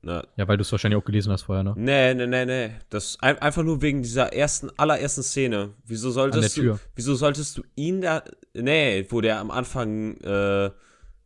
Na, 0.03 0.23
ja, 0.37 0.47
weil 0.47 0.57
du 0.57 0.63
es 0.63 0.71
wahrscheinlich 0.71 1.01
auch 1.01 1.05
gelesen 1.05 1.33
hast 1.33 1.43
vorher, 1.43 1.65
ne? 1.65 1.75
nee, 1.77 2.15
nee, 2.15 2.27
nee, 2.29 2.45
nee. 2.45 2.71
Das 2.91 3.19
ein, 3.23 3.39
einfach 3.39 3.65
nur 3.65 3.83
wegen 3.83 4.03
dieser 4.03 4.33
ersten, 4.33 4.71
allerersten 4.77 5.25
Szene. 5.25 5.71
Wieso 5.85 6.13
solltest 6.13 6.59
An 6.59 6.65
der 6.65 6.75
du. 6.75 6.81
Wieso 6.95 7.15
solltest 7.17 7.59
du 7.59 7.63
ihn 7.75 8.03
da. 8.03 8.23
Nee, 8.55 9.05
wo 9.09 9.21
der 9.21 9.41
am 9.41 9.51
Anfang 9.51 10.17
äh, 10.19 10.71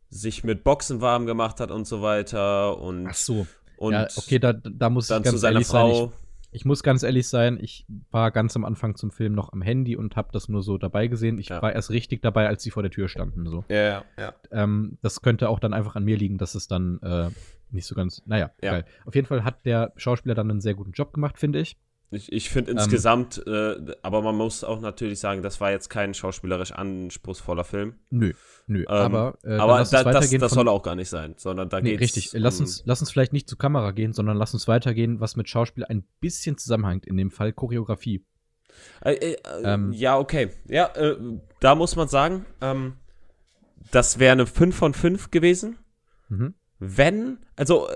sich 0.09 0.43
mit 0.43 0.63
Boxen 0.63 0.99
warm 0.99 1.27
gemacht 1.27 1.59
hat 1.59 1.69
und 1.69 1.85
so 1.85 2.01
weiter 2.01 2.79
und. 2.79 3.07
Ach 3.07 3.13
so. 3.13 3.45
und 3.77 3.93
ja, 3.93 4.07
okay, 4.15 4.39
da, 4.39 4.53
da 4.53 4.89
muss 4.89 5.05
ich 5.05 5.09
dann 5.09 5.21
ganz 5.21 5.35
zu 5.35 5.39
seiner 5.39 5.55
ehrlich 5.55 5.67
sein. 5.67 5.91
Frau. 5.91 6.13
Ich 6.51 6.65
muss 6.65 6.83
ganz 6.83 7.03
ehrlich 7.03 7.27
sein, 7.27 7.57
ich 7.61 7.85
war 8.11 8.31
ganz 8.31 8.55
am 8.55 8.65
Anfang 8.65 8.95
zum 8.95 9.11
Film 9.11 9.33
noch 9.33 9.53
am 9.53 9.61
Handy 9.61 9.95
und 9.95 10.15
habe 10.15 10.29
das 10.31 10.49
nur 10.49 10.61
so 10.61 10.77
dabei 10.77 11.07
gesehen. 11.07 11.37
Ich 11.39 11.49
Ja. 11.49 11.61
war 11.61 11.73
erst 11.73 11.89
richtig 11.91 12.21
dabei, 12.21 12.47
als 12.47 12.61
sie 12.63 12.71
vor 12.71 12.83
der 12.83 12.91
Tür 12.91 13.07
standen. 13.07 13.47
So. 13.47 13.63
Ja, 13.69 14.03
ja. 14.17 14.33
Ähm, 14.51 14.97
das 15.01 15.21
könnte 15.21 15.49
auch 15.49 15.59
dann 15.59 15.73
einfach 15.73 15.95
an 15.95 16.03
mir 16.03 16.17
liegen, 16.17 16.37
dass 16.37 16.55
es 16.55 16.67
dann 16.67 16.99
äh, 17.01 17.29
nicht 17.71 17.85
so 17.85 17.95
ganz. 17.95 18.21
Naja, 18.25 18.51
Ja. 18.61 18.71
geil. 18.71 18.85
Auf 19.05 19.15
jeden 19.15 19.27
Fall 19.27 19.43
hat 19.43 19.65
der 19.65 19.93
Schauspieler 19.95 20.35
dann 20.35 20.51
einen 20.51 20.61
sehr 20.61 20.73
guten 20.73 20.91
Job 20.91 21.13
gemacht, 21.13 21.37
finde 21.39 21.59
ich. 21.59 21.77
Ich, 22.13 22.29
ich 22.31 22.49
finde 22.49 22.71
Ähm, 22.71 22.77
insgesamt, 22.77 23.41
äh, 23.47 23.95
aber 24.01 24.21
man 24.21 24.35
muss 24.35 24.65
auch 24.65 24.81
natürlich 24.81 25.19
sagen, 25.19 25.41
das 25.41 25.61
war 25.61 25.71
jetzt 25.71 25.89
kein 25.89 26.13
schauspielerisch 26.13 26.73
anspruchsvoller 26.73 27.63
Film. 27.63 27.95
Nö, 28.09 28.33
nö. 28.67 28.81
Ähm, 28.81 28.87
aber 28.87 29.37
äh, 29.45 29.55
aber 29.55 29.83
da, 29.89 30.03
das, 30.03 30.29
das 30.29 30.51
soll 30.51 30.67
auch 30.67 30.83
gar 30.83 30.95
nicht 30.95 31.07
sein, 31.09 31.35
sondern 31.37 31.69
da 31.69 31.79
Nee, 31.79 31.91
geht's 31.95 32.17
richtig. 32.17 32.33
Lass 32.33 32.57
um- 32.59 32.65
uns, 32.65 32.83
lass 32.85 32.99
uns 32.99 33.11
vielleicht 33.11 33.31
nicht 33.31 33.47
zur 33.47 33.57
Kamera 33.57 33.91
gehen, 33.91 34.11
sondern 34.11 34.35
lass 34.35 34.53
uns 34.53 34.67
weitergehen, 34.67 35.21
was 35.21 35.37
mit 35.37 35.47
Schauspiel 35.47 35.85
ein 35.85 36.03
bisschen 36.19 36.57
zusammenhängt. 36.57 37.05
In 37.05 37.15
dem 37.15 37.31
Fall 37.31 37.53
Choreografie. 37.53 38.25
Äh, 39.05 39.13
äh, 39.13 39.31
äh, 39.33 39.37
Ähm, 39.63 39.93
ja, 39.93 40.17
okay. 40.19 40.49
Ja, 40.67 40.87
äh, 40.95 41.15
da 41.61 41.75
muss 41.75 41.95
man 41.95 42.09
sagen, 42.09 42.45
ähm, 42.59 42.97
das 43.91 44.19
wäre 44.19 44.33
eine 44.33 44.47
5 44.47 44.75
von 44.75 44.93
5 44.93 45.31
gewesen. 45.31 45.77
Mhm. 46.27 46.55
Wenn, 46.79 47.39
also, 47.55 47.87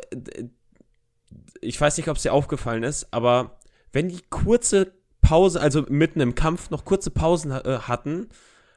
ich 1.59 1.79
weiß 1.79 1.97
nicht, 1.97 2.07
ob 2.07 2.17
es 2.17 2.23
dir 2.23 2.33
aufgefallen 2.33 2.83
ist, 2.83 3.07
aber 3.11 3.57
wenn 3.95 4.09
die 4.09 4.21
kurze 4.29 4.91
Pause, 5.21 5.59
also 5.61 5.85
mitten 5.89 6.19
im 6.19 6.35
Kampf 6.35 6.69
noch 6.69 6.85
kurze 6.85 7.09
Pausen 7.09 7.51
äh, 7.51 7.79
hatten, 7.81 8.27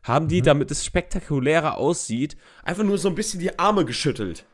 haben 0.02 0.28
die, 0.28 0.40
Mhm. 0.40 0.44
damit 0.46 0.70
es 0.70 0.84
spektakulärer 0.84 1.76
aussieht, 1.76 2.36
einfach 2.62 2.84
nur 2.84 2.96
so 2.98 3.08
ein 3.08 3.14
bisschen 3.14 3.40
die 3.40 3.58
Arme 3.58 3.84
geschüttelt. 3.84 4.46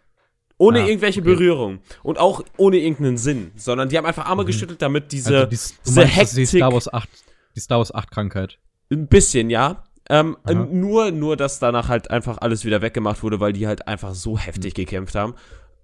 Ohne 0.56 0.80
Ah, 0.82 0.86
irgendwelche 0.86 1.20
okay. 1.20 1.30
Berührung. 1.34 1.80
Und 2.02 2.18
auch 2.18 2.42
ohne 2.56 2.78
irgendeinen 2.78 3.16
Sinn. 3.18 3.50
Sondern 3.56 3.88
die 3.88 3.98
haben 3.98 4.06
einfach 4.06 4.24
Arme 4.26 4.42
Mhm. 4.42 4.46
geschüttelt, 4.46 4.80
damit 4.82 5.12
diese, 5.12 5.34
Also 5.36 5.46
dies, 5.50 5.74
diese 5.84 6.00
meinst, 6.00 6.16
ist 6.18 6.36
die 6.36 6.40
Hektik- 6.42 6.58
Star 6.60 6.72
Wars 6.72 6.92
8, 6.92 7.08
die 7.56 7.60
Star 7.60 7.78
Wars 7.78 7.94
8 7.94 8.10
Krankheit. 8.10 8.58
Ein 8.90 9.06
bisschen, 9.08 9.50
ja. 9.50 9.84
Ähm, 10.08 10.36
Aha. 10.44 10.52
äh, 10.52 10.54
nur, 10.54 11.10
nur, 11.10 11.36
dass 11.36 11.58
danach 11.58 11.88
halt 11.88 12.10
einfach 12.10 12.38
alles 12.38 12.64
wieder 12.64 12.82
weggemacht 12.82 13.22
wurde, 13.22 13.40
weil 13.40 13.52
die 13.52 13.66
halt 13.66 13.86
einfach 13.88 14.14
so 14.14 14.38
heftig 14.38 14.74
gekämpft 14.74 15.14
haben. 15.14 15.34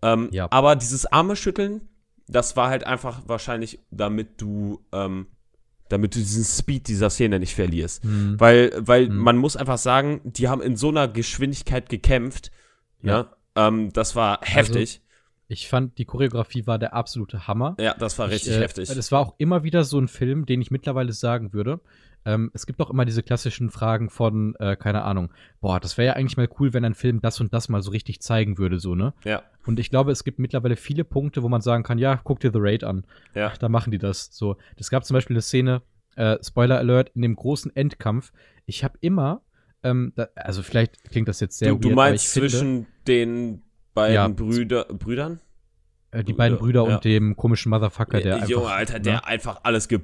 Ähm, 0.02 0.28
Ja. 0.32 0.48
Aber 0.50 0.76
dieses 0.76 1.04
Arme 1.06 1.36
schütteln, 1.36 1.88
das 2.30 2.56
war 2.56 2.70
halt 2.70 2.84
einfach 2.86 3.22
wahrscheinlich, 3.26 3.78
damit 3.90 4.40
du, 4.40 4.80
ähm, 4.92 5.26
damit 5.88 6.14
du 6.14 6.18
diesen 6.20 6.44
Speed 6.44 6.88
dieser 6.88 7.10
Szene 7.10 7.38
nicht 7.40 7.54
verlierst. 7.54 8.02
Hm. 8.04 8.38
Weil, 8.38 8.72
weil 8.76 9.08
Mhm. 9.08 9.16
man 9.16 9.36
muss 9.36 9.56
einfach 9.56 9.78
sagen, 9.78 10.20
die 10.24 10.48
haben 10.48 10.62
in 10.62 10.76
so 10.76 10.88
einer 10.88 11.08
Geschwindigkeit 11.08 11.88
gekämpft. 11.88 12.50
Ja. 13.02 13.32
Ähm, 13.56 13.92
das 13.92 14.14
war 14.14 14.40
Also 14.42 14.52
heftig. 14.54 15.02
Ich 15.48 15.68
fand, 15.68 15.98
die 15.98 16.04
Choreografie 16.04 16.68
war 16.68 16.78
der 16.78 16.94
absolute 16.94 17.48
Hammer. 17.48 17.74
ja, 17.80 17.94
das 17.98 18.16
war 18.20 18.28
richtig 18.28 18.52
ich, 18.52 18.58
äh, 18.58 18.62
heftig. 18.62 18.88
Das 18.94 19.10
war 19.10 19.18
auch 19.20 19.34
immer 19.38 19.64
wieder 19.64 19.82
so 19.82 19.98
ein 19.98 20.06
Film, 20.06 20.46
den 20.46 20.60
ich 20.62 20.70
mittlerweile 20.70 21.12
sagen 21.12 21.52
würde. 21.52 21.80
Ähm, 22.26 22.50
es 22.52 22.66
gibt 22.66 22.80
auch 22.80 22.90
immer 22.90 23.04
diese 23.06 23.22
klassischen 23.22 23.70
Fragen 23.70 24.10
von, 24.10 24.54
äh, 24.58 24.76
keine 24.76 25.02
Ahnung, 25.04 25.32
boah, 25.60 25.80
das 25.80 25.96
wäre 25.96 26.08
ja 26.08 26.12
eigentlich 26.14 26.36
mal 26.36 26.48
cool, 26.58 26.74
wenn 26.74 26.84
ein 26.84 26.94
Film 26.94 27.20
das 27.22 27.40
und 27.40 27.54
das 27.54 27.68
mal 27.70 27.80
so 27.82 27.90
richtig 27.90 28.20
zeigen 28.20 28.58
würde, 28.58 28.78
so, 28.78 28.94
ne? 28.94 29.14
ja, 29.24 29.42
Und 29.66 29.80
ich 29.80 29.88
glaube, 29.90 30.12
es 30.12 30.22
gibt 30.22 30.38
mittlerweile 30.38 30.76
viele 30.76 31.04
Punkte, 31.04 31.42
wo 31.42 31.48
man 31.48 31.62
sagen 31.62 31.82
kann, 31.82 31.96
ja, 31.98 32.20
guck 32.22 32.40
dir 32.40 32.50
The 32.52 32.58
Raid 32.60 32.84
an. 32.84 33.06
ja. 33.34 33.52
Da 33.58 33.68
machen 33.70 33.90
die 33.90 33.98
das 33.98 34.28
so. 34.32 34.56
Es 34.76 34.90
gab 34.90 35.04
zum 35.06 35.14
Beispiel 35.14 35.34
eine 35.36 35.42
Szene, 35.42 35.82
äh, 36.16 36.36
Spoiler 36.42 36.76
Alert, 36.78 37.10
in 37.14 37.22
dem 37.22 37.36
großen 37.36 37.74
Endkampf. 37.74 38.32
Ich 38.66 38.84
habe 38.84 38.98
immer, 39.00 39.40
ähm, 39.82 40.12
da, 40.14 40.28
also 40.36 40.62
vielleicht 40.62 41.02
klingt 41.10 41.26
das 41.28 41.40
jetzt 41.40 41.58
sehr 41.58 41.70
Du, 41.70 41.78
du 41.78 41.88
weird, 41.88 41.96
meinst 41.96 42.24
ich 42.26 42.32
finde, 42.32 42.48
zwischen 42.50 42.86
den 43.06 43.62
beiden 43.94 44.14
Ja. 44.14 44.28
Brüder, 44.28 44.84
Brüdern? 44.84 45.40
äh, 46.10 46.22
die 46.22 46.34
beiden 46.34 46.58
Brüder 46.58 46.86
Ja. 46.86 46.96
und 46.96 47.04
dem 47.04 47.34
komischen 47.36 47.70
Motherfucker, 47.70 48.20
der 48.20 48.32
Äh, 48.32 48.34
einfach, 48.36 48.48
Junge, 48.50 48.66
Alter, 48.68 48.98
der 49.00 49.12
ne? 49.14 49.26
einfach 49.26 49.60
alles 49.62 49.88
ge 49.88 50.00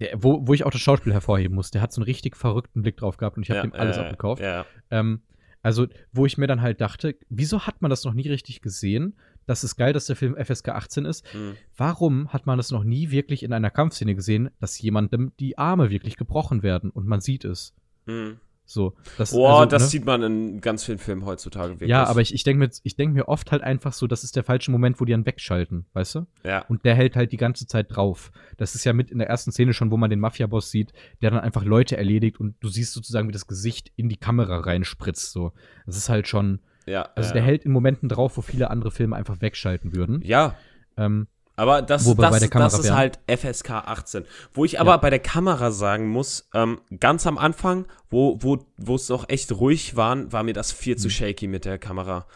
Der, 0.00 0.22
wo, 0.22 0.46
wo 0.46 0.54
ich 0.54 0.64
auch 0.64 0.70
das 0.70 0.80
Schauspiel 0.80 1.12
hervorheben 1.12 1.54
muss. 1.54 1.70
Der 1.70 1.82
hat 1.82 1.92
so 1.92 2.00
einen 2.00 2.04
richtig 2.04 2.36
verrückten 2.36 2.82
Blick 2.82 2.96
drauf 2.96 3.16
gehabt 3.16 3.36
und 3.36 3.42
ich 3.42 3.50
habe 3.50 3.58
ja, 3.58 3.62
dem 3.62 3.72
alles 3.74 3.96
äh, 3.96 4.00
abgekauft. 4.00 4.42
Ja, 4.42 4.64
Ähm, 4.90 5.22
also, 5.62 5.86
wo 6.12 6.24
ich 6.24 6.38
mir 6.38 6.46
dann 6.46 6.62
halt 6.62 6.80
dachte, 6.80 7.16
wieso 7.28 7.66
hat 7.66 7.82
man 7.82 7.90
das 7.90 8.04
noch 8.04 8.14
nie 8.14 8.28
richtig 8.28 8.62
gesehen? 8.62 9.16
Das 9.46 9.64
ist 9.64 9.76
geil, 9.76 9.92
dass 9.92 10.06
der 10.06 10.14
Film 10.14 10.36
FSK 10.36 10.68
18 10.68 11.04
ist. 11.04 11.32
hm. 11.32 11.56
Warum 11.76 12.32
hat 12.32 12.46
man 12.46 12.58
das 12.58 12.70
noch 12.70 12.84
nie 12.84 13.10
wirklich 13.10 13.42
in 13.42 13.52
einer 13.52 13.70
Kampfszene 13.70 14.14
gesehen, 14.14 14.50
dass 14.60 14.80
jemandem 14.80 15.32
die 15.40 15.58
Arme 15.58 15.90
wirklich 15.90 16.16
gebrochen 16.16 16.62
werden 16.62 16.90
und 16.90 17.06
man 17.06 17.20
sieht 17.20 17.44
es? 17.44 17.74
Hm. 18.06 18.38
So, 18.70 18.94
das, 19.16 19.30
Boah, 19.30 19.60
also, 19.60 19.70
das 19.70 19.82
ne? 19.84 19.88
sieht 19.88 20.04
man 20.04 20.22
in 20.22 20.60
ganz 20.60 20.84
vielen 20.84 20.98
Filmen 20.98 21.24
heutzutage 21.24 21.72
wirklich. 21.74 21.88
Ja, 21.88 22.04
aber 22.04 22.20
ich, 22.20 22.34
ich 22.34 22.44
denke 22.44 22.66
mir, 22.66 22.70
ich 22.82 22.96
denk 22.96 23.14
mir 23.14 23.26
oft 23.26 23.50
halt 23.50 23.62
einfach 23.62 23.94
so, 23.94 24.06
das 24.06 24.24
ist 24.24 24.36
der 24.36 24.44
falsche 24.44 24.70
Moment, 24.70 25.00
wo 25.00 25.06
die 25.06 25.12
dann 25.12 25.24
wegschalten, 25.24 25.86
weißt 25.94 26.16
du? 26.16 26.26
Ja, 26.44 26.66
Und 26.68 26.84
der 26.84 26.94
hält 26.94 27.16
halt 27.16 27.32
die 27.32 27.38
ganze 27.38 27.66
Zeit 27.66 27.86
drauf. 27.88 28.30
Das 28.58 28.74
ist 28.74 28.84
ja 28.84 28.92
mit 28.92 29.10
in 29.10 29.20
der 29.20 29.28
ersten 29.28 29.52
Szene 29.52 29.72
schon, 29.72 29.90
wo 29.90 29.96
man 29.96 30.10
den 30.10 30.20
Mafia-Boss 30.20 30.70
sieht, 30.70 30.92
der 31.22 31.30
dann 31.30 31.40
einfach 31.40 31.64
Leute 31.64 31.96
erledigt 31.96 32.38
und 32.38 32.56
du 32.60 32.68
siehst 32.68 32.92
sozusagen, 32.92 33.26
wie 33.26 33.32
das 33.32 33.46
Gesicht 33.46 33.90
in 33.96 34.10
die 34.10 34.18
Kamera 34.18 34.58
reinspritzt. 34.58 35.32
So, 35.32 35.52
das 35.86 35.96
ist 35.96 36.10
halt 36.10 36.28
schon. 36.28 36.60
ja. 36.84 37.08
Also 37.14 37.28
ja. 37.28 37.34
der 37.34 37.42
hält 37.44 37.64
in 37.64 37.72
Momenten 37.72 38.10
drauf, 38.10 38.36
wo 38.36 38.42
viele 38.42 38.68
andere 38.68 38.90
Filme 38.90 39.16
einfach 39.16 39.40
wegschalten 39.40 39.94
würden. 39.94 40.20
Ja, 40.22 40.56
Ähm, 40.98 41.28
aber 41.58 41.82
das, 41.82 42.06
Wo 42.06 42.16
wir 42.16 42.30
das, 42.30 42.48
das 42.50 42.78
ist 42.78 42.90
halt 42.90 43.18
FSK 43.26 43.70
18. 43.70 44.24
Wo 44.54 44.64
ich 44.64 44.80
aber 44.80 44.92
Ja. 44.92 44.96
bei 44.96 45.10
der 45.10 45.18
Kamera 45.18 45.70
sagen 45.70 46.08
muss, 46.08 46.48
ähm, 46.54 46.80
ganz 47.00 47.26
am 47.26 47.36
Anfang, 47.38 47.86
wo 48.10 48.38
wo 48.40 48.58
wo 48.76 48.94
es 48.94 49.08
noch 49.08 49.28
echt 49.28 49.52
ruhig 49.52 49.96
waren, 49.96 50.32
war 50.32 50.42
mir 50.42 50.54
das 50.54 50.72
viel 50.72 50.96
zu 50.96 51.08
Mhm. 51.08 51.12
shaky 51.12 51.46
mit 51.48 51.64
der 51.64 51.78
Kamera. 51.78 52.26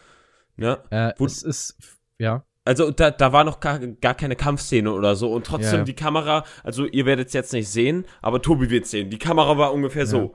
Ne? 0.57 0.79
äh, 0.91 1.13
Wo- 1.19 1.25
es 1.27 1.43
ist, 1.43 1.77
ja, 2.19 2.45
Also 2.65 2.91
da, 2.93 3.11
da 3.11 3.33
war 3.33 3.43
noch 3.43 3.59
gar, 3.59 3.79
gar 3.81 4.15
keine 4.15 4.37
Kampfszene 4.37 4.93
oder 4.93 5.17
so 5.17 5.33
und 5.33 5.45
trotzdem 5.47 5.73
Ja, 5.73 5.79
ja. 5.79 5.85
die 5.85 5.95
Kamera, 5.95 6.45
also 6.63 6.85
ihr 6.87 7.07
werdet 7.07 7.27
es 7.29 7.33
jetzt 7.33 7.53
nicht 7.53 7.69
sehen, 7.69 8.05
aber 8.21 8.41
Tobi 8.43 8.71
wird 8.71 8.87
sehen. 8.87 9.11
Die 9.11 9.19
Kamera 9.19 9.57
war 9.59 9.73
ungefähr 9.73 10.07
so. 10.07 10.35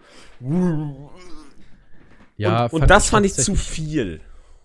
ja. 2.38 2.66
und 2.66 2.82
und 2.82 2.90
das 2.90 3.10
fand 3.10 3.26
ich 3.26 3.34
zu 3.34 3.56
viel. 3.56 4.22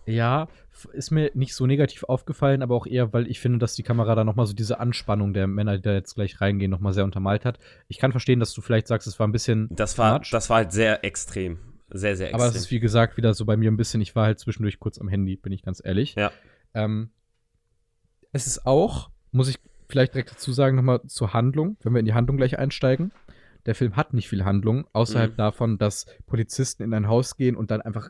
Ja, 0.07 0.49
ist 0.87 1.11
mir 1.11 1.31
nicht 1.35 1.55
so 1.55 1.67
negativ 1.67 2.05
aufgefallen, 2.05 2.63
aber 2.63 2.75
auch 2.75 2.87
eher, 2.87 3.13
weil 3.13 3.27
ich 3.29 3.41
finde, 3.41 3.59
dass 3.59 3.75
die 3.75 3.83
Kamera 3.83 4.15
da 4.15 4.25
nochmal 4.25 4.47
so 4.47 4.53
diese 4.53 4.81
Anspannung 4.81 5.33
der 5.35 5.47
Männer, 5.47 5.77
die 5.77 5.83
da 5.83 5.93
jetzt 5.93 6.15
gleich 6.15 6.41
reingehen, 6.41 6.71
nochmal 6.71 6.93
sehr 6.93 7.05
untermalt 7.05 7.45
hat. 7.45 7.59
Ich 7.89 7.99
kann 7.99 8.11
verstehen, 8.13 8.41
dass 8.41 8.53
du 8.55 8.61
vielleicht 8.61 8.87
sagst, 8.89 9.07
es 9.07 9.19
war 9.19 9.27
ein 9.27 9.33
bisschen 9.33 9.69
Das 9.71 9.99
war, 9.99 10.19
much, 10.19 10.31
das 10.31 10.51
war 10.51 10.59
halt 10.59 10.73
sehr 10.73 11.05
extrem. 11.05 11.59
Sehr, 11.95 12.17
sehr 12.17 12.29
aber 12.35 12.45
es 12.45 12.51
extrem. 12.51 12.63
ist 12.63 12.71
wie 12.71 12.81
gesagt 12.81 13.17
wieder 13.17 13.35
so 13.35 13.45
bei 13.45 13.57
mir 13.57 13.71
ein 13.71 13.77
bisschen, 13.77 14.01
ich 14.01 14.15
war 14.17 14.25
halt 14.25 14.39
zwischendurch 14.39 14.79
kurz 14.81 14.99
am 14.99 15.09
Handy, 15.09 15.37
bin 15.37 15.53
ich 15.53 15.63
ganz 15.63 15.81
ehrlich. 15.85 16.15
Ja. 16.15 16.31
Ähm, 16.75 17.11
es 18.33 18.47
ist 18.47 18.67
auch, 18.67 19.11
muss 19.31 19.49
ich 19.49 19.59
vielleicht 19.89 20.15
direkt 20.15 20.31
dazu 20.31 20.53
sagen, 20.53 20.77
nochmal 20.77 21.03
zur 21.07 21.35
Handlung, 21.35 21.77
wenn 21.83 21.93
wir 21.93 22.01
in 22.01 22.07
die 22.07 22.15
Handlung 22.15 22.37
gleich 22.39 22.59
einsteigen. 22.59 23.13
Der 23.67 23.75
Film 23.75 23.95
hat 23.95 24.15
nicht 24.15 24.29
viel 24.29 24.45
Handlung, 24.45 24.87
außerhalb 24.93 25.33
Mhm. 25.33 25.37
davon, 25.37 25.79
dass 25.79 26.07
Polizisten 26.27 26.83
in 26.83 26.95
ein 26.95 27.09
Haus 27.09 27.37
gehen 27.37 27.57
und 27.57 27.71
dann 27.71 27.81
einfach 27.83 28.09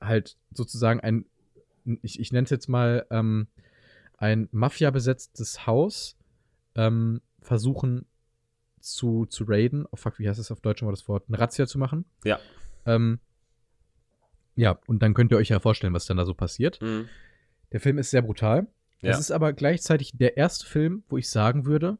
halt 0.00 0.36
sozusagen 0.52 1.00
ein, 1.00 1.24
ich, 2.02 2.20
ich 2.20 2.32
nenne 2.32 2.44
es 2.44 2.50
jetzt 2.50 2.68
mal, 2.68 3.06
ähm, 3.10 3.46
ein 4.16 4.48
Mafia-besetztes 4.52 5.66
Haus 5.66 6.16
ähm, 6.74 7.20
versuchen 7.40 8.06
zu, 8.80 9.26
zu 9.26 9.44
raiden. 9.46 9.86
Oh 9.90 9.96
fuck, 9.96 10.18
wie 10.18 10.28
heißt 10.28 10.38
das 10.38 10.50
auf 10.50 10.60
Deutsch 10.60 10.82
mal 10.82 10.90
das 10.90 11.08
Wort? 11.08 11.24
Eine 11.28 11.38
Razzia 11.38 11.66
zu 11.66 11.78
machen. 11.78 12.04
Ja. 12.24 12.38
Ähm, 12.86 13.18
ja, 14.56 14.78
und 14.86 15.02
dann 15.02 15.14
könnt 15.14 15.32
ihr 15.32 15.38
euch 15.38 15.48
ja 15.48 15.60
vorstellen, 15.60 15.94
was 15.94 16.06
dann 16.06 16.18
da 16.18 16.26
so 16.26 16.34
passiert. 16.34 16.80
Mhm. 16.82 17.08
Der 17.72 17.80
Film 17.80 17.98
ist 17.98 18.10
sehr 18.10 18.22
brutal. 18.22 18.66
Ja. 19.00 19.10
Es 19.10 19.18
ist 19.18 19.30
aber 19.30 19.52
gleichzeitig 19.54 20.12
der 20.16 20.36
erste 20.36 20.66
Film, 20.66 21.02
wo 21.08 21.16
ich 21.16 21.30
sagen 21.30 21.64
würde, 21.64 21.96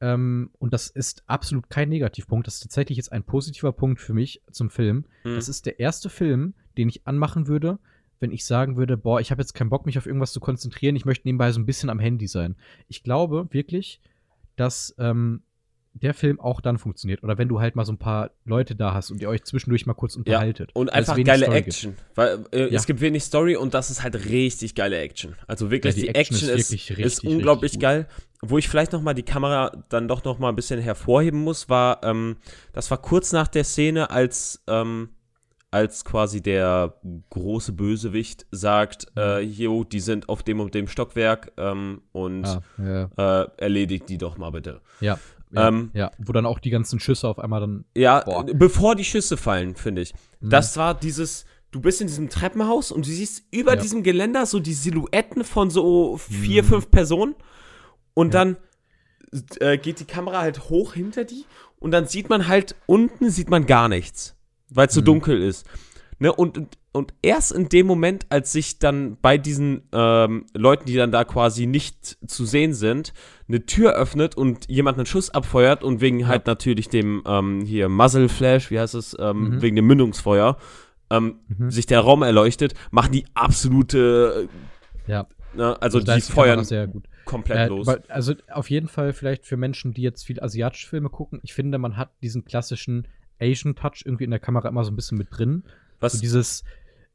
ähm, 0.00 0.50
und 0.58 0.72
das 0.72 0.88
ist 0.88 1.24
absolut 1.26 1.70
kein 1.70 1.88
Negativpunkt, 1.88 2.46
das 2.46 2.54
ist 2.54 2.60
tatsächlich 2.60 2.98
jetzt 2.98 3.12
ein 3.12 3.24
positiver 3.24 3.72
Punkt 3.72 4.00
für 4.00 4.14
mich 4.14 4.42
zum 4.52 4.70
Film. 4.70 5.06
Mhm. 5.24 5.34
Das 5.34 5.48
ist 5.48 5.66
der 5.66 5.80
erste 5.80 6.10
Film, 6.10 6.54
den 6.76 6.88
ich 6.88 7.06
anmachen 7.06 7.48
würde, 7.48 7.78
wenn 8.20 8.30
ich 8.32 8.44
sagen 8.44 8.76
würde, 8.76 8.96
boah, 8.96 9.20
ich 9.20 9.30
habe 9.30 9.42
jetzt 9.42 9.54
keinen 9.54 9.70
Bock, 9.70 9.86
mich 9.86 9.98
auf 9.98 10.06
irgendwas 10.06 10.32
zu 10.32 10.40
konzentrieren, 10.40 10.96
ich 10.96 11.04
möchte 11.04 11.26
nebenbei 11.28 11.52
so 11.52 11.60
ein 11.60 11.66
bisschen 11.66 11.90
am 11.90 11.98
Handy 11.98 12.26
sein. 12.26 12.56
Ich 12.88 13.02
glaube 13.02 13.48
wirklich, 13.50 14.00
dass 14.56 14.94
ähm, 14.98 15.42
der 15.92 16.14
Film 16.14 16.40
auch 16.40 16.60
dann 16.60 16.78
funktioniert. 16.78 17.22
Oder 17.22 17.38
wenn 17.38 17.48
du 17.48 17.60
halt 17.60 17.74
mal 17.74 17.84
so 17.84 17.92
ein 17.92 17.98
paar 17.98 18.30
Leute 18.44 18.74
da 18.76 18.92
hast 18.92 19.10
und 19.10 19.20
ihr 19.20 19.28
euch 19.28 19.44
zwischendurch 19.44 19.86
mal 19.86 19.94
kurz 19.94 20.14
unterhaltet. 20.16 20.70
Und 20.74 20.92
weil 20.92 21.02
es 21.02 21.08
einfach 21.08 21.24
geile 21.24 21.44
Story 21.44 21.62
gibt. 21.62 21.68
Action. 21.68 21.96
Weil 22.14 22.44
äh, 22.52 22.60
Ja. 22.70 22.78
es 22.78 22.86
gibt 22.86 23.00
wenig 23.00 23.24
Story 23.24 23.56
und 23.56 23.74
das 23.74 23.90
ist 23.90 24.02
halt 24.02 24.14
richtig 24.28 24.74
geile 24.74 24.98
Action. 24.98 25.34
Also 25.46 25.70
wirklich, 25.70 25.94
Ja, 25.96 26.00
die, 26.02 26.08
die 26.08 26.14
Action, 26.14 26.36
ist, 26.36 26.42
ist 26.42 26.70
wirklich 26.70 26.90
ist 26.90 26.98
richtig, 26.98 27.30
unglaublich 27.30 27.72
richtig 27.72 27.80
geil. 27.80 28.08
Wo 28.42 28.58
ich 28.58 28.68
vielleicht 28.68 28.92
noch 28.92 29.00
mal 29.00 29.14
die 29.14 29.22
Kamera 29.22 29.84
dann 29.88 30.08
doch 30.08 30.22
noch 30.24 30.38
mal 30.38 30.50
ein 30.50 30.56
bisschen 30.56 30.80
hervorheben 30.80 31.40
muss, 31.42 31.68
war, 31.70 32.02
ähm, 32.04 32.36
das 32.74 32.90
war 32.90 33.00
kurz 33.00 33.32
nach 33.32 33.48
der 33.48 33.64
Szene, 33.64 34.10
als, 34.10 34.62
ähm, 34.66 35.08
als 35.76 36.04
quasi 36.04 36.40
der 36.42 36.94
große 37.30 37.72
Bösewicht 37.72 38.46
sagt, 38.50 39.06
Mhm. 39.14 39.20
äh, 39.22 39.40
jo, 39.40 39.84
die 39.84 40.00
sind 40.00 40.28
auf 40.28 40.42
dem 40.42 40.60
und 40.60 40.74
dem 40.74 40.88
Stockwerk 40.88 41.52
ähm, 41.58 42.02
und 42.12 42.44
Ah, 42.46 42.62
ja, 43.16 43.42
äh, 43.42 43.48
erledigt 43.58 44.08
die 44.08 44.18
doch 44.18 44.38
mal 44.38 44.50
bitte. 44.50 44.80
ja, 45.00 45.18
ja, 45.52 45.68
Ähm, 45.68 45.90
ja, 45.94 46.10
wo 46.18 46.32
dann 46.32 46.46
auch 46.46 46.58
die 46.58 46.70
ganzen 46.70 46.98
Schüsse 47.00 47.28
auf 47.28 47.38
einmal 47.38 47.60
dann. 47.60 47.84
Ja, 47.96 48.20
Boah. 48.24 48.44
bevor 48.44 48.96
die 48.96 49.04
Schüsse 49.04 49.36
fallen, 49.36 49.76
finde 49.76 50.02
ich. 50.02 50.12
Mhm. 50.40 50.50
Das 50.50 50.76
war 50.76 50.94
dieses, 50.94 51.44
du 51.70 51.80
bist 51.80 52.00
in 52.00 52.06
diesem 52.08 52.28
Treppenhaus 52.30 52.90
und 52.90 53.06
du 53.06 53.10
siehst 53.10 53.44
über 53.52 53.74
Ja. 53.74 53.80
diesem 53.80 54.02
Geländer 54.02 54.46
so 54.46 54.58
die 54.60 54.72
Silhouetten 54.74 55.44
von 55.44 55.70
so 55.70 56.16
vier, 56.16 56.62
Mhm. 56.62 56.66
fünf 56.68 56.90
Personen 56.90 57.34
und 58.14 58.32
Ja. 58.34 58.44
dann 58.44 58.56
äh, 59.60 59.76
geht 59.76 60.00
die 60.00 60.04
Kamera 60.04 60.40
halt 60.40 60.70
hoch 60.70 60.94
hinter 60.94 61.24
die 61.24 61.44
und 61.78 61.90
dann 61.90 62.06
sieht 62.06 62.28
man 62.30 62.46
halt 62.48 62.74
unten 62.86 63.28
sieht 63.30 63.50
man 63.50 63.66
gar 63.66 63.88
nichts, 63.88 64.35
weil 64.70 64.88
es 64.88 64.94
so 64.94 65.00
Mhm. 65.00 65.04
dunkel 65.06 65.42
ist. 65.42 65.66
Ne? 66.18 66.32
Und, 66.32 66.56
und, 66.56 66.78
und 66.92 67.12
erst 67.20 67.52
in 67.52 67.68
dem 67.68 67.86
Moment, 67.86 68.24
als 68.30 68.50
sich 68.52 68.78
dann 68.78 69.18
bei 69.20 69.36
diesen 69.36 69.82
ähm, 69.92 70.46
Leuten, 70.54 70.86
die 70.86 70.94
dann 70.96 71.12
da 71.12 71.24
quasi 71.24 71.66
nicht 71.66 72.16
zu 72.26 72.46
sehen 72.46 72.72
sind, 72.72 73.12
eine 73.48 73.66
Tür 73.66 73.92
öffnet 73.94 74.34
und 74.34 74.66
jemand 74.70 74.96
einen 74.96 75.04
Schuss 75.06 75.28
abfeuert 75.28 75.84
und 75.84 76.00
wegen 76.00 76.26
halt 76.26 76.46
natürlich 76.46 76.88
dem 76.88 77.22
ähm, 77.26 77.60
hier 77.66 77.90
Muzzle 77.90 78.30
Flash, 78.30 78.70
wie 78.70 78.80
heißt 78.80 78.94
es, 78.94 79.14
ähm, 79.20 79.56
Mhm. 79.56 79.62
wegen 79.62 79.76
dem 79.76 79.86
Mündungsfeuer, 79.86 80.56
ähm, 81.10 81.40
Mhm. 81.48 81.70
sich 81.70 81.84
der 81.84 82.00
Raum 82.00 82.22
erleuchtet, 82.22 82.72
machen 82.90 83.12
die 83.12 83.26
absolute, 83.34 84.48
Ja. 85.06 85.20
äh, 85.52 85.56
ne, 85.56 85.80
also, 85.82 86.00
da 86.00 86.14
die 86.14 86.20
feuern 86.22 86.64
sehr 86.64 86.86
gut. 86.86 87.04
komplett 87.26 87.58
Äh, 87.58 87.66
los. 87.66 87.86
also 88.08 88.34
auf 88.50 88.70
jeden 88.70 88.88
Fall 88.88 89.12
vielleicht 89.12 89.44
für 89.46 89.56
Menschen, 89.58 89.92
die 89.92 90.02
jetzt 90.02 90.24
viel 90.24 90.40
asiatische 90.40 90.86
Filme 90.88 91.10
gucken. 91.10 91.40
Ich 91.42 91.52
finde, 91.54 91.76
man 91.78 91.96
hat 91.96 92.10
diesen 92.22 92.44
klassischen 92.44 93.06
Asian 93.40 93.74
Touch 93.74 94.02
irgendwie 94.04 94.24
in 94.24 94.30
der 94.30 94.40
Kamera 94.40 94.68
immer 94.68 94.84
so 94.84 94.90
ein 94.90 94.96
bisschen 94.96 95.18
mit 95.18 95.28
drin. 95.30 95.62
Was, 96.00 96.14
So 96.14 96.20
dieses, 96.20 96.64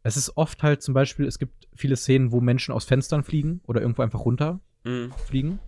es 0.04 0.18
ist 0.18 0.38
oft 0.38 0.64
halt 0.64 0.82
zum 0.82 0.94
Beispiel, 0.94 1.26
es 1.26 1.40
gibt 1.40 1.68
viele 1.76 1.96
Szenen, 1.96 2.32
wo 2.32 2.42
Menschen 2.42 2.74
aus 2.74 2.86
Fenstern 2.86 3.24
fliegen 3.24 3.62
oder 3.68 3.82
irgendwo 3.82 4.02
einfach 4.02 4.20
runterfliegen. 4.26 5.52
Mhm. 5.52 5.60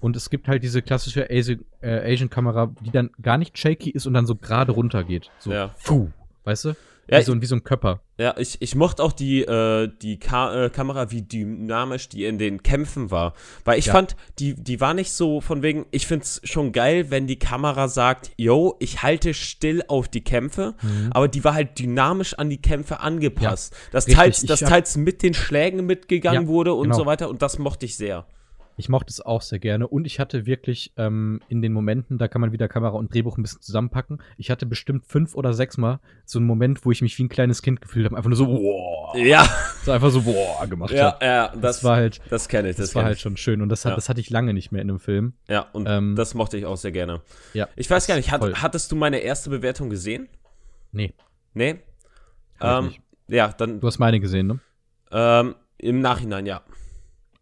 Und 0.00 0.16
es 0.16 0.28
gibt 0.28 0.48
halt 0.48 0.62
diese 0.62 0.82
klassische 0.82 1.30
äh, 1.30 2.12
Asian-Kamera, 2.12 2.74
die 2.80 2.90
dann 2.90 3.10
gar 3.22 3.38
nicht 3.38 3.56
shaky 3.56 3.90
ist 3.90 4.06
und 4.06 4.12
dann 4.14 4.26
so 4.26 4.34
gerade 4.36 4.72
runter 4.72 5.02
geht. 5.04 5.30
So, 5.38 5.50
Ja. 5.52 5.74
puh, 5.84 6.10
weißt 6.44 6.66
du? 6.66 6.68
Ja, 7.08 7.18
wie, 7.18 7.22
so, 7.22 7.32
ein- 7.32 7.40
wie 7.42 7.46
so 7.46 7.54
ein 7.56 7.64
Körper. 7.64 8.00
Ja, 8.16 8.36
ich, 8.38 8.62
ich 8.62 8.76
mochte 8.76 9.02
auch 9.02 9.10
die, 9.12 9.42
äh, 9.42 9.90
die 10.02 10.18
Ka 10.20 10.66
äh, 10.66 10.70
Kamera, 10.70 11.10
wie 11.10 11.22
dynamisch 11.22 12.08
die 12.08 12.24
in 12.26 12.38
den 12.38 12.62
Kämpfen 12.62 13.10
war. 13.10 13.34
Weil 13.64 13.78
ich 13.80 13.86
Ja. 13.86 13.92
fand, 13.92 14.14
die, 14.38 14.54
die 14.54 14.80
war 14.80 14.94
nicht 14.94 15.10
so 15.10 15.40
von 15.40 15.62
wegen, 15.62 15.86
ich 15.90 16.06
find's 16.06 16.40
schon 16.44 16.70
geil, 16.70 17.10
wenn 17.10 17.26
die 17.26 17.40
Kamera 17.40 17.88
sagt, 17.88 18.30
yo, 18.36 18.76
ich 18.78 19.02
halte 19.02 19.34
still 19.34 19.82
auf 19.88 20.06
die 20.06 20.22
Kämpfe, 20.22 20.74
aber 21.10 21.26
die 21.26 21.42
war 21.42 21.54
halt 21.54 21.76
dynamisch 21.78 22.34
an 22.34 22.50
die 22.50 22.58
Kämpfe 22.62 23.00
angepasst. 23.00 23.74
dass 23.90 24.06
richtig. 24.06 24.16
teils, 24.16 24.42
dass 24.42 24.60
teils 24.60 24.96
mit 24.96 25.22
den 25.24 25.34
Schlägen 25.34 25.84
mitgegangen 25.84 26.42
Ja, 26.42 26.48
wurde 26.48 26.72
und 26.74 26.84
genau. 26.84 26.96
so 26.98 27.06
weiter 27.06 27.28
und 27.28 27.42
das 27.42 27.58
mochte 27.58 27.84
ich 27.86 27.96
sehr. 27.96 28.26
Ich 28.76 28.88
mochte 28.88 29.10
es 29.10 29.20
auch 29.20 29.40
sehr 29.42 29.58
gerne 29.60 29.86
und 29.86 30.04
ich 30.04 30.18
hatte 30.18 30.46
wirklich 30.46 30.92
ähm, 30.96 31.40
in 31.48 31.62
den 31.62 31.72
Momenten, 31.72 32.18
da 32.18 32.26
kann 32.28 32.40
man 32.40 32.50
wieder 32.52 32.66
Kamera 32.68 32.96
und 32.96 33.14
Drehbuch 33.14 33.38
ein 33.38 33.42
bisschen 33.42 33.60
zusammenpacken. 33.62 34.20
Ich 34.36 34.50
hatte 34.50 34.66
bestimmt 34.66 35.06
fünf 35.06 35.34
oder 35.36 35.52
sechs 35.54 35.76
Mal 35.78 36.00
so 36.24 36.38
einen 36.40 36.46
Moment, 36.46 36.84
wo 36.84 36.90
ich 36.90 37.00
mich 37.00 37.16
wie 37.18 37.22
ein 37.24 37.28
kleines 37.28 37.62
Kind 37.62 37.80
gefühlt 37.80 38.04
habe, 38.06 38.16
einfach 38.16 38.28
nur 38.30 38.36
so 38.36 38.48
wow, 38.48 39.14
Ja, 39.16 39.46
so 39.84 39.92
einfach 39.92 40.10
so 40.10 40.26
wow 40.26 40.68
gemacht 40.68 40.90
ja, 40.92 41.12
habe. 41.12 41.24
ja, 41.24 41.48
das, 41.48 41.60
Das 41.60 41.84
war 41.84 41.96
halt, 41.96 42.20
das 42.30 42.48
kenne 42.48 42.70
ich, 42.70 42.76
das, 42.76 42.86
das, 42.86 42.94
war 42.96 43.04
halt 43.04 43.16
ich. 43.16 43.22
schon 43.22 43.36
schön 43.36 43.62
und 43.62 43.68
das, 43.68 43.84
hat, 43.84 43.90
Ja. 43.92 43.96
das 43.96 44.08
hatte 44.08 44.20
ich 44.20 44.30
lange 44.30 44.52
nicht 44.54 44.72
mehr 44.72 44.82
in 44.82 44.90
einem 44.90 44.98
Film. 45.00 45.34
Ja, 45.48 45.66
und 45.72 45.86
Ähm, 45.88 46.16
das 46.16 46.34
mochte 46.34 46.56
ich 46.56 46.66
auch 46.66 46.76
sehr 46.76 46.92
gerne. 46.92 47.20
Ja, 47.52 47.68
Ich 47.76 47.88
weiß 47.88 48.06
gar 48.08 48.16
nicht, 48.16 48.30
hat, 48.32 48.42
hattest 48.62 48.90
du 48.90 48.96
meine 48.96 49.18
erste 49.18 49.50
Bewertung 49.50 49.88
gesehen? 49.90 50.28
nee, 50.92 51.12
Nee? 51.54 51.78
Ähm, 52.60 52.92
ja, 53.28 53.48
dann 53.52 53.78
Du 53.80 53.86
hast 53.86 53.98
meine 53.98 54.18
gesehen, 54.20 54.46
ne? 54.48 54.58
ähm, 55.12 55.54
im 55.78 56.00
Nachhinein, 56.00 56.46
ja. 56.46 56.62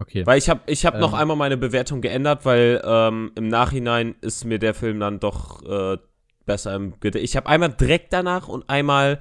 Okay. 0.03 0.27
Weil 0.27 0.39
ich 0.39 0.49
habe 0.51 0.61
ich 0.67 0.85
hab 0.85 0.99
noch 0.99 1.13
Ähm. 1.13 1.19
einmal 1.21 1.37
meine 1.37 1.57
Bewertung 1.57 2.01
geändert, 2.01 2.45
weil 2.45 2.83
ähm, 2.85 3.31
im 3.37 3.49
Nachhinein 3.49 4.15
ist 4.21 4.45
mir 4.45 4.59
der 4.59 4.75
Film 4.75 5.01
dann 5.01 5.21
doch 5.21 5.63
äh, 5.65 5.99
besser 6.45 6.75
im 6.75 6.93
Gedächtnis. 7.01 7.31
Ich 7.31 7.37
habe 7.37 7.49
einmal 7.49 7.71
direkt 7.71 8.13
danach 8.13 8.49
und 8.49 8.69
einmal, 8.69 9.21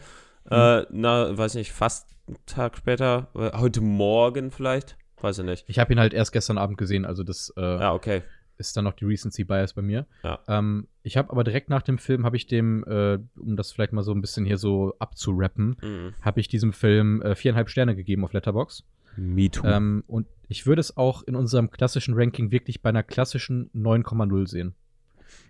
äh, 0.49 0.79
Mhm. 0.81 0.85
na, 0.91 1.37
weiß 1.37 1.55
nicht, 1.55 1.71
fast 1.71 2.09
einen 2.27 2.37
Tag 2.45 2.77
später, 2.77 3.27
äh, 3.35 3.57
heute 3.57 3.81
Morgen 3.81 4.51
vielleicht, 4.51 4.97
weiß 5.21 5.39
ich 5.39 5.45
nicht. 5.45 5.65
Ich 5.67 5.77
habe 5.79 5.93
ihn 5.93 5.99
halt 5.99 6.13
erst 6.13 6.31
gestern 6.31 6.57
Abend 6.57 6.77
gesehen, 6.77 7.05
also 7.05 7.23
das 7.23 7.53
äh, 7.57 7.61
Ja, 7.61 7.93
okay. 7.93 8.23
ist 8.57 8.75
dann 8.75 8.83
noch 8.85 8.93
die 8.93 9.05
Recency 9.05 9.43
Bias 9.43 9.73
bei 9.73 9.81
mir. 9.81 10.05
Ja. 10.23 10.39
Ähm, 10.47 10.87
ich 11.03 11.17
habe 11.17 11.29
aber 11.31 11.43
direkt 11.43 11.69
nach 11.69 11.81
dem 11.83 11.97
Film, 11.99 12.25
habe 12.25 12.37
ich 12.37 12.47
dem, 12.47 12.83
äh, 12.85 13.17
um 13.39 13.55
das 13.55 13.71
vielleicht 13.71 13.93
mal 13.93 14.03
so 14.03 14.13
ein 14.13 14.21
bisschen 14.21 14.45
hier 14.45 14.57
so 14.57 14.95
abzurappen, 14.99 15.77
Mhm. 15.81 16.13
habe 16.21 16.39
ich 16.39 16.47
diesem 16.47 16.73
Film 16.73 17.21
äh, 17.21 17.35
viereinhalb 17.35 17.69
Sterne 17.69 17.95
gegeben 17.95 18.23
auf 18.23 18.33
Letterbox. 18.33 18.83
Me 19.17 19.49
too. 19.51 19.67
Ähm, 19.67 20.03
und 20.07 20.25
ich 20.51 20.65
würde 20.65 20.81
es 20.81 20.97
auch 20.97 21.23
in 21.23 21.35
unserem 21.35 21.71
klassischen 21.71 22.13
Ranking 22.13 22.51
wirklich 22.51 22.81
bei 22.81 22.89
einer 22.89 23.03
klassischen 23.03 23.69
9,0 23.73 24.47
sehen. 24.47 24.75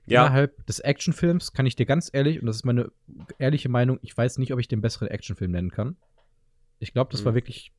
ja, 0.05 0.25
Innerhalb 0.25 0.65
des 0.67 0.79
Actionfilms 0.79 1.53
kann 1.53 1.65
ich 1.65 1.75
dir 1.75 1.85
ganz 1.87 2.09
ehrlich, 2.13 2.39
und 2.39 2.45
das 2.45 2.57
ist 2.57 2.65
meine 2.65 2.91
ehrliche 3.39 3.67
Meinung, 3.69 3.97
ich 4.03 4.15
weiß 4.15 4.37
nicht, 4.37 4.53
ob 4.53 4.59
ich 4.59 4.67
den 4.67 4.81
besseren 4.81 5.07
Actionfilm 5.07 5.51
nennen 5.51 5.71
kann. 5.71 5.95
Ich 6.79 6.93
glaube, 6.93 7.11
das 7.11 7.25
war 7.25 7.31
Mhm. 7.31 7.35
wirklich 7.37 7.71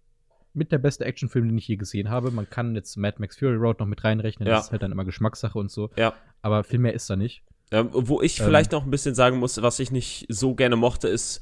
mit 0.54 0.70
der 0.72 0.78
beste 0.78 1.04
Actionfilm, 1.04 1.48
den 1.48 1.58
ich 1.58 1.66
je 1.68 1.76
gesehen 1.76 2.10
habe. 2.10 2.30
Man 2.30 2.48
kann 2.50 2.74
jetzt 2.74 2.96
Mad 2.96 3.16
Max 3.20 3.38
Fury 3.38 3.54
Road 3.56 3.78
noch 3.80 3.86
mit 3.86 4.02
reinrechnen, 4.04 4.48
Ja. 4.48 4.56
das 4.56 4.66
ist 4.66 4.72
halt 4.72 4.82
dann 4.82 4.92
immer 4.92 5.04
Geschmackssache 5.04 5.58
und 5.58 5.70
so. 5.70 5.90
ja. 5.96 6.12
Aber 6.42 6.64
viel 6.64 6.78
mehr 6.80 6.92
ist 6.92 7.08
da 7.08 7.14
nicht. 7.16 7.42
Ähm, 7.70 7.88
wo 7.92 8.20
ich 8.20 8.38
Ähm. 8.40 8.46
vielleicht 8.46 8.72
noch 8.72 8.84
ein 8.84 8.90
bisschen 8.90 9.14
sagen 9.14 9.38
muss, 9.38 9.62
was 9.62 9.78
ich 9.78 9.90
nicht 9.92 10.26
so 10.28 10.54
gerne 10.56 10.74
mochte, 10.76 11.06
ist, 11.08 11.40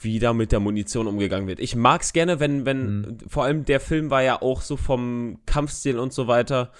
wie 0.00 0.18
da 0.18 0.32
mit 0.32 0.50
der 0.52 0.60
Munition 0.60 1.06
umgegangen 1.06 1.46
wird. 1.46 1.60
Ich 1.60 1.76
mag 1.76 2.00
es 2.02 2.12
gerne, 2.12 2.40
wenn, 2.40 2.64
wenn, 2.66 3.00
Mhm. 3.00 3.18
vor 3.28 3.44
allem 3.44 3.64
der 3.64 3.80
Film 3.80 4.10
war 4.10 4.22
ja 4.22 4.40
auch 4.42 4.62
so 4.62 4.76
vom 4.76 5.38
Kampfstil 5.46 5.98
und 5.98 6.12
so 6.12 6.26
weiter. 6.26 6.72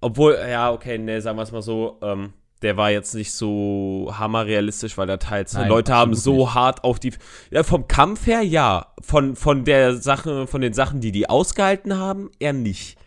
Obwohl, 0.00 0.38
ja, 0.48 0.70
okay, 0.72 0.98
ne, 0.98 1.20
sagen 1.20 1.38
wir 1.38 1.42
es 1.42 1.52
mal 1.52 1.62
so, 1.62 1.98
ähm, 2.02 2.32
der 2.62 2.76
war 2.76 2.90
jetzt 2.90 3.14
nicht 3.14 3.32
so 3.32 4.12
hammerrealistisch, 4.12 4.98
weil 4.98 5.06
da 5.06 5.16
teils 5.16 5.54
Nein, 5.54 5.68
Leute 5.68 5.94
haben 5.94 6.14
so 6.14 6.38
nicht. 6.38 6.54
hart 6.54 6.82
auf 6.84 6.98
die. 6.98 7.12
Ja, 7.50 7.62
vom 7.62 7.86
Kampf 7.86 8.26
her 8.26 8.42
ja. 8.42 8.92
Von, 9.00 9.36
von 9.36 9.64
der 9.64 9.94
Sache, 9.96 10.46
von 10.48 10.60
den 10.60 10.72
Sachen, 10.72 11.00
die 11.00 11.12
die 11.12 11.28
ausgehalten 11.28 11.96
haben, 11.96 12.30
eher 12.40 12.52
nicht. 12.52 12.98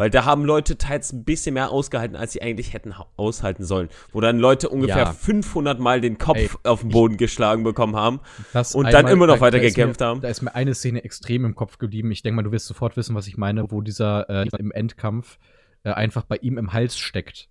Weil 0.00 0.08
da 0.08 0.24
haben 0.24 0.46
Leute 0.46 0.78
teils 0.78 1.12
ein 1.12 1.24
bisschen 1.24 1.52
mehr 1.52 1.70
ausgehalten, 1.70 2.16
als 2.16 2.32
sie 2.32 2.40
eigentlich 2.40 2.72
hätten 2.72 2.96
ha- 2.96 3.06
aushalten 3.16 3.64
sollen. 3.64 3.90
Wo 4.12 4.20
dann 4.22 4.38
Leute 4.38 4.70
ungefähr 4.70 4.96
Ja. 4.96 5.12
500 5.12 5.78
Mal 5.78 6.00
den 6.00 6.16
Kopf 6.16 6.38
Ey, 6.38 6.48
auf 6.64 6.80
den 6.80 6.88
Boden 6.88 7.18
geschlagen 7.18 7.64
bekommen 7.64 7.96
haben. 7.96 8.20
Und 8.72 8.92
dann 8.92 9.08
immer 9.08 9.26
noch 9.26 9.34
da- 9.36 9.40
weiter 9.42 9.58
da 9.58 9.64
gekämpft 9.64 10.00
mir, 10.00 10.06
haben. 10.06 10.20
Da 10.22 10.28
ist 10.28 10.40
mir 10.40 10.54
eine 10.54 10.74
Szene 10.74 11.04
extrem 11.04 11.44
im 11.44 11.54
Kopf 11.54 11.76
geblieben. 11.76 12.10
Ich 12.12 12.22
denke 12.22 12.36
mal, 12.36 12.42
du 12.42 12.50
wirst 12.52 12.66
sofort 12.66 12.96
wissen, 12.96 13.14
was 13.14 13.26
ich 13.26 13.36
meine, 13.36 13.70
wo 13.70 13.82
dieser 13.82 14.28
äh, 14.30 14.48
im 14.58 14.72
Endkampf 14.72 15.38
äh, 15.84 15.90
einfach 15.90 16.24
bei 16.24 16.36
ihm 16.36 16.56
im 16.56 16.72
Hals 16.72 16.96
steckt. 16.96 17.48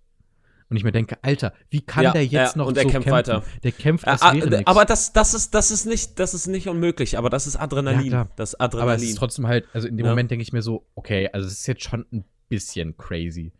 Und 0.70 0.76
ich 0.76 0.84
mir 0.84 0.92
denke, 0.92 1.18
Alter, 1.22 1.52
wie 1.68 1.80
kann 1.80 2.04
Ja, 2.04 2.10
der 2.12 2.22
jetzt 2.24 2.32
ja, 2.54 2.58
noch 2.58 2.66
und 2.66 2.76
der 2.76 2.84
so 2.84 2.90
kämpft 2.90 3.08
kämpfen? 3.08 3.32
weiter. 3.32 3.42
Der 3.64 3.72
kämpft, 3.72 4.06
als 4.06 4.22
Ah, 4.22 4.34
wäre 4.34 4.46
ah, 4.46 4.50
nichts. 4.50 4.66
aber 4.66 4.84
das, 4.84 5.12
das, 5.12 5.34
ist, 5.34 5.54
das, 5.54 5.70
ist 5.72 5.84
nicht, 5.84 6.18
das 6.20 6.34
ist 6.34 6.46
nicht 6.46 6.68
unmöglich, 6.68 7.16
aber 7.18 7.28
das 7.30 7.46
ist 7.48 7.56
Adrenalin. 7.56 8.10
Ja. 8.12 8.28
Das 8.36 8.50
ist 8.50 8.60
Aber 8.60 8.74
es 8.74 8.80
Adrenalin. 8.82 9.08
ist 9.08 9.18
trotzdem 9.18 9.46
halt, 9.48 9.66
also 9.72 9.88
in 9.88 9.96
dem. 9.96 10.06
Moment 10.06 10.30
denke 10.30 10.42
ich 10.42 10.52
mir 10.52 10.62
so, 10.62 10.84
okay, 10.96 11.28
also 11.32 11.46
es 11.46 11.54
ist 11.54 11.66
jetzt 11.68 11.82
schon 11.84 12.06
ein 12.12 12.24
bisschen 12.50 12.96
crazy. 12.98 13.52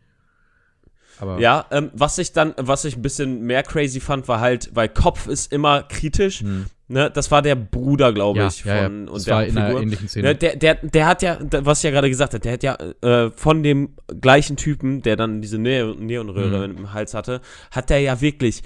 Aber 1.19 1.39
Ja, 1.39 1.65
ähm, 1.71 1.89
was 1.93 2.17
ich 2.19 2.31
dann, 2.33 2.53
was 2.57 2.85
ich 2.85 2.95
ein 2.97 3.01
bisschen 3.01 3.41
mehr 3.41 3.63
crazy 3.63 3.99
fand, 3.99 4.27
war 4.27 4.39
halt, 4.39 4.69
weil 4.73 4.89
Kopf 4.89 5.27
ist 5.27 5.51
immer 5.51 5.81
kritisch. 5.83 6.41
Hm. 6.41 6.67
Ne, 6.87 7.09
das 7.09 7.31
war 7.31 7.41
der 7.41 7.55
Bruder, 7.55 8.11
glaube 8.11 8.39
ja, 8.39 8.47
ich, 8.47 8.65
ja, 8.65 8.75
ja. 8.75 8.83
von 8.83 9.05
das 9.05 9.15
und 9.15 9.27
der 9.27 9.33
war 9.35 9.45
in 9.45 9.51
einer 9.51 9.61
Hauptfigur. 9.61 9.81
ähnlichen 9.81 10.07
Szene. 10.09 10.27
Ne, 10.29 10.35
der, 10.35 10.55
der, 10.57 10.75
der 10.75 11.05
hat 11.07 11.21
ja, 11.21 11.37
was 11.59 11.79
ich 11.79 11.83
ja 11.83 11.91
gerade 11.91 12.09
gesagt 12.09 12.33
habe, 12.33 12.41
der 12.41 12.51
hat 12.53 12.63
ja 12.63 12.75
äh, 13.01 13.31
von 13.31 13.63
dem 13.63 13.95
gleichen 14.19 14.57
Typen, 14.57 15.01
der 15.01 15.15
dann 15.15 15.41
diese 15.41 15.57
Neo 15.57 15.93
Neonröhre 15.93 16.67
Mhm. 16.67 16.77
im 16.77 16.93
Hals 16.93 17.13
hatte, 17.13 17.39
hat 17.71 17.89
der 17.89 17.99
ja 18.01 18.19
wirklich, 18.19 18.61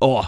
oh, 0.00 0.24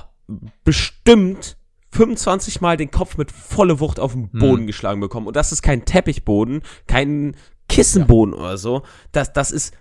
bestimmt 0.64 1.56
25 1.92 2.60
Mal 2.60 2.76
den 2.76 2.90
Kopf 2.90 3.16
mit 3.16 3.32
volle 3.32 3.80
Wucht 3.80 3.98
auf 4.00 4.12
den 4.12 4.28
Mhm. 4.32 4.38
Boden 4.38 4.66
geschlagen 4.66 5.00
bekommen. 5.00 5.26
Und 5.26 5.36
das 5.36 5.52
ist 5.52 5.62
kein 5.62 5.84
Teppichboden, 5.86 6.60
kein 6.86 7.36
Kissenboden 7.68 8.34
oder 8.34 8.56
so. 8.58 8.82
Das, 9.12 9.32
das 9.32 9.50
ist 9.50 9.74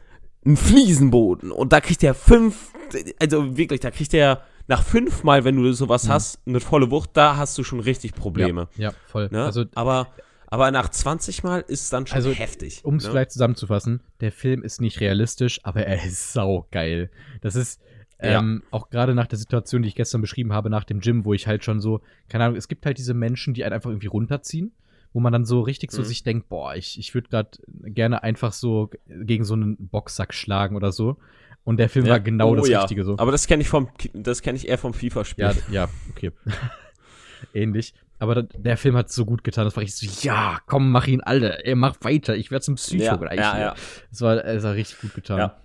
ein 0.45 0.57
Fliesenboden. 0.57 1.51
Und 1.51 1.73
da 1.73 1.81
kriegt 1.81 2.03
er 2.03 2.13
fünf, 2.13 2.71
also 3.19 3.57
wirklich, 3.57 3.79
da 3.79 3.91
kriegt 3.91 4.13
er 4.13 4.41
nach 4.67 4.83
fünf 4.83 5.23
Mal, 5.23 5.43
wenn 5.43 5.55
du 5.55 5.71
sowas 5.73 6.05
Mhm. 6.05 6.09
hast, 6.11 6.39
eine 6.47 6.59
volle 6.59 6.89
Wucht, 6.91 7.11
da 7.13 7.37
hast 7.37 7.57
du 7.57 7.63
schon 7.63 7.79
richtig 7.79 8.13
Probleme. 8.13 8.67
Ja, 8.75 8.89
ja 8.89 8.95
voll. 9.07 9.29
Ne? 9.31 9.43
Also, 9.43 9.65
aber, 9.75 10.07
aber 10.47 10.71
nach 10.71 10.89
20 10.89 11.43
Mal 11.43 11.61
ist 11.67 11.83
es 11.83 11.89
dann 11.89 12.07
schon 12.07 12.15
Also, 12.15 12.31
heftig. 12.31 12.83
um 12.83 12.95
es 12.95 13.03
ne? 13.05 13.11
vielleicht 13.11 13.31
zusammenzufassen, 13.31 14.01
der 14.21 14.31
Film 14.31 14.63
ist 14.63 14.81
nicht 14.81 14.99
realistisch, 15.01 15.59
aber 15.63 15.85
er 15.85 16.03
ist 16.05 16.33
saugeil. 16.33 17.09
Das 17.41 17.55
ist 17.55 17.79
Ja. 18.21 18.39
ähm, 18.39 18.63
auch 18.71 18.89
gerade 18.89 19.13
nach 19.13 19.27
der 19.27 19.37
Situation, 19.37 19.81
die 19.83 19.89
ich 19.89 19.95
gestern 19.95 20.21
beschrieben 20.21 20.53
habe, 20.53 20.69
nach 20.69 20.83
dem 20.83 20.99
Gym, 20.99 21.25
wo 21.25 21.33
ich 21.33 21.47
halt 21.47 21.63
schon 21.63 21.79
so, 21.81 22.01
keine 22.29 22.45
Ahnung, 22.45 22.57
es 22.57 22.67
gibt 22.67 22.85
halt 22.85 22.97
diese 22.97 23.13
Menschen, 23.13 23.53
die 23.53 23.63
einen 23.65 23.73
einfach 23.73 23.89
irgendwie 23.91 24.07
runterziehen, 24.07 24.71
wo 25.15 25.21
man 25.21 25.31
dann 25.31 25.45
so 25.45 25.61
richtig 25.61 25.93
so 25.93 26.01
Mhm. 26.01 26.05
sich 26.07 26.23
denkt, 26.23 26.49
boah, 26.49 26.75
ich, 26.75 26.99
ich 26.99 27.13
würde 27.13 27.29
gerade 27.29 27.49
gerne 27.85 28.21
einfach 28.21 28.51
so 28.51 28.89
gegen 29.07 29.45
so 29.45 29.53
einen 29.53 29.77
Boxsack 29.87 30.33
schlagen 30.33 30.75
oder 30.75 30.91
so. 30.91 31.15
Und 31.63 31.77
der 31.77 31.87
Film 31.87 32.05
Ja. 32.05 32.11
war 32.11 32.19
genau 32.19 32.49
Oh 32.51 32.55
das 32.55 32.67
ja. 32.67 32.81
Richtige 32.81 33.05
so. 33.05 33.15
Aber 33.17 33.31
das 33.31 33.47
kenne 33.47 33.61
ich 33.63 33.69
vom, 33.69 33.87
das 34.13 34.41
kenne 34.41 34.57
ich 34.57 34.67
eher 34.67 34.77
vom 34.77 34.93
FIFA-Spiel. 34.93 35.45
Ja, 35.45 35.53
ja, 35.71 35.89
okay. 36.11 36.31
Ähnlich. 37.53 37.93
Aber 38.19 38.43
der 38.43 38.77
Film 38.77 38.95
hat 38.95 39.09
so 39.11 39.25
gut 39.25 39.43
getan. 39.43 39.65
Das 39.65 39.75
war 39.75 39.83
richtig 39.83 40.09
so, 40.11 40.27
ja, 40.27 40.59
komm, 40.67 40.91
mach 40.91 41.07
ihn, 41.07 41.21
Alter. 41.21 41.65
Ey, 41.65 41.75
mach 41.75 41.95
weiter. 42.01 42.35
Ich 42.35 42.51
werde 42.51 42.63
zum 42.63 42.75
Psycho 42.75 43.03
Ja, 43.03 43.15
gleich. 43.15 43.39
ja, 43.39 43.59
ja. 43.59 43.75
Das 44.09 44.21
war, 44.21 44.35
das 44.37 44.63
war 44.63 44.73
richtig 44.73 44.99
gut 45.01 45.13
getan. 45.15 45.37
Ja. 45.39 45.57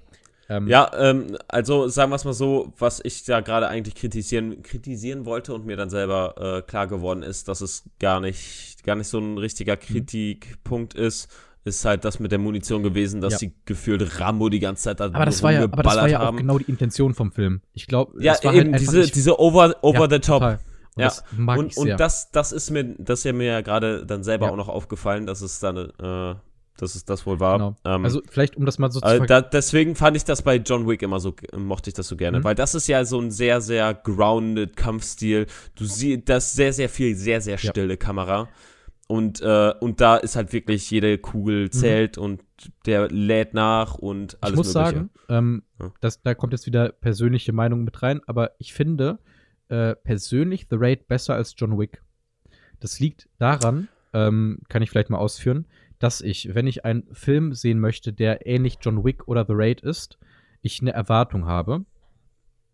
Ähm, 0.51 0.67
Ja, 0.67 0.91
ähm, 0.99 1.37
also 1.49 1.87
sagen 1.89 2.11
wir 2.11 2.17
es 2.17 2.25
mal 2.25 2.33
so, 2.35 2.73
was 2.79 3.01
ich 3.05 3.25
da 3.25 3.41
gerade 3.41 3.69
eigentlich 3.69 3.95
kritisieren, 3.95 4.63
kritisieren 4.63 5.25
wollte 5.25 5.55
und 5.55 5.65
mir 5.65 5.77
dann 5.77 5.91
selber 5.91 6.35
äh, 6.59 6.63
klar 6.63 6.89
geworden 6.89 7.23
ist, 7.23 7.47
dass 7.49 7.61
es 7.61 7.85
gar 8.01 8.21
nicht, 8.21 8.83
gar 8.85 8.97
nicht 8.97 9.07
so 9.09 9.19
ein 9.21 9.39
richtiger 9.39 9.77
Kritikpunkt 9.77 10.95
ist, 10.95 11.31
ist 11.65 11.85
halt 11.85 12.05
das 12.05 12.19
mit 12.21 12.33
der 12.33 12.39
Munition 12.39 12.83
gewesen, 12.83 13.21
dass 13.21 13.35
Ja. 13.35 13.39
sie 13.39 13.53
gefühlt 13.65 14.19
Rambo 14.19 14.49
die 14.49 14.61
ganze 14.61 14.85
Zeit 14.85 14.99
da 15.01 15.05
Aber 15.07 15.25
das 15.27 15.43
war 15.43 15.53
ja, 15.53 15.63
aber 15.65 15.83
das 15.83 15.97
war 15.97 16.09
ja 16.09 16.21
auch 16.21 16.25
haben. 16.25 16.39
genau 16.39 16.59
die 16.59 16.65
Intention 16.71 17.15
vom 17.15 17.31
Film. 17.33 17.61
Ich 17.73 17.87
glaube, 17.87 18.23
Ja, 18.23 18.35
eben, 18.53 18.73
diese, 18.77 19.03
diese 19.11 19.39
over, 19.39 19.77
over 19.83 20.09
the 20.11 20.19
top. 20.19 20.41
Total. 20.41 20.59
Und 20.97 21.03
Ja, 21.03 21.07
das 21.07 21.25
und 21.39 21.77
und 21.77 21.89
das, 22.01 22.31
das 22.33 22.51
ist 22.53 22.71
mir, 22.71 22.97
das 22.99 23.21
ist 23.21 23.25
ja 23.25 23.33
mir 23.33 23.47
ja 23.47 23.61
gerade 23.61 24.05
dann 24.05 24.25
selber 24.25 24.47
Ja. 24.47 24.53
auch 24.53 24.57
noch 24.57 24.69
aufgefallen, 24.69 25.27
dass 25.27 25.43
es 25.43 25.61
dann, 25.61 25.77
äh, 25.77 26.35
dass 26.83 26.95
es 26.95 27.05
das 27.05 27.27
wohl 27.27 27.41
war. 27.41 27.59
genau. 27.59 27.77
Ähm, 27.85 28.05
also 28.05 28.21
vielleicht, 28.29 28.57
um 28.57 28.65
das 28.67 28.79
mal 28.79 28.91
so 28.91 29.01
zu 29.01 29.07
äh, 29.07 29.27
da, 29.27 29.41
deswegen 29.41 29.95
fand 29.97 30.17
ich 30.17 30.25
das 30.25 30.43
bei 30.43 30.57
John 30.57 30.87
Wick 30.89 31.03
immer 31.03 31.21
so, 31.21 31.35
mochte 31.57 31.91
ich 31.91 31.95
das 31.95 32.09
so 32.09 32.17
gerne, 32.17 32.39
Mhm. 32.41 32.45
weil 32.45 32.55
das 32.55 32.75
ist 32.75 32.87
ja 32.89 33.05
so 33.05 33.21
ein 33.21 33.31
sehr, 33.31 33.61
sehr 33.61 33.95
grounded 33.95 34.77
Kampfstil. 34.77 35.47
Du 35.75 35.85
siehst, 35.85 36.29
das 36.29 36.53
sehr, 36.53 36.73
sehr 36.73 36.89
viel, 36.89 37.15
sehr, 37.17 37.41
sehr 37.41 37.59
Ja. 37.59 37.71
stille 37.71 37.97
Kamera. 37.97 38.49
Und, 39.09 39.41
äh, 39.41 39.75
und 39.81 40.01
da 40.01 40.17
ist 40.19 40.37
halt 40.37 40.53
wirklich 40.53 40.89
jede 40.89 41.19
Kugel 41.19 41.71
zählt 41.71 42.17
und 42.17 42.43
der 42.87 43.09
lädt 43.09 43.55
nach 43.55 43.97
und 43.97 44.39
alles 44.41 44.55
Mhm. 44.57 44.61
ich 44.61 44.67
muss 44.67 44.75
Mögliche. 44.75 44.95
sagen, 44.97 45.11
ähm, 45.29 45.63
Ja. 45.81 45.93
das, 46.01 46.23
da 46.23 46.35
kommt 46.35 46.53
jetzt 46.53 46.67
wieder 46.67 46.91
persönliche 46.91 47.53
Meinung 47.53 47.83
mit 47.83 48.03
rein, 48.03 48.21
aber 48.27 48.53
ich 48.59 48.73
finde 48.73 49.19
äh, 49.69 49.95
persönlich 49.97 50.67
The 50.69 50.77
Raid 50.79 51.07
besser 51.07 51.35
als 51.35 51.55
John 51.57 51.79
Wick. 51.79 52.03
Das 52.81 52.99
liegt 52.99 53.29
daran, 53.39 53.87
ähm, 54.13 54.59
kann 54.69 54.83
ich 54.83 54.91
vielleicht 54.91 55.11
mal 55.11 55.19
ausführen, 55.19 55.67
dass 56.01 56.21
ich, 56.21 56.55
wenn 56.55 56.67
ich 56.67 56.85
einen 56.85 57.05
Film 57.13 57.53
sehen 57.53 57.79
möchte, 57.79 58.13
der 58.13 58.47
ähnlich 58.47 58.79
John 58.81 59.05
Wick 59.05 59.29
oder 59.29 59.45
The 59.47 59.53
Raid 59.55 59.83
ist, 59.83 60.19
ich 60.63 60.81
eine 60.81 60.93
Erwartung 60.93 61.47
habe. 61.47 61.85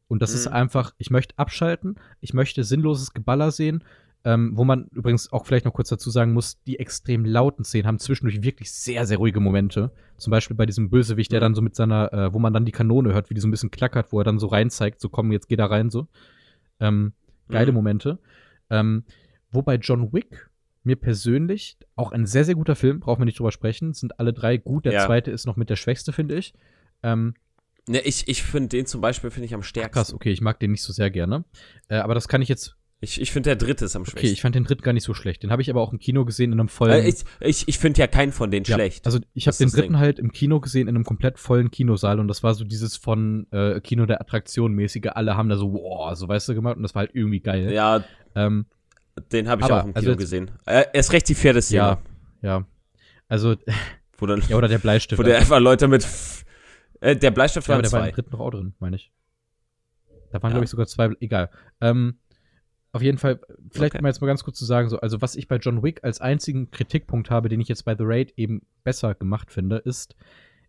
Und 0.08 0.22
das 0.22 0.32
ist 0.34 0.46
Mhm. 0.46 0.52
einfach, 0.54 0.94
ich 0.98 1.10
möchte 1.10 1.36
abschalten, 1.38 1.96
ich 2.20 2.32
möchte 2.32 2.64
sinnloses 2.64 3.12
Geballer 3.12 3.50
sehen, 3.50 3.82
ähm, 4.24 4.52
wo 4.56 4.64
man 4.64 4.86
übrigens 4.92 5.32
auch 5.32 5.44
vielleicht 5.46 5.64
noch 5.64 5.72
kurz 5.72 5.88
dazu 5.88 6.10
sagen 6.10 6.32
muss, 6.32 6.60
die 6.64 6.78
extrem 6.80 7.24
lauten 7.24 7.64
Szenen 7.64 7.86
haben 7.86 7.98
zwischendurch 7.98 8.42
wirklich 8.42 8.72
sehr, 8.72 9.06
sehr 9.06 9.18
ruhige 9.18 9.38
Momente. 9.40 9.92
Zum 10.16 10.30
Beispiel 10.32 10.56
bei 10.56 10.66
diesem 10.66 10.90
Bösewicht, 10.90 11.30
der 11.32 11.40
dann 11.40 11.54
so 11.54 11.62
mit 11.62 11.76
seiner, 11.76 12.12
äh, 12.12 12.32
wo 12.32 12.38
man 12.40 12.52
dann 12.52 12.64
die 12.64 12.72
Kanone 12.72 13.12
hört, 13.12 13.30
wie 13.30 13.34
die 13.34 13.40
so 13.40 13.46
ein 13.46 13.52
bisschen 13.52 13.70
klackert, 13.70 14.12
wo 14.12 14.20
er 14.20 14.24
dann 14.24 14.38
so 14.40 14.46
rein 14.48 14.70
zeigt, 14.70 15.00
so 15.00 15.08
komm, 15.08 15.30
jetzt 15.32 15.48
geh 15.48 15.56
da 15.56 15.66
rein, 15.66 15.90
so. 15.90 16.08
Ähm, 16.80 17.12
geile 17.48 17.70
Mhm. 17.72 17.76
Momente. 17.76 18.18
Ähm, 18.70 19.04
wobei 19.50 19.76
John 19.76 20.12
Wick 20.12 20.50
mir 20.86 20.96
persönlich 20.96 21.76
auch 21.96 22.12
ein 22.12 22.26
sehr, 22.26 22.44
sehr 22.44 22.54
guter 22.54 22.76
Film, 22.76 23.00
brauchen 23.00 23.20
wir 23.20 23.24
nicht 23.26 23.38
drüber 23.38 23.52
sprechen, 23.52 23.92
sind 23.94 24.18
alle 24.20 24.32
drei 24.32 24.56
gut. 24.56 24.84
Der 24.86 24.92
Ja. 24.94 25.06
zweite 25.06 25.30
ist 25.30 25.46
noch 25.46 25.56
mit 25.56 25.68
der 25.70 25.76
schwächste, 25.76 26.12
finde 26.12 26.36
ich. 26.36 26.54
Ähm, 27.02 27.34
Ne, 27.88 28.00
ich 28.00 28.26
ich 28.26 28.42
finde 28.42 28.68
den 28.70 28.84
zum 28.86 29.00
Beispiel 29.00 29.30
finde 29.30 29.46
ich 29.46 29.54
am 29.54 29.62
stärksten. 29.62 29.92
krass, 29.94 30.12
okay, 30.12 30.32
ich 30.32 30.40
mag 30.40 30.58
den 30.58 30.72
nicht 30.72 30.82
so 30.82 30.92
sehr 30.92 31.08
gerne. 31.08 31.44
Äh, 31.88 31.98
aber 31.98 32.14
das 32.14 32.26
kann 32.26 32.42
ich 32.42 32.48
jetzt 32.48 32.74
Ich, 32.98 33.20
ich 33.20 33.30
finde 33.30 33.50
der 33.50 33.56
dritte 33.56 33.84
ist 33.84 33.94
am 33.94 34.02
Okay, 34.02 34.10
schwächsten. 34.12 34.32
ich 34.32 34.40
fand 34.40 34.54
den 34.56 34.64
dritten 34.64 34.82
gar 34.82 34.92
nicht 34.92 35.04
so 35.04 35.14
schlecht. 35.14 35.44
Den 35.44 35.52
habe 35.52 35.62
ich 35.62 35.70
aber 35.70 35.80
auch 35.82 35.92
im 35.92 36.00
Kino 36.00 36.24
gesehen 36.24 36.50
in 36.52 36.58
einem 36.58 36.68
vollen. 36.68 37.04
äh, 37.04 37.08
ich 37.08 37.22
ich, 37.40 37.68
ich 37.68 37.78
finde 37.78 38.00
ja 38.00 38.08
keinen 38.08 38.32
von 38.32 38.50
denen 38.50 38.64
ja, 38.64 38.74
schlecht. 38.74 39.06
Also 39.06 39.20
ich 39.34 39.46
habe 39.46 39.56
den 39.56 39.68
dritten 39.70 39.92
Ding. 39.92 39.98
halt 40.00 40.18
im 40.18 40.32
Kino 40.32 40.58
gesehen 40.58 40.88
in 40.88 40.96
einem 40.96 41.04
komplett 41.04 41.38
vollen 41.38 41.70
Kinosaal 41.70 42.18
und 42.18 42.26
das 42.26 42.42
war 42.42 42.54
so 42.54 42.64
dieses 42.64 42.96
von 42.96 43.46
äh, 43.52 43.80
Kino 43.80 44.04
der 44.06 44.20
Attraktion 44.20 44.72
mäßige. 44.72 45.10
Alle 45.12 45.36
haben 45.36 45.48
da 45.48 45.56
so 45.56 45.72
wow, 45.72 46.12
so 46.16 46.26
weißt 46.26 46.48
du 46.48 46.54
gemacht 46.56 46.76
und 46.78 46.82
das 46.82 46.96
war 46.96 47.00
halt 47.00 47.10
irgendwie 47.14 47.38
geil. 47.40 47.70
ja, 47.70 48.02
Ähm, 48.34 48.66
den 49.32 49.48
habe 49.48 49.60
ich 49.62 49.64
Aber, 49.66 49.80
auch 49.82 49.84
im 49.86 49.94
also 49.94 50.00
Kino 50.06 50.12
jetzt- 50.12 50.20
gesehen. 50.20 50.50
Äh, 50.66 50.84
erst 50.92 51.12
recht 51.12 51.28
die 51.28 51.34
Pferdeszene. 51.34 51.76
ja, 51.78 51.98
ja. 52.42 52.66
Also 53.28 53.56
Wo 54.18 54.26
dann, 54.26 54.40
ja 54.48 54.56
oder 54.56 54.68
der 54.68 54.78
Bleistift. 54.78 55.18
wo 55.18 55.22
der 55.22 55.38
einfach 55.38 55.58
Leute 55.60 55.88
mit. 55.88 56.06
Äh, 57.00 57.16
der 57.16 57.30
Bleistift 57.30 57.66
ja, 57.66 57.70
war 57.70 57.76
aber 57.76 57.82
der 57.82 57.92
war 57.92 58.08
im 58.08 58.14
dritten 58.14 58.30
doch 58.30 58.40
auch 58.40 58.50
drin, 58.50 58.74
meine 58.78 58.96
ich. 58.96 59.12
Da 60.32 60.42
waren 60.42 60.50
Ja. 60.50 60.54
glaube 60.54 60.64
ich 60.64 60.70
sogar 60.70 60.86
zwei. 60.86 61.10
Egal. 61.20 61.50
Ähm, 61.80 62.18
auf 62.92 63.02
jeden 63.02 63.18
Fall, 63.18 63.40
vielleicht 63.70 63.94
Okay. 63.94 64.02
mal 64.02 64.08
jetzt 64.08 64.20
mal 64.22 64.26
ganz 64.26 64.42
kurz 64.42 64.58
zu 64.58 64.64
sagen, 64.64 64.88
so, 64.88 64.98
also 65.00 65.20
was 65.20 65.36
ich 65.36 65.48
bei 65.48 65.56
John 65.56 65.82
Wick 65.82 66.02
als 66.02 66.20
einzigen 66.22 66.70
Kritikpunkt 66.70 67.30
habe, 67.30 67.48
den 67.50 67.60
ich 67.60 67.68
jetzt 67.68 67.84
bei 67.84 67.94
The 67.94 68.04
Raid 68.06 68.32
eben 68.36 68.62
besser 68.84 69.14
gemacht 69.14 69.50
finde, 69.52 69.76
ist, 69.76 70.16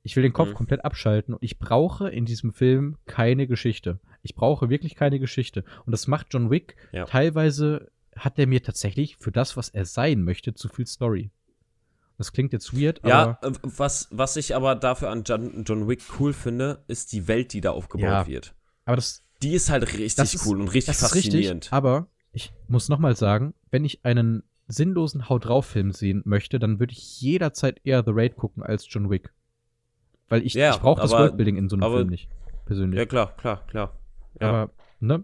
ich 0.04 0.16
will 0.16 0.24
den 0.24 0.34
Kopf 0.34 0.50
Mhm. 0.50 0.54
komplett 0.56 0.84
abschalten 0.84 1.34
und 1.34 1.42
ich 1.44 1.58
brauche 1.60 2.10
in 2.10 2.26
diesem 2.26 2.52
Film 2.52 2.98
keine 3.06 3.48
Geschichte. 3.48 4.00
Ich 4.24 4.36
brauche 4.36 4.70
wirklich 4.70 4.96
keine 4.96 5.20
Geschichte. 5.20 5.64
Und 5.86 5.92
das 5.94 6.08
macht 6.08 6.28
John 6.32 6.50
Wick 6.52 6.76
Ja. 6.92 7.06
teilweise 7.06 7.92
hat 8.18 8.38
er 8.40 8.48
mir 8.48 8.62
tatsächlich 8.64 9.18
für 9.18 9.32
das, 9.32 9.58
was 9.58 9.70
er 9.70 9.86
sein 9.86 10.24
möchte, 10.24 10.54
zu 10.54 10.70
viel 10.70 10.88
Story. 10.88 11.30
Das 12.18 12.32
klingt 12.34 12.52
jetzt 12.54 12.74
weird, 12.80 13.00
Ja, 13.06 13.38
aber 13.42 13.48
äh, 13.48 13.60
was, 13.62 14.08
was 14.12 14.38
ich 14.38 14.56
aber 14.56 14.76
dafür 14.76 15.10
an 15.12 15.24
John, 15.24 15.64
John 15.66 15.88
Wick 15.88 16.02
cool 16.20 16.34
finde, 16.34 16.84
ist 16.88 17.12
die 17.14 17.28
Welt, 17.28 17.54
die 17.54 17.62
da 17.62 17.72
aufgebaut 17.72 18.06
Ja. 18.06 18.28
wird. 18.28 18.56
aber 18.86 18.96
das, 18.96 19.24
Die 19.44 19.54
ist 19.54 19.70
halt 19.70 19.84
richtig 19.94 20.34
ist- 20.34 20.46
cool 20.48 20.60
und 20.60 20.68
richtig 20.70 20.86
Das 20.98 21.04
ist 21.04 21.14
richtig, 21.16 21.32
faszinierend. 21.34 21.72
aber 21.72 22.08
ich 22.34 22.52
muss 22.68 22.90
noch 22.90 22.98
mal 23.00 23.16
sagen, 23.16 23.54
wenn 23.70 23.86
ich 23.86 24.04
einen 24.04 24.42
sinnlosen 24.68 25.30
Haut 25.30 25.46
drauf 25.46 25.68
Film 25.68 25.92
sehen 25.92 26.24
möchte, 26.26 26.58
dann 26.60 26.80
würde 26.80 26.92
ich 26.94 27.22
jederzeit 27.22 27.80
eher 27.84 28.04
The 28.04 28.12
Raid 28.14 28.36
gucken 28.36 28.64
als 28.64 28.86
John 28.90 29.10
Wick. 29.12 29.32
Weil 30.28 30.44
ich, 30.46 30.56
Ja, 30.56 30.72
ich 30.72 30.80
brauche 30.80 31.02
das 31.02 31.14
aber- 31.14 31.24
Worldbuilding 31.26 31.56
in 31.56 31.70
so 31.70 31.76
einem 31.76 31.84
aber- 31.84 31.98
Film 31.98 32.10
nicht, 32.10 32.30
persönlich. 32.66 32.98
ja, 32.98 33.06
klar, 33.06 33.36
klar, 33.38 33.66
klar. 33.68 33.98
Ja, 34.42 34.50
Aber, 34.50 34.72
ne? 35.00 35.24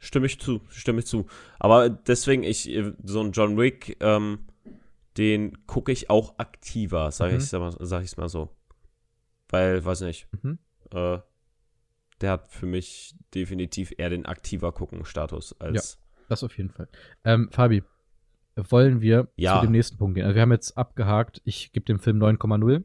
Stimme 0.00 0.26
ich 0.26 0.40
zu, 0.40 0.60
stimme 0.70 0.98
ich 0.98 1.06
zu. 1.06 1.26
Aber 1.60 1.88
deswegen, 1.88 2.42
ich, 2.42 2.68
äh, 2.68 2.92
so 3.04 3.20
ein 3.22 3.30
John 3.32 3.56
Wick, 3.56 3.96
ähm, 4.00 4.40
den 5.16 5.64
gucke 5.66 5.92
ich 5.92 6.10
auch 6.10 6.38
aktiver, 6.38 7.10
sage 7.12 7.34
Mhm. 7.34 7.40
ich 7.40 7.52
mal, 7.52 7.72
sag 7.78 8.02
ich's 8.02 8.16
mal 8.16 8.28
so. 8.28 8.50
Weil, 9.48 9.84
weiß 9.84 10.00
nicht, 10.02 10.26
Mhm. 10.42 10.58
äh, 10.92 11.18
der 12.20 12.32
hat 12.32 12.48
für 12.48 12.66
mich 12.66 13.14
definitiv 13.34 13.92
eher 13.96 14.10
den 14.10 14.26
aktiver 14.26 14.72
gucken 14.72 15.04
Status 15.04 15.58
als. 15.60 15.98
Das 16.28 16.42
auf 16.44 16.56
jeden 16.58 16.70
Fall. 16.70 16.88
Ähm, 17.24 17.48
Fabi, 17.50 17.82
wollen 18.56 19.00
wir 19.00 19.28
Ja. 19.36 19.56
zu 19.60 19.66
dem 19.66 19.72
nächsten 19.72 19.96
Punkt 19.98 20.14
gehen? 20.16 20.24
Also 20.24 20.34
wir 20.34 20.42
haben 20.42 20.52
jetzt 20.52 20.76
abgehakt, 20.76 21.40
ich 21.44 21.72
gebe 21.72 21.86
dem 21.86 21.98
Film 21.98 22.18
9,0. 22.18 22.84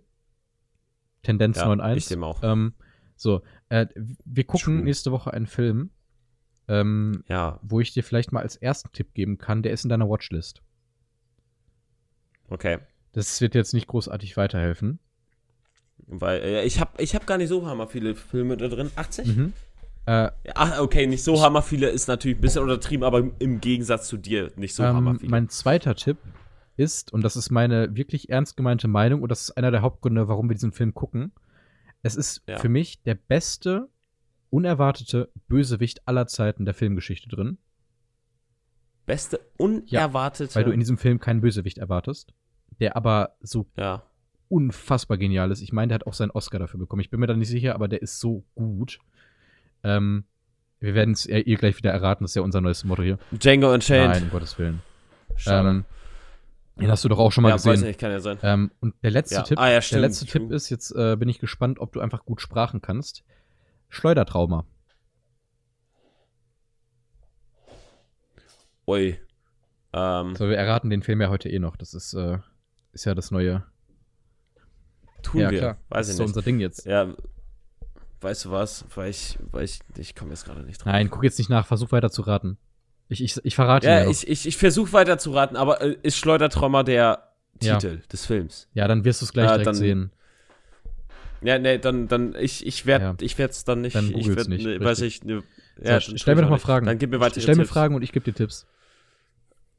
Tendenz 1.21 1.57
Ja, 1.57 1.65
9,1. 1.67 1.95
ich 1.97 2.07
dem 2.07 2.23
auch. 2.23 2.41
Ähm, 2.43 2.73
so, 3.15 3.41
äh, 3.69 3.87
wir 4.25 4.43
gucken 4.45 4.75
True. 4.77 4.83
nächste 4.83 5.11
Woche 5.11 5.31
einen 5.33 5.47
Film, 5.47 5.89
ähm, 6.67 7.23
Ja, 7.27 7.59
wo 7.63 7.79
ich 7.79 7.93
dir 7.93 8.03
vielleicht 8.03 8.31
mal 8.31 8.41
als 8.41 8.55
ersten 8.55 8.91
Tipp 8.91 9.13
geben 9.13 9.37
kann, 9.37 9.61
der 9.63 9.71
ist 9.73 9.83
in 9.83 9.89
deiner 9.89 10.09
Watchlist. 10.09 10.61
okay. 12.49 12.79
Das 13.13 13.39
wird 13.39 13.55
jetzt 13.55 13.73
nicht 13.73 13.87
großartig 13.87 14.35
weiterhelfen. 14.35 14.99
Weil 16.07 16.41
äh, 16.41 16.65
ich 16.65 16.81
habe 16.81 17.01
ich 17.01 17.15
hab 17.15 17.25
gar 17.25 17.37
nicht 17.37 17.47
so 17.47 17.65
hammer 17.65 17.87
viele 17.87 18.13
Filme 18.13 18.57
da 18.57 18.67
drin. 18.67 18.91
80? 18.95 19.25
Mhm. 19.27 19.53
Äh, 20.05 20.31
Ach, 20.53 20.79
okay, 20.79 21.07
nicht 21.07 21.23
so 21.23 21.41
hammer 21.41 21.61
viele 21.61 21.87
ist 21.89 22.07
natürlich 22.07 22.37
ein 22.37 22.41
bisschen 22.41 22.61
untertrieben, 22.63 23.05
aber 23.05 23.23
im 23.39 23.61
Gegensatz 23.61 24.07
zu 24.09 24.17
dir 24.17 24.51
nicht 24.57 24.75
so 24.75 24.83
hammer 24.83 25.11
ähm, 25.11 25.19
viele. 25.19 25.31
mein 25.31 25.47
zweiter 25.49 25.95
Tipp 25.95 26.17
ist, 26.77 27.13
und 27.13 27.21
das 27.23 27.37
ist 27.37 27.51
meine 27.51 27.95
wirklich 27.95 28.29
ernst 28.29 28.57
gemeinte 28.57 28.89
Meinung, 28.89 29.21
und 29.21 29.29
das 29.29 29.43
ist 29.43 29.51
einer 29.51 29.71
der 29.71 29.81
Hauptgründe, 29.81 30.27
warum 30.27 30.49
wir 30.49 30.55
diesen 30.55 30.73
Film 30.73 30.93
gucken. 30.93 31.31
Es 32.03 32.17
ist 32.17 32.43
Ja. 32.47 32.59
für 32.59 32.69
mich 32.69 33.01
der 33.03 33.15
beste, 33.15 33.87
unerwartete 34.55 35.29
Bösewicht 35.49 36.07
aller 36.07 36.27
Zeiten 36.27 36.63
der 36.63 36.73
Filmgeschichte 36.73 37.27
drin, 37.27 37.57
Beste 39.05 39.41
unerwartete. 39.57 40.55
weil 40.55 40.63
du 40.63 40.71
in 40.71 40.79
diesem 40.79 40.97
Film 40.97 41.19
keinen 41.19 41.41
Bösewicht 41.41 41.77
erwartest, 41.77 42.33
der 42.79 42.95
aber 42.95 43.35
so 43.41 43.67
ja. 43.77 44.03
unfassbar 44.47 45.17
genial 45.17 45.51
ist. 45.51 45.61
Ich 45.61 45.73
meine, 45.73 45.89
der 45.89 45.95
hat 45.95 46.07
auch 46.07 46.13
seinen 46.13 46.31
Oscar 46.31 46.57
dafür 46.57 46.79
bekommen. 46.79 47.01
Ich 47.01 47.09
bin 47.09 47.19
mir 47.19 47.27
da 47.27 47.35
nicht 47.35 47.49
sicher, 47.49 47.75
aber 47.75 47.89
der 47.89 48.01
ist 48.01 48.19
so 48.21 48.45
gut. 48.55 48.99
Ähm, 49.83 50.23
wir 50.79 50.95
werden 50.95 51.13
es 51.13 51.25
ihr 51.25 51.57
gleich 51.57 51.77
wieder 51.77 51.91
erraten, 51.91 52.23
das 52.23 52.31
ist 52.31 52.35
ja 52.35 52.41
unser 52.41 52.61
neues 52.61 52.85
Motto 52.85 53.03
hier. 53.03 53.19
Django 53.31 53.73
Unchained. 53.73 54.09
Nein, 54.11 54.23
um 54.23 54.29
Gottes 54.29 54.57
Willen. 54.57 54.81
Schade. 55.35 55.69
Ähm, 55.69 55.85
den 56.77 56.89
hast 56.89 57.03
du 57.03 57.09
doch 57.09 57.19
auch 57.19 57.31
schon 57.31 57.41
mal 57.41 57.49
ja, 57.49 57.55
gesehen. 57.55 57.73
weiß 57.73 57.81
nicht, 57.83 57.99
kann 57.99 58.11
ja 58.11 58.19
sein. 58.21 58.37
Ähm, 58.41 58.71
und 58.79 58.95
der 59.03 59.11
letzte 59.11 59.35
Ja. 59.35 59.41
Tipp, 59.43 59.59
Ah, 59.59 59.69
ja, 59.69 59.79
der 59.81 59.99
letzte. 59.99 60.25
Tipp 60.25 60.49
ist, 60.51 60.69
jetzt 60.69 60.91
äh, 60.95 61.17
bin 61.17 61.27
ich 61.27 61.39
gespannt, 61.39 61.79
ob 61.79 61.91
du 61.91 61.99
einfach 61.99 62.25
gut 62.25 62.39
Sprachen 62.41 62.81
kannst. 62.81 63.23
Schleudertrauma. 63.89 64.65
Ui. 68.87 69.19
Ähm, 69.93 70.35
So, 70.35 70.47
wir 70.49 70.57
erraten 70.57 70.89
den 70.89 71.01
Film 71.01 71.21
ja 71.21 71.29
heute 71.29 71.49
eh 71.49 71.59
noch. 71.59 71.75
Das 71.77 71.93
ist, 71.93 72.13
äh, 72.13 72.37
ist 72.91 73.05
ja 73.05 73.15
das 73.15 73.31
neue. 73.31 73.63
tun 75.23 75.41
ja, 75.41 75.49
wir. 75.49 75.59
klar. 75.59 75.77
Weiß 75.89 76.07
das 76.07 76.07
ich 76.07 76.11
ist 76.11 76.17
so 76.17 76.23
unser 76.23 76.41
Ding 76.41 76.59
jetzt. 76.59 76.85
Ja, 76.85 77.13
weißt 78.21 78.45
du 78.45 78.51
was? 78.51 78.85
Weil 78.95 79.09
ich, 79.09 79.39
weil 79.51 79.63
ich, 79.63 79.79
ich 79.97 80.15
komme 80.15 80.31
jetzt 80.31 80.45
gerade 80.45 80.61
nicht 80.61 80.79
drauf. 80.79 80.91
Nein, 80.91 81.09
guck 81.09 81.23
jetzt 81.23 81.39
nicht 81.39 81.49
nach, 81.49 81.65
versuch 81.65 81.91
weiter 81.91 82.11
zu 82.11 82.21
raten. 82.21 82.57
Ich, 83.07 83.23
ich, 83.23 83.39
ich 83.43 83.55
verrate 83.55 83.87
Ja, 83.87 84.03
dir. 84.03 84.09
ich, 84.11 84.27
ich, 84.27 84.47
ich 84.47 84.57
versuche 84.57 84.91
weiter 84.93 85.17
zu 85.17 85.31
raten, 85.33 85.55
aber 85.55 85.81
äh, 85.81 85.95
ist 86.03 86.17
Schleudertrauma 86.17 86.83
der 86.83 87.31
Ja. 87.61 87.77
Titel 87.77 88.01
des 88.11 88.25
Films? 88.25 88.67
Ja, 88.73 88.87
dann 88.87 89.03
wirst 89.05 89.21
du 89.21 89.25
es 89.25 89.33
gleich 89.33 89.45
Ja, 89.45 89.51
direkt 89.53 89.67
dann- 89.67 89.75
sehen. 89.75 90.11
Ja, 91.45 91.59
nee, 91.59 91.77
dann, 91.77 92.07
dann, 92.07 92.35
ich, 92.35 92.65
ich 92.65 92.85
werde, 92.85 93.05
Ja. 93.05 93.15
ich 93.21 93.37
werde 93.37 93.51
es 93.51 93.63
dann 93.63 93.81
nicht, 93.81 93.95
Dann 93.95 94.09
ich 94.15 94.35
werd, 94.35 94.47
nicht, 94.49 94.65
ne, 94.65 94.79
weiß 94.79 95.01
ich, 95.01 95.23
ne, 95.23 95.43
So, 95.77 95.83
ja, 95.83 95.99
stell 96.01 96.17
dann 96.17 96.35
mir 96.35 96.41
doch 96.43 96.49
mal 96.49 96.55
nicht. 96.55 96.63
Fragen. 96.65 96.85
Dann 96.87 96.97
gib 96.97 97.11
mir 97.11 97.19
weitere 97.19 97.41
Stell 97.41 97.55
mir 97.55 97.63
Tipps. 97.63 97.73
Fragen 97.73 97.95
und 97.95 98.01
ich 98.01 98.11
gebe 98.11 98.25
dir 98.25 98.33
Tipps. 98.33 98.65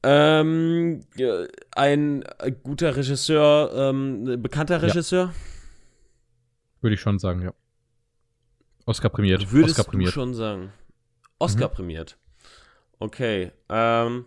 Ähm, 0.02 1.00
äh, 1.18 1.46
ein 1.72 2.22
guter 2.62 2.94
Regisseur, 2.96 3.72
ähm, 3.74 4.40
bekannter 4.42 4.80
Regisseur? 4.82 5.32
Würde 6.80 6.94
ich 6.94 7.00
schon 7.00 7.18
sagen, 7.18 7.42
ja. 7.42 7.52
Oscar 8.84 9.08
prämiert. 9.08 9.50
Würdest 9.50 9.70
Oscar 9.78 9.84
du 9.84 9.90
prämiert. 9.90 10.12
schon 10.12 10.34
sagen. 10.34 10.72
Oscar 11.40 11.68
Mhm. 11.70 11.72
prämiert. 11.74 12.18
Okay. 13.00 13.50
Ähm, 13.68 14.26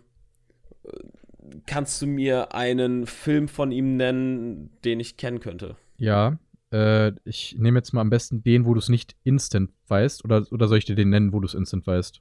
kannst 1.66 2.02
du 2.02 2.06
mir 2.06 2.54
einen 2.54 3.06
Film 3.06 3.48
von 3.48 3.72
ihm 3.72 3.96
nennen, 3.96 4.70
den 4.84 5.00
ich 5.00 5.16
kennen 5.16 5.40
könnte? 5.40 5.76
Ja, 5.96 6.38
äh, 6.72 7.12
ich 7.24 7.56
nehme 7.58 7.78
jetzt 7.78 7.92
mal 7.92 8.00
am 8.00 8.10
besten 8.10 8.42
den, 8.42 8.64
wo 8.64 8.74
du 8.74 8.78
es 8.78 8.88
nicht 8.88 9.16
instant 9.24 9.70
weißt. 9.88 10.24
Oder, 10.24 10.46
oder 10.50 10.68
soll 10.68 10.78
ich 10.78 10.84
dir 10.84 10.96
den 10.96 11.10
nennen, 11.10 11.32
wo 11.32 11.40
du 11.40 11.46
es 11.46 11.54
instant 11.54 11.86
weißt? 11.86 12.20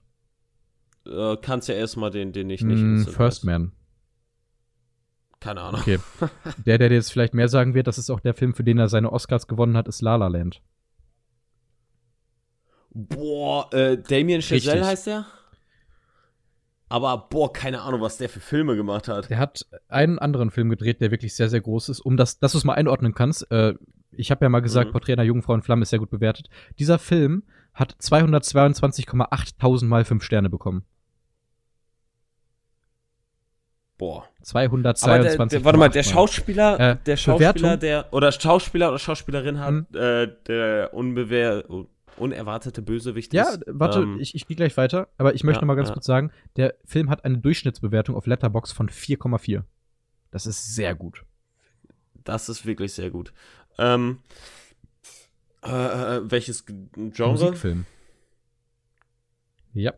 Äh, 1.07 1.37
kannst 1.41 1.67
ja 1.67 1.75
erstmal 1.75 2.11
den, 2.11 2.31
den 2.33 2.49
ich 2.49 2.63
nicht 2.63 2.81
Mm, 2.81 2.95
instant 2.95 3.15
First 3.15 3.41
weiß. 3.41 3.45
Man. 3.45 3.71
Keine 5.39 5.61
Ahnung. 5.61 5.81
Okay. 5.81 5.99
der, 6.65 6.77
der 6.77 6.89
dir 6.89 6.95
jetzt 6.95 7.11
vielleicht 7.11 7.33
mehr 7.33 7.47
sagen 7.47 7.73
wird, 7.73 7.87
das 7.87 7.97
ist 7.97 8.09
auch 8.09 8.19
der 8.19 8.33
Film, 8.33 8.53
für 8.53 8.63
den 8.63 8.77
er 8.77 8.89
seine 8.89 9.11
Oscars 9.11 9.47
gewonnen 9.47 9.77
hat, 9.77 9.87
ist 9.87 10.01
La 10.01 10.15
La 10.15 10.27
Land. 10.27 10.61
Boah, 12.91 13.71
äh, 13.73 13.97
Damien 13.97 14.41
Chazelle 14.41 14.85
heißt 14.85 15.07
der? 15.07 15.25
Aber, 16.89 17.27
boah, 17.29 17.53
keine 17.53 17.81
Ahnung, 17.81 18.01
was 18.01 18.17
der 18.17 18.29
für 18.29 18.39
Filme 18.39 18.75
gemacht 18.75 19.07
hat. 19.07 19.29
Der 19.29 19.37
hat 19.37 19.65
einen 19.89 20.17
anderen 20.19 20.49
Film 20.49 20.69
gedreht, 20.69 21.01
der 21.01 21.11
wirklich 21.11 21.35
sehr, 21.35 21.47
sehr 21.49 21.61
groß 21.61 21.89
ist. 21.89 21.99
Um 21.99 22.17
das, 22.17 22.39
dass 22.39 22.53
du 22.53 22.57
es 22.57 22.63
mal 22.63 22.73
einordnen 22.73 23.13
kannst, 23.13 23.49
äh, 23.51 23.75
ich 24.11 24.31
habe 24.31 24.43
ja 24.43 24.49
mal 24.49 24.61
gesagt, 24.61 24.87
Mhm. 24.87 24.91
Porträt 24.93 25.13
einer 25.13 25.23
jungen 25.23 25.43
Frau 25.43 25.53
in 25.53 25.61
Flammen 25.61 25.83
ist 25.83 25.91
sehr 25.91 25.99
gut 25.99 26.09
bewertet. 26.09 26.49
Dieser 26.79 26.97
Film 26.97 27.43
hat 27.75 27.95
222,8 28.01 29.85
Mal 29.85 30.03
5 30.03 30.23
Sterne 30.23 30.49
bekommen. 30.49 30.83
Boah. 33.97 34.25
222. 34.41 35.07
Aber 35.09 35.23
der, 35.23 35.47
der, 35.59 35.65
warte 35.65 35.77
mal, 35.77 35.89
der 35.89 36.03
Schauspieler 36.03 36.71
Schauspieler, 36.77 36.91
Äh, 36.91 36.97
der 37.05 37.17
Schauspieler, 37.17 37.53
Bewertung? 37.53 37.79
der, 37.81 38.13
oder 38.13 38.31
Schauspieler 38.31 38.89
oder 38.89 38.99
Schauspielerin 38.99 39.59
hat, 39.59 39.71
Mhm. 39.73 39.85
äh, 39.93 40.27
der 40.47 40.93
unbewehr, 40.93 41.65
unerwartete 42.19 42.81
Bösewicht 42.81 43.33
Ja, 43.33 43.49
ist. 43.49 43.63
warte, 43.67 43.99
ähm, 43.99 44.19
ich, 44.19 44.35
ich 44.35 44.47
gehe 44.47 44.55
gleich 44.57 44.75
weiter, 44.77 45.09
aber 45.17 45.33
ich 45.35 45.43
möchte 45.43 45.59
Ja, 45.59 45.61
noch 45.61 45.67
mal 45.67 45.75
ganz 45.75 45.89
ja. 45.89 45.93
kurz 45.93 46.05
sagen, 46.05 46.31
der 46.55 46.75
Film 46.85 47.09
hat 47.09 47.25
eine 47.25 47.37
Durchschnittsbewertung 47.39 48.15
auf 48.15 48.25
Letterbox 48.27 48.71
von 48.71 48.89
4,4. 48.89 49.63
Das 50.31 50.45
ist 50.45 50.75
sehr 50.75 50.95
gut. 50.95 51.25
Das 52.23 52.49
ist 52.49 52.65
wirklich 52.65 52.93
sehr 52.93 53.09
gut. 53.09 53.33
Ähm, 53.77 54.19
äh, 55.63 56.17
äh, 56.17 56.21
welches 56.31 56.65
G- 56.65 56.73
Genre? 56.93 57.31
Musikfilm. 57.31 57.85
Ja. 59.73 59.93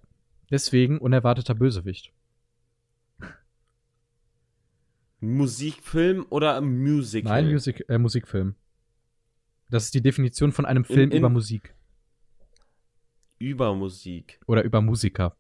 Deswegen 0.49 0.98
unerwarteter 0.99 1.56
Bösewicht. 1.56 2.11
Musikfilm 5.19 6.26
oder 6.30 6.60
Musical? 6.61 7.43
Nein, 7.43 7.52
Musik, 7.53 7.85
äh, 7.88 7.98
Musikfilm. 7.98 8.56
Das 9.69 9.85
ist 9.85 9.93
die 9.93 10.02
Definition 10.02 10.52
von 10.52 10.65
einem 10.65 10.84
Film 10.84 11.11
in- 11.11 11.18
über 11.19 11.30
Musik. 11.30 11.73
Über 13.41 13.73
Musik. 13.73 14.39
Oder 14.45 14.63
über 14.63 14.81
Musiker. 14.81 15.35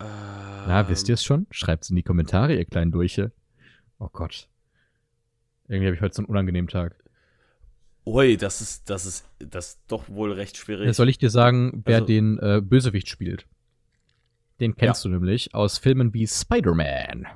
Ähm, 0.00 0.06
Na, 0.66 0.88
wisst 0.88 1.08
ihr 1.10 1.14
es 1.14 1.22
schon? 1.22 1.46
Schreibt's 1.50 1.90
in 1.90 1.96
die 1.96 2.02
Kommentare, 2.02 2.54
ihr 2.56 2.64
kleinen 2.64 2.90
Durche. 2.90 3.32
Oh 3.98 4.08
Gott. 4.10 4.48
Irgendwie 5.68 5.86
habe 5.88 5.96
ich 5.96 6.00
heute 6.00 6.14
so 6.14 6.22
einen 6.22 6.28
unangenehmen 6.30 6.68
Tag. 6.68 6.96
Ui, 8.06 8.38
das 8.38 8.62
ist, 8.62 8.88
das 8.88 9.04
ist, 9.04 9.26
das 9.40 9.68
ist 9.74 9.80
doch 9.88 10.08
wohl 10.08 10.32
recht 10.32 10.56
schwierig. 10.56 10.86
Jetzt 10.86 10.96
soll 10.96 11.10
ich 11.10 11.18
dir 11.18 11.28
sagen, 11.28 11.82
wer 11.84 11.96
Also- 11.96 12.06
den 12.06 12.38
äh, 12.38 12.62
Bösewicht 12.64 13.08
spielt? 13.10 13.46
Den 14.58 14.74
kennst 14.76 15.04
du 15.04 15.10
nämlich 15.10 15.54
aus 15.54 15.76
Filmen 15.78 16.12
wie 16.14 16.26
Spider-Man. 16.26 17.26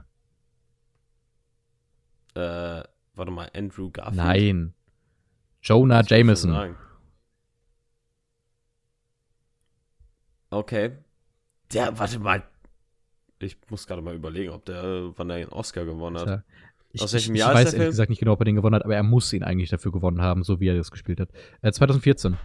äh, 2.35 2.83
warte 3.15 3.31
mal, 3.31 3.51
Andrew 3.55 3.91
Garfield. 3.91 4.17
Nein. 4.17 4.75
Jonah 5.63 6.03
Jameson. 6.03 6.75
Okay. 10.55 10.93
Der, 11.73 11.99
warte 11.99 12.19
mal. 12.19 12.43
Ich 13.41 13.57
muss 13.69 13.87
gerade 13.87 14.01
mal 14.03 14.15
überlegen, 14.15 14.51
ob 14.53 14.65
der, 14.65 15.11
wann 15.17 15.29
er 15.31 15.39
den 15.39 15.49
Oscar 15.49 15.85
gewonnen 15.85 16.17
hat. 16.19 16.25
Tja. 16.27 16.43
Ich, 16.93 17.03
Aus 17.03 17.11
ich, 17.11 17.15
welchem 17.15 17.35
ich 17.35 17.41
Jahr 17.41 17.51
ist 17.53 17.57
weiß 17.67 17.73
ehrlich 17.75 17.89
gesagt 17.91 18.11
nicht 18.11 18.21
genau, 18.21 18.33
ob 18.33 18.41
er 18.41 18.45
den 18.45 18.55
gewonnen 18.55 18.77
hat, 18.77 18.85
aber 18.85 18.95
er 18.95 19.03
muss 19.03 19.33
ihn 19.33 19.43
eigentlich 19.43 19.69
dafür 19.71 19.91
gewonnen 19.91 20.23
haben, 20.23 20.45
so 20.45 20.61
wie 20.61 20.69
er 20.69 20.77
das 20.77 20.91
gespielt 20.93 21.19
hat. 21.21 21.29
Äh, 21.61 21.73
2014. 21.73 22.37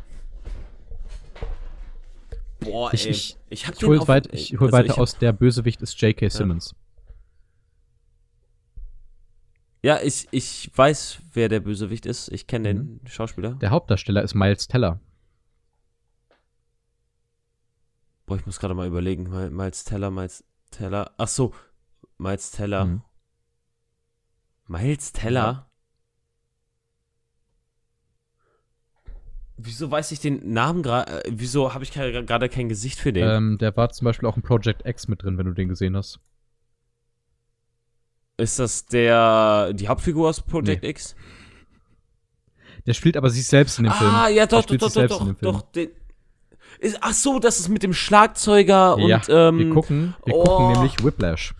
Boah, 2.60 2.91
Ich- 2.94 3.06
ey. 3.06 3.11
ich- 3.11 3.38
ich 3.49 3.68
hab 3.68 3.76
Ich 3.76 3.84
hole 3.84 4.07
weit, 4.07 4.34
ich 4.34 4.53
hol 4.60 4.68
also 4.68 4.72
weiter 4.77 4.94
ich 4.94 4.98
aus, 4.98 5.18
der 5.18 5.31
Bösewicht 5.34 5.81
ist 5.84 6.02
J.K. 6.02 6.30
Simmons. 6.30 6.76
Ja, 9.81 9.99
ich, 10.03 10.27
ich 10.31 10.69
weiß, 10.76 11.19
wer 11.34 11.48
der 11.48 11.61
Bösewicht 11.61 12.06
ist. 12.06 12.30
Ich 12.34 12.48
kenne 12.48 12.73
Mhm. 12.73 12.99
den 12.99 13.07
Schauspieler. 13.07 13.52
Der 13.61 13.69
Hauptdarsteller 13.69 14.23
ist 14.23 14.34
Miles 14.34 14.68
Teller. 14.68 14.99
Boah, 18.30 18.38
ich 18.38 18.46
muss 18.46 18.60
gerade 18.60 18.76
mal 18.76 18.86
überlegen. 18.86 19.28
Miles 19.56 19.86
Teller, 19.86 20.12
Miles 20.12 20.44
Teller. 20.70 21.16
Ach 21.18 21.28
so, 21.28 21.52
Miles 22.20 22.52
Teller. 22.52 22.86
Mhm. 22.86 23.02
Miles 24.68 25.14
Teller? 25.14 25.72
Wieso 29.58 29.90
weiß 29.90 30.12
ich 30.12 30.20
den 30.20 30.54
Namen 30.54 30.84
gerade? 30.84 31.26
Äh, 31.26 31.32
wieso 31.34 31.74
habe 31.74 31.84
ich 31.84 31.92
gerade 31.92 32.50
kein 32.50 32.70
Gesicht 32.70 33.00
für 33.00 33.12
den? 33.12 33.28
Ähm, 33.28 33.58
der 33.58 33.76
war 33.76 33.90
zum 33.90 34.06
Beispiel 34.06 34.30
auch 34.30 34.38
in 34.38 34.44
Project 34.44 34.86
X 34.86 35.08
mit 35.08 35.24
drin, 35.24 35.40
wenn 35.40 35.48
du 35.48 35.54
den 35.54 35.68
gesehen 35.68 35.98
hast. 35.98 36.20
Ist 38.38 38.60
das 38.60 38.86
der 38.86 39.74
die 39.74 39.88
Hauptfigur 39.88 40.30
aus 40.30 40.40
Project 40.40 40.84
X? 40.84 41.16
Der 42.86 42.94
spielt 42.94 43.18
aber 43.18 43.32
sich 43.32 43.48
selbst 43.48 43.80
in 43.80 43.86
dem 43.86 43.94
Film. 43.94 44.12
Ah, 44.12 44.30
ja, 44.30 44.46
doch, 44.46 44.64
doch, 44.66 44.78
doch, 44.78 44.94
doch, 44.94 45.08
doch, 45.08 45.34
doch. 45.42 45.62
Den, 45.72 45.90
ach 47.02 47.14
so, 47.14 47.40
das 47.40 47.60
ist 47.60 47.70
mit 47.70 47.84
dem 47.84 47.94
Schlagzeuger 47.94 48.98
ja, 49.00 49.18
und 49.18 49.28
ähm, 49.30 49.58
wir 49.58 49.70
gucken, 49.70 50.16
wir 50.26 50.36
oh. 50.36 50.44
gucken 50.44 50.72
nämlich 50.74 51.04
Whiplash. 51.04 51.54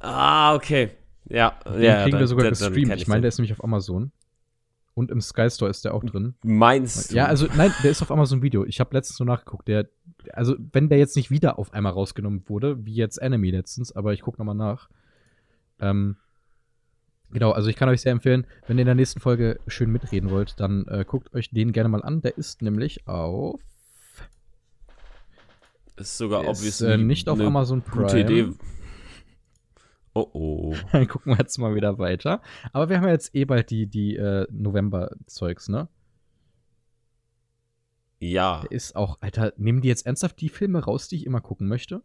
Ah, 0.00 0.54
okay. 0.54 0.90
Ja, 1.28 1.54
Den 1.64 1.82
ja, 1.82 2.02
kriegen 2.02 2.12
dann- 2.12 2.20
wir 2.20 2.26
sogar 2.26 2.44
dann- 2.44 2.54
dann 2.54 2.68
gestreamt. 2.72 2.88
kenn 2.90 2.98
Ich 2.98 3.06
meine, 3.06 3.20
der 3.20 3.28
den. 3.28 3.34
ist 3.34 3.38
nämlich 3.38 3.52
auf 3.52 3.64
Amazon. 3.64 4.12
Und 4.94 5.10
im 5.10 5.22
Sky 5.22 5.48
Store 5.48 5.70
ist 5.70 5.84
der 5.86 5.94
auch 5.94 6.04
drin. 6.04 6.34
Meinst 6.42 7.12
du? 7.12 7.16
Ja, 7.16 7.24
also 7.24 7.46
nein, 7.56 7.72
der 7.82 7.90
ist 7.90 8.02
auf 8.02 8.10
Amazon 8.10 8.42
Video. 8.42 8.66
Ich 8.66 8.78
habe 8.78 8.94
letztens 8.94 9.16
so 9.16 9.24
nachgeguckt. 9.24 9.66
Der, 9.66 9.88
also 10.34 10.54
wenn 10.72 10.90
der 10.90 10.98
jetzt 10.98 11.16
nicht 11.16 11.30
wieder 11.30 11.58
auf 11.58 11.72
einmal 11.72 11.92
rausgenommen 11.92 12.42
wurde, 12.46 12.84
wie 12.84 12.94
jetzt 12.94 13.16
Enemy 13.16 13.50
letztens, 13.50 13.96
aber 13.96 14.12
ich 14.12 14.20
gucke 14.20 14.38
nochmal 14.38 14.54
nach. 14.54 14.90
Ähm, 15.80 16.16
genau, 17.30 17.52
also 17.52 17.70
ich 17.70 17.76
kann 17.76 17.88
euch 17.88 18.02
sehr 18.02 18.12
empfehlen, 18.12 18.46
wenn 18.66 18.76
ihr 18.76 18.82
in 18.82 18.86
der 18.86 18.94
nächsten 18.94 19.20
Folge 19.20 19.58
schön 19.66 19.90
mitreden 19.90 20.30
wollt, 20.30 20.60
dann 20.60 20.86
äh, 20.88 21.06
guckt 21.08 21.32
euch 21.34 21.48
den 21.48 21.72
gerne 21.72 21.88
mal 21.88 22.02
an. 22.02 22.20
Der 22.20 22.36
ist 22.36 22.60
nämlich 22.60 23.08
auf 23.08 23.60
ist 26.02 26.18
sogar 26.18 26.42
ist, 26.42 26.48
obviously 26.48 26.92
äh, 26.92 26.96
nicht 26.96 27.28
auf 27.28 27.38
eine 27.38 27.48
Amazon 27.48 27.82
Prime. 27.82 28.02
gute 28.06 28.20
Idee. 28.20 28.48
Oh 30.14 30.28
oh. 30.32 30.74
Dann 30.92 31.08
gucken 31.08 31.32
wir 31.32 31.38
jetzt 31.38 31.58
mal 31.58 31.74
wieder 31.74 31.98
weiter. 31.98 32.42
Aber 32.72 32.88
wir 32.88 32.96
haben 32.98 33.04
ja 33.04 33.12
jetzt 33.12 33.34
eh 33.34 33.44
bald 33.44 33.70
die, 33.70 33.86
die 33.86 34.16
äh, 34.16 34.46
November-Zeugs, 34.50 35.68
ne? 35.68 35.88
Ja. 38.18 38.60
Der 38.60 38.70
ist 38.72 38.94
auch, 38.94 39.18
Alter, 39.20 39.52
nehmen 39.56 39.80
die 39.80 39.88
jetzt 39.88 40.06
ernsthaft 40.06 40.40
die 40.40 40.48
Filme 40.48 40.84
raus, 40.84 41.08
die 41.08 41.16
ich 41.16 41.26
immer 41.26 41.40
gucken 41.40 41.66
möchte? 41.66 42.02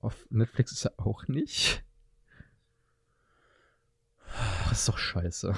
Auf 0.00 0.26
Netflix 0.30 0.72
ist 0.72 0.84
er 0.84 0.92
auch 0.98 1.26
nicht. 1.26 1.82
Ach, 4.36 4.72
ist 4.72 4.88
doch 4.88 4.98
scheiße. 4.98 5.54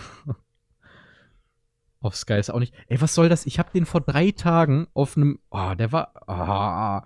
Auf 2.06 2.14
Sky 2.14 2.34
ist 2.34 2.50
auch 2.50 2.60
nicht. 2.60 2.72
Ey, 2.86 3.00
was 3.00 3.14
soll 3.14 3.28
das? 3.28 3.46
Ich 3.46 3.58
hab 3.58 3.72
den 3.72 3.84
vor 3.84 4.00
drei 4.00 4.30
Tagen 4.30 4.86
auf 4.94 5.16
einem. 5.16 5.40
Oh, 5.50 5.74
der 5.74 5.90
war. 5.90 6.12
Ah. 6.28 7.02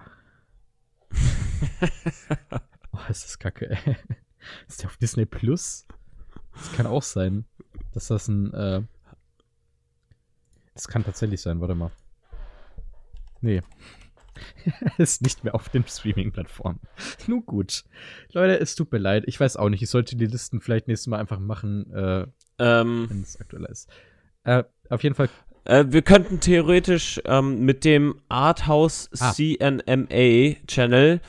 oh, 2.92 2.98
ist 3.08 3.24
das 3.24 3.38
kacke, 3.38 3.70
ey. 3.70 3.96
Ist 4.68 4.82
der 4.82 4.90
auf 4.90 4.98
Disney 4.98 5.24
Plus? 5.24 5.86
Das 6.52 6.70
kann 6.72 6.86
auch 6.86 7.02
sein, 7.02 7.46
dass 7.94 8.08
das 8.08 8.28
ein. 8.28 8.52
Äh 8.52 8.82
das 10.74 10.86
kann 10.86 11.02
tatsächlich 11.02 11.40
sein, 11.40 11.62
warte 11.62 11.74
mal. 11.74 11.92
Nee. 13.40 13.62
ist 14.98 15.22
nicht 15.22 15.44
mehr 15.44 15.54
auf 15.54 15.70
den 15.70 15.86
Streaming-Plattformen. 15.86 16.80
Nun 17.26 17.46
gut. 17.46 17.84
Leute, 18.32 18.60
es 18.60 18.74
tut 18.74 18.92
mir 18.92 18.98
leid. 18.98 19.24
Ich 19.26 19.40
weiß 19.40 19.56
auch 19.56 19.70
nicht. 19.70 19.80
Ich 19.80 19.88
sollte 19.88 20.16
die 20.16 20.26
Listen 20.26 20.60
vielleicht 20.60 20.88
nächstes 20.88 21.06
Mal 21.06 21.20
einfach 21.20 21.38
machen, 21.38 21.90
äh, 21.90 22.26
Ähm, 22.58 23.08
wenn 23.08 23.22
es 23.22 23.40
aktueller 23.40 23.70
ist. 23.70 23.88
Äh, 24.44 24.64
auf 24.90 25.02
jeden 25.02 25.14
Fall. 25.14 25.28
äh, 25.64 25.84
wir 25.88 26.02
könnten 26.02 26.40
theoretisch 26.40 27.20
ähm, 27.24 27.64
mit 27.64 27.84
dem 27.84 28.20
Arthouse 28.28 29.08
Ah. 29.20 29.32
CNMA 29.32 30.56
Channel, 30.66 31.20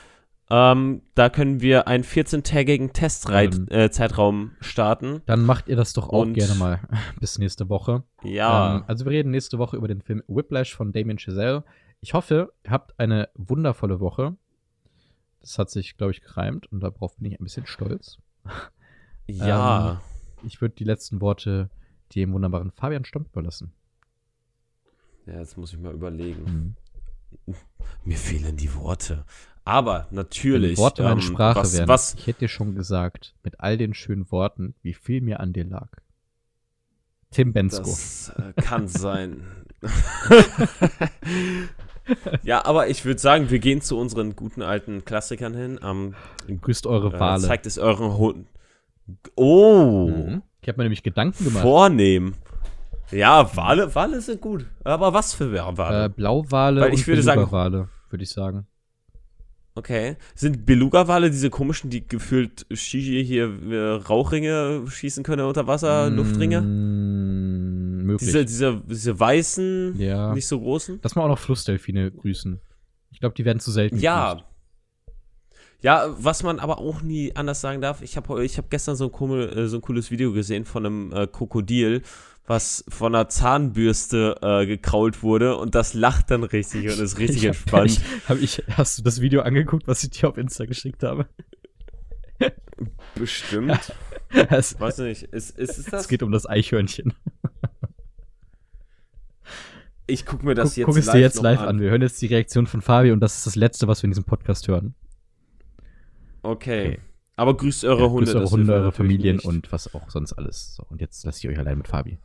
ähm, 0.50 1.00
da 1.14 1.30
können 1.30 1.60
wir 1.62 1.88
einen 1.88 2.04
14-tägigen 2.04 2.88
Ähm. 2.88 2.92
Testzeitraum 2.92 3.68
äh, 3.70 3.90
Zeitraum 3.90 4.50
starten. 4.60 5.22
Dann 5.26 5.44
macht 5.46 5.68
ihr 5.68 5.76
das 5.76 5.94
doch 5.94 6.10
auch 6.10 6.22
Und- 6.22 6.34
gerne 6.34 6.54
mal. 6.56 6.80
Bis 7.20 7.38
nächste 7.38 7.68
Woche. 7.70 8.02
Ja. 8.22 8.76
Ähm, 8.76 8.84
also 8.86 9.04
wir 9.06 9.12
reden 9.12 9.30
nächste 9.30 9.58
Woche 9.58 9.76
über 9.78 9.88
den 9.88 10.02
Film 10.02 10.22
Whiplash 10.28 10.74
von 10.74 10.92
Damien 10.92 11.18
Chazelle. 11.18 11.64
Ich 12.00 12.12
hoffe, 12.14 12.52
ihr 12.64 12.70
habt 12.72 12.98
eine 13.00 13.30
wundervolle 13.34 14.00
Woche. 14.00 14.36
Das 15.40 15.58
hat 15.58 15.70
sich, 15.70 15.96
glaube 15.96 16.12
ich, 16.12 16.20
gereimt 16.20 16.66
und 16.70 16.80
darauf 16.80 17.16
bin 17.16 17.32
ich 17.32 17.40
ein 17.40 17.44
bisschen 17.44 17.66
stolz. 17.66 18.18
ja. 19.26 20.00
Ich 20.44 20.60
würde 20.60 20.74
die 20.74 20.84
letzten 20.84 21.20
Worte 21.20 21.70
dem 22.14 22.32
wunderbaren 22.32 22.70
Fabian 22.70 23.04
Stomp 23.04 23.28
überlassen. 23.28 23.72
ja, 25.26 25.38
jetzt 25.38 25.56
muss 25.56 25.72
ich 25.72 25.78
mal 25.78 25.94
überlegen. 25.94 26.76
Mir 28.04 28.16
fehlen 28.16 28.56
die 28.56 28.74
Worte. 28.74 29.24
Aber 29.64 30.08
natürlich. 30.10 30.76
Wenn 30.76 30.84
Worte 30.84 31.02
meine 31.04 31.14
ähm, 31.14 31.20
Sprache 31.22 31.60
was, 31.60 31.76
wären. 31.76 31.88
was, 31.88 32.14
Ich 32.14 32.26
hätte 32.26 32.40
dir 32.40 32.48
schon 32.48 32.74
gesagt, 32.74 33.34
mit 33.44 33.60
all 33.60 33.78
den 33.78 33.94
schönen 33.94 34.30
Worten, 34.32 34.74
wie 34.82 34.94
viel 34.94 35.20
mir 35.20 35.38
an 35.40 35.52
dir 35.52 35.64
lag. 35.64 35.88
Tim 37.30 37.52
Bensko. 37.52 37.82
Das 37.84 38.32
äh, 38.36 38.52
kann 38.60 38.88
sein. 38.88 39.42
ja, 42.42 42.64
aber 42.64 42.88
ich 42.88 43.04
würde 43.04 43.20
sagen, 43.20 43.50
wir 43.50 43.58
gehen 43.58 43.80
zu 43.80 43.98
unseren 43.98 44.36
guten 44.36 44.62
alten 44.62 45.04
Klassikern 45.04 45.54
hin. 45.54 45.80
Ähm, 45.82 46.14
Grüßt 46.60 46.86
eure 46.86 47.14
äh, 47.16 47.20
Wale. 47.20 47.42
zeigt 47.42 47.66
es 47.66 47.78
euren 47.78 48.16
Hund. 48.16 48.46
Oh, 49.34 50.08
Mhm. 50.08 50.42
Ich 50.62 50.68
habe 50.68 50.78
mir 50.78 50.84
nämlich 50.84 51.02
Gedanken 51.02 51.44
gemacht. 51.44 51.62
vornehm. 51.62 52.34
Ja, 53.10 53.54
Wale, 53.56 53.94
Wale 53.94 54.20
sind 54.20 54.40
gut. 54.40 54.64
Aber 54.84 55.12
was 55.12 55.34
für 55.34 55.52
Wale? 55.52 56.04
Äh, 56.04 56.08
Blauwale 56.08 56.80
Weil 56.80 56.94
ich 56.94 57.00
und 57.00 57.06
würde 57.08 57.22
sagen- 57.22 57.40
Beluga-Wale, 57.42 57.88
würde 58.10 58.22
ich 58.22 58.30
sagen. 58.30 58.66
Okay. 59.74 60.16
Sind 60.34 60.64
Beluga-Wale 60.64 61.30
diese 61.30 61.50
komischen, 61.50 61.90
die 61.90 62.06
gefühlt 62.06 62.66
Shishi 62.70 63.24
hier 63.24 63.46
äh, 63.70 63.90
Rauchringe 64.02 64.84
schießen 64.86 65.24
können 65.24 65.46
unter 65.46 65.66
Wasser, 65.66 66.10
Luftringe? 66.10 66.60
Mm, 66.60 68.04
möglich. 68.06 68.28
Diese, 68.28 68.44
diese, 68.44 68.82
diese 68.86 69.18
weißen, 69.18 69.98
ja. 69.98 70.32
nicht 70.34 70.46
so 70.46 70.60
großen? 70.60 71.00
Lass 71.02 71.14
mal 71.16 71.24
auch 71.24 71.28
noch 71.28 71.38
Flussdelfine 71.38 72.10
grüßen. 72.12 72.60
Ich 73.10 73.20
glaube, 73.20 73.34
die 73.34 73.44
werden 73.44 73.60
zu 73.60 73.70
selten 73.72 73.98
Ja. 73.98 74.34
gegrüßt. 74.34 74.51
Ja, 75.82 76.14
was 76.16 76.42
man 76.44 76.60
aber 76.60 76.78
auch 76.78 77.02
nie 77.02 77.34
anders 77.34 77.60
sagen 77.60 77.80
darf, 77.80 78.02
ich 78.02 78.16
habe 78.16 78.44
ich 78.44 78.56
hab 78.56 78.70
gestern 78.70 78.94
so 78.96 79.06
ein, 79.06 79.12
komisch, 79.12 79.54
äh, 79.54 79.66
so 79.68 79.78
ein 79.78 79.80
cooles 79.82 80.10
Video 80.10 80.32
gesehen 80.32 80.64
von 80.64 80.86
einem 80.86 81.12
äh, 81.12 81.26
Krokodil, 81.26 82.02
was 82.46 82.84
von 82.88 83.14
einer 83.14 83.28
Zahnbürste 83.28 84.36
äh, 84.42 84.66
gekrault 84.66 85.22
wurde 85.22 85.56
und 85.56 85.74
das 85.74 85.94
lacht 85.94 86.30
dann 86.30 86.44
richtig 86.44 86.84
und 86.88 87.00
ist 87.00 87.18
richtig 87.18 87.42
Ich 87.44 87.48
hab- 87.48 87.54
entspannt. 87.56 87.90
Ich, 87.90 88.28
hab 88.28 88.38
ich, 88.40 88.62
hast 88.76 88.98
du 88.98 89.02
das 89.02 89.20
Video 89.20 89.42
angeguckt, 89.42 89.88
was 89.88 90.04
ich 90.04 90.10
dir 90.10 90.28
auf 90.28 90.38
Insta 90.38 90.66
geschickt 90.66 91.02
habe? 91.02 91.26
Bestimmt. 93.14 93.92
Es, 94.48 94.80
Weiß 94.80 94.96
nicht, 94.98 95.24
ist, 95.24 95.58
ist 95.58 95.78
es 95.78 95.84
das? 95.84 96.02
es 96.02 96.08
geht 96.08 96.22
um 96.22 96.32
das 96.32 96.48
Eichhörnchen. 96.48 97.12
ich 100.06 100.24
guck 100.24 100.42
mir 100.42 100.54
das 100.54 100.70
Guck, 100.70 100.76
jetzt 100.78 100.86
guck 100.86 100.96
es 100.96 101.10
dir 101.10 101.18
jetzt 101.20 101.42
live 101.42 101.60
an. 101.60 101.80
Wir 101.80 101.90
hören 101.90 102.00
jetzt 102.00 102.20
die 102.22 102.26
Reaktion 102.28 102.66
von 102.66 102.80
Fabi 102.80 103.12
und 103.12 103.20
das 103.20 103.36
ist 103.36 103.46
das 103.46 103.56
Letzte, 103.56 103.88
was 103.88 104.02
wir 104.02 104.06
in 104.06 104.12
diesem 104.12 104.24
Podcast 104.24 104.68
hören. 104.68 104.94
Okay. 106.42 106.98
Aber 107.36 107.56
grüßt 107.56 107.84
eure 107.84 108.02
Ja, 108.02 108.08
Hunde. 108.10 108.24
grüßt 108.24 108.34
eure 108.34 108.44
das 108.44 108.52
Hunde, 108.52 108.72
eure 108.74 108.92
Familien 108.92 109.36
nicht. 109.36 109.46
und 109.46 109.72
was 109.72 109.92
auch 109.94 110.10
sonst 110.10 110.32
alles. 110.34 110.74
So, 110.76 110.84
und 110.88 111.00
jetzt 111.00 111.24
lasse 111.24 111.38
ich 111.38 111.48
euch 111.52 111.58
allein 111.58 111.78
mit 111.78 111.88
Fabi. 111.88 112.18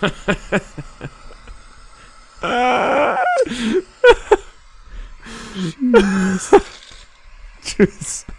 Tschüss. 7.62 8.26